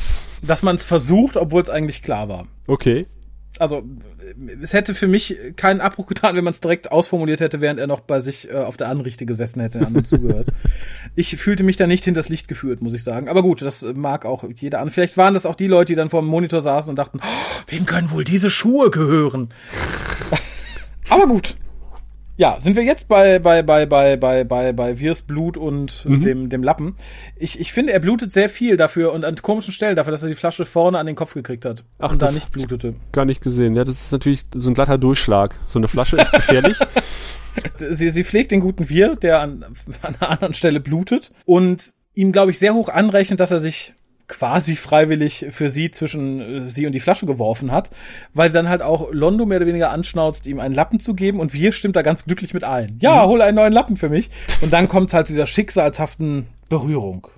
Dass 0.46 0.62
man 0.62 0.76
es 0.76 0.84
versucht, 0.84 1.36
obwohl 1.36 1.62
es 1.62 1.68
eigentlich 1.68 2.02
klar 2.02 2.28
war. 2.28 2.46
Okay. 2.66 3.06
Also, 3.58 3.82
es 4.62 4.72
hätte 4.72 4.94
für 4.94 5.08
mich 5.08 5.36
keinen 5.56 5.80
Abbruch 5.80 6.06
getan, 6.06 6.36
wenn 6.36 6.44
man 6.44 6.52
es 6.52 6.60
direkt 6.60 6.92
ausformuliert 6.92 7.40
hätte, 7.40 7.60
während 7.60 7.80
er 7.80 7.86
noch 7.86 8.00
bei 8.00 8.20
sich 8.20 8.50
äh, 8.50 8.54
auf 8.54 8.76
der 8.76 8.88
Anrichte 8.88 9.26
gesessen 9.26 9.60
hätte, 9.60 9.80
anderen 9.86 10.04
zugehört. 10.06 10.48
Ich 11.14 11.36
fühlte 11.36 11.62
mich 11.62 11.76
da 11.76 11.86
nicht 11.86 12.04
hinters 12.04 12.28
Licht 12.28 12.48
geführt, 12.48 12.80
muss 12.82 12.94
ich 12.94 13.02
sagen. 13.02 13.28
Aber 13.28 13.42
gut, 13.42 13.62
das 13.62 13.82
mag 13.82 14.24
auch 14.24 14.44
jeder 14.56 14.80
an. 14.80 14.90
Vielleicht 14.90 15.16
waren 15.16 15.34
das 15.34 15.46
auch 15.46 15.54
die 15.54 15.66
Leute, 15.66 15.92
die 15.92 15.96
dann 15.96 16.10
vor 16.10 16.22
dem 16.22 16.28
Monitor 16.28 16.60
saßen 16.60 16.90
und 16.90 16.96
dachten, 16.96 17.20
oh, 17.22 17.62
wem 17.68 17.86
können 17.86 18.10
wohl 18.10 18.24
diese 18.24 18.50
Schuhe 18.50 18.90
gehören? 18.90 19.52
Aber 21.08 21.26
gut. 21.26 21.56
Ja, 22.38 22.60
sind 22.62 22.76
wir 22.76 22.84
jetzt 22.84 23.08
bei, 23.08 23.40
bei, 23.40 23.64
bei, 23.64 23.84
bei, 23.84 24.16
bei, 24.16 24.44
bei, 24.44 24.72
bei 24.72 25.00
Wirs 25.00 25.22
Blut 25.22 25.56
und 25.56 26.06
äh, 26.08 26.18
dem, 26.18 26.48
dem 26.48 26.62
Lappen. 26.62 26.94
Ich, 27.34 27.58
ich 27.58 27.72
finde, 27.72 27.92
er 27.92 27.98
blutet 27.98 28.32
sehr 28.32 28.48
viel 28.48 28.76
dafür 28.76 29.12
und 29.12 29.24
an 29.24 29.34
komischen 29.42 29.72
Stellen 29.72 29.96
dafür, 29.96 30.12
dass 30.12 30.22
er 30.22 30.28
die 30.28 30.36
Flasche 30.36 30.64
vorne 30.64 31.00
an 31.00 31.06
den 31.06 31.16
Kopf 31.16 31.34
gekriegt 31.34 31.64
hat. 31.64 31.82
Ach, 31.98 32.12
und 32.12 32.22
da 32.22 32.30
nicht 32.30 32.52
blutete. 32.52 32.94
Gar 33.10 33.24
nicht 33.24 33.42
gesehen. 33.42 33.74
Ja, 33.74 33.82
das 33.82 33.96
ist 33.96 34.12
natürlich 34.12 34.44
so 34.54 34.70
ein 34.70 34.74
glatter 34.74 34.98
Durchschlag. 34.98 35.56
So 35.66 35.80
eine 35.80 35.88
Flasche 35.88 36.16
ist 36.16 36.32
gefährlich. 36.32 36.78
sie, 37.74 38.10
sie 38.10 38.22
pflegt 38.22 38.52
den 38.52 38.60
guten 38.60 38.88
Wir, 38.88 39.16
der 39.16 39.40
an, 39.40 39.64
an 40.02 40.14
einer 40.14 40.30
anderen 40.30 40.54
Stelle 40.54 40.78
blutet 40.78 41.32
und 41.44 41.92
ihm, 42.14 42.30
glaube 42.30 42.52
ich, 42.52 42.60
sehr 42.60 42.72
hoch 42.72 42.88
anrechnet, 42.88 43.40
dass 43.40 43.50
er 43.50 43.58
sich 43.58 43.94
quasi 44.28 44.76
freiwillig 44.76 45.46
für 45.50 45.70
sie 45.70 45.90
zwischen 45.90 46.40
äh, 46.40 46.68
sie 46.68 46.86
und 46.86 46.92
die 46.92 47.00
Flasche 47.00 47.26
geworfen 47.26 47.72
hat, 47.72 47.90
weil 48.34 48.50
sie 48.50 48.54
dann 48.54 48.68
halt 48.68 48.82
auch 48.82 49.08
Londo 49.10 49.46
mehr 49.46 49.56
oder 49.56 49.66
weniger 49.66 49.90
anschnauzt, 49.90 50.46
ihm 50.46 50.60
einen 50.60 50.74
Lappen 50.74 51.00
zu 51.00 51.14
geben 51.14 51.40
und 51.40 51.54
wir 51.54 51.72
stimmt 51.72 51.96
da 51.96 52.02
ganz 52.02 52.24
glücklich 52.24 52.54
mit 52.54 52.64
ein. 52.64 52.98
Ja, 53.00 53.26
hol 53.26 53.42
einen 53.42 53.56
neuen 53.56 53.72
Lappen 53.72 53.96
für 53.96 54.08
mich. 54.08 54.30
Und 54.60 54.72
dann 54.72 54.88
kommt 54.88 55.12
halt 55.14 55.28
dieser 55.28 55.46
schicksalshaften 55.46 56.46
Berührung. 56.68 57.28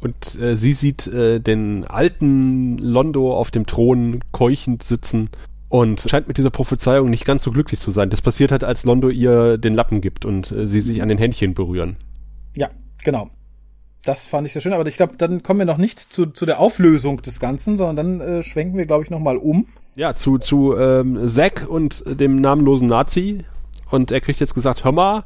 Und 0.00 0.38
äh, 0.38 0.54
sie 0.54 0.74
sieht 0.74 1.06
äh, 1.06 1.40
den 1.40 1.84
alten 1.84 2.76
Londo 2.76 3.34
auf 3.34 3.50
dem 3.50 3.64
Thron 3.64 4.20
keuchend 4.32 4.82
sitzen 4.82 5.30
und 5.70 6.02
scheint 6.08 6.28
mit 6.28 6.36
dieser 6.36 6.50
Prophezeiung 6.50 7.08
nicht 7.08 7.24
ganz 7.24 7.42
so 7.42 7.50
glücklich 7.50 7.80
zu 7.80 7.90
sein. 7.90 8.10
Das 8.10 8.20
passiert 8.20 8.52
halt, 8.52 8.64
als 8.64 8.84
Londo 8.84 9.08
ihr 9.08 9.56
den 9.56 9.72
Lappen 9.72 10.02
gibt 10.02 10.26
und 10.26 10.52
äh, 10.52 10.66
sie 10.66 10.82
sich 10.82 11.00
an 11.00 11.08
den 11.08 11.16
Händchen 11.16 11.54
berühren. 11.54 11.94
Ja, 12.54 12.68
genau. 13.02 13.30
Das 14.04 14.26
fand 14.26 14.46
ich 14.46 14.52
sehr 14.52 14.60
schön, 14.60 14.74
aber 14.74 14.86
ich 14.86 14.96
glaube, 14.96 15.14
dann 15.16 15.42
kommen 15.42 15.60
wir 15.60 15.66
noch 15.66 15.78
nicht 15.78 15.98
zu, 15.98 16.26
zu 16.26 16.44
der 16.44 16.60
Auflösung 16.60 17.22
des 17.22 17.40
Ganzen, 17.40 17.78
sondern 17.78 17.96
dann 17.96 18.20
äh, 18.20 18.42
schwenken 18.42 18.76
wir, 18.76 18.84
glaube 18.84 19.04
ich, 19.04 19.10
nochmal 19.10 19.38
um. 19.38 19.66
Ja, 19.96 20.14
zu, 20.14 20.38
zu 20.38 20.76
ähm, 20.76 21.26
Zack 21.26 21.66
und 21.68 22.04
dem 22.06 22.40
namenlosen 22.40 22.86
Nazi. 22.86 23.44
Und 23.90 24.10
er 24.12 24.20
kriegt 24.20 24.40
jetzt 24.40 24.54
gesagt, 24.54 24.84
hör 24.84 24.92
mal, 24.92 25.24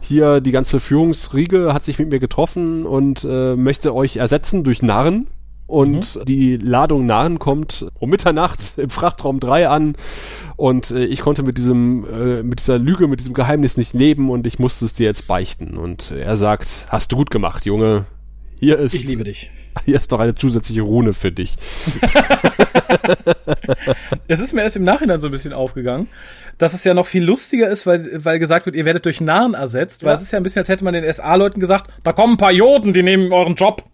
hier 0.00 0.40
die 0.40 0.50
ganze 0.50 0.80
Führungsriege 0.80 1.72
hat 1.72 1.82
sich 1.82 1.98
mit 1.98 2.10
mir 2.10 2.18
getroffen 2.18 2.84
und 2.84 3.24
äh, 3.24 3.56
möchte 3.56 3.94
euch 3.94 4.16
ersetzen 4.16 4.64
durch 4.64 4.82
Narren. 4.82 5.26
Und 5.70 6.18
die 6.28 6.56
Ladung 6.56 7.06
Narren 7.06 7.38
kommt 7.38 7.86
um 8.00 8.10
Mitternacht 8.10 8.58
im 8.76 8.90
Frachtraum 8.90 9.38
3 9.40 9.68
an. 9.68 9.94
Und 10.56 10.90
äh, 10.90 11.04
ich 11.04 11.20
konnte 11.20 11.42
mit 11.42 11.58
diesem, 11.58 12.04
äh, 12.04 12.42
mit 12.42 12.60
dieser 12.60 12.78
Lüge, 12.78 13.06
mit 13.08 13.20
diesem 13.20 13.34
Geheimnis 13.34 13.76
nicht 13.76 13.94
leben 13.94 14.30
und 14.30 14.46
ich 14.46 14.58
musste 14.58 14.84
es 14.84 14.94
dir 14.94 15.06
jetzt 15.06 15.26
beichten. 15.28 15.76
Und 15.76 16.10
er 16.10 16.36
sagt, 16.36 16.86
hast 16.88 17.12
du 17.12 17.16
gut 17.16 17.30
gemacht, 17.30 17.64
Junge. 17.66 18.06
Hier 18.58 18.78
ist, 18.78 18.94
Ich 18.94 19.04
liebe 19.04 19.24
dich. 19.24 19.50
hier 19.84 19.94
ist 19.96 20.10
noch 20.10 20.18
eine 20.18 20.34
zusätzliche 20.34 20.82
Rune 20.82 21.12
für 21.12 21.30
dich. 21.32 21.54
Es 24.28 24.40
ist 24.40 24.52
mir 24.52 24.62
erst 24.62 24.76
im 24.76 24.84
Nachhinein 24.84 25.20
so 25.20 25.28
ein 25.28 25.30
bisschen 25.32 25.52
aufgegangen, 25.52 26.08
dass 26.58 26.74
es 26.74 26.84
ja 26.84 26.94
noch 26.94 27.06
viel 27.06 27.24
lustiger 27.24 27.68
ist, 27.68 27.86
weil, 27.86 28.24
weil 28.24 28.38
gesagt 28.38 28.66
wird, 28.66 28.76
ihr 28.76 28.84
werdet 28.84 29.04
durch 29.06 29.20
Narren 29.20 29.54
ersetzt, 29.54 30.02
weil 30.02 30.10
Ja. 30.10 30.14
es 30.16 30.22
ist 30.22 30.32
ja 30.32 30.38
ein 30.38 30.42
bisschen, 30.42 30.60
als 30.60 30.68
hätte 30.68 30.84
man 30.84 30.94
den 30.94 31.04
SA-Leuten 31.12 31.60
gesagt, 31.60 31.90
da 32.02 32.12
kommen 32.12 32.34
ein 32.34 32.36
paar 32.38 32.52
Joden, 32.52 32.92
die 32.92 33.02
nehmen 33.02 33.32
euren 33.32 33.54
Job. 33.54 33.84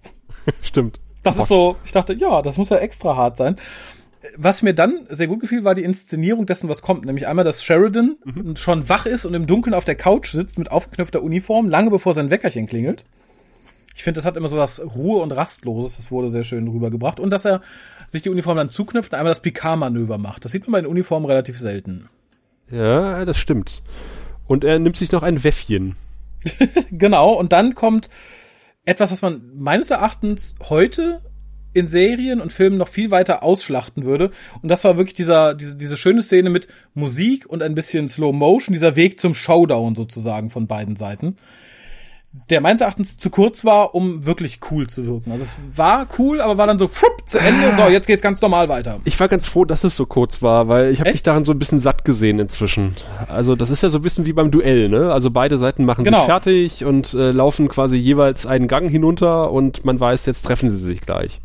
Stimmt. 0.62 0.98
Das 1.26 1.36
ist 1.38 1.48
so, 1.48 1.76
ich 1.84 1.92
dachte, 1.92 2.14
ja, 2.14 2.42
das 2.42 2.56
muss 2.56 2.68
ja 2.68 2.78
extra 2.78 3.16
hart 3.16 3.36
sein. 3.36 3.56
Was 4.36 4.62
mir 4.62 4.74
dann 4.74 5.06
sehr 5.08 5.26
gut 5.26 5.40
gefiel, 5.40 5.64
war 5.64 5.74
die 5.74 5.84
Inszenierung 5.84 6.46
dessen, 6.46 6.68
was 6.68 6.82
kommt. 6.82 7.04
Nämlich 7.04 7.28
einmal, 7.28 7.44
dass 7.44 7.62
Sheridan 7.62 8.16
mhm. 8.24 8.56
schon 8.56 8.88
wach 8.88 9.06
ist 9.06 9.24
und 9.24 9.34
im 9.34 9.46
Dunkeln 9.46 9.74
auf 9.74 9.84
der 9.84 9.94
Couch 9.94 10.30
sitzt 10.30 10.58
mit 10.58 10.70
aufgeknöpfter 10.70 11.22
Uniform, 11.22 11.68
lange 11.68 11.90
bevor 11.90 12.14
sein 12.14 12.30
Weckerchen 12.30 12.66
klingelt. 12.66 13.04
Ich 13.94 14.04
finde, 14.04 14.18
das 14.18 14.24
hat 14.26 14.36
immer 14.36 14.48
so 14.48 14.58
was 14.58 14.80
Ruhe 14.80 15.22
und 15.22 15.32
Rastloses. 15.32 15.96
Das 15.96 16.10
wurde 16.10 16.28
sehr 16.28 16.44
schön 16.44 16.68
rübergebracht. 16.68 17.18
Und 17.18 17.30
dass 17.30 17.46
er 17.46 17.62
sich 18.06 18.22
die 18.22 18.28
Uniform 18.28 18.56
dann 18.56 18.70
zuknüpft 18.70 19.12
und 19.12 19.18
einmal 19.18 19.30
das 19.30 19.40
Picard-Manöver 19.40 20.18
macht. 20.18 20.44
Das 20.44 20.52
sieht 20.52 20.64
man 20.64 20.72
bei 20.72 20.80
den 20.82 20.90
Uniformen 20.90 21.26
relativ 21.26 21.58
selten. 21.58 22.08
Ja, 22.70 23.24
das 23.24 23.38
stimmt. 23.38 23.82
Und 24.46 24.64
er 24.64 24.78
nimmt 24.78 24.96
sich 24.96 25.12
noch 25.12 25.22
ein 25.22 25.42
Wäffchen. 25.44 25.94
genau. 26.90 27.32
Und 27.32 27.52
dann 27.52 27.74
kommt 27.74 28.10
etwas, 28.86 29.12
was 29.12 29.20
man 29.20 29.42
meines 29.54 29.90
Erachtens 29.90 30.54
heute 30.68 31.20
in 31.74 31.88
Serien 31.88 32.40
und 32.40 32.54
Filmen 32.54 32.78
noch 32.78 32.88
viel 32.88 33.10
weiter 33.10 33.42
ausschlachten 33.42 34.04
würde. 34.04 34.30
Und 34.62 34.70
das 34.70 34.82
war 34.84 34.96
wirklich 34.96 35.14
dieser, 35.14 35.54
diese, 35.54 35.76
diese 35.76 35.98
schöne 35.98 36.22
Szene 36.22 36.48
mit 36.48 36.68
Musik 36.94 37.44
und 37.44 37.62
ein 37.62 37.74
bisschen 37.74 38.08
Slow 38.08 38.34
Motion, 38.34 38.72
dieser 38.72 38.96
Weg 38.96 39.20
zum 39.20 39.34
Showdown 39.34 39.94
sozusagen 39.94 40.48
von 40.48 40.66
beiden 40.66 40.96
Seiten. 40.96 41.36
Der 42.50 42.60
meines 42.60 42.80
Erachtens 42.80 43.16
zu 43.16 43.30
kurz 43.30 43.64
war, 43.64 43.94
um 43.94 44.26
wirklich 44.26 44.60
cool 44.70 44.88
zu 44.88 45.06
wirken. 45.06 45.32
Also 45.32 45.44
es 45.44 45.56
war 45.74 46.06
cool, 46.18 46.40
aber 46.40 46.58
war 46.58 46.66
dann 46.66 46.78
so 46.78 46.88
frupp, 46.88 47.16
zu 47.26 47.38
Ende. 47.38 47.72
So, 47.72 47.82
jetzt 47.88 48.06
geht's 48.06 48.22
ganz 48.22 48.40
normal 48.40 48.68
weiter. 48.68 49.00
Ich 49.04 49.18
war 49.18 49.28
ganz 49.28 49.46
froh, 49.46 49.64
dass 49.64 49.84
es 49.84 49.96
so 49.96 50.06
kurz 50.06 50.42
war, 50.42 50.68
weil 50.68 50.90
ich 50.92 51.00
habe 51.00 51.10
mich 51.10 51.22
daran 51.22 51.44
so 51.44 51.52
ein 51.52 51.58
bisschen 51.58 51.78
satt 51.78 52.04
gesehen 52.04 52.38
inzwischen. 52.38 52.96
Also 53.28 53.56
das 53.56 53.70
ist 53.70 53.82
ja 53.82 53.88
so 53.88 53.98
ein 53.98 54.02
bisschen 54.02 54.26
wie 54.26 54.32
beim 54.32 54.50
Duell, 54.50 54.88
ne? 54.88 55.12
Also 55.12 55.30
beide 55.30 55.58
Seiten 55.58 55.84
machen 55.84 56.04
genau. 56.04 56.18
sich 56.18 56.26
fertig 56.26 56.84
und 56.84 57.14
äh, 57.14 57.32
laufen 57.32 57.68
quasi 57.68 57.96
jeweils 57.96 58.46
einen 58.46 58.68
Gang 58.68 58.88
hinunter 58.88 59.50
und 59.50 59.84
man 59.84 59.98
weiß, 59.98 60.26
jetzt 60.26 60.42
treffen 60.42 60.70
sie 60.70 60.78
sich 60.78 61.00
gleich. 61.00 61.40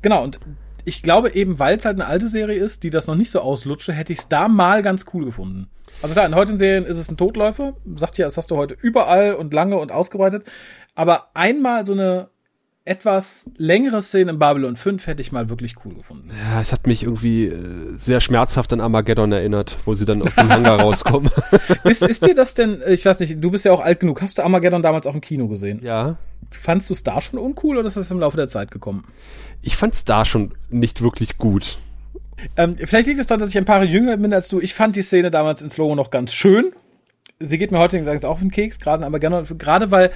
Genau, 0.00 0.24
und 0.24 0.40
ich 0.84 1.02
glaube 1.02 1.34
eben, 1.34 1.58
weil 1.58 1.76
es 1.76 1.84
halt 1.84 2.00
eine 2.00 2.06
alte 2.06 2.28
Serie 2.28 2.58
ist, 2.58 2.82
die 2.82 2.90
das 2.90 3.06
noch 3.06 3.14
nicht 3.14 3.30
so 3.30 3.40
auslutsche, 3.40 3.92
hätte 3.92 4.12
ich 4.12 4.20
es 4.20 4.28
da 4.28 4.48
mal 4.48 4.82
ganz 4.82 5.06
cool 5.12 5.24
gefunden. 5.24 5.68
Also 6.02 6.14
klar, 6.14 6.26
in 6.26 6.34
heutigen 6.34 6.58
Serien 6.58 6.84
ist 6.84 6.98
es 6.98 7.10
ein 7.10 7.16
Totläufer. 7.16 7.74
Sagt 7.96 8.18
ja, 8.18 8.26
das 8.26 8.36
hast 8.36 8.50
du 8.50 8.56
heute 8.56 8.76
überall 8.80 9.34
und 9.34 9.54
lange 9.54 9.78
und 9.78 9.92
ausgebreitet. 9.92 10.44
Aber 10.94 11.28
einmal 11.34 11.86
so 11.86 11.92
eine 11.92 12.28
etwas 12.84 13.48
längere 13.56 14.02
Szene 14.02 14.32
in 14.32 14.38
Babylon 14.40 14.74
5 14.74 15.06
hätte 15.06 15.22
ich 15.22 15.30
mal 15.30 15.48
wirklich 15.48 15.76
cool 15.84 15.94
gefunden. 15.94 16.30
Ja, 16.42 16.60
es 16.60 16.72
hat 16.72 16.88
mich 16.88 17.04
irgendwie 17.04 17.46
äh, 17.46 17.94
sehr 17.94 18.20
schmerzhaft 18.20 18.72
an 18.72 18.80
Armageddon 18.80 19.30
erinnert, 19.30 19.76
wo 19.84 19.94
sie 19.94 20.04
dann 20.04 20.20
aus 20.20 20.34
dem 20.34 20.48
Hangar 20.52 20.80
rauskommen. 20.80 21.30
ist, 21.84 22.02
ist 22.02 22.26
dir 22.26 22.34
das 22.34 22.54
denn, 22.54 22.82
ich 22.88 23.04
weiß 23.04 23.20
nicht, 23.20 23.36
du 23.42 23.52
bist 23.52 23.64
ja 23.64 23.72
auch 23.72 23.80
alt 23.80 24.00
genug, 24.00 24.20
hast 24.20 24.38
du 24.38 24.42
Armageddon 24.42 24.82
damals 24.82 25.06
auch 25.06 25.14
im 25.14 25.20
Kino 25.20 25.46
gesehen? 25.46 25.80
Ja. 25.80 26.16
Fandst 26.50 26.90
du 26.90 26.94
es 26.94 27.04
da 27.04 27.20
schon 27.20 27.38
uncool 27.38 27.78
oder 27.78 27.86
ist 27.86 27.96
das 27.96 28.10
im 28.10 28.18
Laufe 28.18 28.36
der 28.36 28.48
Zeit 28.48 28.72
gekommen? 28.72 29.04
ich 29.62 29.76
fand's 29.76 30.04
da 30.04 30.24
schon 30.24 30.52
nicht 30.68 31.02
wirklich 31.02 31.38
gut. 31.38 31.78
Ähm, 32.56 32.76
vielleicht 32.76 33.08
liegt 33.08 33.20
es 33.20 33.26
daran, 33.26 33.40
dass 33.40 33.50
ich 33.50 33.58
ein 33.58 33.64
paar 33.64 33.84
jünger 33.84 34.16
bin 34.16 34.32
als 34.32 34.48
du. 34.48 34.60
Ich 34.60 34.74
fand 34.74 34.96
die 34.96 35.02
Szene 35.02 35.30
damals 35.30 35.62
in 35.62 35.70
Slow 35.70 35.94
noch 35.94 36.10
ganz 36.10 36.32
schön. 36.32 36.72
Sie 37.38 37.58
geht 37.58 37.72
mir 37.72 37.78
heute 37.78 37.98
übrigens 37.98 38.24
auch 38.24 38.32
auf 38.32 38.40
den 38.40 38.50
Keks, 38.50 38.78
gerade 38.78 39.04
aber 39.04 39.18
gerne, 39.18 39.44
gerade 39.58 39.90
weil 39.90 40.12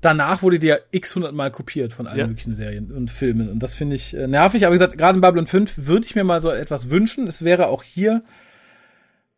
danach 0.00 0.42
wurde 0.42 0.58
die 0.58 0.68
ja 0.68 0.76
x 0.90 1.14
hundertmal 1.14 1.50
kopiert 1.50 1.92
von 1.92 2.06
allen 2.06 2.18
ja. 2.18 2.26
möglichen 2.26 2.54
Serien 2.54 2.90
und 2.90 3.10
Filmen. 3.10 3.48
Und 3.48 3.60
das 3.60 3.74
finde 3.74 3.96
ich 3.96 4.14
äh, 4.14 4.26
nervig. 4.26 4.64
Aber 4.64 4.72
wie 4.72 4.78
gesagt, 4.78 4.96
gerade 4.96 5.16
in 5.16 5.20
Babylon 5.20 5.46
5 5.46 5.86
würde 5.86 6.06
ich 6.06 6.14
mir 6.14 6.24
mal 6.24 6.40
so 6.40 6.50
etwas 6.50 6.90
wünschen. 6.90 7.26
Es 7.26 7.44
wäre 7.44 7.68
auch 7.68 7.82
hier 7.82 8.22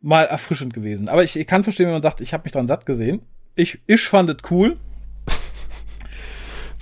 mal 0.01 0.24
erfrischend 0.24 0.74
gewesen. 0.74 1.09
Aber 1.09 1.22
ich, 1.22 1.37
ich 1.37 1.47
kann 1.47 1.64
verstehen, 1.64 1.87
wenn 1.87 1.95
man 1.95 2.03
sagt, 2.03 2.20
ich 2.20 2.33
habe 2.33 2.45
mich 2.45 2.53
dran 2.53 2.66
satt 2.66 2.87
gesehen. 2.87 3.22
Ich, 3.55 3.80
ich 3.87 4.03
fand 4.03 4.30
es 4.30 4.51
cool. 4.51 4.76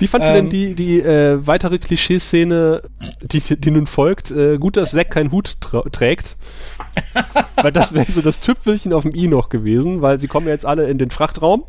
Wie 0.01 0.07
fandst 0.07 0.31
ähm, 0.31 0.35
du 0.35 0.41
denn 0.41 0.45
ähm. 0.47 0.51
die, 0.51 0.75
die 0.75 1.01
äh, 1.01 1.47
weitere 1.47 1.79
Klischeeszene, 1.79 2.83
die, 3.23 3.41
die 3.41 3.71
nun 3.71 3.87
folgt? 3.87 4.31
Äh, 4.31 4.59
gut, 4.59 4.77
dass 4.77 4.93
Zack 4.93 5.11
keinen 5.11 5.31
Hut 5.31 5.59
trägt. 5.93 6.37
weil 7.57 7.73
das 7.73 7.93
wäre 7.93 8.11
so 8.11 8.23
das 8.23 8.41
Tüpfelchen 8.41 8.93
auf 8.93 9.03
dem 9.03 9.15
I 9.15 9.29
noch 9.29 9.49
gewesen, 9.49 10.03
weil 10.03 10.19
sie 10.19 10.29
kommen 10.29 10.47
ja 10.47 10.53
jetzt 10.53 10.67
alle 10.67 10.89
in 10.89 10.99
den 10.99 11.11
Frachtraum. 11.11 11.65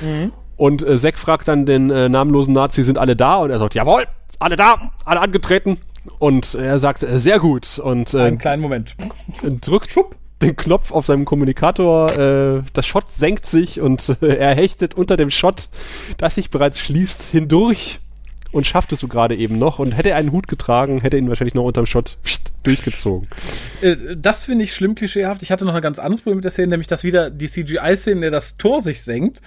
Mhm. 0.00 0.32
Und 0.56 0.82
äh, 0.82 0.96
Zack 0.96 1.18
fragt 1.18 1.48
dann 1.48 1.66
den 1.66 1.90
äh, 1.90 2.08
namenlosen 2.08 2.54
Nazi, 2.54 2.82
sind 2.82 2.98
alle 2.98 3.14
da? 3.14 3.36
Und 3.36 3.50
er 3.50 3.58
sagt, 3.58 3.74
jawohl, 3.74 4.06
alle 4.38 4.56
da, 4.56 4.76
alle 5.04 5.20
angetreten. 5.20 5.78
Und 6.18 6.54
er 6.54 6.78
sagt, 6.78 7.02
äh, 7.02 7.20
sehr 7.20 7.38
gut. 7.38 7.78
Und 7.78 8.14
äh, 8.14 8.22
einen 8.22 8.38
kleinen 8.38 8.62
Moment. 8.62 8.96
drückt 9.60 9.90
den 10.42 10.56
Knopf 10.56 10.92
auf 10.92 11.06
seinem 11.06 11.24
Kommunikator, 11.24 12.16
äh, 12.16 12.62
das 12.72 12.86
Schott 12.86 13.10
senkt 13.10 13.46
sich 13.46 13.80
und 13.80 14.16
äh, 14.22 14.36
er 14.36 14.54
hechtet 14.54 14.94
unter 14.94 15.16
dem 15.16 15.30
Schott, 15.30 15.68
das 16.16 16.36
sich 16.36 16.50
bereits 16.50 16.78
schließt, 16.78 17.30
hindurch 17.30 18.00
und 18.52 18.66
schafft 18.66 18.92
es 18.92 19.00
so 19.00 19.08
gerade 19.08 19.34
eben 19.34 19.58
noch. 19.58 19.78
Und 19.78 19.92
hätte 19.92 20.10
er 20.10 20.16
einen 20.16 20.32
Hut 20.32 20.48
getragen, 20.48 21.00
hätte 21.00 21.16
er 21.16 21.22
ihn 21.22 21.28
wahrscheinlich 21.28 21.54
noch 21.54 21.64
unterm 21.64 21.86
Schott 21.86 22.16
durchgezogen. 22.62 23.28
Äh, 23.82 23.96
das 24.16 24.44
finde 24.44 24.64
ich 24.64 24.74
schlimm 24.74 24.94
klischeehaft. 24.94 25.42
Ich 25.42 25.50
hatte 25.50 25.64
noch 25.64 25.74
ein 25.74 25.82
ganz 25.82 25.98
anderes 25.98 26.20
Problem 26.20 26.36
mit 26.36 26.44
der 26.44 26.52
Szene, 26.52 26.68
nämlich 26.68 26.86
dass 26.86 27.04
wieder 27.04 27.30
die 27.30 27.48
CGI-Szene, 27.48 28.16
in 28.16 28.20
der 28.22 28.30
das 28.30 28.56
Tor 28.56 28.80
sich 28.80 29.02
senkt, 29.02 29.42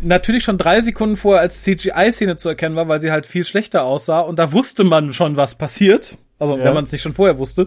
natürlich 0.00 0.44
schon 0.44 0.58
drei 0.58 0.80
Sekunden 0.80 1.16
vorher 1.16 1.42
als 1.42 1.62
CGI-Szene 1.62 2.36
zu 2.36 2.48
erkennen 2.48 2.76
war, 2.76 2.88
weil 2.88 3.00
sie 3.00 3.10
halt 3.10 3.26
viel 3.26 3.44
schlechter 3.44 3.84
aussah. 3.84 4.20
Und 4.20 4.38
da 4.38 4.52
wusste 4.52 4.84
man 4.84 5.12
schon, 5.12 5.36
was 5.36 5.56
passiert. 5.56 6.16
Also 6.38 6.56
ja. 6.56 6.64
wenn 6.64 6.74
man 6.74 6.84
es 6.84 6.92
nicht 6.92 7.02
schon 7.02 7.14
vorher 7.14 7.38
wusste. 7.38 7.66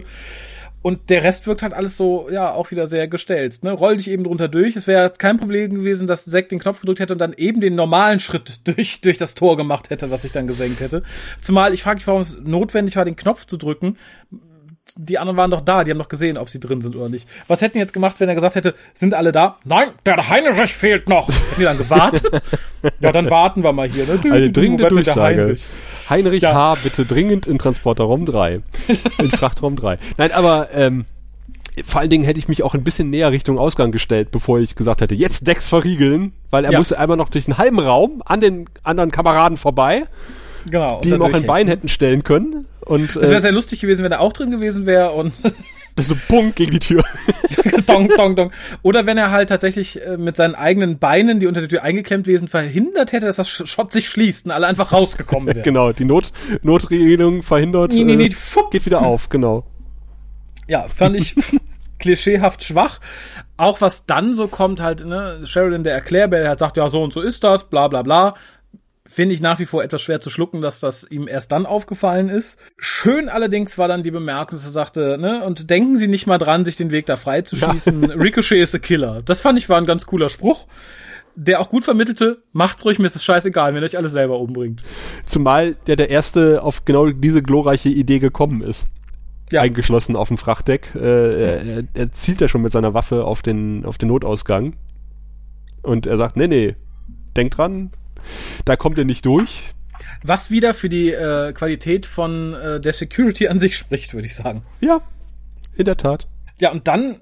Und 0.82 1.10
der 1.10 1.22
Rest 1.22 1.46
wirkt 1.46 1.62
halt 1.62 1.74
alles 1.74 1.96
so, 1.96 2.28
ja, 2.30 2.52
auch 2.52 2.70
wieder 2.72 2.86
sehr 2.88 3.06
gestellt. 3.06 3.62
Ne? 3.62 3.70
Roll 3.70 3.96
dich 3.96 4.10
eben 4.10 4.24
drunter 4.24 4.48
durch. 4.48 4.74
Es 4.74 4.86
wäre 4.86 5.10
kein 5.16 5.38
Problem 5.38 5.74
gewesen, 5.74 6.08
dass 6.08 6.24
Zack 6.24 6.48
den 6.48 6.58
Knopf 6.58 6.80
gedrückt 6.80 7.00
hätte 7.00 7.12
und 7.12 7.20
dann 7.20 7.32
eben 7.34 7.60
den 7.60 7.76
normalen 7.76 8.20
Schritt 8.20 8.60
durch, 8.64 9.00
durch 9.00 9.18
das 9.18 9.34
Tor 9.34 9.56
gemacht 9.56 9.90
hätte, 9.90 10.10
was 10.10 10.22
sich 10.22 10.32
dann 10.32 10.46
gesenkt 10.46 10.80
hätte. 10.80 11.02
Zumal 11.40 11.72
ich 11.72 11.82
frage 11.82 11.98
mich, 11.98 12.06
warum 12.06 12.22
es 12.22 12.38
notwendig 12.42 12.96
war, 12.96 13.04
den 13.04 13.16
Knopf 13.16 13.46
zu 13.46 13.56
drücken. 13.56 13.96
Die 14.96 15.18
anderen 15.18 15.36
waren 15.36 15.50
doch 15.50 15.60
da, 15.60 15.84
die 15.84 15.90
haben 15.90 15.98
doch 15.98 16.08
gesehen, 16.08 16.36
ob 16.36 16.50
sie 16.50 16.58
drin 16.58 16.82
sind 16.82 16.96
oder 16.96 17.08
nicht. 17.08 17.28
Was 17.46 17.60
hätten 17.60 17.74
die 17.74 17.78
jetzt 17.78 17.92
gemacht, 17.92 18.16
wenn 18.18 18.28
er 18.28 18.34
gesagt 18.34 18.56
hätte, 18.56 18.74
sind 18.94 19.14
alle 19.14 19.30
da? 19.30 19.56
Nein, 19.64 19.90
der 20.04 20.28
Heinrich 20.28 20.74
fehlt 20.74 21.08
noch. 21.08 21.28
Hätten 21.28 21.60
die 21.60 21.64
dann 21.64 21.78
gewartet? 21.78 22.42
ja, 23.00 23.12
dann 23.12 23.30
warten 23.30 23.62
wir 23.62 23.72
mal 23.72 23.88
hier. 23.88 24.06
Ne? 24.06 24.20
Eine 24.24 24.50
dringende 24.50 24.88
Durchsage. 24.88 25.40
Heinrich. 25.42 25.66
Heinrich 26.10 26.42
ja. 26.42 26.52
H. 26.52 26.78
bitte 26.82 27.06
dringend 27.06 27.46
in 27.46 27.58
Transporterraum 27.58 28.26
3. 28.26 28.60
In 29.18 29.30
Frachtraum 29.30 29.76
3. 29.76 29.98
Nein, 30.18 30.32
aber 30.32 30.74
ähm, 30.74 31.06
vor 31.84 32.00
allen 32.00 32.10
Dingen 32.10 32.24
hätte 32.24 32.38
ich 32.38 32.48
mich 32.48 32.62
auch 32.62 32.74
ein 32.74 32.84
bisschen 32.84 33.08
näher 33.08 33.32
Richtung 33.32 33.58
Ausgang 33.58 33.92
gestellt, 33.92 34.30
bevor 34.30 34.58
ich 34.58 34.74
gesagt 34.74 35.00
hätte, 35.00 35.14
jetzt 35.14 35.46
Decks 35.46 35.68
verriegeln, 35.68 36.32
weil 36.50 36.64
er 36.64 36.72
ja. 36.72 36.78
musste 36.78 36.98
einmal 36.98 37.16
noch 37.16 37.30
durch 37.30 37.46
einen 37.46 37.56
halben 37.56 37.78
Raum 37.78 38.22
an 38.26 38.40
den 38.40 38.68
anderen 38.82 39.10
Kameraden 39.10 39.56
vorbei, 39.56 40.04
genau, 40.70 41.00
die 41.02 41.10
ihm 41.10 41.22
auch 41.22 41.32
ein 41.32 41.46
Bein 41.46 41.68
hätten 41.68 41.88
stellen 41.88 42.22
können. 42.24 42.66
Und, 42.80 43.14
das 43.14 43.22
wäre 43.22 43.36
äh, 43.36 43.40
sehr 43.40 43.52
lustig 43.52 43.80
gewesen, 43.80 44.04
wenn 44.04 44.12
er 44.12 44.20
auch 44.20 44.32
drin 44.32 44.50
gewesen 44.50 44.86
wäre 44.86 45.12
und 45.12 45.32
Das 45.94 46.06
ist 46.06 46.10
so 46.10 46.34
Punkt 46.34 46.56
gegen 46.56 46.70
die 46.70 46.78
Tür. 46.78 47.04
dong, 47.86 48.08
dong, 48.08 48.34
dong. 48.34 48.52
Oder 48.80 49.04
wenn 49.04 49.18
er 49.18 49.30
halt 49.30 49.50
tatsächlich 49.50 50.00
äh, 50.00 50.16
mit 50.16 50.36
seinen 50.36 50.54
eigenen 50.54 50.98
Beinen, 50.98 51.38
die 51.38 51.46
unter 51.46 51.60
der 51.60 51.68
Tür 51.68 51.82
eingeklemmt 51.82 52.24
gewesen, 52.24 52.48
verhindert 52.48 53.12
hätte, 53.12 53.26
dass 53.26 53.36
das 53.36 53.48
Schott 53.50 53.92
sich 53.92 54.08
schließt 54.08 54.46
und 54.46 54.52
alle 54.52 54.66
einfach 54.66 54.92
rausgekommen 54.92 55.48
wären. 55.54 55.62
genau, 55.62 55.92
die 55.92 56.06
Not, 56.06 56.32
Notregelung 56.62 57.42
verhindert, 57.42 57.92
nee, 57.92 58.04
nee, 58.04 58.16
nee, 58.16 58.26
äh, 58.26 58.60
geht 58.70 58.86
wieder 58.86 59.02
auf, 59.02 59.28
genau. 59.28 59.66
Ja, 60.66 60.86
fand 60.88 61.16
ich 61.16 61.34
klischeehaft 61.98 62.64
schwach. 62.64 63.00
Auch 63.58 63.82
was 63.82 64.06
dann 64.06 64.34
so 64.34 64.48
kommt 64.48 64.80
halt, 64.80 65.04
ne, 65.04 65.40
Sheridan, 65.44 65.84
der 65.84 65.92
Erklärbär, 65.92 66.40
der 66.40 66.48
halt 66.50 66.58
sagt, 66.58 66.78
ja, 66.78 66.88
so 66.88 67.02
und 67.02 67.12
so 67.12 67.20
ist 67.20 67.44
das, 67.44 67.68
bla, 67.68 67.88
bla, 67.88 68.02
bla 68.02 68.34
finde 69.12 69.34
ich 69.34 69.40
nach 69.40 69.58
wie 69.58 69.66
vor 69.66 69.84
etwas 69.84 70.02
schwer 70.02 70.20
zu 70.20 70.30
schlucken, 70.30 70.62
dass 70.62 70.80
das 70.80 71.04
ihm 71.10 71.28
erst 71.28 71.52
dann 71.52 71.66
aufgefallen 71.66 72.28
ist. 72.28 72.58
Schön 72.78 73.28
allerdings 73.28 73.76
war 73.76 73.88
dann 73.88 74.02
die 74.02 74.10
Bemerkung, 74.10 74.56
dass 74.56 74.64
er 74.64 74.70
sagte, 74.70 75.18
ne, 75.18 75.44
und 75.44 75.68
denken 75.68 75.96
Sie 75.96 76.08
nicht 76.08 76.26
mal 76.26 76.38
dran, 76.38 76.64
sich 76.64 76.76
den 76.76 76.90
Weg 76.90 77.06
da 77.06 77.16
frei 77.16 77.42
zu 77.42 77.56
schießen. 77.56 78.02
Ja. 78.02 78.14
Ricochet 78.18 78.62
ist 78.62 78.74
a 78.74 78.78
Killer. 78.78 79.22
Das 79.22 79.40
fand 79.42 79.58
ich 79.58 79.68
war 79.68 79.78
ein 79.78 79.86
ganz 79.86 80.06
cooler 80.06 80.28
Spruch 80.28 80.66
der 81.34 81.60
auch 81.60 81.70
gut 81.70 81.84
vermittelte, 81.84 82.42
macht's 82.52 82.84
ruhig, 82.84 82.98
mir 82.98 83.06
ist 83.06 83.16
es 83.16 83.24
scheißegal, 83.24 83.72
wenn 83.72 83.82
ihr 83.82 83.86
euch 83.86 83.96
alles 83.96 84.12
selber 84.12 84.38
umbringt. 84.38 84.82
Zumal 85.24 85.76
der 85.86 85.96
der 85.96 86.10
Erste 86.10 86.62
auf 86.62 86.84
genau 86.84 87.08
diese 87.08 87.42
glorreiche 87.42 87.88
Idee 87.88 88.18
gekommen 88.18 88.62
ist. 88.62 88.86
Ja. 89.50 89.62
Eingeschlossen 89.62 90.16
auf 90.16 90.28
dem 90.28 90.38
Frachtdeck. 90.38 90.94
Äh, 90.94 91.42
er, 91.42 91.84
er 91.92 92.12
zielt 92.12 92.40
ja 92.40 92.48
schon 92.48 92.62
mit 92.62 92.72
seiner 92.72 92.94
Waffe 92.94 93.24
auf 93.24 93.42
den, 93.42 93.84
auf 93.84 93.98
den 93.98 94.08
Notausgang. 94.08 94.76
Und 95.82 96.06
er 96.06 96.16
sagt, 96.16 96.36
nee, 96.36 96.48
nee, 96.48 96.76
denk 97.36 97.50
dran, 97.52 97.90
da 98.64 98.76
kommt 98.76 98.98
er 98.98 99.04
nicht 99.04 99.26
durch. 99.26 99.62
Was 100.24 100.50
wieder 100.50 100.74
für 100.74 100.88
die 100.88 101.12
äh, 101.12 101.52
Qualität 101.52 102.06
von 102.06 102.54
äh, 102.54 102.80
der 102.80 102.92
Security 102.92 103.48
an 103.48 103.58
sich 103.58 103.76
spricht, 103.76 104.14
würde 104.14 104.26
ich 104.26 104.36
sagen. 104.36 104.62
Ja, 104.80 105.00
in 105.76 105.84
der 105.84 105.96
Tat. 105.96 106.28
Ja, 106.60 106.70
und 106.70 106.86
dann 106.86 107.16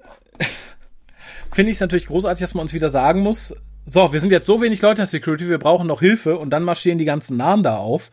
finde 1.51 1.71
ich 1.71 1.77
es 1.77 1.81
natürlich 1.81 2.07
großartig, 2.07 2.41
dass 2.41 2.53
man 2.53 2.63
uns 2.63 2.73
wieder 2.73 2.89
sagen 2.89 3.21
muss, 3.21 3.55
so, 3.85 4.13
wir 4.13 4.19
sind 4.19 4.31
jetzt 4.31 4.45
so 4.45 4.61
wenig 4.61 4.81
Leute 4.81 4.93
in 4.93 4.97
der 4.97 5.05
Security, 5.07 5.49
wir 5.49 5.57
brauchen 5.57 5.87
noch 5.87 5.99
Hilfe 5.99 6.37
und 6.37 6.51
dann 6.51 6.63
marschieren 6.63 6.99
die 6.99 7.05
ganzen 7.05 7.37
Nahen 7.37 7.63
da 7.63 7.77
auf. 7.77 8.11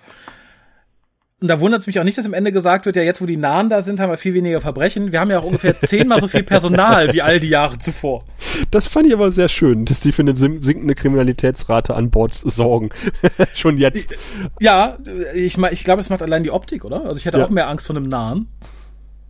Und 1.40 1.46
da 1.46 1.60
wundert 1.60 1.82
es 1.82 1.86
mich 1.86 2.00
auch 2.00 2.04
nicht, 2.04 2.18
dass 2.18 2.26
am 2.26 2.34
Ende 2.34 2.50
gesagt 2.50 2.84
wird, 2.84 2.96
ja, 2.96 3.02
jetzt 3.02 3.20
wo 3.22 3.26
die 3.26 3.36
Nahen 3.36 3.70
da 3.70 3.80
sind, 3.82 4.00
haben 4.00 4.10
wir 4.10 4.18
viel 4.18 4.34
weniger 4.34 4.60
Verbrechen. 4.60 5.12
Wir 5.12 5.20
haben 5.20 5.30
ja 5.30 5.38
auch 5.38 5.44
ungefähr 5.44 5.80
zehnmal 5.82 6.20
so 6.20 6.26
viel 6.26 6.42
Personal 6.42 7.12
wie 7.12 7.22
all 7.22 7.38
die 7.38 7.48
Jahre 7.48 7.78
zuvor. 7.78 8.24
Das 8.72 8.88
fand 8.88 9.06
ich 9.06 9.12
aber 9.12 9.30
sehr 9.30 9.46
schön, 9.46 9.84
dass 9.84 10.00
die 10.00 10.10
für 10.10 10.22
eine 10.22 10.34
sinkende 10.34 10.96
Kriminalitätsrate 10.96 11.94
an 11.94 12.10
Bord 12.10 12.34
sorgen. 12.34 12.88
Schon 13.54 13.78
jetzt. 13.78 14.16
Ja, 14.58 14.98
ich, 15.32 15.58
ich 15.58 15.84
glaube, 15.84 16.00
es 16.00 16.10
macht 16.10 16.22
allein 16.22 16.42
die 16.42 16.50
Optik, 16.50 16.84
oder? 16.84 17.04
Also 17.04 17.18
ich 17.18 17.24
hätte 17.24 17.38
ja. 17.38 17.44
auch 17.44 17.50
mehr 17.50 17.68
Angst 17.68 17.86
vor 17.86 17.94
einem 17.94 18.08
Nahen. 18.08 18.48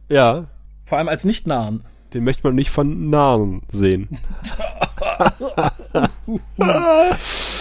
Ja. 0.09 0.47
Vor 0.86 0.97
allem 0.97 1.09
als 1.09 1.24
Nicht-Nahen. 1.24 1.85
Den 2.14 2.24
möchte 2.24 2.43
man 2.47 2.55
nicht 2.55 2.70
von 2.70 3.10
Nahen 3.10 3.60
sehen. 3.68 4.09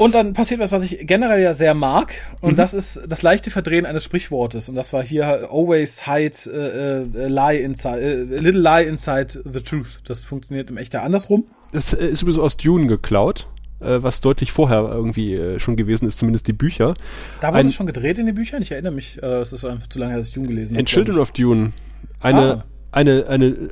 Und 0.00 0.14
dann 0.14 0.32
passiert 0.32 0.60
was, 0.60 0.72
was 0.72 0.82
ich 0.82 1.06
generell 1.06 1.42
ja 1.42 1.52
sehr 1.52 1.74
mag. 1.74 2.14
Und 2.40 2.52
mhm. 2.52 2.56
das 2.56 2.72
ist 2.72 3.02
das 3.06 3.22
leichte 3.22 3.50
Verdrehen 3.50 3.84
eines 3.84 4.02
Sprichwortes. 4.02 4.70
Und 4.70 4.74
das 4.74 4.94
war 4.94 5.04
hier 5.04 5.50
always 5.52 6.06
hide 6.06 6.36
uh, 6.46 7.18
uh, 7.18 7.26
lie 7.26 7.58
inside, 7.58 7.98
uh, 7.98 8.34
little 8.42 8.62
lie 8.62 8.82
inside 8.82 9.42
the 9.44 9.60
truth. 9.60 10.00
Das 10.06 10.24
funktioniert 10.24 10.70
im 10.70 10.78
Echter 10.78 11.02
andersrum. 11.02 11.44
Das 11.72 11.92
ist 11.92 12.22
übrigens 12.22 12.40
aus 12.40 12.56
Dune 12.56 12.86
geklaut 12.86 13.46
was 13.82 14.20
deutlich 14.20 14.52
vorher 14.52 14.80
irgendwie 14.92 15.58
schon 15.58 15.74
gewesen 15.74 16.06
ist, 16.06 16.18
zumindest 16.18 16.46
die 16.46 16.52
Bücher. 16.52 16.92
Da 17.40 17.54
wurde 17.54 17.66
es 17.66 17.74
schon 17.74 17.86
gedreht 17.86 18.18
in 18.18 18.26
den 18.26 18.34
Büchern? 18.34 18.60
Ich 18.60 18.72
erinnere 18.72 18.92
mich, 18.92 19.16
es 19.22 19.54
ist 19.54 19.64
einfach 19.64 19.86
zu 19.86 19.98
lange, 19.98 20.18
dass 20.18 20.28
ich 20.28 20.34
Dune 20.34 20.48
gelesen 20.48 20.74
habe. 20.74 20.80
In 20.80 20.84
Children 20.84 21.18
of 21.18 21.30
Dune. 21.30 21.72
Eine, 22.20 22.56
ah. 22.56 22.64
eine, 22.92 23.26
eine, 23.26 23.70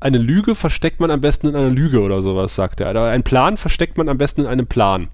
eine 0.00 0.18
Lüge 0.18 0.54
versteckt 0.54 1.00
man 1.00 1.10
am 1.10 1.20
besten 1.20 1.48
in 1.48 1.56
einer 1.56 1.70
Lüge 1.70 2.00
oder 2.00 2.22
sowas, 2.22 2.54
sagt 2.54 2.80
er. 2.80 2.94
Ein 3.02 3.22
Plan 3.24 3.56
versteckt 3.56 3.98
man 3.98 4.08
am 4.08 4.18
besten 4.18 4.42
in 4.42 4.46
einem 4.46 4.66
Plan. 4.66 5.08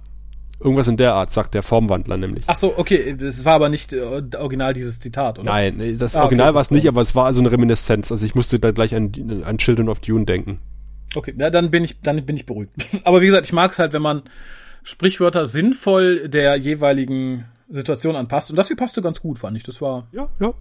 Irgendwas 0.60 0.88
in 0.88 0.96
der 0.96 1.14
Art, 1.14 1.30
sagt 1.30 1.54
der 1.54 1.62
Formwandler 1.62 2.16
nämlich. 2.16 2.44
Ach 2.46 2.56
so, 2.56 2.78
okay, 2.78 3.16
das 3.18 3.44
war 3.44 3.54
aber 3.54 3.68
nicht 3.68 3.92
äh, 3.92 4.22
original 4.36 4.72
dieses 4.72 5.00
Zitat, 5.00 5.38
oder? 5.38 5.50
Nein, 5.50 5.98
das 5.98 6.16
ah, 6.16 6.22
Original 6.22 6.48
okay, 6.48 6.54
war 6.54 6.62
es 6.62 6.70
nicht, 6.70 6.86
aber 6.86 7.00
es 7.00 7.14
war 7.14 7.26
also 7.26 7.40
eine 7.40 7.50
Reminiszenz. 7.50 8.12
Also 8.12 8.24
ich 8.24 8.34
musste 8.34 8.58
da 8.58 8.70
gleich 8.70 8.94
an, 8.94 9.42
an 9.44 9.58
Children 9.58 9.88
of 9.88 10.00
Dune 10.00 10.24
denken. 10.24 10.60
Okay, 11.16 11.34
ja, 11.36 11.50
dann 11.50 11.70
bin 11.70 11.84
ich, 11.84 12.00
dann 12.00 12.24
bin 12.24 12.36
ich 12.36 12.46
beruhigt. 12.46 12.72
aber 13.04 13.20
wie 13.20 13.26
gesagt, 13.26 13.46
ich 13.46 13.52
mag 13.52 13.72
es 13.72 13.78
halt, 13.78 13.92
wenn 13.92 14.02
man 14.02 14.22
Sprichwörter 14.82 15.46
sinnvoll 15.46 16.28
der 16.28 16.56
jeweiligen 16.56 17.46
Situation 17.68 18.16
anpasst. 18.16 18.50
Und 18.50 18.56
das 18.56 18.68
hier 18.68 18.76
passte 18.76 19.02
ganz 19.02 19.20
gut, 19.20 19.38
fand 19.38 19.56
ich. 19.56 19.64
Das 19.64 19.80
war 19.80 20.08
ja, 20.12 20.28
ja. 20.40 20.52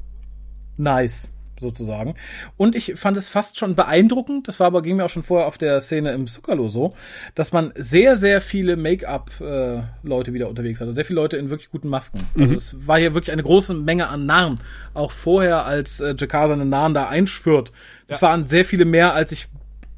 nice 0.78 1.33
sozusagen. 1.60 2.16
Und 2.58 2.76
ich 2.76 2.94
fand 2.96 3.18
es 3.18 3.30
fast 3.30 3.58
schon 3.58 3.76
beeindruckend, 3.76 4.48
das 4.48 4.60
war 4.60 4.68
aber, 4.68 4.82
ging 4.82 4.98
mir 4.98 5.06
auch 5.06 5.10
schon 5.10 5.24
vorher 5.24 5.48
auf 5.48 5.58
der 5.58 5.80
Szene 5.82 6.12
im 6.12 6.28
Zuckerlo 6.28 6.68
so, 6.68 6.94
dass 7.36 7.52
man 7.52 7.72
sehr, 7.76 8.16
sehr 8.16 8.42
viele 8.42 8.76
Make-up-Leute 8.76 10.32
äh, 10.32 10.34
wieder 10.34 10.50
unterwegs 10.50 10.82
hatte. 10.82 10.94
Sehr 10.94 11.06
viele 11.06 11.22
Leute 11.22 11.38
in 11.38 11.50
wirklich 11.50 11.70
guten 11.70 11.90
Masken. 11.90 12.20
Also 12.36 12.38
mhm. 12.38 12.44
Also 12.44 12.56
es 12.56 12.88
war 12.88 13.00
hier 13.00 13.14
wirklich 13.14 13.32
eine 13.32 13.44
große 13.44 13.74
Menge 13.74 14.08
an 14.08 14.26
Narren. 14.26 14.60
Auch 14.94 15.12
vorher, 15.12 15.66
als 15.66 16.00
äh, 16.00 16.16
Jakar 16.18 16.48
seine 16.48 16.66
Narren 16.66 16.94
da 16.94 17.08
einschwört. 17.08 17.72
Das 18.08 18.22
ja. 18.22 18.28
waren 18.28 18.48
sehr 18.48 18.66
viele 18.66 18.86
mehr, 18.86 19.14
als 19.14 19.32
ich 19.32 19.48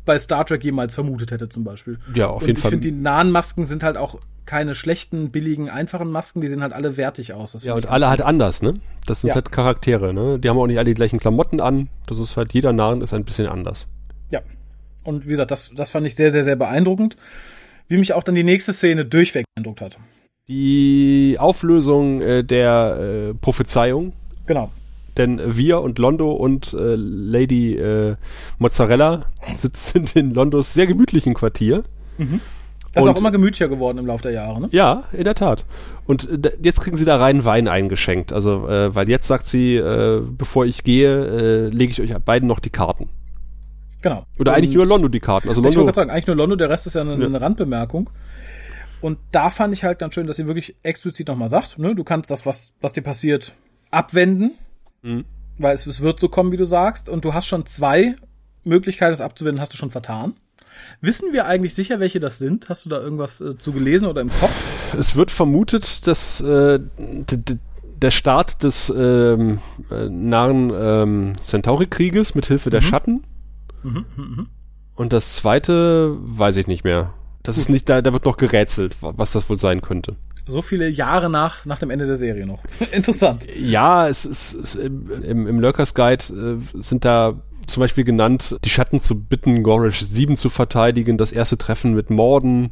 bei 0.05 0.17
Star 0.19 0.45
Trek 0.45 0.63
jemals 0.63 0.95
vermutet 0.95 1.31
hätte, 1.31 1.49
zum 1.49 1.63
Beispiel. 1.63 1.99
Ja, 2.13 2.27
auf 2.27 2.41
jeden 2.45 2.57
ich 2.57 2.61
Fall. 2.61 2.69
Ich 2.69 2.79
finde, 2.79 2.87
die 2.91 2.95
nahen 2.95 3.31
Masken 3.31 3.65
sind 3.65 3.83
halt 3.83 3.97
auch 3.97 4.19
keine 4.45 4.75
schlechten, 4.75 5.31
billigen, 5.31 5.69
einfachen 5.69 6.11
Masken, 6.11 6.41
die 6.41 6.47
sehen 6.47 6.61
halt 6.61 6.73
alle 6.73 6.97
wertig 6.97 7.33
aus. 7.33 7.61
ja, 7.63 7.73
und 7.73 7.87
alle 7.87 8.09
halt 8.09 8.21
anders, 8.21 8.61
ne? 8.61 8.75
Das 9.05 9.21
sind 9.21 9.29
ja. 9.29 9.35
halt 9.35 9.51
Charaktere, 9.51 10.13
ne? 10.13 10.39
Die 10.39 10.49
haben 10.49 10.57
auch 10.57 10.67
nicht 10.67 10.77
alle 10.77 10.85
die 10.85 10.93
gleichen 10.93 11.19
Klamotten 11.19 11.61
an. 11.61 11.89
Das 12.05 12.19
ist 12.19 12.37
halt, 12.37 12.53
jeder 12.53 12.71
Narren 12.71 13.01
ist 13.01 13.13
ein 13.13 13.25
bisschen 13.25 13.47
anders. 13.47 13.87
Ja. 14.29 14.41
Und 15.03 15.25
wie 15.25 15.31
gesagt, 15.31 15.51
das, 15.51 15.71
das 15.75 15.89
fand 15.89 16.05
ich 16.05 16.15
sehr, 16.15 16.31
sehr, 16.31 16.43
sehr 16.43 16.55
beeindruckend. 16.55 17.15
Wie 17.87 17.97
mich 17.97 18.13
auch 18.13 18.23
dann 18.23 18.35
die 18.35 18.43
nächste 18.43 18.73
Szene 18.73 19.05
durchweg 19.05 19.45
beeindruckt 19.53 19.81
hat. 19.81 19.97
Die 20.47 21.37
Auflösung 21.39 22.21
äh, 22.21 22.43
der 22.43 22.97
äh, 22.99 23.33
Prophezeiung. 23.33 24.13
Genau. 24.45 24.71
Denn 25.17 25.41
wir 25.45 25.81
und 25.81 25.97
Londo 25.99 26.31
und 26.31 26.73
äh, 26.73 26.95
Lady 26.95 27.75
äh, 27.75 28.15
Mozzarella 28.59 29.25
sitzen 29.55 30.05
in 30.13 30.33
Londos 30.33 30.73
sehr 30.73 30.87
gemütlichen 30.87 31.33
Quartier. 31.33 31.83
Mhm. 32.17 32.41
Das 32.93 33.03
ist 33.03 33.11
auch 33.11 33.17
immer 33.17 33.31
gemütlicher 33.31 33.67
geworden 33.67 33.97
im 33.97 34.05
Laufe 34.05 34.23
der 34.23 34.31
Jahre, 34.31 34.61
ne? 34.61 34.69
Ja, 34.71 35.03
in 35.11 35.25
der 35.25 35.35
Tat. 35.35 35.65
Und 36.05 36.45
äh, 36.45 36.53
jetzt 36.61 36.79
kriegen 36.79 36.95
sie 36.95 37.03
da 37.03 37.17
rein 37.17 37.43
Wein 37.43 37.67
eingeschenkt. 37.67 38.31
Also, 38.31 38.69
äh, 38.69 38.95
weil 38.95 39.09
jetzt 39.09 39.27
sagt 39.27 39.45
sie, 39.45 39.75
äh, 39.75 40.21
bevor 40.25 40.65
ich 40.65 40.83
gehe, 40.85 41.25
äh, 41.25 41.69
lege 41.69 41.91
ich 41.91 42.01
euch 42.01 42.17
beiden 42.23 42.47
noch 42.47 42.59
die 42.59 42.69
Karten. 42.69 43.09
Genau. 44.01 44.25
Oder 44.39 44.51
und 44.51 44.57
eigentlich 44.57 44.75
nur 44.75 44.85
Londo 44.85 45.09
die 45.09 45.19
Karten. 45.19 45.49
Also 45.49 45.61
Londo, 45.61 45.71
ich 45.71 45.75
wollte 45.75 45.87
gerade 45.87 45.95
sagen, 45.95 46.09
eigentlich 46.09 46.27
nur 46.27 46.35
Londo, 46.37 46.55
der 46.55 46.69
Rest 46.69 46.87
ist 46.87 46.93
ja 46.93 47.01
eine, 47.01 47.17
ja. 47.17 47.25
eine 47.25 47.41
Randbemerkung. 47.41 48.09
Und 49.01 49.19
da 49.31 49.49
fand 49.49 49.73
ich 49.73 49.83
halt 49.83 49.99
ganz 49.99 50.13
schön, 50.13 50.25
dass 50.25 50.37
sie 50.37 50.47
wirklich 50.47 50.75
explizit 50.83 51.27
nochmal 51.27 51.49
sagt, 51.49 51.77
ne, 51.77 51.95
du 51.95 52.03
kannst 52.03 52.31
das, 52.31 52.45
was, 52.45 52.73
was 52.81 52.93
dir 52.93 53.01
passiert, 53.01 53.53
abwenden. 53.91 54.51
Mhm. 55.05 55.25
Weil 55.57 55.75
es, 55.75 55.85
es 55.85 56.01
wird 56.01 56.19
so 56.19 56.27
kommen, 56.27 56.51
wie 56.51 56.57
du 56.57 56.65
sagst. 56.65 57.07
Und 57.07 57.23
du 57.23 57.33
hast 57.33 57.47
schon 57.47 57.65
zwei 57.65 58.15
Möglichkeiten, 58.63 59.13
es 59.13 59.21
abzuwenden, 59.21 59.61
hast 59.61 59.73
du 59.73 59.77
schon 59.77 59.91
vertan. 59.91 60.33
Wissen 60.99 61.31
wir 61.31 61.45
eigentlich 61.45 61.73
sicher, 61.73 61.99
welche 61.99 62.19
das 62.19 62.37
sind? 62.37 62.67
Hast 62.67 62.85
du 62.85 62.89
da 62.89 62.99
irgendwas 62.99 63.39
äh, 63.39 63.57
zu 63.57 63.71
gelesen 63.71 64.07
oder 64.07 64.21
im 64.21 64.29
Kopf? 64.29 64.95
Es 64.97 65.15
wird 65.15 65.31
vermutet, 65.31 66.05
dass 66.07 66.41
äh, 66.41 66.79
der 66.97 68.11
Start 68.11 68.63
des 68.63 68.93
ähm, 68.95 69.59
äh, 69.89 70.09
nahen 70.09 70.71
ähm, 70.75 71.33
Centauri-Krieges 71.41 72.35
mit 72.35 72.47
Hilfe 72.47 72.69
der 72.69 72.81
mhm. 72.81 72.85
Schatten. 72.85 73.23
Mhm, 73.83 74.05
mh, 74.15 74.23
mh. 74.23 74.45
Und 74.95 75.13
das 75.13 75.35
zweite 75.35 76.15
weiß 76.19 76.57
ich 76.57 76.67
nicht 76.67 76.83
mehr. 76.83 77.13
Das 77.43 77.57
ist 77.57 77.69
nicht, 77.69 77.87
da, 77.89 78.01
da 78.01 78.11
wird 78.11 78.25
noch 78.25 78.37
gerätselt, 78.37 78.95
was 79.01 79.31
das 79.31 79.49
wohl 79.49 79.57
sein 79.57 79.81
könnte. 79.81 80.15
So 80.47 80.61
viele 80.61 80.87
Jahre 80.89 81.29
nach, 81.29 81.65
nach 81.65 81.79
dem 81.79 81.89
Ende 81.89 82.05
der 82.05 82.17
Serie 82.17 82.45
noch. 82.45 82.61
Interessant. 82.91 83.47
Ja, 83.57 84.07
es 84.07 84.25
ist, 84.25 84.53
es, 84.53 84.75
im, 84.75 85.47
im 85.47 85.59
Lurkers 85.59 85.93
Guide 85.93 86.23
äh, 86.23 86.81
sind 86.81 87.03
da 87.03 87.41
zum 87.67 87.81
Beispiel 87.81 88.03
genannt, 88.03 88.57
die 88.63 88.69
Schatten 88.69 88.99
zu 88.99 89.23
bitten, 89.23 89.63
Gorish 89.63 90.01
7 90.01 90.35
zu 90.35 90.49
verteidigen, 90.49 91.17
das 91.17 91.31
erste 91.31 91.57
Treffen 91.57 91.93
mit 91.93 92.11
Morden. 92.11 92.71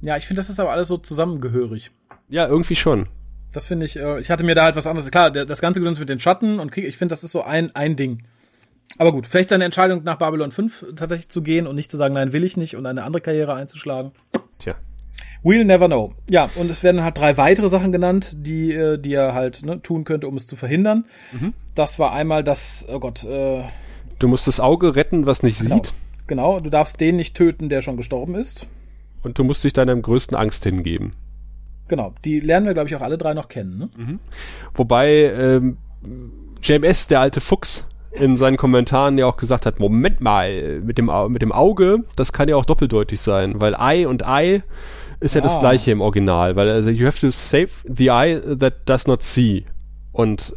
Ja, 0.00 0.16
ich 0.16 0.26
finde, 0.26 0.40
das 0.40 0.48
ist 0.48 0.60
aber 0.60 0.72
alles 0.72 0.88
so 0.88 0.96
zusammengehörig. 0.96 1.90
Ja, 2.28 2.46
irgendwie 2.46 2.76
schon. 2.76 3.08
Das 3.52 3.66
finde 3.66 3.86
ich, 3.86 3.96
äh, 3.96 4.20
ich 4.20 4.30
hatte 4.30 4.44
mir 4.44 4.54
da 4.54 4.64
halt 4.64 4.76
was 4.76 4.86
anderes. 4.86 5.10
Klar, 5.10 5.30
der, 5.30 5.44
das 5.44 5.60
ganze 5.60 5.80
Gedöns 5.80 5.98
mit 5.98 6.08
den 6.08 6.20
Schatten 6.20 6.58
und 6.58 6.72
Krieg, 6.72 6.84
ich 6.84 6.96
finde, 6.96 7.12
das 7.12 7.22
ist 7.22 7.32
so 7.32 7.42
ein, 7.42 7.74
ein 7.76 7.96
Ding. 7.96 8.22
Aber 8.98 9.12
gut, 9.12 9.26
vielleicht 9.26 9.50
seine 9.50 9.64
Entscheidung 9.64 10.04
nach 10.04 10.18
Babylon 10.18 10.50
5 10.50 10.86
tatsächlich 10.96 11.28
zu 11.28 11.42
gehen 11.42 11.66
und 11.66 11.74
nicht 11.74 11.90
zu 11.90 11.96
sagen, 11.96 12.14
nein, 12.14 12.32
will 12.32 12.44
ich 12.44 12.56
nicht 12.56 12.76
und 12.76 12.86
eine 12.86 13.02
andere 13.02 13.20
Karriere 13.20 13.54
einzuschlagen. 13.54 14.12
Tja. 14.58 14.74
We'll 15.44 15.64
never 15.64 15.86
know. 15.86 16.14
Ja, 16.28 16.48
und 16.56 16.70
es 16.70 16.82
werden 16.82 17.04
halt 17.04 17.18
drei 17.18 17.36
weitere 17.36 17.68
Sachen 17.68 17.92
genannt, 17.92 18.34
die, 18.34 18.72
äh, 18.72 18.98
die 18.98 19.12
er 19.12 19.34
halt 19.34 19.64
ne, 19.64 19.80
tun 19.82 20.04
könnte, 20.04 20.26
um 20.26 20.36
es 20.36 20.46
zu 20.46 20.56
verhindern. 20.56 21.04
Mhm. 21.32 21.52
Das 21.74 21.98
war 21.98 22.12
einmal 22.12 22.42
das, 22.42 22.86
oh 22.90 22.98
Gott, 22.98 23.24
äh, 23.24 23.62
Du 24.18 24.28
musst 24.28 24.46
das 24.46 24.60
Auge 24.60 24.96
retten, 24.96 25.26
was 25.26 25.42
nicht 25.42 25.60
genau. 25.60 25.76
sieht. 25.76 25.92
Genau, 26.26 26.58
du 26.58 26.70
darfst 26.70 27.00
den 27.00 27.16
nicht 27.16 27.36
töten, 27.36 27.68
der 27.68 27.82
schon 27.82 27.96
gestorben 27.96 28.34
ist. 28.34 28.66
Und 29.22 29.38
du 29.38 29.44
musst 29.44 29.64
dich 29.64 29.72
deiner 29.72 29.94
größten 29.94 30.36
Angst 30.36 30.64
hingeben. 30.64 31.12
Genau, 31.88 32.14
die 32.24 32.40
lernen 32.40 32.66
wir, 32.66 32.74
glaube 32.74 32.88
ich, 32.88 32.96
auch 32.96 33.02
alle 33.02 33.18
drei 33.18 33.34
noch 33.34 33.48
kennen. 33.48 33.78
Ne? 33.78 33.90
Mhm. 33.96 34.18
Wobei 34.74 35.10
ähm, 35.10 35.76
JMS, 36.62 37.08
der 37.08 37.20
alte 37.20 37.40
Fuchs, 37.40 37.86
in 38.12 38.36
seinen 38.36 38.56
Kommentaren 38.56 39.18
ja 39.18 39.26
auch 39.26 39.36
gesagt 39.36 39.66
hat, 39.66 39.80
Moment 39.80 40.20
mal, 40.20 40.80
mit 40.80 40.98
dem, 40.98 41.10
mit 41.28 41.42
dem 41.42 41.52
Auge, 41.52 42.04
das 42.16 42.32
kann 42.32 42.48
ja 42.48 42.56
auch 42.56 42.64
doppeldeutig 42.64 43.20
sein, 43.20 43.60
weil 43.60 43.74
Eye 43.74 44.06
und 44.06 44.22
Eye 44.22 44.62
ist 45.24 45.34
ja, 45.34 45.40
ja 45.40 45.42
das 45.42 45.58
gleiche 45.58 45.90
im 45.90 46.00
Original, 46.00 46.54
weil 46.54 46.68
also 46.68 46.90
you 46.90 47.06
have 47.06 47.18
to 47.18 47.30
save 47.30 47.70
the 47.84 48.08
eye 48.08 48.40
that 48.58 48.74
does 48.86 49.06
not 49.06 49.22
see. 49.22 49.64
Und, 50.12 50.54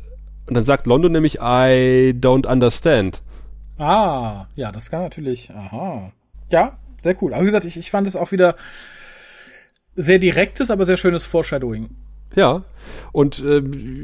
und 0.48 0.56
dann 0.56 0.64
sagt 0.64 0.88
London 0.88 1.12
nämlich 1.12 1.36
I 1.36 2.14
don't 2.20 2.46
understand. 2.46 3.22
Ah, 3.78 4.48
ja, 4.56 4.72
das 4.72 4.92
kann 4.92 5.02
natürlich. 5.02 5.52
Aha. 5.52 6.12
Ja, 6.52 6.78
sehr 7.00 7.16
cool. 7.22 7.34
Aber 7.34 7.44
wie 7.44 7.48
gesagt, 7.48 7.66
ich, 7.66 7.78
ich 7.78 7.92
fand 7.92 8.08
es 8.08 8.16
auch 8.16 8.32
wieder 8.32 8.56
sehr 9.96 10.20
direktes, 10.20 10.70
aber 10.70 10.86
sehr 10.86 10.98
schönes 10.98 11.26
Foreshadowing. 11.26 11.90
Ja, 12.36 12.64
und 13.14 13.40
äh, 13.40 13.62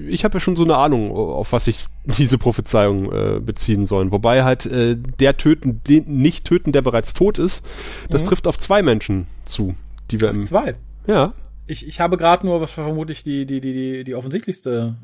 ich 0.07 0.23
habe 0.23 0.35
ja 0.35 0.39
schon 0.39 0.55
so 0.55 0.63
eine 0.63 0.77
Ahnung, 0.77 1.11
auf 1.11 1.51
was 1.51 1.65
sich 1.65 1.85
diese 2.05 2.37
Prophezeiung 2.37 3.11
äh, 3.11 3.39
beziehen 3.39 3.85
sollen. 3.85 4.11
Wobei 4.11 4.43
halt 4.43 4.65
äh, 4.65 4.95
der 4.95 5.37
töten, 5.37 5.81
den 5.87 6.05
nicht 6.21 6.45
töten, 6.45 6.71
der 6.71 6.81
bereits 6.81 7.13
tot 7.13 7.37
ist, 7.37 7.65
das 8.09 8.23
mhm. 8.23 8.27
trifft 8.27 8.47
auf 8.47 8.57
zwei 8.57 8.81
Menschen 8.81 9.27
zu, 9.45 9.75
die 10.13 10.21
wir 10.21 10.29
auf 10.29 10.35
im, 10.35 10.41
zwei. 10.41 10.75
Ja. 11.07 11.33
Ich, 11.67 11.87
ich 11.87 11.99
habe 11.99 12.17
gerade 12.17 12.45
nur 12.45 12.61
was 12.61 12.71
vermutlich 12.71 13.23
die 13.23 13.45
die 13.45 13.61
die 13.61 13.73
die 13.73 14.03
die 14.03 14.15
offensichtlichste 14.15 14.95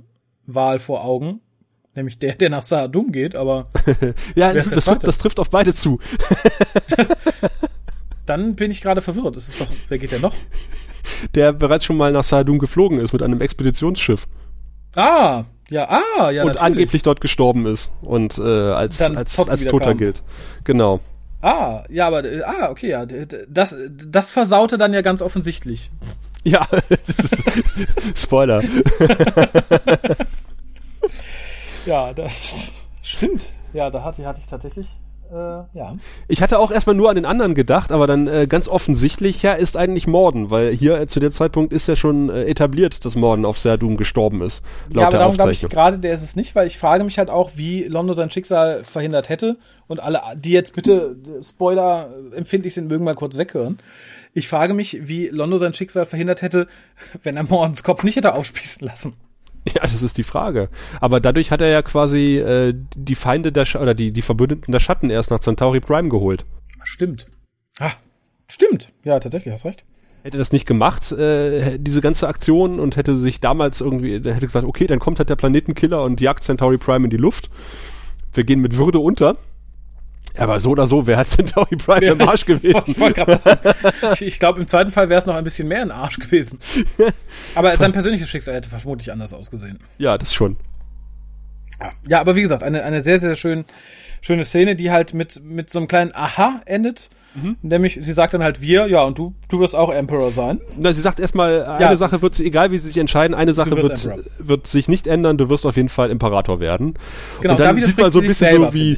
Wahl 0.45 0.79
vor 0.79 1.03
Augen, 1.03 1.41
Nämlich 1.95 2.19
der, 2.19 2.35
der 2.35 2.49
nach 2.49 2.63
Saadum 2.63 3.11
geht, 3.11 3.35
aber. 3.35 3.67
ja, 4.35 4.53
das 4.53 4.69
trifft, 4.69 5.07
das 5.07 5.17
trifft 5.17 5.39
auf 5.39 5.49
beide 5.49 5.73
zu. 5.73 5.99
Dann 8.25 8.55
bin 8.55 8.69
ich 8.69 8.81
gerade 8.81 9.01
verwirrt. 9.01 9.35
Das 9.35 9.49
ist 9.49 9.59
doch, 9.59 9.67
wer 9.87 9.97
geht 9.97 10.11
denn 10.11 10.21
noch? 10.21 10.35
Der 11.33 11.51
bereits 11.51 11.85
schon 11.85 11.97
mal 11.97 12.11
nach 12.11 12.23
Saadum 12.23 12.59
geflogen 12.59 12.99
ist 12.99 13.11
mit 13.11 13.23
einem 13.23 13.41
Expeditionsschiff. 13.41 14.27
Ah, 14.95 15.45
ja, 15.69 15.89
ah, 15.89 16.29
ja. 16.29 16.43
Und 16.43 16.49
natürlich. 16.49 16.61
angeblich 16.61 17.03
dort 17.03 17.21
gestorben 17.21 17.65
ist 17.65 17.91
und 18.01 18.37
äh, 18.37 18.43
als, 18.43 19.01
als, 19.01 19.39
als 19.39 19.65
Toter 19.65 19.89
kam. 19.89 19.97
gilt. 19.97 20.23
Genau. 20.63 20.99
Ah, 21.41 21.83
ja, 21.89 22.07
aber, 22.07 22.23
ah, 22.45 22.69
okay, 22.69 22.89
ja. 22.89 23.05
Das, 23.05 23.75
das 23.89 24.31
versaute 24.31 24.77
dann 24.77 24.93
ja 24.93 25.01
ganz 25.01 25.21
offensichtlich. 25.21 25.89
Ja, 26.43 26.67
Spoiler. 28.15 28.61
ja, 31.85 32.13
das 32.13 32.73
stimmt. 33.01 33.45
Ja, 33.73 33.89
da 33.89 34.03
hatte, 34.03 34.25
hatte 34.25 34.41
ich 34.41 34.47
tatsächlich 34.47 34.87
äh, 35.31 35.77
ja. 35.77 35.95
Ich 36.27 36.41
hatte 36.41 36.59
auch 36.59 36.71
erstmal 36.71 36.95
nur 36.95 37.09
an 37.09 37.15
den 37.15 37.25
anderen 37.25 37.53
gedacht, 37.53 37.91
aber 37.91 38.07
dann 38.07 38.27
äh, 38.27 38.47
ganz 38.47 38.67
offensichtlich, 38.67 39.41
ja, 39.43 39.53
ist 39.53 39.77
eigentlich 39.77 40.07
Morden, 40.07 40.49
weil 40.49 40.73
hier 40.73 40.99
äh, 40.99 41.07
zu 41.07 41.19
dem 41.19 41.31
Zeitpunkt 41.31 41.71
ist 41.71 41.87
ja 41.87 41.95
schon 41.95 42.29
äh, 42.29 42.45
etabliert, 42.45 43.05
dass 43.05 43.15
Morden 43.15 43.45
auf 43.45 43.57
Serdum 43.57 43.97
gestorben 43.97 44.41
ist. 44.41 44.63
Laut 44.87 45.01
ja, 45.01 45.07
aber 45.07 45.17
darum 45.17 45.35
glaube 45.35 45.51
ich 45.51 45.61
gerade, 45.61 45.99
der 45.99 46.13
ist 46.13 46.23
es 46.23 46.35
nicht, 46.35 46.55
weil 46.55 46.67
ich 46.67 46.77
frage 46.77 47.03
mich 47.03 47.17
halt 47.17 47.29
auch, 47.29 47.51
wie 47.55 47.83
Londo 47.83 48.13
sein 48.13 48.31
Schicksal 48.31 48.83
verhindert 48.83 49.29
hätte. 49.29 49.57
Und 49.87 49.99
alle, 49.99 50.21
die 50.35 50.51
jetzt 50.51 50.75
bitte 50.75 51.15
Spoiler 51.43 52.09
empfindlich 52.35 52.75
sind, 52.75 52.87
mögen 52.87 53.03
mal 53.03 53.15
kurz 53.15 53.37
weghören. 53.37 53.79
Ich 54.33 54.47
frage 54.47 54.75
mich, 54.75 55.07
wie 55.07 55.27
Londo 55.27 55.57
sein 55.57 55.73
Schicksal 55.73 56.05
verhindert 56.05 56.41
hätte, 56.41 56.67
wenn 57.23 57.37
er 57.37 57.43
Mordens 57.43 57.83
Kopf 57.83 58.03
nicht 58.03 58.15
hätte 58.15 58.33
aufspießen 58.33 58.85
lassen. 58.85 59.13
Ja, 59.75 59.81
das 59.81 60.01
ist 60.01 60.17
die 60.17 60.23
Frage. 60.23 60.69
Aber 60.99 61.19
dadurch 61.19 61.51
hat 61.51 61.61
er 61.61 61.67
ja 61.67 61.81
quasi 61.81 62.37
äh, 62.37 62.73
die 62.95 63.15
Feinde 63.15 63.51
der 63.51 63.65
Sch 63.65 63.75
oder 63.75 63.93
die, 63.93 64.11
die 64.11 64.21
Verbündeten 64.21 64.71
der 64.71 64.79
Schatten 64.79 65.09
erst 65.09 65.31
nach 65.31 65.39
Centauri 65.39 65.79
Prime 65.79 66.09
geholt. 66.09 66.45
Stimmt. 66.83 67.27
Ah, 67.79 67.91
stimmt. 68.47 68.89
Ja, 69.03 69.19
tatsächlich, 69.19 69.53
hast 69.53 69.65
recht. 69.65 69.85
Hätte 70.23 70.37
das 70.37 70.51
nicht 70.51 70.65
gemacht, 70.65 71.11
äh, 71.11 71.77
diese 71.79 72.01
ganze 72.01 72.27
Aktion 72.27 72.79
und 72.79 72.97
hätte 72.97 73.15
sich 73.15 73.39
damals 73.39 73.79
irgendwie, 73.79 74.15
hätte 74.15 74.47
gesagt, 74.47 74.67
okay, 74.67 74.85
dann 74.85 74.99
kommt 74.99 75.19
halt 75.19 75.29
der 75.29 75.37
Planetenkiller 75.37 76.03
und 76.03 76.19
jagt 76.19 76.43
Centauri 76.43 76.77
Prime 76.77 77.05
in 77.05 77.09
die 77.09 77.17
Luft. 77.17 77.49
Wir 78.33 78.43
gehen 78.43 78.59
mit 78.59 78.77
Würde 78.77 78.99
unter. 78.99 79.37
Aber 80.39 80.59
so 80.59 80.71
oder 80.71 80.87
so 80.87 81.05
wäre 81.05 81.17
halt 81.17 81.27
Centauri 81.27 81.75
Prime 81.75 82.05
ja, 82.05 82.13
im 82.13 82.21
Arsch 82.21 82.45
gewesen. 82.45 82.95
Ich, 84.13 84.21
ich 84.21 84.39
glaube, 84.39 84.59
im 84.59 84.67
zweiten 84.67 84.91
Fall 84.91 85.09
wäre 85.09 85.19
es 85.19 85.25
noch 85.25 85.35
ein 85.35 85.43
bisschen 85.43 85.67
mehr 85.67 85.81
ein 85.81 85.91
Arsch 85.91 86.17
gewesen. 86.17 86.59
Aber 87.55 87.75
sein 87.77 87.91
persönliches 87.91 88.29
Schicksal 88.29 88.55
hätte 88.55 88.69
vermutlich 88.69 89.11
anders 89.11 89.33
ausgesehen. 89.33 89.79
Ja, 89.97 90.17
das 90.17 90.33
schon. 90.33 90.57
Ja, 92.07 92.19
aber 92.19 92.35
wie 92.35 92.41
gesagt, 92.41 92.63
eine, 92.63 92.83
eine 92.83 93.01
sehr, 93.01 93.19
sehr 93.19 93.35
schön, 93.35 93.65
schöne 94.21 94.45
Szene, 94.45 94.75
die 94.75 94.91
halt 94.91 95.13
mit, 95.13 95.41
mit 95.43 95.69
so 95.69 95.79
einem 95.79 95.87
kleinen 95.87 96.13
Aha 96.13 96.61
endet. 96.65 97.09
Mhm. 97.35 97.57
Nämlich, 97.61 97.99
sie 98.01 98.11
sagt 98.11 98.33
dann 98.33 98.41
halt 98.43 98.59
wir, 98.59 98.87
ja, 98.87 99.03
und 99.03 99.17
du, 99.17 99.35
du 99.49 99.59
wirst 99.59 99.75
auch 99.75 99.93
Emperor 99.93 100.31
sein. 100.31 100.61
Na, 100.77 100.91
sie 100.93 101.01
sagt 101.01 101.19
erstmal, 101.19 101.63
eine 101.63 101.79
ja, 101.79 101.95
Sache 101.95 102.21
wird, 102.21 102.39
egal 102.39 102.71
wie 102.71 102.77
sie 102.77 102.87
sich 102.87 102.97
entscheiden, 102.97 103.35
eine 103.35 103.53
Sache 103.53 103.71
wird, 103.71 104.09
wird 104.39 104.67
sich 104.67 104.87
nicht 104.87 105.05
ändern, 105.05 105.37
du 105.37 105.47
wirst 105.47 105.65
auf 105.65 105.75
jeden 105.75 105.89
Fall 105.89 106.09
Imperator 106.09 106.59
werden. 106.59 106.95
Genau, 107.41 107.53
und 107.53 107.59
dann 107.59 107.77
da 107.77 107.83
sieht 107.83 107.97
man 107.97 108.09
so 108.09 108.19
ein 108.19 108.27
bisschen 108.27 108.47
selber, 108.47 108.67
so 108.67 108.73
wie, 108.73 108.97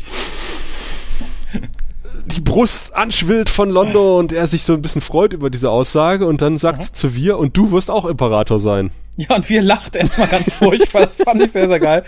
die 2.25 2.41
Brust 2.41 2.95
anschwillt 2.95 3.49
von 3.49 3.69
Londo 3.69 4.19
und 4.19 4.31
er 4.31 4.47
sich 4.47 4.63
so 4.63 4.73
ein 4.73 4.81
bisschen 4.81 5.01
freut 5.01 5.33
über 5.33 5.49
diese 5.49 5.69
Aussage 5.69 6.25
und 6.25 6.41
dann 6.41 6.57
sagt 6.57 6.83
sie 6.83 6.91
zu 6.93 7.15
wir 7.15 7.37
und 7.37 7.55
du 7.57 7.71
wirst 7.71 7.91
auch 7.91 8.05
Imperator 8.05 8.59
sein. 8.59 8.91
Ja, 9.17 9.35
und 9.35 9.49
wir 9.49 9.61
lacht 9.61 9.95
erstmal 9.95 10.27
ganz 10.27 10.53
furchtbar, 10.53 11.01
das 11.05 11.17
fand 11.17 11.41
ich 11.41 11.51
sehr, 11.51 11.67
sehr 11.67 11.79
geil. 11.79 12.03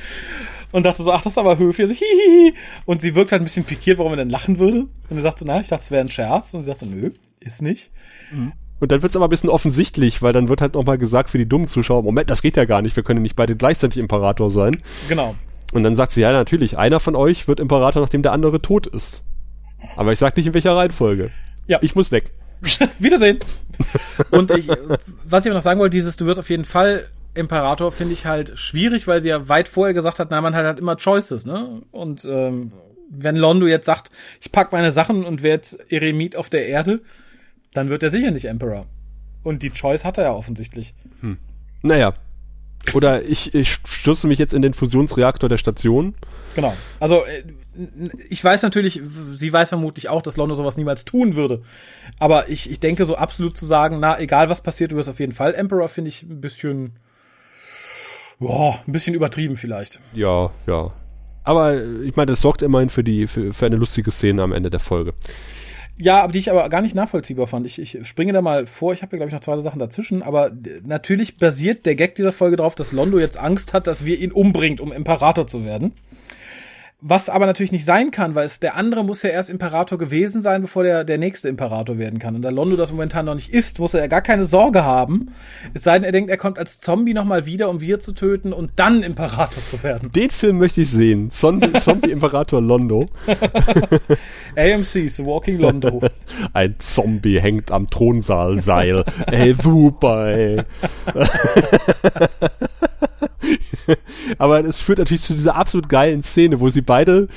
Und 0.71 0.83
dachte 0.83 1.03
so, 1.03 1.11
ach, 1.11 1.21
das 1.21 1.33
ist 1.33 1.37
aber 1.37 1.59
höflich. 1.59 1.87
So, 1.87 1.93
hihihi. 1.93 2.55
Und 2.85 2.99
sie 2.99 3.13
wirkt 3.13 3.31
halt 3.31 3.43
ein 3.43 3.45
bisschen 3.45 3.63
pikiert, 3.63 3.99
warum 3.99 4.13
er 4.13 4.17
denn 4.17 4.31
lachen 4.31 4.57
würde. 4.57 4.87
Und 5.09 5.17
er 5.17 5.21
sagt 5.21 5.37
so, 5.37 5.45
na, 5.45 5.61
ich 5.61 5.67
dachte, 5.67 5.83
es 5.83 5.91
wäre 5.91 6.01
ein 6.01 6.09
Scherz. 6.09 6.51
Und 6.55 6.63
sie 6.63 6.65
sagte, 6.65 6.87
nö, 6.87 7.11
ist 7.39 7.61
nicht. 7.61 7.91
Mhm. 8.31 8.53
Und 8.79 8.91
dann 8.91 9.03
wird 9.03 9.11
es 9.11 9.15
aber 9.15 9.27
ein 9.27 9.29
bisschen 9.29 9.51
offensichtlich, 9.51 10.23
weil 10.23 10.33
dann 10.33 10.49
wird 10.49 10.61
halt 10.61 10.73
nochmal 10.73 10.97
gesagt 10.97 11.29
für 11.29 11.37
die 11.37 11.47
dummen 11.47 11.67
Zuschauer, 11.67 12.01
Moment, 12.01 12.29
das 12.29 12.41
geht 12.41 12.57
ja 12.57 12.65
gar 12.65 12.81
nicht, 12.81 12.95
wir 12.95 13.03
können 13.03 13.21
nicht 13.21 13.35
beide 13.35 13.55
gleichzeitig 13.55 13.97
Imperator 14.01 14.49
sein. 14.49 14.81
Genau. 15.07 15.35
Und 15.73 15.83
dann 15.83 15.95
sagt 15.95 16.11
sie, 16.11 16.21
ja, 16.21 16.31
natürlich, 16.31 16.77
einer 16.77 16.99
von 16.99 17.15
euch 17.15 17.47
wird 17.47 17.59
Imperator, 17.59 18.01
nachdem 18.01 18.23
der 18.23 18.33
andere 18.33 18.61
tot 18.61 18.87
ist. 18.87 19.23
Aber 19.95 20.11
ich 20.11 20.19
sag 20.19 20.35
nicht 20.37 20.47
in 20.47 20.53
welcher 20.53 20.75
Reihenfolge. 20.75 21.31
Ja. 21.67 21.79
Ich 21.81 21.95
muss 21.95 22.11
weg. 22.11 22.31
Wiedersehen. 22.99 23.39
Und 24.31 24.51
ich, 24.51 24.67
was 25.25 25.45
ich 25.45 25.51
noch 25.51 25.61
sagen 25.61 25.79
wollte, 25.79 25.95
dieses, 25.95 26.17
du 26.17 26.25
wirst 26.25 26.39
auf 26.39 26.49
jeden 26.49 26.65
Fall 26.65 27.07
Imperator, 27.33 27.91
finde 27.91 28.13
ich 28.13 28.25
halt 28.25 28.57
schwierig, 28.59 29.07
weil 29.07 29.21
sie 29.21 29.29
ja 29.29 29.49
weit 29.49 29.67
vorher 29.67 29.93
gesagt 29.93 30.19
hat, 30.19 30.29
na, 30.29 30.39
man 30.41 30.55
hat 30.55 30.65
halt 30.65 30.79
immer 30.79 30.95
Choices, 30.97 31.45
ne? 31.45 31.81
Und 31.91 32.25
ähm, 32.25 32.71
wenn 33.09 33.35
Londo 33.35 33.67
jetzt 33.67 33.85
sagt, 33.85 34.11
ich 34.39 34.51
pack 34.51 34.71
meine 34.71 34.91
Sachen 34.91 35.23
und 35.23 35.43
werde 35.43 35.67
Eremit 35.89 36.35
auf 36.35 36.49
der 36.49 36.67
Erde, 36.67 37.01
dann 37.73 37.89
wird 37.89 38.03
er 38.03 38.09
sicher 38.09 38.31
nicht 38.31 38.45
Emperor. 38.45 38.85
Und 39.43 39.63
die 39.63 39.71
Choice 39.71 40.05
hat 40.05 40.17
er 40.17 40.25
ja 40.25 40.31
offensichtlich. 40.31 40.93
Hm. 41.21 41.37
Naja, 41.81 42.13
oder 42.93 43.23
ich, 43.23 43.53
ich 43.55 43.79
stürze 43.87 44.27
mich 44.27 44.39
jetzt 44.39 44.53
in 44.53 44.61
den 44.61 44.73
Fusionsreaktor 44.73 45.49
der 45.49 45.57
Station. 45.57 46.15
Genau. 46.55 46.75
Also 46.99 47.25
äh, 47.25 47.43
ich 48.29 48.43
weiß 48.43 48.61
natürlich, 48.61 49.01
sie 49.35 49.51
weiß 49.51 49.69
vermutlich 49.69 50.09
auch, 50.09 50.21
dass 50.21 50.37
Londo 50.37 50.55
sowas 50.55 50.77
niemals 50.77 51.05
tun 51.05 51.35
würde. 51.35 51.63
Aber 52.19 52.49
ich, 52.49 52.69
ich 52.69 52.79
denke, 52.79 53.05
so 53.05 53.15
absolut 53.15 53.57
zu 53.57 53.65
sagen, 53.65 53.99
na, 53.99 54.19
egal 54.19 54.49
was 54.49 54.61
passiert, 54.61 54.91
du 54.91 54.95
wirst 54.95 55.09
auf 55.09 55.19
jeden 55.19 55.33
Fall 55.33 55.55
Emperor, 55.55 55.89
finde 55.89 56.09
ich 56.09 56.23
ein 56.23 56.41
bisschen, 56.41 56.93
boah, 58.39 58.79
ein 58.85 58.91
bisschen 58.91 59.15
übertrieben 59.15 59.57
vielleicht. 59.57 59.99
Ja, 60.13 60.51
ja. 60.67 60.91
Aber 61.43 61.83
ich 62.03 62.15
meine, 62.15 62.31
das 62.31 62.41
sorgt 62.41 62.61
immerhin 62.61 62.89
für 62.89 63.03
die, 63.03 63.27
für, 63.27 63.53
für 63.53 63.65
eine 63.65 63.75
lustige 63.75 64.11
Szene 64.11 64.43
am 64.43 64.53
Ende 64.53 64.69
der 64.69 64.79
Folge. 64.79 65.13
Ja, 65.97 66.23
aber 66.23 66.31
die 66.33 66.39
ich 66.39 66.49
aber 66.49 66.67
gar 66.69 66.81
nicht 66.81 66.95
nachvollziehbar 66.95 67.45
fand. 67.47 67.67
Ich, 67.67 67.79
ich 67.79 68.07
springe 68.07 68.33
da 68.33 68.41
mal 68.41 68.65
vor, 68.65 68.93
ich 68.93 69.03
habe 69.03 69.11
hier, 69.11 69.19
glaube 69.19 69.29
ich, 69.29 69.33
noch 69.33 69.41
zwei 69.41 69.59
Sachen 69.61 69.79
dazwischen, 69.79 70.23
aber 70.23 70.51
natürlich 70.83 71.37
basiert 71.37 71.85
der 71.85 71.95
Gag 71.95 72.15
dieser 72.15 72.33
Folge 72.33 72.55
darauf, 72.55 72.73
dass 72.73 72.91
Londo 72.91 73.19
jetzt 73.19 73.37
Angst 73.37 73.73
hat, 73.73 73.85
dass 73.85 74.05
wir 74.05 74.17
ihn 74.19 74.31
umbringt, 74.31 74.81
um 74.81 74.91
Imperator 74.91 75.45
zu 75.45 75.63
werden. 75.63 75.93
Was 77.05 77.27
aber 77.27 77.45
natürlich 77.45 77.73
nicht 77.73 77.83
sein 77.83 78.11
kann, 78.11 78.33
weil 78.33 78.45
es, 78.45 78.61
der 78.61 78.77
andere 78.77 79.03
muss 79.03 79.23
ja 79.23 79.29
erst 79.29 79.49
Imperator 79.49 79.97
gewesen 79.97 80.41
sein, 80.41 80.61
bevor 80.61 80.83
der, 80.83 81.03
der 81.03 81.17
nächste 81.17 81.49
Imperator 81.49 81.97
werden 81.97 82.17
kann. 82.17 82.33
Und 82.33 82.43
da 82.43 82.49
Londo 82.49 82.77
das 82.77 82.93
momentan 82.93 83.25
noch 83.25 83.35
nicht 83.35 83.53
ist, 83.53 83.79
muss 83.79 83.93
er 83.93 83.99
ja 83.99 84.07
gar 84.07 84.21
keine 84.21 84.45
Sorge 84.45 84.85
haben. 84.85 85.33
Es 85.73 85.83
sei 85.83 85.95
denn, 85.95 86.05
er 86.05 86.13
denkt, 86.13 86.29
er 86.29 86.37
kommt 86.37 86.57
als 86.57 86.79
Zombie 86.79 87.13
nochmal 87.13 87.45
wieder, 87.45 87.69
um 87.69 87.81
wir 87.81 87.99
zu 87.99 88.13
töten 88.13 88.53
und 88.53 88.71
dann 88.77 89.03
Imperator 89.03 89.65
zu 89.65 89.83
werden. 89.83 90.13
Den 90.13 90.31
Film 90.31 90.59
möchte 90.59 90.79
ich 90.79 90.91
sehen. 90.91 91.29
Zombie-Imperator 91.29 92.61
Londo. 92.61 93.07
AMC's 94.55 95.19
Walking 95.25 95.59
Londo. 95.59 96.01
Ein 96.53 96.75
Zombie 96.77 97.37
hängt 97.41 97.69
am 97.69 97.89
Thronsaalseil. 97.89 99.03
Ey, 99.27 99.53
super, 99.61 100.63
Aber 104.37 104.63
es 104.63 104.79
führt 104.79 104.99
natürlich 104.99 105.23
zu 105.23 105.33
dieser 105.33 105.55
absolut 105.55 105.89
geilen 105.89 106.21
Szene, 106.21 106.59
wo 106.59 106.69
sie 106.69 106.81
beide 106.81 107.27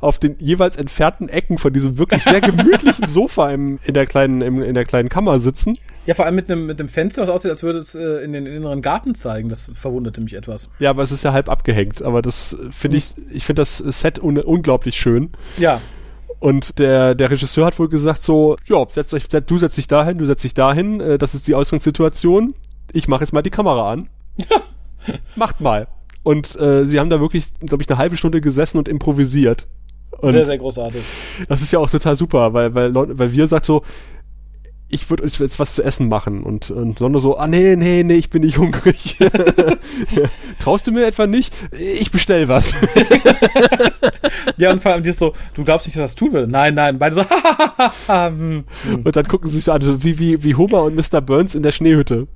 auf 0.00 0.18
den 0.18 0.36
jeweils 0.38 0.76
entfernten 0.76 1.28
Ecken 1.28 1.58
von 1.58 1.72
diesem 1.72 1.98
wirklich 1.98 2.22
sehr 2.22 2.40
gemütlichen 2.42 3.06
Sofa 3.06 3.50
im, 3.50 3.78
in, 3.84 3.94
der 3.94 4.06
kleinen, 4.06 4.42
im, 4.42 4.62
in 4.62 4.74
der 4.74 4.84
kleinen 4.84 5.08
Kammer 5.08 5.40
sitzen. 5.40 5.76
Ja, 6.06 6.14
vor 6.14 6.24
allem 6.24 6.36
mit 6.36 6.50
einem, 6.50 6.66
mit 6.66 6.78
einem 6.78 6.88
Fenster, 6.88 7.22
was 7.22 7.28
aussieht, 7.28 7.50
als 7.50 7.62
würde 7.62 7.80
es 7.80 7.94
äh, 7.94 8.24
in 8.24 8.32
den 8.32 8.46
inneren 8.46 8.80
Garten 8.80 9.14
zeigen. 9.14 9.48
Das 9.48 9.70
verwunderte 9.74 10.20
mich 10.20 10.34
etwas. 10.34 10.68
Ja, 10.78 10.90
aber 10.90 11.02
es 11.02 11.10
ist 11.10 11.24
ja 11.24 11.32
halb 11.32 11.48
abgehängt. 11.48 12.02
Aber 12.02 12.22
das 12.22 12.56
finde 12.70 12.96
ich, 12.98 13.14
ich 13.30 13.44
finde 13.44 13.62
das 13.62 13.78
Set 13.78 14.22
un 14.22 14.38
unglaublich 14.38 14.96
schön. 14.96 15.32
Ja. 15.58 15.80
Und 16.38 16.78
der, 16.78 17.14
der 17.14 17.30
Regisseur 17.30 17.66
hat 17.66 17.78
wohl 17.78 17.88
gesagt 17.88 18.22
so, 18.22 18.56
ja, 18.66 18.84
setz 18.88 19.12
euch, 19.14 19.26
du 19.28 19.58
setzt 19.58 19.78
dich 19.78 19.88
dahin, 19.88 20.18
du 20.18 20.26
setzt 20.26 20.44
dich 20.44 20.54
dahin, 20.54 21.00
äh, 21.00 21.18
das 21.18 21.34
ist 21.34 21.48
die 21.48 21.54
Ausgangssituation. 21.54 22.54
Ich 22.92 23.08
mache 23.08 23.22
jetzt 23.22 23.32
mal 23.32 23.42
die 23.42 23.50
Kamera 23.50 23.90
an. 23.90 24.08
Macht 25.36 25.60
mal. 25.60 25.86
Und 26.22 26.58
äh, 26.60 26.84
sie 26.84 26.98
haben 26.98 27.10
da 27.10 27.20
wirklich, 27.20 27.52
glaube 27.60 27.82
ich, 27.82 27.88
eine 27.88 27.98
halbe 27.98 28.16
Stunde 28.16 28.40
gesessen 28.40 28.78
und 28.78 28.88
improvisiert. 28.88 29.66
Und 30.18 30.32
sehr, 30.32 30.44
sehr 30.44 30.58
großartig. 30.58 31.02
Das 31.48 31.62
ist 31.62 31.72
ja 31.72 31.78
auch 31.78 31.90
total 31.90 32.16
super, 32.16 32.52
weil, 32.52 32.74
weil, 32.74 32.94
weil 32.94 33.32
wir 33.32 33.46
sagt 33.46 33.66
so, 33.66 33.82
ich 34.88 35.10
würde 35.10 35.24
uns 35.24 35.38
jetzt 35.38 35.58
was 35.58 35.74
zu 35.74 35.82
essen 35.82 36.08
machen 36.08 36.44
und, 36.44 36.70
und 36.70 37.00
Londo 37.00 37.18
so, 37.18 37.36
ah 37.36 37.48
nee, 37.48 37.74
nee, 37.74 38.04
nee, 38.04 38.14
ich 38.14 38.30
bin 38.30 38.42
nicht 38.42 38.58
hungrig. 38.58 39.18
Traust 40.60 40.86
du 40.86 40.92
mir 40.92 41.06
etwa 41.06 41.26
nicht? 41.26 41.52
Ich 41.72 42.12
bestell 42.12 42.46
was. 42.46 42.74
ja, 44.56 44.70
und 44.70 44.80
vor 44.80 44.92
allem 44.92 45.02
die 45.02 45.10
ist 45.10 45.18
so, 45.18 45.32
du 45.54 45.64
glaubst 45.64 45.86
nicht, 45.88 45.98
dass 45.98 46.12
das 46.12 46.14
tun 46.14 46.32
würde. 46.32 46.46
Nein, 46.46 46.74
nein, 46.74 46.98
beide 47.00 47.16
so, 47.16 47.24
hm. 48.06 48.64
Und 49.04 49.16
dann 49.16 49.26
gucken 49.26 49.50
sie 49.50 49.56
sich 49.56 49.64
so 49.64 49.72
an, 49.72 50.04
wie, 50.04 50.18
wie, 50.20 50.44
wie 50.44 50.54
Homer 50.54 50.84
und 50.84 50.94
Mr. 50.94 51.20
Burns 51.20 51.56
in 51.56 51.64
der 51.64 51.72
Schneehütte. 51.72 52.28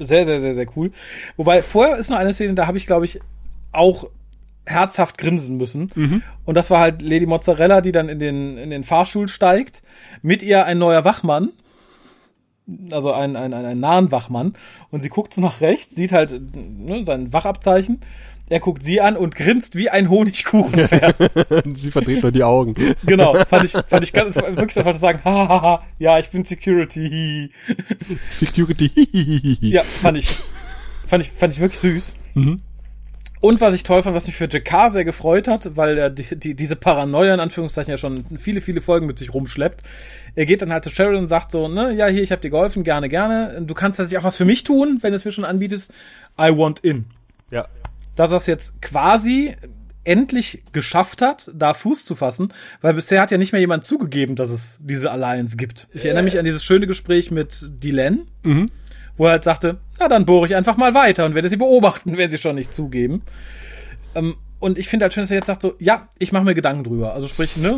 Sehr, 0.00 0.24
sehr, 0.24 0.40
sehr, 0.40 0.54
sehr 0.54 0.66
cool. 0.76 0.92
Wobei, 1.36 1.62
vorher 1.62 1.96
ist 1.96 2.10
noch 2.10 2.18
eine 2.18 2.32
Szene, 2.32 2.54
da 2.54 2.66
habe 2.66 2.78
ich, 2.78 2.86
glaube 2.86 3.04
ich, 3.04 3.20
auch 3.72 4.08
herzhaft 4.66 5.18
grinsen 5.18 5.56
müssen. 5.56 5.90
Mhm. 5.94 6.22
Und 6.44 6.54
das 6.54 6.70
war 6.70 6.80
halt 6.80 7.02
Lady 7.02 7.26
Mozzarella, 7.26 7.80
die 7.80 7.92
dann 7.92 8.08
in 8.08 8.18
den, 8.18 8.58
in 8.58 8.70
den 8.70 8.84
Fahrstuhl 8.84 9.28
steigt. 9.28 9.82
Mit 10.22 10.42
ihr 10.42 10.64
ein 10.64 10.78
neuer 10.78 11.04
Wachmann. 11.04 11.50
Also 12.90 13.12
ein, 13.12 13.36
ein, 13.36 13.52
ein, 13.52 13.64
ein 13.64 13.80
nahen 13.80 14.12
Wachmann. 14.12 14.54
Und 14.90 15.02
sie 15.02 15.08
guckt 15.08 15.34
so 15.34 15.40
nach 15.40 15.60
rechts, 15.60 15.94
sieht 15.94 16.12
halt 16.12 16.40
ne, 16.54 17.04
sein 17.04 17.32
Wachabzeichen 17.32 18.00
er 18.50 18.58
guckt 18.58 18.82
sie 18.82 19.00
an 19.00 19.16
und 19.16 19.36
grinst 19.36 19.76
wie 19.76 19.90
ein 19.90 20.10
Honigkuchenpferd. 20.10 21.16
sie 21.76 21.90
verdreht 21.92 22.22
nur 22.22 22.32
die 22.32 22.42
Augen. 22.42 22.74
Genau, 23.06 23.34
fand 23.48 23.64
ich, 23.64 23.72
fand 23.72 24.02
ich 24.02 24.12
ganz, 24.12 24.36
wirklich 24.36 24.76
einfach 24.76 24.92
zu 24.92 24.98
sagen, 24.98 25.20
hahaha, 25.24 25.84
ja, 25.98 26.18
ich 26.18 26.28
bin 26.30 26.44
Security. 26.44 27.52
Security. 28.28 29.56
ja, 29.60 29.84
fand 29.84 30.18
ich, 30.18 30.40
fand 31.06 31.22
ich, 31.22 31.30
fand 31.30 31.52
ich 31.52 31.60
wirklich 31.60 31.80
süß. 31.80 32.12
Mhm. 32.34 32.56
Und 33.40 33.60
was 33.60 33.72
ich 33.72 33.84
toll 33.84 34.02
fand, 34.02 34.16
was 34.16 34.26
mich 34.26 34.36
für 34.36 34.48
Jakar 34.50 34.90
sehr 34.90 35.04
gefreut 35.04 35.48
hat, 35.48 35.76
weil 35.76 35.96
er 35.96 36.10
die, 36.10 36.36
die, 36.36 36.54
diese 36.54 36.76
Paranoia 36.76 37.32
in 37.32 37.40
Anführungszeichen 37.40 37.90
ja 37.90 37.96
schon 37.96 38.24
viele, 38.36 38.60
viele 38.60 38.80
Folgen 38.80 39.06
mit 39.06 39.18
sich 39.18 39.32
rumschleppt. 39.32 39.82
Er 40.34 40.44
geht 40.44 40.60
dann 40.60 40.72
halt 40.72 40.84
zu 40.84 40.90
Sheridan 40.90 41.22
und 41.22 41.28
sagt 41.28 41.52
so, 41.52 41.68
ne, 41.68 41.92
ja, 41.94 42.08
hier, 42.08 42.22
ich 42.22 42.32
habe 42.32 42.42
dir 42.42 42.50
geholfen, 42.50 42.82
gerne, 42.82 43.08
gerne. 43.08 43.62
Du 43.62 43.74
kannst 43.74 43.96
tatsächlich 43.96 44.18
auch 44.18 44.26
was 44.26 44.36
für 44.36 44.44
mich 44.44 44.64
tun, 44.64 44.98
wenn 45.00 45.12
du 45.12 45.16
es 45.16 45.24
mir 45.24 45.32
schon 45.32 45.44
anbietest. 45.44 45.92
I 46.38 46.50
want 46.50 46.80
in. 46.80 47.06
Ja. 47.50 47.66
Dass 48.20 48.32
er 48.32 48.36
es 48.36 48.44
jetzt 48.46 48.82
quasi 48.82 49.56
endlich 50.04 50.62
geschafft 50.72 51.22
hat, 51.22 51.50
da 51.54 51.72
Fuß 51.72 52.04
zu 52.04 52.14
fassen, 52.14 52.52
weil 52.82 52.92
bisher 52.92 53.18
hat 53.22 53.30
ja 53.30 53.38
nicht 53.38 53.52
mehr 53.52 53.62
jemand 53.62 53.86
zugegeben, 53.86 54.36
dass 54.36 54.50
es 54.50 54.78
diese 54.82 55.10
Alliance 55.10 55.56
gibt. 55.56 55.88
Ich 55.94 56.04
erinnere 56.04 56.24
mich 56.24 56.38
an 56.38 56.44
dieses 56.44 56.62
schöne 56.62 56.86
Gespräch 56.86 57.30
mit 57.30 57.70
Dylan, 57.82 58.26
Mhm. 58.42 58.70
wo 59.16 59.24
er 59.24 59.30
halt 59.32 59.44
sagte, 59.44 59.78
na 59.98 60.06
dann 60.08 60.26
bohre 60.26 60.44
ich 60.46 60.54
einfach 60.54 60.76
mal 60.76 60.92
weiter 60.92 61.24
und 61.24 61.34
werde 61.34 61.48
sie 61.48 61.56
beobachten, 61.56 62.14
wenn 62.18 62.30
sie 62.30 62.36
schon 62.36 62.56
nicht 62.56 62.74
zugeben. 62.74 63.22
Ähm, 64.14 64.34
und 64.60 64.78
ich 64.78 64.88
finde 64.88 65.04
halt 65.04 65.14
schön, 65.14 65.22
dass 65.22 65.30
er 65.30 65.38
jetzt 65.38 65.46
sagt 65.46 65.62
so, 65.62 65.74
ja, 65.78 66.08
ich 66.18 66.32
mache 66.32 66.44
mir 66.44 66.54
Gedanken 66.54 66.84
drüber. 66.84 67.14
Also 67.14 67.26
sprich, 67.28 67.56
ne? 67.56 67.76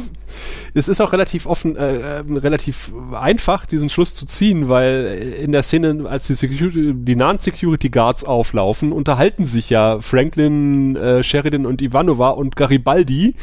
Es 0.74 0.88
ist 0.88 1.00
auch 1.00 1.12
relativ 1.12 1.46
offen, 1.46 1.76
äh, 1.76 2.18
äh, 2.18 2.24
relativ 2.28 2.92
einfach, 3.12 3.66
diesen 3.66 3.88
Schluss 3.88 4.14
zu 4.14 4.26
ziehen, 4.26 4.68
weil 4.68 5.36
in 5.40 5.52
der 5.52 5.62
Szene, 5.62 6.08
als 6.08 6.26
die, 6.26 6.34
Security, 6.34 6.92
die 6.94 7.16
nahen 7.16 7.38
Security 7.38 7.88
Guards 7.88 8.24
auflaufen, 8.24 8.92
unterhalten 8.92 9.44
sich 9.44 9.70
ja 9.70 10.00
Franklin, 10.00 10.96
äh, 10.96 11.22
Sheridan 11.22 11.66
und 11.66 11.80
Ivanova 11.80 12.30
und 12.30 12.56
Garibaldi 12.56 13.36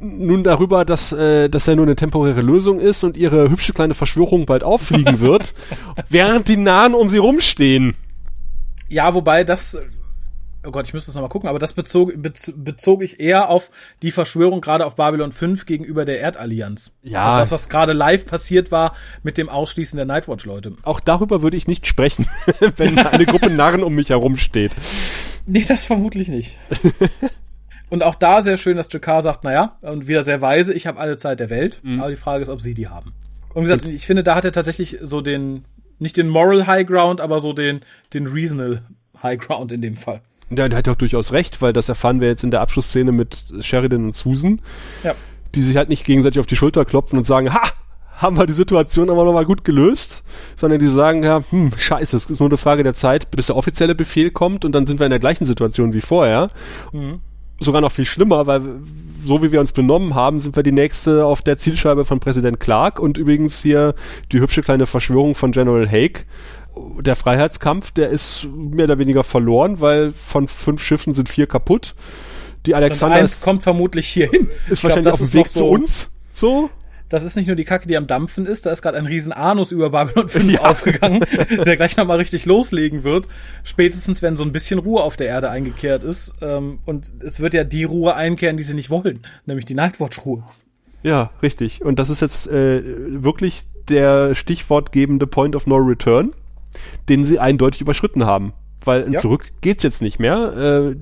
nun 0.00 0.44
darüber, 0.44 0.84
dass, 0.84 1.12
äh, 1.12 1.48
dass 1.48 1.66
er 1.66 1.76
nur 1.76 1.86
eine 1.86 1.96
temporäre 1.96 2.40
Lösung 2.40 2.78
ist 2.78 3.02
und 3.02 3.16
ihre 3.16 3.50
hübsche 3.50 3.72
kleine 3.72 3.94
Verschwörung 3.94 4.46
bald 4.46 4.62
auffliegen 4.62 5.20
wird, 5.20 5.54
während 6.08 6.48
die 6.48 6.56
Nahen 6.56 6.94
um 6.94 7.08
sie 7.08 7.18
rumstehen. 7.18 7.96
Ja, 8.88 9.12
wobei 9.14 9.44
das, 9.44 9.76
oh 10.66 10.70
Gott, 10.70 10.86
ich 10.86 10.94
müsste 10.94 11.10
es 11.10 11.14
nochmal 11.14 11.30
gucken, 11.30 11.48
aber 11.48 11.58
das 11.58 11.72
bezog, 11.72 12.12
bez, 12.16 12.52
bezog 12.56 13.02
ich 13.02 13.20
eher 13.20 13.48
auf 13.48 13.70
die 14.02 14.10
Verschwörung 14.10 14.60
gerade 14.60 14.86
auf 14.86 14.96
Babylon 14.96 15.32
5 15.32 15.66
gegenüber 15.66 16.04
der 16.04 16.20
Erdallianz. 16.20 16.96
Ja. 17.02 17.26
Also 17.26 17.40
das, 17.40 17.50
was 17.52 17.68
gerade 17.68 17.92
live 17.92 18.26
passiert 18.26 18.70
war 18.70 18.94
mit 19.22 19.38
dem 19.38 19.48
Ausschließen 19.48 19.96
der 19.96 20.06
Nightwatch-Leute. 20.06 20.74
Auch 20.82 21.00
darüber 21.00 21.42
würde 21.42 21.56
ich 21.56 21.68
nicht 21.68 21.86
sprechen, 21.86 22.26
wenn 22.76 22.98
eine 22.98 23.26
Gruppe 23.26 23.50
Narren 23.50 23.82
um 23.82 23.94
mich 23.94 24.10
herum 24.10 24.36
steht. 24.36 24.74
Nee, 25.46 25.64
das 25.66 25.84
vermutlich 25.84 26.28
nicht. 26.28 26.56
Und 27.90 28.02
auch 28.02 28.16
da 28.16 28.42
sehr 28.42 28.58
schön, 28.58 28.76
dass 28.76 28.92
Jakar 28.92 29.22
sagt, 29.22 29.44
naja, 29.44 29.78
und 29.80 30.06
wieder 30.06 30.22
sehr 30.22 30.42
weise, 30.42 30.74
ich 30.74 30.86
habe 30.86 31.00
alle 31.00 31.16
Zeit 31.16 31.40
der 31.40 31.48
Welt, 31.48 31.80
aber 31.98 32.10
die 32.10 32.16
Frage 32.16 32.42
ist, 32.42 32.50
ob 32.50 32.60
sie 32.60 32.74
die 32.74 32.88
haben. 32.88 33.14
Und 33.54 33.62
wie 33.62 33.68
gesagt, 33.70 33.86
ich 33.86 34.06
finde, 34.06 34.22
da 34.22 34.34
hat 34.34 34.44
er 34.44 34.52
tatsächlich 34.52 34.98
so 35.00 35.22
den, 35.22 35.64
nicht 35.98 36.18
den 36.18 36.28
Moral 36.28 36.66
High 36.66 36.86
Ground, 36.86 37.22
aber 37.22 37.40
so 37.40 37.54
den, 37.54 37.80
den 38.12 38.26
Reasonal 38.26 38.82
High 39.22 39.40
Ground 39.40 39.72
in 39.72 39.80
dem 39.80 39.96
Fall. 39.96 40.20
Ja, 40.50 40.68
der 40.68 40.78
hat 40.78 40.86
ja 40.86 40.92
auch 40.94 40.98
durchaus 40.98 41.32
recht, 41.32 41.60
weil 41.60 41.72
das 41.72 41.88
erfahren 41.88 42.20
wir 42.20 42.28
jetzt 42.28 42.42
in 42.44 42.50
der 42.50 42.60
Abschlussszene 42.62 43.12
mit 43.12 43.44
Sheridan 43.60 44.06
und 44.06 44.14
Susan, 44.14 44.60
Ja. 45.04 45.14
die 45.54 45.62
sich 45.62 45.76
halt 45.76 45.88
nicht 45.90 46.04
gegenseitig 46.04 46.40
auf 46.40 46.46
die 46.46 46.56
Schulter 46.56 46.84
klopfen 46.84 47.18
und 47.18 47.24
sagen, 47.24 47.52
ha, 47.52 47.62
haben 48.16 48.36
wir 48.36 48.46
die 48.46 48.52
Situation 48.52 49.10
aber 49.10 49.24
nochmal 49.24 49.44
gut 49.44 49.64
gelöst, 49.64 50.24
sondern 50.56 50.80
die 50.80 50.88
sagen, 50.88 51.22
ja, 51.22 51.42
hm, 51.50 51.70
scheiße, 51.76 52.16
es 52.16 52.26
ist 52.30 52.40
nur 52.40 52.48
eine 52.48 52.56
Frage 52.56 52.82
der 52.82 52.94
Zeit, 52.94 53.30
bis 53.30 53.46
der 53.46 53.56
offizielle 53.56 53.94
Befehl 53.94 54.30
kommt 54.30 54.64
und 54.64 54.72
dann 54.72 54.86
sind 54.86 54.98
wir 55.00 55.06
in 55.06 55.10
der 55.10 55.20
gleichen 55.20 55.44
Situation 55.44 55.92
wie 55.92 56.00
vorher. 56.00 56.50
Sogar 57.60 57.80
noch 57.80 57.92
viel 57.92 58.04
schlimmer, 58.04 58.46
weil 58.46 58.62
so 59.24 59.42
wie 59.42 59.52
wir 59.52 59.60
uns 59.60 59.72
benommen 59.72 60.14
haben, 60.14 60.40
sind 60.40 60.56
wir 60.56 60.62
die 60.62 60.72
nächste 60.72 61.24
auf 61.24 61.42
der 61.42 61.58
Zielscheibe 61.58 62.04
von 62.04 62.20
Präsident 62.20 62.58
Clark 62.60 63.00
und 63.00 63.18
übrigens 63.18 63.62
hier 63.62 63.94
die 64.32 64.40
hübsche 64.40 64.62
kleine 64.62 64.86
Verschwörung 64.86 65.34
von 65.34 65.50
General 65.52 65.88
Haig. 65.88 66.24
Der 67.00 67.16
Freiheitskampf, 67.16 67.90
der 67.92 68.08
ist 68.10 68.46
mehr 68.54 68.84
oder 68.84 68.98
weniger 68.98 69.24
verloren, 69.24 69.80
weil 69.80 70.12
von 70.12 70.48
fünf 70.48 70.82
Schiffen 70.82 71.12
sind 71.12 71.28
vier 71.28 71.46
kaputt. 71.46 71.94
Die 72.66 72.72
Und 72.72 72.78
Alexander 72.78 73.16
eins 73.16 73.34
ist, 73.34 73.42
kommt 73.42 73.62
vermutlich 73.62 74.08
hier 74.08 74.28
hin. 74.30 74.48
ist 74.68 74.82
wahrscheinlich 74.84 75.12
auf 75.12 75.20
dem 75.20 75.32
Weg 75.32 75.50
zu 75.50 75.64
uns. 75.66 76.10
So. 76.34 76.70
Das 77.08 77.22
ist 77.22 77.36
nicht 77.36 77.46
nur 77.46 77.56
die 77.56 77.64
Kacke, 77.64 77.88
die 77.88 77.96
am 77.96 78.06
Dampfen 78.06 78.44
ist, 78.44 78.66
da 78.66 78.70
ist 78.70 78.82
gerade 78.82 78.98
ein 78.98 79.06
riesen 79.06 79.32
Anus 79.32 79.72
über 79.72 79.88
Babylon 79.88 80.28
5 80.28 80.58
aufgegangen, 80.60 81.24
der 81.64 81.76
gleich 81.76 81.96
nochmal 81.96 82.18
richtig 82.18 82.44
loslegen 82.44 83.02
wird. 83.02 83.26
Spätestens, 83.64 84.20
wenn 84.20 84.36
so 84.36 84.44
ein 84.44 84.52
bisschen 84.52 84.78
Ruhe 84.78 85.02
auf 85.02 85.16
der 85.16 85.28
Erde 85.28 85.48
eingekehrt 85.48 86.04
ist. 86.04 86.34
Ähm, 86.42 86.80
und 86.84 87.14
es 87.20 87.40
wird 87.40 87.54
ja 87.54 87.64
die 87.64 87.84
Ruhe 87.84 88.14
einkehren, 88.14 88.58
die 88.58 88.62
sie 88.62 88.74
nicht 88.74 88.90
wollen, 88.90 89.24
nämlich 89.46 89.64
die 89.64 89.74
Nightwatch-Ruhe. 89.74 90.44
Ja, 91.02 91.30
richtig. 91.42 91.82
Und 91.82 91.98
das 91.98 92.10
ist 92.10 92.20
jetzt 92.20 92.48
äh, 92.48 92.82
wirklich 92.84 93.62
der 93.88 94.34
stichwortgebende 94.34 95.26
Point 95.26 95.56
of 95.56 95.66
No 95.66 95.76
Return, 95.76 96.34
den 97.08 97.24
sie 97.24 97.38
eindeutig 97.38 97.80
überschritten 97.80 98.24
haben. 98.26 98.52
Weil 98.84 99.12
Ja. 99.12 99.18
zurück 99.20 99.46
geht's 99.60 99.82
jetzt 99.82 100.02
nicht 100.02 100.20
mehr. 100.20 100.36
Äh, 100.56 100.96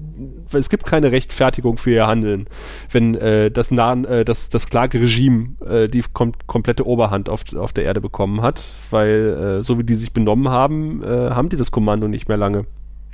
weil 0.50 0.60
es 0.60 0.70
gibt 0.70 0.86
keine 0.86 1.12
Rechtfertigung 1.12 1.76
für 1.76 1.90
ihr 1.90 2.06
Handeln, 2.06 2.46
wenn 2.90 3.14
äh, 3.16 3.50
das, 3.50 3.70
nahen, 3.70 4.06
äh, 4.06 4.24
das, 4.24 4.48
das 4.48 4.68
Clark-Regime 4.70 5.56
äh, 5.66 5.88
die 5.88 6.02
kom 6.12 6.32
komplette 6.46 6.86
Oberhand 6.86 7.28
auf, 7.28 7.42
auf 7.54 7.74
der 7.74 7.84
Erde 7.84 8.00
bekommen 8.00 8.40
hat. 8.40 8.62
Weil 8.90 9.58
äh, 9.58 9.62
so 9.62 9.78
wie 9.78 9.84
die 9.84 9.94
sich 9.94 10.12
benommen 10.14 10.48
haben, 10.48 11.02
äh, 11.02 11.06
haben 11.06 11.50
die 11.50 11.56
das 11.56 11.70
Kommando 11.70 12.08
nicht 12.08 12.28
mehr 12.28 12.38
lange. 12.38 12.64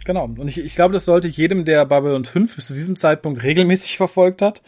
Genau. 0.05 0.25
Und 0.25 0.47
ich, 0.49 0.59
ich 0.59 0.75
glaube, 0.77 0.93
das 0.93 1.05
sollte 1.05 1.27
jedem, 1.29 1.65
der 1.65 1.85
Babylon 1.85 2.25
5 2.25 2.55
bis 2.57 2.69
zu 2.69 2.75
diesem 2.75 2.97
Zeitpunkt 2.97 3.43
regelmäßig 3.43 3.97
verfolgt 3.99 4.43
hat, 4.43 4.63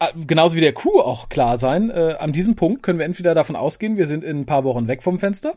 äh, 0.00 0.08
genauso 0.26 0.56
wie 0.56 0.60
der 0.60 0.72
Crew 0.72 0.98
auch 1.00 1.28
klar 1.28 1.56
sein. 1.56 1.88
Äh, 1.90 2.16
an 2.18 2.32
diesem 2.32 2.56
Punkt 2.56 2.82
können 2.82 2.98
wir 2.98 3.06
entweder 3.06 3.34
davon 3.34 3.54
ausgehen, 3.54 3.96
wir 3.96 4.06
sind 4.08 4.24
in 4.24 4.40
ein 4.40 4.46
paar 4.46 4.64
Wochen 4.64 4.88
weg 4.88 5.04
vom 5.04 5.20
Fenster. 5.20 5.54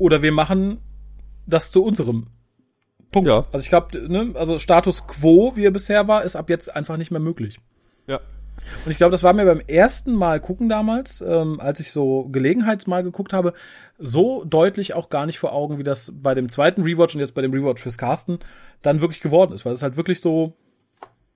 Oder 0.00 0.22
wir 0.22 0.32
machen 0.32 0.78
das 1.46 1.70
zu 1.70 1.84
unserem 1.84 2.26
Punkt. 3.12 3.28
Ja. 3.28 3.44
Also 3.52 3.62
ich 3.62 3.68
glaube, 3.68 4.08
ne, 4.08 4.30
also 4.34 4.58
Status 4.58 5.06
quo, 5.06 5.56
wie 5.56 5.66
er 5.66 5.70
bisher 5.70 6.08
war, 6.08 6.24
ist 6.24 6.36
ab 6.36 6.48
jetzt 6.48 6.74
einfach 6.74 6.96
nicht 6.96 7.10
mehr 7.10 7.20
möglich. 7.20 7.58
Ja. 8.06 8.18
Und 8.84 8.90
ich 8.90 8.96
glaube, 8.96 9.10
das 9.10 9.22
war 9.22 9.34
mir 9.34 9.44
beim 9.44 9.60
ersten 9.60 10.14
Mal 10.14 10.40
gucken 10.40 10.70
damals, 10.70 11.20
ähm, 11.26 11.60
als 11.60 11.80
ich 11.80 11.92
so 11.92 12.28
gelegenheitsmal 12.30 13.02
geguckt 13.02 13.34
habe, 13.34 13.52
so 13.98 14.42
deutlich 14.44 14.94
auch 14.94 15.10
gar 15.10 15.26
nicht 15.26 15.38
vor 15.38 15.52
Augen, 15.52 15.76
wie 15.78 15.82
das 15.82 16.12
bei 16.14 16.32
dem 16.34 16.48
zweiten 16.48 16.82
Rewatch 16.82 17.14
und 17.14 17.20
jetzt 17.20 17.34
bei 17.34 17.42
dem 17.42 17.52
Rewatch 17.52 17.82
fürs 17.82 17.98
Casten 17.98 18.38
dann 18.80 19.02
wirklich 19.02 19.20
geworden 19.20 19.52
ist, 19.52 19.66
weil 19.66 19.74
es 19.74 19.82
halt 19.82 19.96
wirklich 19.98 20.20
so, 20.22 20.54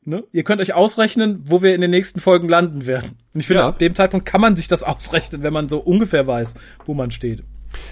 ne, 0.05 0.25
ihr 0.33 0.45
könnt 0.45 0.63
euch 0.63 0.73
ausrechnen, 0.73 1.43
wo 1.45 1.61
wir 1.61 1.75
in 1.75 1.83
den 1.83 1.91
nächsten 1.91 2.21
Folgen 2.21 2.49
landen 2.49 2.87
werden. 2.87 3.19
Und 3.35 3.41
ich 3.41 3.47
finde, 3.47 3.61
Ja. 3.63 3.69
ab 3.69 3.79
dem 3.79 3.95
Zeitpunkt 3.95 4.25
kann 4.25 4.41
man 4.41 4.57
sich 4.57 4.69
das 4.69 4.83
ausrechnen, 4.83 5.43
wenn 5.43 5.53
man 5.53 5.69
so 5.69 5.81
ungefähr 5.81 6.27
weiß, 6.27 6.55
wo 6.87 6.95
man 6.95 7.11
steht. 7.11 7.43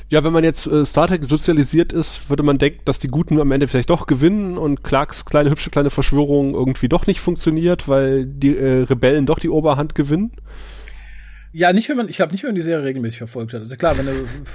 Ja, 0.09 0.25
wenn 0.25 0.33
man 0.33 0.45
jetzt 0.45 0.67
äh, 0.67 0.85
Star 0.85 1.09
Trek 1.09 1.25
sozialisiert 1.25 1.93
ist, 1.93 2.29
würde 2.31 2.43
man 2.43 2.59
denken, 2.59 2.81
dass 2.85 2.99
die 2.99 3.09
Guten 3.09 3.41
am 3.41 3.51
Ende 3.53 3.67
vielleicht 3.69 3.91
doch 3.91 4.07
gewinnen 4.07 4.59
und 4.59 4.83
Clarks 4.85 5.25
kleine 5.25 5.51
hübsche 5.51 5.71
kleine 5.71 5.91
Verschwörung 5.91 6.55
irgendwie 6.55 6.89
doch 6.89 7.07
nicht 7.07 7.21
funktioniert, 7.21 7.89
weil 7.89 8.27
die 8.27 8.57
äh, 8.57 8.83
Rebellen 8.83 9.27
doch 9.27 9.39
die 9.39 9.49
Oberhand 9.51 9.95
gewinnen. 9.95 10.33
Ja, 11.55 11.73
nicht 11.73 11.89
wenn 11.91 11.99
man, 11.99 12.09
ich 12.09 12.17
glaube 12.17 12.33
nicht, 12.33 12.43
wenn 12.43 12.49
man 12.49 12.55
die 12.55 12.63
Serie 12.63 12.85
regelmäßig 12.85 13.19
verfolgt 13.19 13.53
hat. 13.53 13.61
Also 13.61 13.77
klar, 13.77 13.97
wenn 13.99 14.07
du 14.07 14.13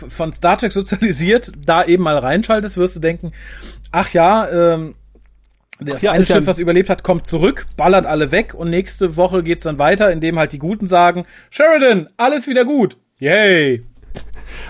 von 0.09 0.33
Star 0.33 0.57
Trek 0.57 0.71
sozialisiert 0.71 1.51
da 1.63 1.85
eben 1.85 2.01
mal 2.03 2.17
reinschaltest, 2.17 2.75
wirst 2.75 2.95
du 2.95 2.99
denken, 2.99 3.33
ach 3.91 4.09
ja, 4.13 4.49
ähm, 4.49 4.95
das 5.79 6.01
Ja, 6.01 6.11
eine 6.11 6.21
ja 6.23 6.25
Schiff, 6.25 6.37
ein- 6.37 6.47
was 6.47 6.57
überlebt 6.57 6.89
hat, 6.89 7.03
kommt 7.03 7.27
zurück, 7.27 7.67
ballert 7.77 8.07
alle 8.07 8.31
weg 8.31 8.55
und 8.55 8.71
nächste 8.71 9.15
Woche 9.15 9.43
geht's 9.43 9.61
dann 9.61 9.77
weiter, 9.77 10.11
indem 10.11 10.39
halt 10.39 10.53
die 10.53 10.57
Guten 10.57 10.87
sagen, 10.87 11.25
Sheridan, 11.51 12.09
alles 12.17 12.47
wieder 12.47 12.65
gut. 12.65 12.97
Yay. 13.19 13.83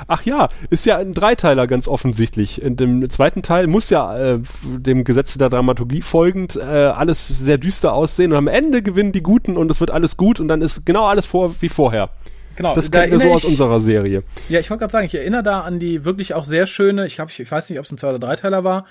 Ach 0.08 0.24
ja, 0.24 0.50
ist 0.70 0.86
ja 0.86 0.98
ein 0.98 1.14
Dreiteiler 1.14 1.68
ganz 1.68 1.88
offensichtlich. 1.88 2.62
In 2.62 2.76
dem 2.76 3.10
zweiten 3.10 3.42
Teil 3.42 3.68
muss 3.68 3.90
ja 3.90 4.16
äh, 4.16 4.40
dem 4.64 5.04
Gesetz 5.04 5.38
der 5.38 5.50
Dramaturgie 5.50 6.02
folgend 6.02 6.56
äh, 6.56 6.62
alles 6.62 7.28
sehr 7.28 7.58
düster 7.58 7.94
aussehen 7.94 8.32
und 8.32 8.38
am 8.38 8.48
Ende 8.48 8.82
gewinnen 8.82 9.12
die 9.12 9.22
Guten 9.24 9.58
und 9.58 9.70
es 9.72 9.80
wird 9.80 9.92
alles 9.92 10.18
gut 10.18 10.40
und 10.40 10.48
dann 10.48 10.62
ist 10.62 10.86
genau 10.86 11.06
alles 11.06 11.26
vor 11.26 11.56
wie 11.62 11.70
vorher. 11.70 12.10
Genau, 12.56 12.74
Das 12.74 12.90
da 12.90 13.02
kennen 13.02 13.12
wir 13.12 13.18
so 13.20 13.22
erinnere 13.26 13.36
aus 13.36 13.44
ich- 13.44 13.50
unserer 13.52 13.80
Serie. 13.80 14.24
Ja, 14.50 14.60
ich 14.60 14.70
wollte 14.72 14.80
gerade 14.80 14.92
sagen, 14.92 15.06
ich 15.06 15.14
erinnere 15.14 15.44
da 15.44 15.62
an 15.62 15.80
die 15.80 16.06
wirklich 16.06 16.34
auch 16.34 16.44
sehr 16.44 16.66
schöne, 16.66 17.06
ich 17.06 17.20
ich, 17.20 17.40
ich 17.40 17.52
weiß 17.52 17.70
nicht, 17.70 17.78
ob 17.78 17.86
es 17.86 17.92
ein 17.92 18.00
zwei 18.00 18.10
oder 18.10 18.20
dreiteiler 18.20 18.64
war, 18.64 18.86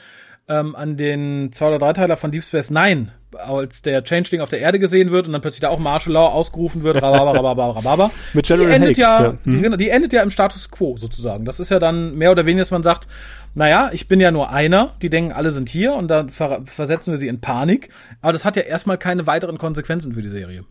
ähm, 0.49 0.77
an 0.77 0.97
den 0.97 1.51
zwei 1.53 1.69
oder 1.69 1.79
dreiteiler 1.79 2.17
von 2.17 2.31
Deep 2.31 2.45
Space 2.45 2.71
Nine, 2.71 3.09
als 3.37 3.83
der 3.83 4.03
Changeling 4.05 4.41
auf 4.41 4.49
der 4.49 4.61
Erde 4.61 4.79
gesehen 4.79 5.11
wird 5.11 5.27
und 5.27 5.33
dann 5.33 5.41
plötzlich 5.43 5.61
da 5.61 5.69
auch 5.71 5.79
Martial 5.79 6.13
Law 6.15 6.29
ausgerufen 6.29 6.83
wird, 6.85 7.03
rababa, 7.03 7.33
rababa, 7.33 7.71
rababa. 7.73 8.11
Mit 8.33 8.49
die 8.49 8.53
General 8.53 8.73
endet 8.73 8.91
Haig, 8.91 8.99
ja, 8.99 9.23
ja. 9.25 9.39
Die, 9.45 9.61
genau, 9.61 9.77
die 9.77 9.91
endet 9.91 10.13
ja 10.13 10.23
im 10.23 10.31
Status 10.31 10.71
Quo 10.71 10.97
sozusagen. 10.97 11.45
Das 11.45 11.59
ist 11.59 11.71
ja 11.71 11.79
dann 11.79 12.17
mehr 12.17 12.31
oder 12.31 12.47
weniger, 12.47 12.63
dass 12.63 12.71
man 12.71 12.83
sagt, 12.85 13.09
naja, 13.55 13.91
ich 13.93 14.07
bin 14.07 14.21
ja 14.21 14.31
nur 14.31 14.51
einer, 14.51 14.95
die 15.03 15.11
denken, 15.11 15.33
alle 15.33 15.51
sind 15.51 15.69
hier 15.69 15.95
und 15.95 16.09
dann 16.09 16.31
ver 16.31 16.63
versetzen 16.67 17.13
wir 17.13 17.19
sie 17.19 17.29
in 17.29 17.41
Panik. 17.41 17.89
Aber 18.21 18.33
das 18.33 18.45
hat 18.45 18.57
ja 18.57 18.63
erstmal 18.63 18.99
keine 18.99 19.27
weiteren 19.27 19.59
Konsequenzen 19.59 20.15
für 20.15 20.23
die 20.23 20.29
Serie. 20.29 20.65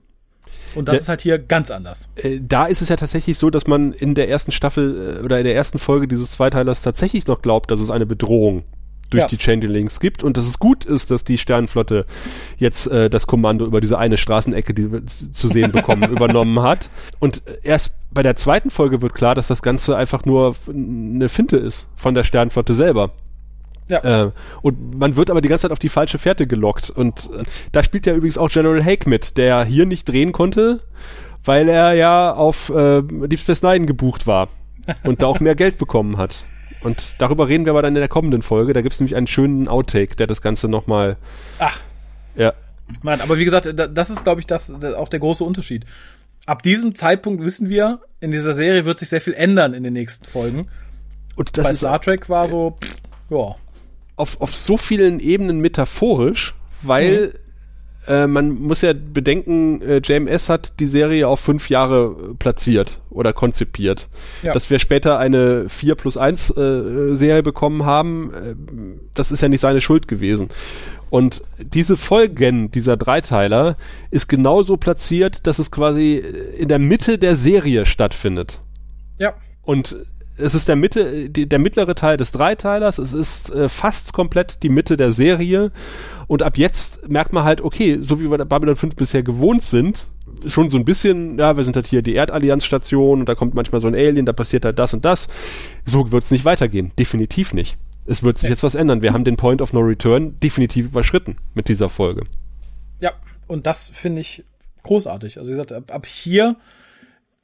Und 0.75 0.87
das 0.89 0.95
Ja. 0.95 1.01
ist 1.01 1.09
halt 1.09 1.21
hier 1.21 1.39
ganz 1.39 1.71
anders. 1.71 2.09
Äh, 2.15 2.39
da 2.41 2.65
ist 2.65 2.81
es 2.81 2.89
ja 2.89 2.95
tatsächlich 2.95 3.37
so, 3.37 3.49
dass 3.49 3.65
man 3.65 3.93
in 3.93 4.13
der 4.13 4.29
ersten 4.29 4.51
Staffel 4.51 5.19
äh, 5.19 5.23
oder 5.23 5.37
in 5.39 5.45
der 5.45 5.55
ersten 5.55 5.79
Folge 5.79 6.07
dieses 6.07 6.31
Zweiteilers 6.31 6.81
tatsächlich 6.81 7.27
noch 7.27 7.41
glaubt, 7.41 7.71
dass 7.71 7.79
es 7.79 7.91
eine 7.91 8.05
Bedrohung 8.05 8.63
durch 9.09 9.21
Ja. 9.21 9.27
die 9.27 9.37
Changelings 9.37 9.99
gibt 9.99 10.23
und 10.23 10.35
dass 10.37 10.47
es 10.47 10.59
gut 10.59 10.83
ist, 10.85 11.11
dass 11.11 11.23
die 11.23 11.37
Sternenflotte 11.37 12.05
jetzt 12.57 12.87
äh, 12.87 13.09
das 13.09 13.27
Kommando 13.27 13.65
über 13.65 13.79
diese 13.81 13.97
eine 13.97 14.17
Straßenecke, 14.17 14.73
die 14.73 14.91
wir 14.91 15.05
zu 15.05 15.47
sehen 15.47 15.71
bekommen, 15.71 16.03
übernommen 16.11 16.61
hat. 16.61 16.89
Und 17.19 17.43
äh, 17.47 17.57
erst 17.63 17.95
bei 18.11 18.23
der 18.23 18.35
zweiten 18.35 18.69
Folge 18.69 19.01
wird 19.01 19.13
klar, 19.13 19.35
dass 19.35 19.47
das 19.47 19.61
Ganze 19.61 19.95
einfach 19.95 20.25
nur 20.25 20.55
eine 20.67 21.29
Finte 21.29 21.57
ist 21.57 21.87
von 21.95 22.15
der 22.15 22.23
Sternenflotte 22.23 22.73
selber. 22.73 23.11
Ja. 23.87 24.23
Äh, 24.25 24.31
und 24.63 24.97
man 24.97 25.15
wird 25.15 25.29
aber 25.29 25.41
die 25.41 25.49
ganze 25.49 25.63
Zeit 25.63 25.71
auf 25.71 25.79
die 25.79 25.89
falsche 25.89 26.17
Fährte 26.17 26.47
gelockt. 26.47 26.89
Und 26.89 27.29
äh, 27.37 27.43
da 27.71 27.83
spielt 27.83 28.07
ja 28.07 28.15
übrigens 28.15 28.37
auch 28.39 28.49
General 28.49 28.83
Hake 28.83 29.07
mit, 29.07 29.37
der 29.37 29.63
hier 29.63 29.85
nicht 29.85 30.05
drehen 30.09 30.31
konnte, 30.31 30.81
weil 31.43 31.69
er 31.69 31.93
ja 31.93 32.33
auf 32.33 32.69
äh, 32.69 33.03
Deep 33.03 33.39
Space 33.39 33.61
Nine 33.61 33.85
gebucht 33.85 34.25
war 34.25 34.47
und 35.03 35.21
da 35.21 35.27
auch 35.27 35.39
mehr 35.39 35.53
Geld 35.55 35.77
bekommen 35.77 36.17
hat. 36.17 36.45
Und 36.81 37.15
darüber 37.19 37.47
reden 37.47 37.65
wir 37.65 37.71
aber 37.71 37.81
dann 37.81 37.95
in 37.95 37.99
der 37.99 38.07
kommenden 38.07 38.41
Folge. 38.41 38.73
Da 38.73 38.81
gibt 38.81 38.93
es 38.93 38.99
nämlich 38.99 39.15
einen 39.15 39.27
schönen 39.27 39.67
Outtake, 39.67 40.15
der 40.15 40.27
das 40.27 40.41
Ganze 40.41 40.67
nochmal. 40.67 41.17
Ach. 41.59 41.79
Ja. 42.35 42.53
Mann, 43.01 43.21
aber 43.21 43.37
wie 43.37 43.45
gesagt, 43.45 43.67
das 43.75 44.09
ist, 44.09 44.23
glaube 44.23 44.41
ich, 44.41 44.47
das, 44.47 44.73
das 44.79 44.93
auch 44.93 45.09
der 45.09 45.19
große 45.19 45.43
Unterschied. 45.43 45.85
Ab 46.45 46.61
diesem 46.61 46.93
Zeitpunkt 46.93 47.43
wissen 47.43 47.69
wir, 47.69 48.01
in 48.19 48.31
dieser 48.31 48.53
Serie 48.53 48.85
wird 48.85 48.99
sich 48.99 49.09
sehr 49.09 49.21
viel 49.21 49.33
ändern 49.33 49.73
in 49.73 49.83
den 49.83 49.93
nächsten 49.93 50.25
Folgen. 50.25 50.67
Und 51.35 51.57
das 51.57 51.67
Bei 51.67 51.73
Star 51.73 51.99
Trek 51.99 52.29
war 52.29 52.47
so, 52.47 52.77
pff, 52.79 52.95
ja. 53.31 53.55
Auf, 54.17 54.39
auf 54.39 54.55
so 54.55 54.77
vielen 54.77 55.19
Ebenen 55.19 55.59
metaphorisch, 55.59 56.53
weil 56.83 57.27
mhm 57.27 57.44
äh, 58.07 58.27
man 58.27 58.61
muss 58.61 58.81
ja 58.81 58.93
bedenken, 58.93 59.81
äh, 59.81 60.01
JMS 60.03 60.49
hat 60.49 60.79
die 60.79 60.85
Serie 60.85 61.27
auf 61.27 61.39
fünf 61.39 61.69
Jahre 61.69 62.15
äh, 62.31 62.33
platziert 62.35 62.99
oder 63.09 63.33
konzipiert. 63.33 64.09
Ja. 64.43 64.53
Dass 64.53 64.69
wir 64.69 64.79
später 64.79 65.17
eine 65.19 65.69
4 65.69 65.95
plus 65.95 66.17
1 66.17 66.51
äh, 66.51 67.15
Serie 67.15 67.43
bekommen 67.43 67.85
haben, 67.85 68.33
äh, 68.33 68.55
das 69.13 69.31
ist 69.31 69.41
ja 69.41 69.49
nicht 69.49 69.61
seine 69.61 69.81
Schuld 69.81 70.07
gewesen. 70.07 70.49
Und 71.09 71.43
diese 71.59 71.97
Folgen 71.97 72.71
dieser 72.71 72.97
Dreiteiler 72.97 73.77
ist 74.11 74.27
genauso 74.27 74.77
platziert, 74.77 75.47
dass 75.47 75.59
es 75.59 75.71
quasi 75.71 76.15
in 76.15 76.67
der 76.67 76.79
Mitte 76.79 77.17
der 77.17 77.35
Serie 77.35 77.85
stattfindet. 77.85 78.61
Ja. 79.17 79.35
Und 79.61 79.95
es 80.37 80.53
ist 80.55 80.67
der 80.67 80.75
Mitte, 80.75 81.29
die, 81.29 81.47
der 81.47 81.59
mittlere 81.59 81.95
Teil 81.95 82.17
des 82.17 82.31
Dreiteilers, 82.31 82.97
es 82.97 83.13
ist 83.13 83.51
äh, 83.53 83.69
fast 83.69 84.13
komplett 84.13 84.63
die 84.63 84.69
Mitte 84.69 84.97
der 84.97 85.11
Serie 85.11 85.71
und 86.27 86.43
ab 86.43 86.57
jetzt 86.57 87.07
merkt 87.07 87.33
man 87.33 87.43
halt, 87.43 87.61
okay, 87.61 87.99
so 88.01 88.19
wie 88.19 88.29
wir 88.29 88.37
Babylon 88.45 88.75
5 88.75 88.95
bisher 88.95 89.23
gewohnt 89.23 89.63
sind, 89.63 90.07
schon 90.47 90.69
so 90.69 90.77
ein 90.77 90.85
bisschen, 90.85 91.37
ja, 91.39 91.57
wir 91.57 91.63
sind 91.63 91.75
halt 91.75 91.87
hier 91.87 92.01
die 92.01 92.15
Erdallianzstation 92.15 93.21
und 93.21 93.29
da 93.29 93.35
kommt 93.35 93.53
manchmal 93.53 93.81
so 93.81 93.87
ein 93.87 93.95
Alien, 93.95 94.25
da 94.25 94.33
passiert 94.33 94.65
halt 94.65 94.79
das 94.79 94.93
und 94.93 95.05
das. 95.05 95.27
So 95.85 96.11
wird 96.11 96.23
es 96.23 96.31
nicht 96.31 96.45
weitergehen. 96.45 96.91
Definitiv 96.99 97.53
nicht. 97.53 97.77
Es 98.05 98.23
wird 98.23 98.37
sich 98.37 98.49
ja. 98.49 98.51
jetzt 98.51 98.63
was 98.63 98.75
ändern. 98.75 99.01
Wir 99.01 99.13
haben 99.13 99.23
den 99.23 99.37
Point 99.37 99.61
of 99.61 99.73
No 99.73 99.79
Return 99.79 100.39
definitiv 100.39 100.87
überschritten 100.87 101.37
mit 101.53 101.69
dieser 101.69 101.89
Folge. 101.89 102.25
Ja, 102.99 103.13
und 103.47 103.65
das 103.65 103.89
finde 103.89 104.21
ich 104.21 104.43
großartig. 104.83 105.37
Also 105.37 105.49
wie 105.49 105.53
gesagt, 105.53 105.71
ab, 105.71 105.91
ab 105.93 106.05
hier 106.05 106.57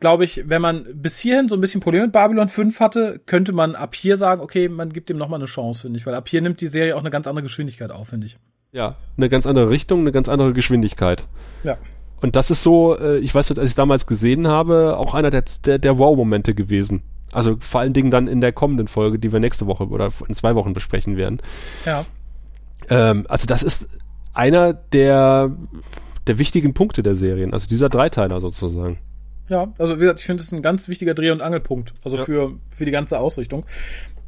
glaube 0.02 0.26
ich, 0.26 0.44
wenn 0.50 0.62
man 0.62 0.86
bis 0.94 1.20
hierhin 1.20 1.48
so 1.48 1.56
ein 1.56 1.62
bisschen 1.62 1.80
Probleme 1.80 2.06
mit 2.06 2.12
Babylon 2.12 2.50
5 2.50 2.80
hatte, 2.82 3.22
könnte 3.26 3.54
man 3.54 3.76
ab 3.76 3.96
hier 3.96 4.18
sagen, 4.18 4.42
okay, 4.42 4.68
man 4.68 4.92
gibt 4.92 5.10
dem 5.10 5.18
nochmal 5.18 5.40
eine 5.40 5.46
Chance, 5.46 5.84
finde 5.84 6.00
ich, 6.00 6.06
weil 6.06 6.16
ab 6.16 6.28
hier 6.28 6.42
nimmt 6.42 6.60
die 6.60 6.68
Serie 6.68 6.98
auch 6.98 7.02
eine 7.02 7.12
ganz 7.12 7.28
andere 7.28 7.44
Geschwindigkeit 7.44 7.92
auf, 7.92 8.10
finde 8.10 8.28
ich. 8.28 8.38
Ja, 8.74 8.96
eine 9.16 9.30
ganz 9.30 9.46
andere 9.46 9.70
Richtung, 9.70 10.02
eine 10.02 10.12
ganz 10.12 10.28
andere 10.28 10.54
Geschwindigkeit. 10.54 11.26
Ja. 11.64 11.78
Und 12.20 12.36
das 12.36 12.52
ist 12.52 12.64
so, 12.64 12.98
äh, 12.98 13.20
ich 13.20 13.34
weiß 13.34 13.50
nicht, 13.50 13.60
als 13.60 13.70
ich 13.70 13.76
damals 13.76 14.08
gesehen 14.08 14.48
habe, 14.48 14.98
auch 14.98 15.14
einer 15.14 15.30
der, 15.30 15.44
der, 15.66 15.78
der 15.78 15.98
Wow-Momente 15.98 16.54
gewesen. 16.56 17.04
Also 17.32 17.58
vor 17.60 17.82
allen 17.82 17.94
Dingen 17.94 18.12
dann 18.12 18.28
in 18.28 18.42
der 18.42 18.52
kommenden 18.52 18.88
Folge, 18.88 19.20
die 19.20 19.32
wir 19.32 19.40
nächste 19.40 19.68
Woche 19.68 19.88
oder 19.88 20.10
in 20.28 20.34
zwei 20.34 20.56
Wochen 20.56 20.74
besprechen 20.74 21.16
werden. 21.16 21.42
Ja. 21.86 22.06
Ähm, 22.90 23.26
also 23.30 23.46
das 23.46 23.62
ist 23.64 23.88
einer 24.34 24.74
der, 24.74 25.56
der 26.28 26.40
wichtigen 26.40 26.74
Punkte 26.74 27.04
der 27.04 27.16
Serien, 27.16 27.54
also 27.54 27.68
dieser 27.68 27.90
Dreiteiler 27.90 28.42
sozusagen. 28.42 28.98
Ja, 29.52 29.74
also 29.78 29.98
wie 29.98 30.02
gesagt, 30.02 30.22
ich 30.22 30.26
finde 30.26 30.42
es 30.42 30.52
ein 30.54 30.62
ganz 30.62 30.88
wichtiger 30.88 31.14
Dreh- 31.14 31.32
und 31.32 31.42
Angelpunkt, 31.42 31.94
also 32.06 32.16
ja. 32.16 32.24
für, 32.24 32.54
für 32.74 32.86
die 32.86 32.92
ganze 32.92 33.20
Ausrichtung. 33.20 33.66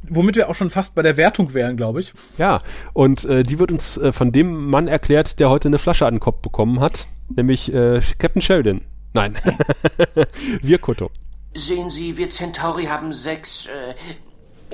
Womit 0.06 0.36
wir 0.36 0.50
auch 0.50 0.54
schon 0.54 0.68
fast 0.68 0.94
bei 0.94 1.00
der 1.00 1.16
Wertung 1.16 1.54
wären, 1.54 1.78
glaube 1.78 2.00
ich. 2.00 2.12
Ja, 2.36 2.60
und 2.92 3.24
äh, 3.24 3.42
die 3.42 3.58
wird 3.58 3.72
uns 3.72 3.96
äh, 3.96 4.12
von 4.12 4.32
dem 4.32 4.68
Mann 4.68 4.86
erklärt, 4.86 5.40
der 5.40 5.48
heute 5.48 5.68
eine 5.68 5.78
Flasche 5.78 6.04
an 6.04 6.16
den 6.16 6.20
Kopf 6.20 6.42
bekommen 6.42 6.80
hat, 6.80 7.08
nämlich 7.34 7.72
äh, 7.72 8.02
Captain 8.18 8.42
Sheridan. 8.42 8.82
Nein, 9.14 9.38
wir 10.62 10.76
Kutto. 10.76 11.10
Sehen 11.54 11.88
Sie, 11.88 12.18
wir 12.18 12.28
Centauri 12.28 12.84
haben 12.84 13.14
sechs 13.14 13.64
äh, 13.64 13.94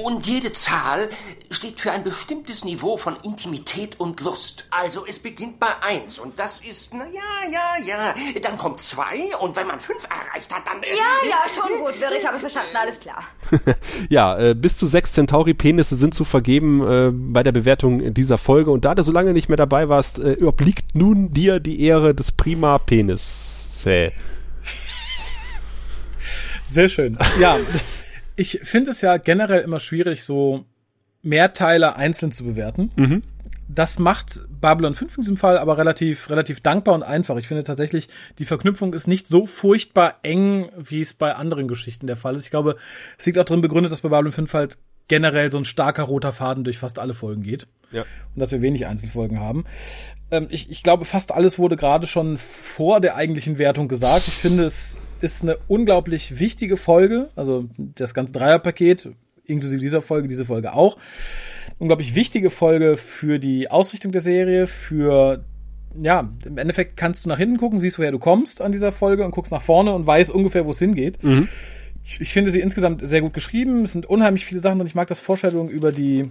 und 0.04 0.26
jede 0.26 0.52
Zahl 0.52 1.08
steht 1.50 1.80
für 1.80 1.90
ein 1.92 2.02
bestimmtes 2.02 2.64
Niveau 2.64 2.96
von 2.96 3.16
Intimität 3.22 3.98
und 3.98 4.20
Lust. 4.20 4.66
Also 4.70 5.04
es 5.06 5.18
beginnt 5.18 5.60
bei 5.60 5.68
eins 5.82 6.18
und 6.18 6.38
das 6.38 6.60
ist, 6.60 6.94
na 6.94 7.04
ja, 7.06 7.50
ja, 7.50 7.74
ja. 7.84 8.14
Dann 8.42 8.56
kommt 8.58 8.80
zwei 8.80 9.36
und 9.40 9.56
wenn 9.56 9.66
man 9.66 9.80
fünf 9.80 10.04
erreicht 10.04 10.54
hat, 10.54 10.66
dann... 10.66 10.82
Äh, 10.82 10.90
ja, 10.90 11.28
ja, 11.28 11.36
schon 11.48 11.78
gut, 11.78 11.98
Wirr, 12.00 12.12
ich 12.18 12.26
habe 12.26 12.38
verstanden, 12.38 12.76
alles 12.76 13.00
klar. 13.00 13.24
ja, 14.08 14.38
äh, 14.38 14.54
bis 14.54 14.78
zu 14.78 14.86
sechs 14.86 15.12
Centauri-Penisse 15.12 15.96
sind 15.96 16.14
zu 16.14 16.24
vergeben 16.24 16.80
äh, 16.82 17.10
bei 17.12 17.42
der 17.42 17.52
Bewertung 17.52 18.14
dieser 18.14 18.38
Folge 18.38 18.70
und 18.70 18.84
da 18.84 18.94
du 18.94 19.02
so 19.02 19.10
lange 19.12 19.32
nicht 19.32 19.48
mehr 19.48 19.56
dabei 19.56 19.88
warst, 19.88 20.18
äh, 20.18 20.38
obliegt 20.42 20.94
nun 20.94 21.32
dir 21.32 21.60
die 21.60 21.82
Ehre 21.82 22.14
des 22.14 22.32
Prima-Penis. 22.32 23.82
Sehr 23.82 24.12
schön. 26.88 27.18
Ja 27.40 27.56
ich 28.40 28.60
finde 28.62 28.92
es 28.92 29.02
ja 29.02 29.18
generell 29.18 29.60
immer 29.60 29.80
schwierig, 29.80 30.24
so 30.24 30.64
Mehrteile 31.20 31.96
einzeln 31.96 32.32
zu 32.32 32.44
bewerten. 32.44 32.88
Mhm. 32.96 33.20
Das 33.68 33.98
macht 33.98 34.40
Babylon 34.48 34.94
5 34.94 35.18
in 35.18 35.20
diesem 35.20 35.36
Fall 35.36 35.58
aber 35.58 35.76
relativ, 35.76 36.30
relativ 36.30 36.60
dankbar 36.60 36.94
und 36.94 37.02
einfach. 37.02 37.36
Ich 37.36 37.46
finde 37.46 37.64
tatsächlich, 37.64 38.08
die 38.38 38.46
Verknüpfung 38.46 38.94
ist 38.94 39.06
nicht 39.06 39.28
so 39.28 39.44
furchtbar 39.44 40.16
eng, 40.22 40.70
wie 40.74 41.02
es 41.02 41.12
bei 41.12 41.34
anderen 41.34 41.68
Geschichten 41.68 42.06
der 42.06 42.16
Fall 42.16 42.34
ist. 42.34 42.46
Ich 42.46 42.50
glaube, 42.50 42.76
es 43.18 43.26
liegt 43.26 43.36
auch 43.36 43.44
drin 43.44 43.60
begründet, 43.60 43.92
dass 43.92 44.00
bei 44.00 44.08
Babylon 44.08 44.32
5 44.32 44.54
halt 44.54 44.78
generell 45.06 45.50
so 45.50 45.58
ein 45.58 45.66
starker 45.66 46.04
roter 46.04 46.32
Faden 46.32 46.64
durch 46.64 46.78
fast 46.78 46.98
alle 46.98 47.12
Folgen 47.12 47.42
geht. 47.42 47.66
Ja. 47.92 48.02
Und 48.34 48.40
dass 48.40 48.52
wir 48.52 48.62
wenig 48.62 48.86
Einzelfolgen 48.86 49.38
haben. 49.38 49.66
Ähm, 50.30 50.46
ich, 50.48 50.70
ich 50.70 50.82
glaube, 50.82 51.04
fast 51.04 51.30
alles 51.30 51.58
wurde 51.58 51.76
gerade 51.76 52.06
schon 52.06 52.38
vor 52.38 53.00
der 53.00 53.16
eigentlichen 53.16 53.58
Wertung 53.58 53.86
gesagt. 53.86 54.26
Ich 54.28 54.34
finde 54.34 54.64
es 54.64 54.98
ist 55.22 55.42
eine 55.42 55.58
unglaublich 55.68 56.38
wichtige 56.38 56.76
Folge, 56.76 57.30
also 57.36 57.68
das 57.76 58.14
ganze 58.14 58.32
Dreierpaket, 58.32 59.10
inklusive 59.44 59.80
dieser 59.80 60.02
Folge, 60.02 60.28
diese 60.28 60.44
Folge 60.44 60.72
auch. 60.72 60.96
Unglaublich 61.78 62.14
wichtige 62.14 62.50
Folge 62.50 62.96
für 62.96 63.38
die 63.38 63.70
Ausrichtung 63.70 64.12
der 64.12 64.20
Serie, 64.20 64.66
für 64.66 65.44
ja, 66.00 66.30
im 66.44 66.58
Endeffekt 66.58 66.96
kannst 66.96 67.24
du 67.24 67.28
nach 67.28 67.38
hinten 67.38 67.56
gucken, 67.56 67.78
siehst, 67.78 67.98
woher 67.98 68.12
du 68.12 68.18
kommst 68.18 68.60
an 68.62 68.72
dieser 68.72 68.92
Folge 68.92 69.24
und 69.24 69.32
guckst 69.32 69.52
nach 69.52 69.62
vorne 69.62 69.92
und 69.92 70.06
weißt 70.06 70.30
ungefähr, 70.30 70.64
wo 70.64 70.70
es 70.70 70.78
hingeht. 70.78 71.22
Mhm. 71.22 71.48
Ich, 72.04 72.20
ich, 72.20 72.32
finde 72.32 72.50
sie 72.50 72.60
insgesamt 72.60 73.06
sehr 73.06 73.20
gut 73.20 73.34
geschrieben. 73.34 73.84
Es 73.84 73.92
sind 73.92 74.06
unheimlich 74.06 74.46
viele 74.46 74.60
Sachen 74.60 74.80
und 74.80 74.86
ich 74.86 74.94
mag 74.94 75.08
das 75.08 75.20
Vorstellung 75.20 75.68
über 75.68 75.92
die 75.92 76.30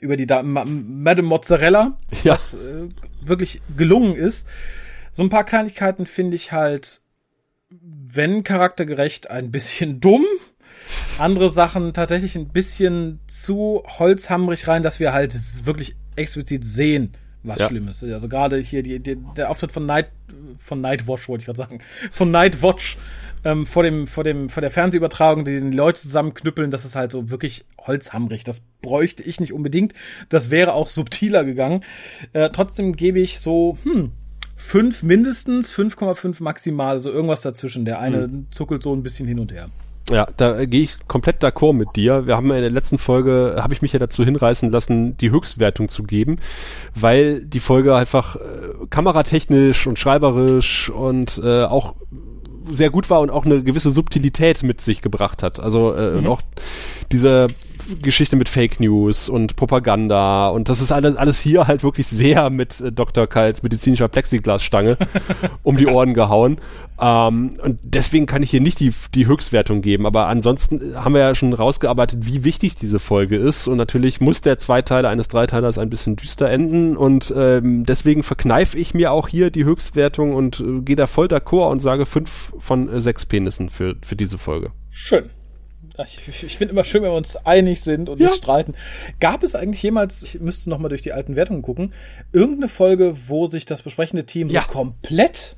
über 0.00 0.16
die 0.16 0.26
da 0.26 0.42
Madame 0.42 1.28
Mozzarella, 1.28 1.96
ja. 2.24 2.32
was 2.32 2.54
äh, 2.54 2.88
wirklich 3.24 3.62
gelungen 3.76 4.16
ist. 4.16 4.48
So 5.12 5.22
ein 5.22 5.30
paar 5.30 5.44
Kleinigkeiten 5.44 6.06
finde 6.06 6.34
ich 6.34 6.50
halt 6.50 7.01
wenn 7.80 8.44
charaktergerecht, 8.44 9.30
ein 9.30 9.50
bisschen 9.50 10.00
dumm. 10.00 10.24
Andere 11.18 11.50
Sachen 11.50 11.92
tatsächlich 11.92 12.34
ein 12.34 12.48
bisschen 12.48 13.20
zu 13.26 13.84
holzhammerig 13.86 14.66
rein, 14.66 14.82
dass 14.82 14.98
wir 14.98 15.12
halt 15.12 15.34
wirklich 15.64 15.94
explizit 16.16 16.64
sehen, 16.64 17.12
was 17.42 17.60
ja. 17.60 17.68
schlimm 17.68 17.88
ist. 17.88 18.02
Also 18.02 18.28
gerade 18.28 18.58
hier 18.58 18.82
die, 18.82 18.98
die, 18.98 19.16
der 19.36 19.50
Auftritt 19.50 19.70
von 19.70 19.86
Night 19.86 20.08
von 20.58 20.80
Nightwatch 20.80 21.28
wollte 21.28 21.42
ich 21.42 21.46
gerade 21.46 21.58
sagen, 21.58 21.80
von 22.10 22.30
Nightwatch 22.30 22.98
ähm, 23.44 23.66
vor 23.66 23.82
dem 23.82 24.06
vor 24.06 24.24
dem 24.24 24.48
vor 24.48 24.60
der 24.60 24.70
Fernsehübertragung, 24.70 25.44
die 25.44 25.60
die 25.60 25.76
Leute 25.76 26.00
zusammenknüppeln, 26.00 26.70
das 26.70 26.84
ist 26.84 26.96
halt 26.96 27.12
so 27.12 27.30
wirklich 27.30 27.64
holzhammerig. 27.78 28.44
Das 28.44 28.62
bräuchte 28.80 29.22
ich 29.22 29.40
nicht 29.40 29.52
unbedingt. 29.52 29.94
Das 30.30 30.50
wäre 30.50 30.72
auch 30.72 30.88
subtiler 30.88 31.44
gegangen. 31.44 31.84
Äh, 32.32 32.50
trotzdem 32.50 32.96
gebe 32.96 33.20
ich 33.20 33.38
so 33.38 33.78
hm 33.84 34.12
5 34.62 35.02
mindestens, 35.02 35.72
5,5 35.72 36.42
maximal, 36.42 36.92
also 36.92 37.10
irgendwas 37.10 37.42
dazwischen. 37.42 37.84
Der 37.84 37.98
eine 37.98 38.28
mhm. 38.28 38.46
zuckelt 38.50 38.82
so 38.82 38.94
ein 38.94 39.02
bisschen 39.02 39.26
hin 39.26 39.38
und 39.38 39.52
her. 39.52 39.68
Ja, 40.10 40.28
da 40.36 40.64
gehe 40.64 40.82
ich 40.82 40.96
komplett 41.08 41.42
d'accord 41.42 41.74
mit 41.74 41.96
dir. 41.96 42.26
Wir 42.26 42.36
haben 42.36 42.48
ja 42.48 42.56
in 42.56 42.62
der 42.62 42.70
letzten 42.70 42.98
Folge, 42.98 43.56
habe 43.58 43.72
ich 43.72 43.82
mich 43.82 43.92
ja 43.92 43.98
dazu 43.98 44.24
hinreißen 44.24 44.70
lassen, 44.70 45.16
die 45.16 45.30
Höchstwertung 45.30 45.88
zu 45.88 46.02
geben, 46.02 46.38
weil 46.94 47.44
die 47.44 47.60
Folge 47.60 47.94
einfach 47.94 48.36
äh, 48.36 48.40
kameratechnisch 48.90 49.86
und 49.86 49.98
schreiberisch 49.98 50.90
und 50.90 51.40
äh, 51.42 51.64
auch 51.64 51.94
sehr 52.70 52.90
gut 52.90 53.10
war 53.10 53.20
und 53.20 53.30
auch 53.30 53.44
eine 53.44 53.62
gewisse 53.62 53.90
Subtilität 53.90 54.62
mit 54.62 54.80
sich 54.80 55.02
gebracht 55.02 55.42
hat. 55.42 55.60
Also 55.60 55.94
äh, 55.94 56.10
mhm. 56.10 56.18
und 56.18 56.26
auch 56.28 56.42
diese 57.10 57.46
Geschichte 58.00 58.36
mit 58.36 58.48
Fake 58.48 58.80
News 58.80 59.28
und 59.28 59.56
Propaganda 59.56 60.48
und 60.48 60.68
das 60.68 60.80
ist 60.80 60.92
alles, 60.92 61.16
alles 61.16 61.40
hier 61.40 61.66
halt 61.66 61.82
wirklich 61.82 62.06
sehr 62.06 62.50
mit 62.50 62.80
äh, 62.80 62.92
Dr. 62.92 63.26
Kals 63.26 63.62
medizinischer 63.62 64.08
Plexiglasstange 64.08 64.96
um 65.62 65.76
die 65.76 65.86
Ohren 65.86 66.14
gehauen. 66.14 66.58
Ähm, 67.00 67.56
und 67.62 67.78
deswegen 67.82 68.26
kann 68.26 68.42
ich 68.42 68.50
hier 68.50 68.60
nicht 68.60 68.78
die, 68.80 68.92
die 69.14 69.26
Höchstwertung 69.26 69.82
geben, 69.82 70.06
aber 70.06 70.28
ansonsten 70.28 70.94
haben 70.94 71.14
wir 71.14 71.20
ja 71.22 71.34
schon 71.34 71.52
rausgearbeitet, 71.52 72.20
wie 72.22 72.44
wichtig 72.44 72.76
diese 72.76 72.98
Folge 72.98 73.36
ist 73.36 73.66
und 73.66 73.76
natürlich 73.76 74.20
muss 74.20 74.40
der 74.40 74.58
Zweiteiler 74.58 75.08
eines 75.08 75.28
Dreiteilers 75.28 75.78
ein 75.78 75.90
bisschen 75.90 76.16
düster 76.16 76.48
enden 76.48 76.96
und 76.96 77.32
ähm, 77.36 77.84
deswegen 77.84 78.22
verkneife 78.22 78.78
ich 78.78 78.94
mir 78.94 79.10
auch 79.10 79.28
hier 79.28 79.50
die 79.50 79.64
Höchstwertung 79.64 80.34
und 80.34 80.60
äh, 80.60 80.80
gehe 80.82 80.96
da 80.96 81.06
voll 81.06 81.26
d'accord 81.26 81.70
und 81.70 81.80
sage 81.80 82.06
fünf 82.06 82.52
von 82.58 82.88
äh, 82.88 83.00
sechs 83.00 83.26
Penissen 83.26 83.68
für, 83.68 83.96
für 84.02 84.16
diese 84.16 84.38
Folge. 84.38 84.70
Schön 84.90 85.30
Ich, 86.04 86.42
ich 86.42 86.56
finde 86.56 86.72
immer 86.72 86.84
schön, 86.84 87.02
wenn 87.02 87.10
wir 87.10 87.16
uns 87.16 87.36
einig 87.36 87.82
sind 87.82 88.08
und 88.08 88.20
Ja. 88.20 88.28
nicht 88.28 88.38
streiten. 88.38 88.74
Gab 89.20 89.42
es 89.42 89.54
eigentlich 89.54 89.82
jemals, 89.82 90.22
ich 90.22 90.40
müsste 90.40 90.70
noch 90.70 90.78
mal 90.78 90.88
durch 90.88 91.02
die 91.02 91.12
alten 91.12 91.36
Wertungen 91.36 91.62
gucken, 91.62 91.92
irgendeine 92.32 92.68
Folge, 92.68 93.14
wo 93.28 93.46
sich 93.46 93.66
das 93.66 93.82
besprechende 93.82 94.24
Team 94.24 94.48
Ja. 94.48 94.62
so 94.62 94.68
komplett 94.72 95.56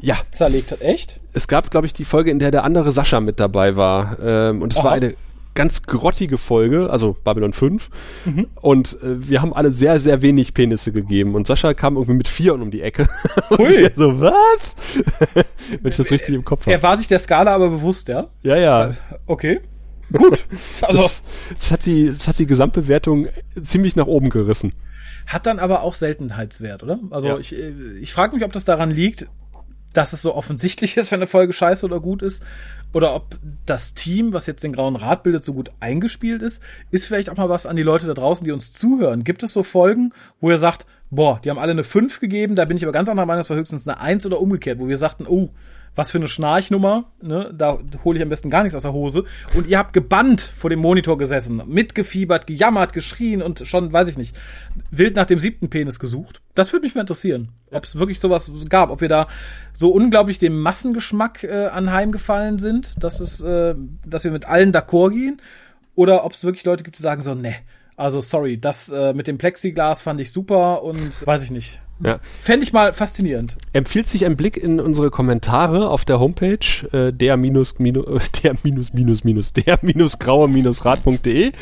Ja, 0.00 0.16
zerlegt 0.32 0.72
hat? 0.72 0.80
Echt? 0.80 1.20
es 1.32 1.46
gab, 1.48 1.70
glaube 1.70 1.86
ich, 1.86 1.92
die 1.92 2.04
Folge, 2.04 2.30
in 2.30 2.38
der 2.40 2.50
der 2.50 2.64
andere 2.64 2.90
Sascha 2.92 3.20
mit 3.20 3.38
dabei 3.40 3.76
war. 3.76 4.18
Ähm, 4.20 4.62
und 4.62 4.72
es 4.72 4.78
war 4.78 4.86
Aha. 4.86 4.94
eine 4.94 5.14
ganz 5.58 5.82
grottige 5.82 6.38
Folge, 6.38 6.88
also 6.88 7.16
Babylon 7.24 7.52
5. 7.52 7.90
Mhm. 8.24 8.46
Und 8.54 8.94
äh, 9.02 9.28
wir 9.28 9.42
haben 9.42 9.52
alle 9.52 9.70
sehr, 9.72 9.98
sehr 9.98 10.22
wenig 10.22 10.54
Penisse 10.54 10.92
gegeben. 10.92 11.34
Und 11.34 11.46
Sascha 11.48 11.74
kam 11.74 11.96
irgendwie 11.96 12.14
mit 12.14 12.28
Vieren 12.28 12.62
um 12.62 12.70
die 12.70 12.80
Ecke. 12.80 13.06
Wir 13.58 13.90
so, 13.94 14.20
was? 14.20 14.76
Wenn 15.82 15.90
ich 15.90 15.96
das 15.96 16.10
richtig 16.12 16.34
im 16.34 16.44
Kopf 16.44 16.66
Er 16.66 16.74
habe. 16.74 16.82
war 16.84 16.96
sich 16.96 17.08
der 17.08 17.18
Skala 17.18 17.54
aber 17.54 17.70
bewusst, 17.70 18.08
ja? 18.08 18.28
Ja, 18.42 18.56
ja. 18.56 18.92
Okay. 19.26 19.60
Gut. 20.12 20.46
Also 20.80 20.98
Das, 21.02 21.22
das, 21.50 21.70
hat 21.72 21.84
die, 21.86 22.08
das 22.10 22.28
hat 22.28 22.38
die 22.38 22.46
Gesamtbewertung 22.46 23.26
ziemlich 23.60 23.96
nach 23.96 24.06
oben 24.06 24.30
gerissen. 24.30 24.72
hat 25.26 25.44
dann 25.46 25.58
aber 25.58 25.82
auch 25.82 25.94
Seltenheitswert, 25.94 26.82
oder? 26.84 26.98
Also 27.10 27.28
Ja. 27.28 27.38
ich, 27.38 27.52
äh, 27.54 27.72
ich 28.00 28.12
frage 28.12 28.34
mich, 28.36 28.44
ob 28.44 28.52
das 28.52 28.64
daran 28.64 28.90
liegt, 28.90 29.26
dass 29.92 30.12
es 30.12 30.22
so 30.22 30.34
offensichtlich 30.34 30.96
ist, 30.96 31.10
wenn 31.10 31.18
eine 31.18 31.26
Folge 31.26 31.52
scheiße 31.52 31.84
oder 31.84 31.98
gut 31.98 32.22
ist, 32.22 32.42
oder 32.92 33.14
ob 33.14 33.38
das 33.66 33.94
Team, 33.94 34.32
was 34.32 34.46
jetzt 34.46 34.64
den 34.64 34.72
Grauen 34.72 34.96
Rat 34.96 35.22
bildet, 35.22 35.44
so 35.44 35.52
gut 35.52 35.70
eingespielt 35.80 36.42
ist. 36.42 36.62
Ist 36.90 37.06
vielleicht 37.06 37.30
auch 37.30 37.36
mal 37.36 37.48
was 37.48 37.66
an 37.66 37.76
die 37.76 37.82
Leute 37.82 38.06
da 38.06 38.14
draußen, 38.14 38.44
die 38.44 38.52
uns 38.52 38.72
zuhören. 38.72 39.24
Gibt 39.24 39.42
es 39.42 39.52
so 39.52 39.62
Folgen, 39.62 40.12
wo 40.40 40.50
ihr 40.50 40.58
sagt, 40.58 40.86
boah, 41.10 41.40
die 41.42 41.50
haben 41.50 41.58
alle 41.58 41.72
eine 41.72 41.84
5 41.84 42.20
gegeben, 42.20 42.56
da 42.56 42.64
bin 42.64 42.76
ich 42.76 42.84
aber 42.84 42.92
ganz 42.92 43.08
anderer 43.08 43.26
Meinung, 43.26 43.40
das 43.40 43.50
war 43.50 43.56
höchstens 43.56 43.86
eine 43.86 44.00
1 44.00 44.26
oder 44.26 44.40
umgekehrt, 44.40 44.78
wo 44.78 44.88
wir 44.88 44.96
sagten, 44.96 45.26
oh, 45.26 45.50
was 45.94 46.10
für 46.10 46.18
eine 46.18 46.28
Schnarchnummer, 46.28 47.04
ne? 47.20 47.52
da 47.56 47.78
hole 48.04 48.18
ich 48.18 48.22
am 48.22 48.28
besten 48.28 48.50
gar 48.50 48.62
nichts 48.62 48.74
aus 48.74 48.82
der 48.82 48.92
Hose. 48.92 49.24
Und 49.54 49.66
ihr 49.66 49.78
habt 49.78 49.92
gebannt 49.92 50.40
vor 50.40 50.70
dem 50.70 50.78
Monitor 50.78 51.18
gesessen, 51.18 51.62
mitgefiebert, 51.66 52.46
gejammert, 52.46 52.92
geschrien 52.92 53.42
und 53.42 53.66
schon, 53.66 53.92
weiß 53.92 54.08
ich 54.08 54.16
nicht, 54.16 54.36
wild 54.90 55.16
nach 55.16 55.26
dem 55.26 55.38
siebten 55.38 55.70
Penis 55.70 55.98
gesucht. 55.98 56.40
Das 56.54 56.72
würde 56.72 56.86
mich 56.86 56.94
mal 56.94 57.02
interessieren, 57.02 57.48
ob 57.70 57.84
es 57.84 57.98
wirklich 57.98 58.20
sowas 58.20 58.52
gab, 58.68 58.90
ob 58.90 59.00
wir 59.00 59.08
da 59.08 59.28
so 59.74 59.90
unglaublich 59.90 60.38
dem 60.38 60.60
Massengeschmack 60.60 61.44
äh, 61.44 61.66
anheimgefallen 61.66 62.58
sind, 62.58 62.94
dass 63.02 63.20
es, 63.20 63.40
äh, 63.40 63.74
dass 64.06 64.24
wir 64.24 64.30
mit 64.30 64.46
allen 64.46 64.72
d'accord 64.72 65.10
gehen, 65.10 65.40
oder 65.94 66.24
ob 66.24 66.32
es 66.32 66.44
wirklich 66.44 66.64
Leute 66.64 66.84
gibt, 66.84 66.96
die 66.96 67.02
sagen 67.02 67.22
so, 67.24 67.34
ne, 67.34 67.56
also 67.96 68.20
sorry, 68.20 68.60
das 68.60 68.88
äh, 68.88 69.12
mit 69.12 69.26
dem 69.26 69.38
Plexiglas 69.38 70.02
fand 70.02 70.20
ich 70.20 70.30
super 70.30 70.84
und 70.84 71.26
weiß 71.26 71.42
ich 71.42 71.50
nicht. 71.50 71.80
Ja. 72.04 72.20
Fände 72.40 72.62
ich 72.64 72.72
mal 72.72 72.92
faszinierend. 72.92 73.56
Empfiehlt 73.72 74.06
sich 74.06 74.24
ein 74.24 74.36
Blick 74.36 74.56
in 74.56 74.78
unsere 74.78 75.10
Kommentare 75.10 75.90
auf 75.90 76.04
der 76.04 76.20
Homepage 76.20 76.58
äh, 76.92 77.12
der 77.12 77.36
minus 77.36 77.78
minus 77.78 78.30
der 78.42 78.54
minus 78.62 78.92
minus 78.92 79.24
minus 79.24 79.52
der 79.52 79.78
minus 79.82 80.18
graue 80.18 80.48
minus 80.48 80.84
rad.de. 80.84 81.52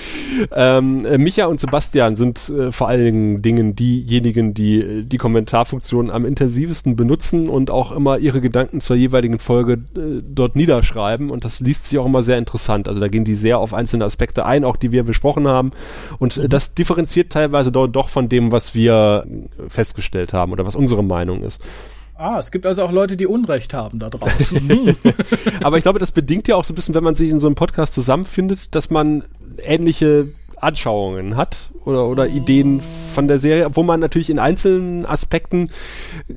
Ähm, 0.52 1.06
äh, 1.06 1.16
Micha 1.16 1.46
und 1.46 1.58
Sebastian 1.58 2.16
sind 2.16 2.50
äh, 2.50 2.70
vor 2.70 2.88
allen 2.88 3.40
Dingen 3.40 3.76
diejenigen, 3.76 4.52
die 4.52 4.80
äh, 4.80 5.02
die 5.04 5.16
Kommentarfunktion 5.16 6.10
am 6.10 6.26
intensivsten 6.26 6.96
benutzen 6.96 7.48
und 7.48 7.70
auch 7.70 7.92
immer 7.92 8.18
ihre 8.18 8.42
Gedanken 8.42 8.82
zur 8.82 8.96
jeweiligen 8.96 9.38
Folge 9.38 9.84
äh, 9.96 10.22
dort 10.22 10.54
niederschreiben 10.54 11.30
und 11.30 11.46
das 11.46 11.60
liest 11.60 11.86
sich 11.86 11.98
auch 11.98 12.06
immer 12.06 12.22
sehr 12.22 12.36
interessant. 12.36 12.88
Also 12.88 13.00
da 13.00 13.08
gehen 13.08 13.24
die 13.24 13.34
sehr 13.34 13.58
auf 13.58 13.72
einzelne 13.72 14.04
Aspekte 14.04 14.44
ein, 14.44 14.64
auch 14.64 14.76
die 14.76 14.92
wir 14.92 15.02
besprochen 15.02 15.48
haben 15.48 15.70
und 16.18 16.36
äh, 16.36 16.48
das 16.48 16.74
differenziert 16.74 17.32
teilweise 17.32 17.72
do 17.72 17.86
doch 17.86 18.10
von 18.10 18.28
dem, 18.28 18.52
was 18.52 18.74
wir 18.74 19.26
äh, 19.26 19.68
festgestellt 20.26 20.32
haben 20.32 20.52
oder 20.52 20.66
was 20.66 20.76
unsere 20.76 21.02
Meinung 21.02 21.42
ist. 21.42 21.60
Ah, 22.18 22.38
es 22.38 22.50
gibt 22.50 22.64
also 22.64 22.82
auch 22.82 22.92
Leute, 22.92 23.16
die 23.16 23.26
Unrecht 23.26 23.74
haben 23.74 23.98
da 23.98 24.08
draußen. 24.08 24.68
Hm. 24.68 24.96
Aber 25.62 25.76
ich 25.76 25.82
glaube, 25.82 25.98
das 25.98 26.12
bedingt 26.12 26.48
ja 26.48 26.56
auch 26.56 26.64
so 26.64 26.72
ein 26.72 26.76
bisschen, 26.76 26.94
wenn 26.94 27.04
man 27.04 27.14
sich 27.14 27.30
in 27.30 27.40
so 27.40 27.46
einem 27.46 27.56
Podcast 27.56 27.94
zusammenfindet, 27.94 28.74
dass 28.74 28.90
man 28.90 29.24
ähnliche 29.62 30.28
Anschauungen 30.58 31.36
hat 31.36 31.68
oder, 31.84 32.08
oder 32.08 32.28
Ideen 32.28 32.80
von 32.80 33.28
der 33.28 33.38
Serie, 33.38 33.68
wo 33.74 33.82
man 33.82 34.00
natürlich 34.00 34.30
in 34.30 34.38
einzelnen 34.38 35.04
Aspekten 35.04 35.68
äh, 36.28 36.34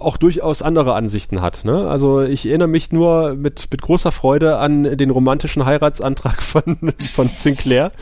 auch 0.00 0.16
durchaus 0.16 0.62
andere 0.62 0.94
Ansichten 0.94 1.42
hat. 1.42 1.66
Ne? 1.66 1.86
Also 1.88 2.22
ich 2.22 2.46
erinnere 2.46 2.68
mich 2.68 2.90
nur 2.90 3.34
mit, 3.34 3.68
mit 3.70 3.82
großer 3.82 4.12
Freude 4.12 4.56
an 4.56 4.96
den 4.96 5.10
romantischen 5.10 5.66
Heiratsantrag 5.66 6.40
von, 6.42 6.78
von 6.98 7.28
Sinclair. 7.28 7.92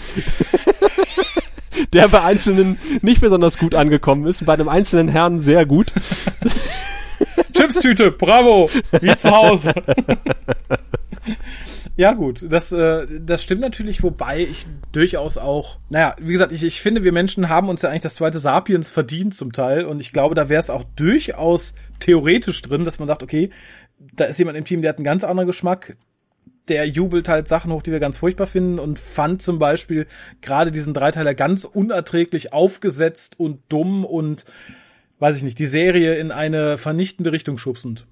Der 1.93 2.09
bei 2.09 2.23
Einzelnen 2.23 2.79
nicht 3.03 3.21
besonders 3.21 3.59
gut 3.59 3.75
angekommen 3.75 4.27
ist, 4.27 4.45
bei 4.45 4.55
einem 4.55 4.69
einzelnen 4.69 5.09
Herrn 5.09 5.41
sehr 5.41 5.67
gut. 5.67 5.93
Chipstüte, 7.53 8.13
bravo, 8.13 8.71
wie 9.01 9.17
zu 9.17 9.31
Hause. 9.31 9.73
ja 11.97 12.13
gut, 12.13 12.45
das, 12.49 12.71
äh, 12.71 13.07
das 13.21 13.43
stimmt 13.43 13.61
natürlich, 13.61 14.03
wobei 14.03 14.43
ich 14.43 14.67
durchaus 14.93 15.37
auch, 15.37 15.79
naja, 15.91 16.15
wie 16.21 16.33
gesagt, 16.33 16.53
ich, 16.53 16.63
ich 16.63 16.81
finde, 16.81 17.03
wir 17.03 17.13
Menschen 17.13 17.49
haben 17.49 17.69
uns 17.69 17.83
ja 17.83 17.91
eigentlich 17.91 18.03
das 18.03 18.15
zweite 18.15 18.39
Sapiens 18.39 18.91
verdient 18.91 19.35
zum 19.35 19.53
Teil 19.53 19.85
und 19.85 20.01
ich 20.01 20.13
glaube, 20.13 20.35
da 20.35 20.49
wäre 20.49 20.61
es 20.61 20.71
auch 20.71 20.85
durchaus 20.97 21.75
theoretisch 21.99 22.63
drin, 22.63 22.85
dass 22.85 22.99
man 23.01 23.09
sagt, 23.09 23.23
okay, 23.23 23.51
da 23.99 24.27
ist 24.27 24.39
jemand 24.39 24.57
im 24.57 24.65
Team, 24.65 24.83
der 24.83 24.91
hat 24.91 24.99
einen 24.99 25.05
ganz 25.05 25.25
anderen 25.25 25.49
Geschmack, 25.49 25.97
der 26.69 26.89
jubelt 26.89 27.29
halt 27.29 27.49
Sachen 27.49 27.73
hoch, 27.73 27.83
die 27.83 27.93
wir 27.93 28.01
ganz 28.01 28.19
furchtbar 28.19 28.47
finden 28.47 28.79
und 28.79 28.99
fand 28.99 29.43
zum 29.43 29.59
Beispiel 29.59 30.07
gerade 30.41 30.71
diesen 30.73 30.95
Dreiteiler 30.95 31.35
ganz 31.35 31.65
unerträglich 31.65 32.53
aufgesetzt 32.53 33.39
und 33.39 33.61
dumm 33.69 34.05
und 34.05 34.45
weiß 35.19 35.37
ich 35.37 35.43
nicht, 35.43 35.59
die 35.59 35.67
Serie 35.67 36.15
in 36.17 36.31
eine 36.31 36.79
vernichtende 36.79 37.33
Richtung 37.33 37.59
schubsend. 37.59 38.07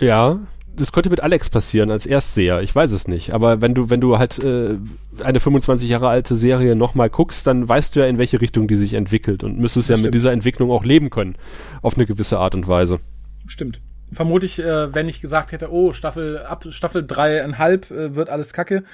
Ja, 0.00 0.38
das 0.76 0.92
könnte 0.92 1.10
mit 1.10 1.20
Alex 1.20 1.50
passieren 1.50 1.90
als 1.90 2.06
Erstseher. 2.06 2.62
Ich 2.62 2.72
weiß 2.74 2.92
es 2.92 3.08
nicht. 3.08 3.34
Aber 3.34 3.60
wenn 3.60 3.74
du, 3.74 3.90
wenn 3.90 4.00
du 4.00 4.18
halt 4.18 4.38
äh, 4.38 4.76
eine 5.22 5.40
25 5.40 5.88
Jahre 5.88 6.08
alte 6.08 6.36
Serie 6.36 6.76
nochmal 6.76 7.10
guckst, 7.10 7.46
dann 7.48 7.68
weißt 7.68 7.96
du 7.96 8.00
ja, 8.00 8.06
in 8.06 8.18
welche 8.18 8.40
Richtung 8.40 8.68
die 8.68 8.76
sich 8.76 8.94
entwickelt 8.94 9.42
und 9.42 9.58
müsstest 9.58 9.88
ja 9.88 9.94
Das 9.94 10.00
mit 10.02 10.04
stimmt. 10.06 10.14
dieser 10.14 10.32
Entwicklung 10.32 10.70
auch 10.70 10.84
leben 10.84 11.10
können. 11.10 11.34
Auf 11.82 11.96
eine 11.96 12.06
gewisse 12.06 12.38
Art 12.38 12.54
und 12.54 12.68
Weise. 12.68 13.00
Stimmt. 13.48 13.80
Vermutlich, 14.12 14.58
äh, 14.58 14.94
wenn 14.94 15.08
ich 15.08 15.20
gesagt 15.20 15.52
hätte, 15.52 15.72
oh, 15.72 15.92
Staffel 15.92 16.38
ab 16.38 16.64
Staffel 16.70 17.06
dreieinhalb 17.06 17.90
äh, 17.90 18.14
wird 18.14 18.30
alles 18.30 18.52
kacke, 18.52 18.84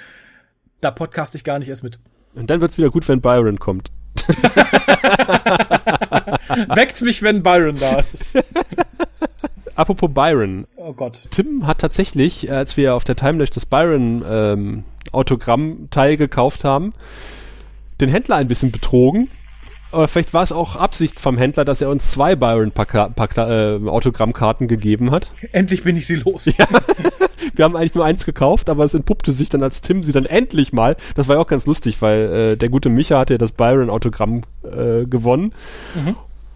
da 0.81 0.91
podcast 0.91 1.35
ich 1.35 1.45
gar 1.45 1.59
nicht 1.59 1.69
erst 1.69 1.85
mit. 1.85 1.99
Und 2.35 2.51
dann 2.51 2.61
wird's 2.61 2.79
wieder 2.79 2.91
gut, 2.91 3.09
wenn 3.09 3.21
Byron 3.21 3.59
kommt. 3.59 3.91
Weckt 6.75 7.01
mich, 7.03 7.23
wenn 7.23 7.43
Byron 7.43 7.79
da 7.79 8.01
ist. 8.13 8.39
Apropos 9.77 10.11
Byron. 10.13 10.67
Oh 10.77 10.93
Gott. 10.93 11.23
Tim 11.31 11.67
hat 11.67 11.79
tatsächlich, 11.79 12.49
äh, 12.49 12.53
als 12.53 12.77
wir 12.77 12.95
auf 12.95 13.05
der 13.05 13.17
Timelash 13.17 13.51
das 13.51 13.67
Byron 13.67 14.25
ähm, 14.29 14.85
Autogrammteil 15.13 16.17
gekauft 16.17 16.65
haben, 16.65 16.93
den 18.01 18.09
Händler 18.09 18.37
ein 18.37 18.49
bisschen 18.49 18.73
betrogen. 18.73 19.29
Aber 19.95 20.09
vielleicht 20.09 20.35
war 20.35 20.43
es 20.43 20.53
auch 20.53 20.77
Absicht 20.77 21.19
vom 21.21 21.39
Händler, 21.39 21.65
dass 21.65 21.81
er 21.81 21.89
uns 21.89 22.11
zwei 22.11 22.37
Byron 22.37 22.73
Paka- 22.73 23.09
Paka- 23.09 23.77
äh, 23.77 23.89
Autogrammkarten 23.89 24.69
gegeben 24.69 25.11
hat. 25.11 25.31
Endlich 25.53 25.85
bin 25.85 25.97
ich 25.97 26.07
sie 26.07 26.17
los. 26.17 26.47
Wir 27.57 27.65
haben 27.65 27.77
eigentlich 27.77 27.95
nur 27.95 28.05
eins 28.05 28.25
gekauft, 28.25 28.69
aber 28.69 28.85
es 28.85 28.95
entpuppte 28.95 29.33
sich 29.33 29.49
dann, 29.49 29.63
als 29.63 29.81
Tim 29.81 30.03
sie 30.03 30.13
dann 30.13 30.25
endlich 30.25 30.73
mal, 30.73 30.97
das 31.15 31.29
war 31.29 31.37
ja 31.37 31.43
auch 31.43 31.47
ganz 31.47 31.67
lustig, 31.67 32.03
weil 32.03 32.51
äh, 32.53 32.57
der 32.57 32.69
gute 32.69 32.89
Micha 32.89 33.19
hatte 33.19 33.35
ja 33.35 33.39
das 33.39 33.53
Byron-Autogramm 33.53 34.43
äh, 34.65 35.05
gewonnen. 35.07 35.53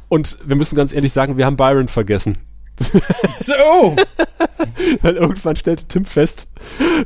Und 0.08 0.38
wir 0.44 0.56
müssen 0.56 0.74
ganz 0.74 0.92
ehrlich 0.92 1.12
sagen, 1.12 1.36
wir 1.36 1.46
haben 1.46 1.56
Byron 1.56 1.88
vergessen. 1.88 2.38
So. 3.38 3.96
Weil 5.02 5.16
irgendwann 5.16 5.56
stellte 5.56 5.86
Tim 5.86 6.04
fest, 6.04 6.48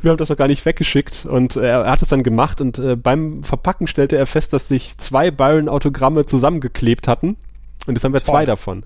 wir 0.01 0.11
haben 0.11 0.17
das 0.17 0.29
noch 0.29 0.37
gar 0.37 0.47
nicht 0.47 0.65
weggeschickt 0.65 1.25
und 1.25 1.55
äh, 1.55 1.67
er 1.67 1.89
hat 1.89 2.01
es 2.01 2.09
dann 2.09 2.23
gemacht 2.23 2.61
und 2.61 2.79
äh, 2.79 2.95
beim 2.95 3.43
Verpacken 3.43 3.87
stellte 3.87 4.17
er 4.17 4.25
fest, 4.25 4.53
dass 4.53 4.67
sich 4.67 4.97
zwei 4.97 5.31
Byron-Autogramme 5.31 6.25
zusammengeklebt 6.25 7.07
hatten. 7.07 7.37
Und 7.85 7.95
jetzt 7.95 8.03
haben 8.03 8.13
wir 8.13 8.23
zwei 8.23 8.39
Toll. 8.39 8.45
davon. 8.45 8.85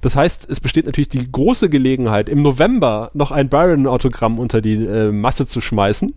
Das 0.00 0.14
heißt, 0.14 0.48
es 0.48 0.60
besteht 0.60 0.86
natürlich 0.86 1.08
die 1.08 1.30
große 1.30 1.68
Gelegenheit, 1.68 2.28
im 2.28 2.42
November 2.42 3.10
noch 3.14 3.32
ein 3.32 3.48
Byron-Autogramm 3.48 4.38
unter 4.38 4.60
die 4.60 4.74
äh, 4.74 5.10
Masse 5.10 5.46
zu 5.46 5.60
schmeißen. 5.60 6.14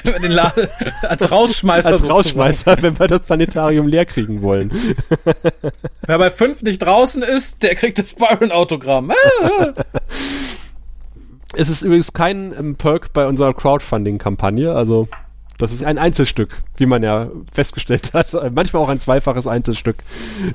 Wenn 0.04 0.14
wir 0.14 0.20
den 0.20 0.32
Laden 0.32 0.68
als 1.02 1.30
Rausschmeißer. 1.30 1.90
Als. 1.90 2.08
Rausschmeißer, 2.08 2.82
wenn 2.82 2.98
wir 2.98 3.06
das 3.06 3.22
Planetarium 3.22 3.86
leer 3.86 4.06
kriegen 4.06 4.42
wollen. 4.42 4.70
Wer 6.06 6.18
bei 6.18 6.30
fünf 6.30 6.62
nicht 6.62 6.78
draußen 6.80 7.22
ist, 7.22 7.62
der 7.62 7.74
kriegt 7.74 7.98
das 7.98 8.14
Byron-Autogramm. 8.14 9.10
Ah. 9.10 9.74
Es 11.56 11.68
ist 11.68 11.82
übrigens 11.82 12.12
kein 12.12 12.54
ähm, 12.56 12.76
Perk 12.76 13.12
bei 13.12 13.26
unserer 13.26 13.54
Crowdfunding-Kampagne, 13.54 14.72
also 14.72 15.08
das 15.60 15.72
ist 15.72 15.84
ein 15.84 15.98
Einzelstück, 15.98 16.56
wie 16.78 16.86
man 16.86 17.02
ja 17.02 17.28
festgestellt 17.52 18.14
hat. 18.14 18.32
Äh, 18.32 18.50
Manchmal 18.50 18.82
auch 18.82 18.88
ein 18.88 18.98
zweifaches 18.98 19.46
Einzelstück, 19.46 19.96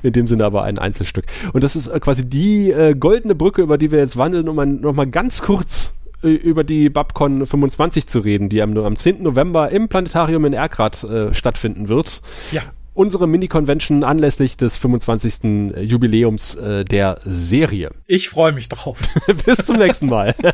in 0.02 0.12
dem 0.12 0.26
Sinne 0.26 0.44
aber 0.44 0.64
ein 0.64 0.78
Einzelstück. 0.78 1.26
Und 1.52 1.62
das 1.62 1.76
ist 1.76 1.86
äh, 1.86 2.00
quasi 2.00 2.28
die 2.28 2.72
äh, 2.72 2.94
goldene 2.94 3.34
Brücke, 3.34 3.62
über 3.62 3.78
die 3.78 3.92
wir 3.92 4.00
jetzt 4.00 4.16
wandeln, 4.16 4.48
um 4.48 4.58
ein, 4.58 4.80
noch 4.80 4.94
mal 4.94 5.06
ganz 5.06 5.42
kurz 5.42 5.95
über 6.22 6.64
die 6.64 6.88
Babcon 6.88 7.46
25 7.46 8.06
zu 8.06 8.20
reden, 8.20 8.48
die 8.48 8.62
am, 8.62 8.76
am 8.76 8.96
10. 8.96 9.22
November 9.22 9.70
im 9.70 9.88
Planetarium 9.88 10.44
in 10.44 10.52
Erkrath 10.52 11.04
äh, 11.04 11.32
stattfinden 11.34 11.88
wird. 11.88 12.20
Ja. 12.52 12.62
Unsere 12.94 13.26
Mini-Convention 13.26 14.04
anlässlich 14.04 14.56
des 14.56 14.78
25. 14.78 15.74
Jubiläums 15.82 16.54
äh, 16.54 16.84
der 16.84 17.20
Serie. 17.24 17.90
Ich 18.06 18.30
freue 18.30 18.52
mich 18.52 18.70
drauf. 18.70 18.98
Bis 19.44 19.58
zum 19.58 19.76
nächsten 19.76 20.06
Mal. 20.06 20.34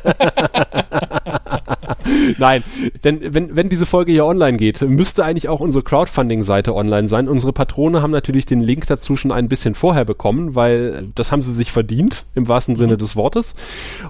Nein, 2.38 2.62
denn 3.04 3.20
wenn, 3.22 3.56
wenn 3.56 3.68
diese 3.68 3.86
Folge 3.86 4.12
hier 4.12 4.24
online 4.24 4.56
geht, 4.56 4.80
müsste 4.82 5.24
eigentlich 5.24 5.48
auch 5.48 5.60
unsere 5.60 5.82
Crowdfunding-Seite 5.82 6.74
online 6.74 7.08
sein. 7.08 7.28
Unsere 7.28 7.52
Patrone 7.52 8.02
haben 8.02 8.10
natürlich 8.10 8.46
den 8.46 8.60
Link 8.60 8.86
dazu 8.86 9.16
schon 9.16 9.32
ein 9.32 9.48
bisschen 9.48 9.74
vorher 9.74 10.04
bekommen, 10.04 10.54
weil 10.54 11.08
das 11.14 11.32
haben 11.32 11.42
sie 11.42 11.52
sich 11.52 11.72
verdient, 11.72 12.24
im 12.34 12.48
wahrsten 12.48 12.76
Sinne 12.76 12.96
des 12.96 13.16
Wortes. 13.16 13.54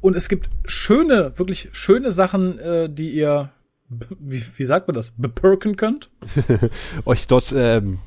Und 0.00 0.16
es 0.16 0.28
gibt 0.28 0.50
schöne, 0.64 1.38
wirklich 1.38 1.68
schöne 1.72 2.12
Sachen, 2.12 2.58
äh, 2.58 2.88
die 2.88 3.10
ihr 3.10 3.50
wie, 4.18 4.42
wie 4.56 4.64
sagt 4.64 4.88
man 4.88 4.94
das, 4.94 5.12
bepirken 5.16 5.76
könnt. 5.76 6.10
euch 7.04 7.26
dort 7.26 7.52
ähm, 7.54 7.98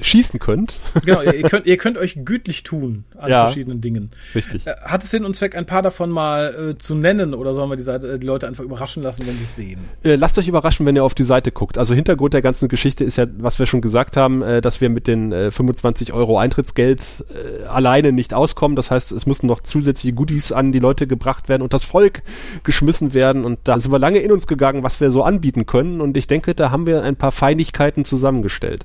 schießen 0.00 0.38
könnt. 0.40 0.80
genau, 1.04 1.22
ihr, 1.22 1.42
könnt, 1.42 1.66
ihr 1.66 1.76
könnt 1.76 1.98
euch 1.98 2.24
gütlich 2.24 2.62
tun 2.62 3.04
an 3.16 3.30
ja, 3.30 3.44
verschiedenen 3.44 3.80
Dingen. 3.80 4.10
Richtig. 4.34 4.66
Äh, 4.66 4.74
hat 4.82 5.04
es 5.04 5.10
Sinn 5.10 5.24
und 5.24 5.36
Zweck, 5.36 5.56
ein 5.56 5.66
paar 5.66 5.82
davon 5.82 6.10
mal 6.10 6.72
äh, 6.72 6.78
zu 6.78 6.94
nennen 6.94 7.34
oder 7.34 7.54
sollen 7.54 7.70
wir 7.70 7.76
die, 7.76 7.82
Seite, 7.82 8.12
äh, 8.12 8.18
die 8.18 8.26
Leute 8.26 8.46
einfach 8.46 8.64
überraschen 8.64 9.02
lassen, 9.02 9.26
wenn 9.26 9.36
sie 9.36 9.44
es 9.44 9.56
sehen? 9.56 9.80
Äh, 10.02 10.16
lasst 10.16 10.38
euch 10.38 10.48
überraschen, 10.48 10.86
wenn 10.86 10.96
ihr 10.96 11.04
auf 11.04 11.14
die 11.14 11.22
Seite 11.22 11.52
guckt. 11.52 11.78
Also 11.78 11.94
Hintergrund 11.94 12.34
der 12.34 12.42
ganzen 12.42 12.68
Geschichte 12.68 13.04
ist 13.04 13.16
ja, 13.16 13.26
was 13.38 13.58
wir 13.58 13.66
schon 13.66 13.80
gesagt 13.80 14.16
haben, 14.16 14.42
äh, 14.42 14.60
dass 14.60 14.80
wir 14.80 14.88
mit 14.88 15.06
den 15.06 15.32
25 15.32 16.12
Euro 16.12 16.38
Eintrittsgeld 16.38 17.24
alleine 17.68 18.12
nicht 18.12 18.34
auskommen. 18.34 18.76
Das 18.76 18.90
heißt, 18.90 19.12
es 19.12 19.26
müssen 19.26 19.46
noch 19.46 19.60
zusätzliche 19.60 20.14
Goodies 20.14 20.52
an 20.52 20.72
die 20.72 20.78
Leute 20.78 21.06
gebracht 21.06 21.48
werden 21.48 21.62
und 21.62 21.72
das 21.72 21.84
Volk 21.84 22.22
geschmissen 22.64 23.14
werden. 23.14 23.44
Und 23.44 23.60
da 23.64 23.78
sind 23.78 23.92
wir 23.92 23.98
lange 23.98 24.18
in 24.18 24.32
uns 24.32 24.46
gegangen, 24.46 24.82
was 24.82 25.00
wir 25.00 25.10
so 25.10 25.22
anbieten 25.22 25.66
können. 25.66 26.00
Und 26.00 26.16
ich 26.16 26.26
denke, 26.26 26.54
da 26.54 26.70
haben 26.70 26.86
wir 26.86 27.02
ein 27.02 27.16
paar 27.16 27.32
Feinigkeiten 27.32 28.04
zusammengestellt. 28.04 28.84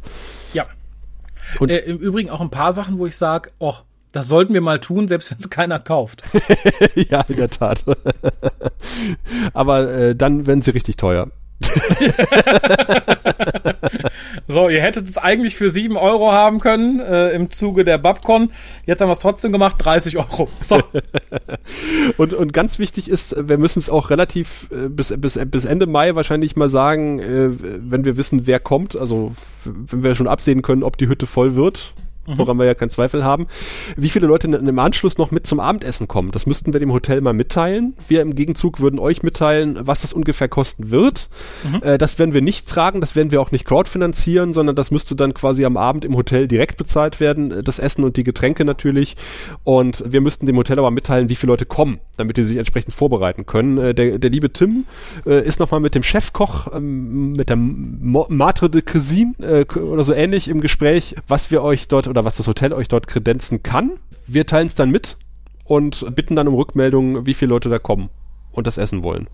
Ja. 0.53 0.65
Und 1.59 1.69
äh, 1.69 1.79
Im 1.79 1.97
Übrigen 1.97 2.29
auch 2.29 2.41
ein 2.41 2.49
paar 2.49 2.71
Sachen, 2.71 2.97
wo 2.97 3.05
ich 3.05 3.15
sage, 3.15 3.51
oh, 3.59 3.75
das 4.11 4.27
sollten 4.27 4.53
wir 4.53 4.61
mal 4.61 4.79
tun, 4.79 5.07
selbst 5.07 5.31
wenn 5.31 5.37
es 5.37 5.49
keiner 5.49 5.79
kauft. 5.79 6.23
ja, 6.95 7.21
in 7.27 7.37
der 7.37 7.49
Tat. 7.49 7.83
Aber 9.53 9.91
äh, 9.91 10.15
dann 10.15 10.47
werden 10.47 10.61
sie 10.61 10.71
richtig 10.71 10.97
teuer. 10.97 11.29
so, 14.57 14.69
ihr 14.69 14.81
hättet 14.81 15.07
es 15.07 15.19
eigentlich 15.19 15.55
für 15.55 15.69
sieben 15.69 15.97
Euro 15.97 16.31
haben 16.31 16.59
können 16.59 16.99
äh, 16.99 17.29
im 17.29 17.51
Zuge 17.51 17.85
der 17.85 17.99
Babcon. 17.99 18.51
Jetzt 18.87 19.01
haben 19.01 19.07
wir 19.07 19.13
es 19.13 19.19
trotzdem 19.19 19.51
gemacht, 19.51 19.75
30 19.77 20.17
Euro. 20.17 20.49
So. 20.63 20.81
und, 22.17 22.33
und 22.33 22.53
ganz 22.53 22.79
wichtig 22.79 23.07
ist, 23.07 23.35
wir 23.39 23.59
müssen 23.59 23.77
es 23.77 23.91
auch 23.91 24.09
relativ 24.09 24.67
äh, 24.71 24.89
bis, 24.89 25.13
bis, 25.15 25.39
bis 25.45 25.65
Ende 25.65 25.85
Mai 25.85 26.15
wahrscheinlich 26.15 26.55
mal 26.55 26.69
sagen, 26.69 27.19
äh, 27.19 27.49
wenn 27.51 28.03
wir 28.03 28.17
wissen, 28.17 28.47
wer 28.47 28.59
kommt, 28.59 28.95
also 28.95 29.33
wenn 29.63 30.01
wir 30.01 30.15
schon 30.15 30.27
absehen 30.27 30.63
können, 30.63 30.81
ob 30.81 30.97
die 30.97 31.07
Hütte 31.07 31.27
voll 31.27 31.55
wird, 31.55 31.93
mhm. 32.27 32.37
woran 32.37 32.57
wir 32.57 32.65
ja 32.65 32.73
keinen 32.73 32.89
Zweifel 32.89 33.23
haben. 33.23 33.47
Wie 33.95 34.09
viele 34.09 34.27
Leute 34.27 34.47
im 34.47 34.79
Anschluss 34.79 35.17
noch 35.17 35.31
mit 35.31 35.47
zum 35.47 35.59
Abendessen 35.59 36.07
kommen, 36.07 36.31
das 36.31 36.45
müssten 36.45 36.73
wir 36.73 36.79
dem 36.79 36.91
Hotel 36.91 37.21
mal 37.21 37.33
mitteilen. 37.33 37.95
Wir 38.07 38.21
im 38.21 38.35
Gegenzug 38.35 38.79
würden 38.79 38.99
euch 38.99 39.23
mitteilen, 39.23 39.79
was 39.81 40.01
das 40.01 40.13
ungefähr 40.13 40.47
kosten 40.47 40.91
wird. 40.91 41.29
Mhm. 41.63 41.81
Äh, 41.81 41.97
das 41.97 42.19
werden 42.19 42.33
wir 42.33 42.41
nicht 42.41 42.67
tragen, 42.67 43.01
das 43.01 43.15
werden 43.15 43.31
wir 43.31 43.41
auch 43.41 43.51
nicht 43.51 43.65
crowdfinanzieren, 43.65 44.53
sondern 44.53 44.75
das 44.75 44.91
müsste 44.91 45.15
dann 45.15 45.33
quasi 45.33 45.65
am 45.65 45.77
Abend 45.77 46.05
im 46.05 46.15
Hotel 46.15 46.47
direkt 46.47 46.77
bezahlt 46.77 47.19
werden, 47.19 47.51
äh, 47.51 47.61
das 47.61 47.79
Essen 47.79 48.03
und 48.03 48.17
die 48.17 48.23
Getränke 48.23 48.65
natürlich. 48.65 49.15
Und 49.63 50.03
wir 50.05 50.21
müssten 50.21 50.45
dem 50.45 50.57
Hotel 50.57 50.79
aber 50.79 50.91
mitteilen, 50.91 51.29
wie 51.29 51.35
viele 51.35 51.53
Leute 51.53 51.65
kommen, 51.65 51.99
damit 52.17 52.37
die 52.37 52.43
sich 52.43 52.57
entsprechend 52.57 52.93
vorbereiten 52.93 53.45
können. 53.45 53.77
Äh, 53.77 53.93
der, 53.93 54.19
der 54.19 54.29
liebe 54.29 54.51
Tim 54.51 54.85
äh, 55.25 55.45
ist 55.45 55.59
nochmal 55.59 55.79
mit 55.79 55.95
dem 55.95 56.03
Chefkoch, 56.03 56.67
ähm, 56.73 57.33
mit 57.33 57.49
der 57.49 57.57
Matre 57.57 58.69
de 58.69 58.81
Cuisine 58.81 59.33
äh, 59.39 59.79
oder 59.79 60.03
so 60.03 60.13
ähnlich 60.13 60.47
im 60.47 60.61
Gespräch, 60.61 61.15
was 61.27 61.51
wir 61.51 61.61
euch 61.61 61.87
dort 61.87 62.07
oder 62.17 62.25
was 62.25 62.35
das 62.35 62.47
Hotel 62.47 62.73
euch 62.73 62.87
dort 62.87 63.05
kredenzen 63.05 63.61
kann. 63.61 63.99
Wir 64.25 64.47
teilen 64.47 64.65
es 64.65 64.73
dann 64.73 64.89
mit 64.89 65.17
und 65.65 66.15
bitten 66.15 66.35
dann 66.35 66.47
um 66.47 66.55
Rückmeldung, 66.55 67.27
wie 67.27 67.35
viele 67.35 67.49
Leute 67.49 67.69
da 67.69 67.77
kommen 67.77 68.09
und 68.51 68.65
das 68.65 68.79
essen 68.79 69.03
wollen. 69.03 69.29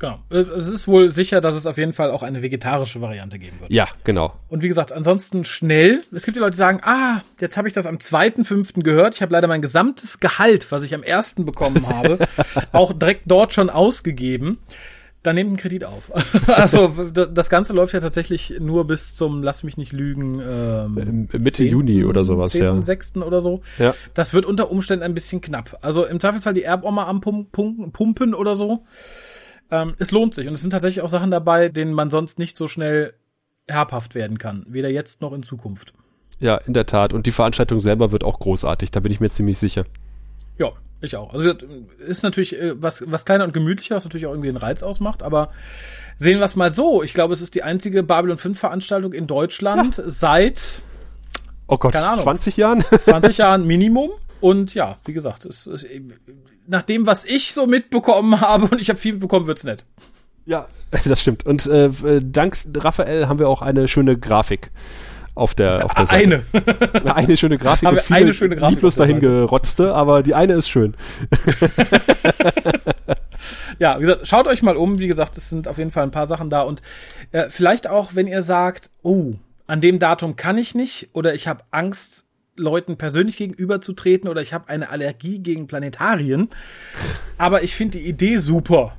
Genau. 0.00 0.18
Äh, 0.30 0.38
es 0.38 0.66
ist 0.66 0.88
wohl 0.88 1.10
sicher, 1.10 1.40
dass 1.40 1.54
es 1.54 1.64
auf 1.64 1.78
jeden 1.78 1.92
Fall 1.92 2.10
auch 2.10 2.24
eine 2.24 2.42
vegetarische 2.42 3.00
Variante 3.00 3.38
geben 3.38 3.60
wird. 3.60 3.70
Ja, 3.70 3.86
genau. 4.02 4.34
Und 4.48 4.64
wie 4.64 4.68
gesagt, 4.68 4.90
ansonsten 4.90 5.44
schnell. 5.44 6.00
Es 6.12 6.24
gibt 6.24 6.36
die 6.36 6.40
Leute, 6.40 6.50
die 6.50 6.56
sagen, 6.56 6.80
ah, 6.82 7.22
jetzt 7.40 7.56
habe 7.56 7.68
ich 7.68 7.74
das 7.74 7.86
am 7.86 7.98
2.5. 7.98 8.82
gehört. 8.82 9.14
Ich 9.14 9.22
habe 9.22 9.32
leider 9.32 9.46
mein 9.46 9.62
gesamtes 9.62 10.18
Gehalt, 10.18 10.72
was 10.72 10.82
ich 10.82 10.92
am 10.92 11.04
1. 11.06 11.36
bekommen 11.44 11.86
habe, 11.88 12.18
auch 12.72 12.92
direkt 12.92 13.22
dort 13.26 13.54
schon 13.54 13.70
ausgegeben 13.70 14.58
dann 15.24 15.34
nehmt 15.34 15.48
einen 15.48 15.56
Kredit 15.56 15.84
auf. 15.84 16.12
also 16.46 16.88
das 17.08 17.48
Ganze 17.50 17.72
läuft 17.72 17.94
ja 17.94 18.00
tatsächlich 18.00 18.54
nur 18.60 18.86
bis 18.86 19.16
zum, 19.16 19.42
lass 19.42 19.62
mich 19.62 19.76
nicht 19.76 19.92
lügen, 19.92 20.40
ähm, 20.40 21.28
Mitte 21.32 21.56
10, 21.56 21.68
Juni 21.68 22.04
oder 22.04 22.24
sowas, 22.24 22.52
10, 22.52 22.62
ja. 22.62 22.82
6. 22.82 23.16
oder 23.16 23.40
so. 23.40 23.62
Ja. 23.78 23.94
Das 24.12 24.34
wird 24.34 24.44
unter 24.44 24.70
Umständen 24.70 25.02
ein 25.02 25.14
bisschen 25.14 25.40
knapp. 25.40 25.78
Also 25.80 26.04
im 26.04 26.20
Zweifelsfall 26.20 26.54
die 26.54 26.62
Erboma 26.62 27.06
am 27.06 27.22
Pumpen, 27.22 27.90
Pumpen 27.92 28.34
oder 28.34 28.54
so. 28.54 28.84
Ähm, 29.70 29.94
es 29.98 30.10
lohnt 30.10 30.34
sich 30.34 30.46
und 30.46 30.54
es 30.54 30.60
sind 30.60 30.70
tatsächlich 30.70 31.02
auch 31.02 31.08
Sachen 31.08 31.30
dabei, 31.30 31.70
denen 31.70 31.94
man 31.94 32.10
sonst 32.10 32.38
nicht 32.38 32.58
so 32.58 32.68
schnell 32.68 33.14
herbhaft 33.66 34.14
werden 34.14 34.36
kann. 34.36 34.66
Weder 34.68 34.90
jetzt 34.90 35.22
noch 35.22 35.32
in 35.32 35.42
Zukunft. 35.42 35.94
Ja, 36.38 36.56
in 36.58 36.74
der 36.74 36.84
Tat. 36.84 37.14
Und 37.14 37.24
die 37.24 37.32
Veranstaltung 37.32 37.80
selber 37.80 38.12
wird 38.12 38.24
auch 38.24 38.40
großartig, 38.40 38.90
da 38.90 39.00
bin 39.00 39.10
ich 39.10 39.20
mir 39.20 39.30
ziemlich 39.30 39.56
sicher. 39.56 39.86
Ja, 40.58 40.72
ich 41.06 41.16
auch. 41.16 41.32
Also 41.32 41.52
ist 41.98 42.22
natürlich 42.22 42.58
äh, 42.58 42.80
was, 42.80 43.04
was 43.06 43.24
kleiner 43.24 43.44
und 43.44 43.52
gemütlicher, 43.52 43.96
was 43.96 44.04
natürlich 44.04 44.26
auch 44.26 44.32
irgendwie 44.32 44.48
den 44.48 44.56
Reiz 44.56 44.82
ausmacht, 44.82 45.22
aber 45.22 45.50
sehen 46.18 46.38
wir 46.38 46.44
es 46.44 46.56
mal 46.56 46.72
so. 46.72 47.02
Ich 47.02 47.14
glaube, 47.14 47.34
es 47.34 47.42
ist 47.42 47.54
die 47.54 47.62
einzige 47.62 48.02
Babylon 48.02 48.38
5 48.38 48.58
Veranstaltung 48.58 49.12
in 49.12 49.26
Deutschland 49.26 49.98
ja. 49.98 50.04
seit 50.06 50.80
Oh 51.66 51.78
Gott, 51.78 51.92
keine 51.92 52.08
Ahnung, 52.08 52.22
20 52.22 52.56
Jahren? 52.56 52.84
20 53.02 53.38
Jahren 53.38 53.66
Minimum. 53.66 54.10
Und 54.40 54.74
ja, 54.74 54.98
wie 55.06 55.14
gesagt, 55.14 55.46
es, 55.46 55.66
es, 55.66 55.86
nach 56.66 56.82
dem, 56.82 57.06
was 57.06 57.24
ich 57.24 57.52
so 57.52 57.66
mitbekommen 57.66 58.40
habe, 58.40 58.66
und 58.66 58.80
ich 58.80 58.90
habe 58.90 58.98
viel 58.98 59.12
mitbekommen, 59.12 59.46
wird's 59.46 59.64
nett. 59.64 59.84
Ja, 60.44 60.68
das 61.04 61.20
stimmt. 61.20 61.46
Und 61.46 61.66
äh, 61.66 61.90
dank 62.22 62.58
Raphael 62.76 63.28
haben 63.28 63.38
wir 63.38 63.48
auch 63.48 63.62
eine 63.62 63.88
schöne 63.88 64.18
Grafik 64.18 64.70
auf 65.34 65.54
der, 65.54 65.84
auf 65.84 65.94
der 65.94 66.06
Seite. 66.06 66.44
Eine. 66.52 67.16
eine 67.16 67.36
schöne 67.36 67.58
Grafik 67.58 67.88
und 67.88 68.00
viele 68.00 68.20
eine 68.20 68.34
schöne 68.34 68.56
Grafik 68.56 68.76
lieblos 68.76 68.96
dahin 68.96 69.20
gerotzte, 69.20 69.94
aber 69.94 70.22
die 70.22 70.34
eine 70.34 70.54
ist 70.54 70.68
schön. 70.68 70.94
ja, 73.78 73.96
wie 73.96 74.02
gesagt, 74.02 74.28
schaut 74.28 74.46
euch 74.46 74.62
mal 74.62 74.76
um. 74.76 74.98
Wie 74.98 75.08
gesagt, 75.08 75.36
es 75.36 75.50
sind 75.50 75.66
auf 75.66 75.78
jeden 75.78 75.90
Fall 75.90 76.04
ein 76.04 76.12
paar 76.12 76.26
Sachen 76.26 76.50
da 76.50 76.62
und 76.62 76.82
äh, 77.32 77.48
vielleicht 77.50 77.88
auch, 77.88 78.14
wenn 78.14 78.26
ihr 78.26 78.42
sagt, 78.42 78.90
oh, 79.02 79.34
an 79.66 79.80
dem 79.80 79.98
Datum 79.98 80.36
kann 80.36 80.58
ich 80.58 80.74
nicht 80.74 81.08
oder 81.12 81.34
ich 81.34 81.48
habe 81.48 81.64
Angst, 81.70 82.26
Leuten 82.56 82.96
persönlich 82.96 83.36
gegenüberzutreten 83.36 84.30
oder 84.30 84.40
ich 84.40 84.52
habe 84.52 84.68
eine 84.68 84.90
Allergie 84.90 85.40
gegen 85.40 85.66
Planetarien, 85.66 86.50
aber 87.36 87.64
ich 87.64 87.74
finde 87.74 87.98
die 87.98 88.06
Idee 88.06 88.36
super 88.36 88.94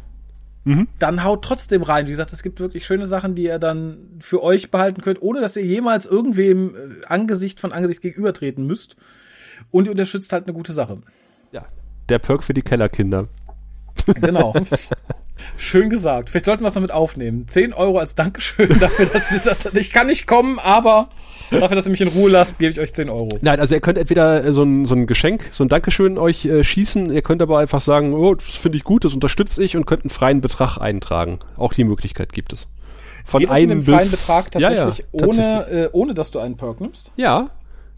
mhm. 0.65 0.87
dann 0.99 1.23
haut 1.23 1.43
trotzdem 1.43 1.81
rein. 1.81 2.07
Wie 2.07 2.11
gesagt, 2.11 2.33
es 2.33 2.43
gibt 2.43 2.59
wirklich 2.59 2.85
schöne 2.85 3.07
Sachen, 3.07 3.35
die 3.35 3.43
ihr 3.43 3.59
dann 3.59 3.97
für 4.19 4.43
euch 4.43 4.69
behalten 4.69 5.01
könnt, 5.01 5.21
ohne 5.21 5.41
dass 5.41 5.55
ihr 5.55 5.65
jemals 5.65 6.05
irgendwem 6.05 6.75
äh, 6.75 7.05
Angesicht 7.05 7.59
von 7.59 7.71
Angesicht 7.71 8.01
gegenübertreten 8.01 8.65
müsst. 8.65 8.97
Und 9.71 9.85
ihr 9.85 9.91
unterstützt 9.91 10.33
halt 10.33 10.43
eine 10.45 10.53
gute 10.53 10.73
Sache. 10.73 11.01
Ja, 11.51 11.65
der 12.09 12.19
Perk 12.19 12.43
für 12.43 12.53
die 12.53 12.61
Kellerkinder. 12.61 13.27
Genau. 14.21 14.53
Schön 15.57 15.89
gesagt. 15.89 16.29
Vielleicht 16.29 16.45
sollten 16.45 16.63
wir 16.63 16.67
es 16.67 16.75
noch 16.75 16.81
mit 16.81 16.91
aufnehmen. 16.91 17.47
10 17.47 17.73
Euro 17.73 17.99
als 17.99 18.15
Dankeschön 18.15 18.69
dafür, 18.79 19.05
dass, 19.07 19.29
dass 19.43 19.73
ich 19.73 19.91
kann 19.91 20.07
nicht 20.07 20.27
kommen, 20.27 20.59
aber 20.59 21.09
Dafür, 21.51 21.75
dass 21.75 21.85
ihr 21.85 21.91
mich 21.91 22.01
in 22.01 22.07
Ruhe 22.07 22.29
lasst, 22.29 22.59
gebe 22.59 22.71
ich 22.71 22.79
euch 22.79 22.93
10 22.93 23.09
Euro. 23.09 23.29
Nein, 23.41 23.59
also 23.59 23.75
ihr 23.75 23.81
könnt 23.81 23.97
entweder 23.97 24.43
äh, 24.43 24.53
so 24.53 24.63
ein, 24.63 24.85
so 24.85 24.95
ein 24.95 25.05
Geschenk, 25.05 25.49
so 25.51 25.63
ein 25.63 25.69
Dankeschön 25.69 26.17
euch 26.17 26.45
äh, 26.45 26.63
schießen, 26.63 27.11
ihr 27.11 27.21
könnt 27.21 27.41
aber 27.41 27.59
einfach 27.59 27.81
sagen, 27.81 28.13
oh, 28.13 28.33
das 28.33 28.55
finde 28.55 28.77
ich 28.77 28.83
gut, 28.83 29.05
das 29.05 29.13
unterstütze 29.13 29.63
ich 29.63 29.77
und 29.77 29.85
könnt 29.85 30.03
einen 30.03 30.09
freien 30.09 30.41
Betrag 30.41 30.77
eintragen. 30.77 31.39
Auch 31.57 31.73
die 31.73 31.83
Möglichkeit 31.83 32.33
gibt 32.33 32.53
es. 32.53 32.67
Von 33.25 33.41
Geht 33.41 33.51
einem 33.51 33.83
bis 33.83 33.95
freien 33.95 34.11
Betrag 34.11 34.51
tatsächlich, 34.51 34.97
ja, 34.97 35.19
ja, 35.19 35.27
ohne, 35.27 35.35
tatsächlich. 35.35 35.83
Äh, 35.83 35.89
ohne 35.91 36.13
dass 36.13 36.31
du 36.31 36.39
einen 36.39 36.57
Perk 36.57 36.81
nimmst? 36.81 37.11
Ja. 37.15 37.49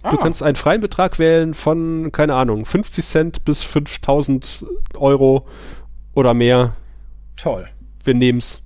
Ah. 0.04 0.12
Du 0.12 0.18
kannst 0.18 0.44
einen 0.44 0.56
freien 0.56 0.82
Betrag 0.82 1.18
wählen 1.20 1.54
von, 1.54 2.12
keine 2.12 2.36
Ahnung, 2.36 2.66
50 2.66 3.06
Cent 3.06 3.46
bis 3.46 3.64
5000 3.64 4.66
Euro 4.96 5.48
oder 6.14 6.34
mehr. 6.34 6.76
Toll. 7.38 7.68
Wir 8.04 8.14
nehmen 8.14 8.40
es 8.40 8.62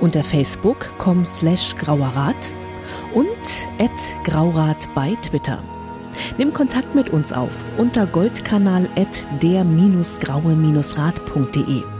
unter 0.00 0.24
facebook.com 0.24 1.24
slash 1.24 1.76
grauerrat 1.76 2.54
und 3.14 3.28
at 3.78 3.90
graurat 4.24 4.88
bei 4.96 5.14
Twitter. 5.22 5.62
Nimm 6.38 6.52
Kontakt 6.52 6.96
mit 6.96 7.10
uns 7.10 7.32
auf 7.32 7.70
unter 7.78 8.04
goldkanal 8.06 8.88
at 8.96 9.22
der-graue-rat.de. 9.40 11.99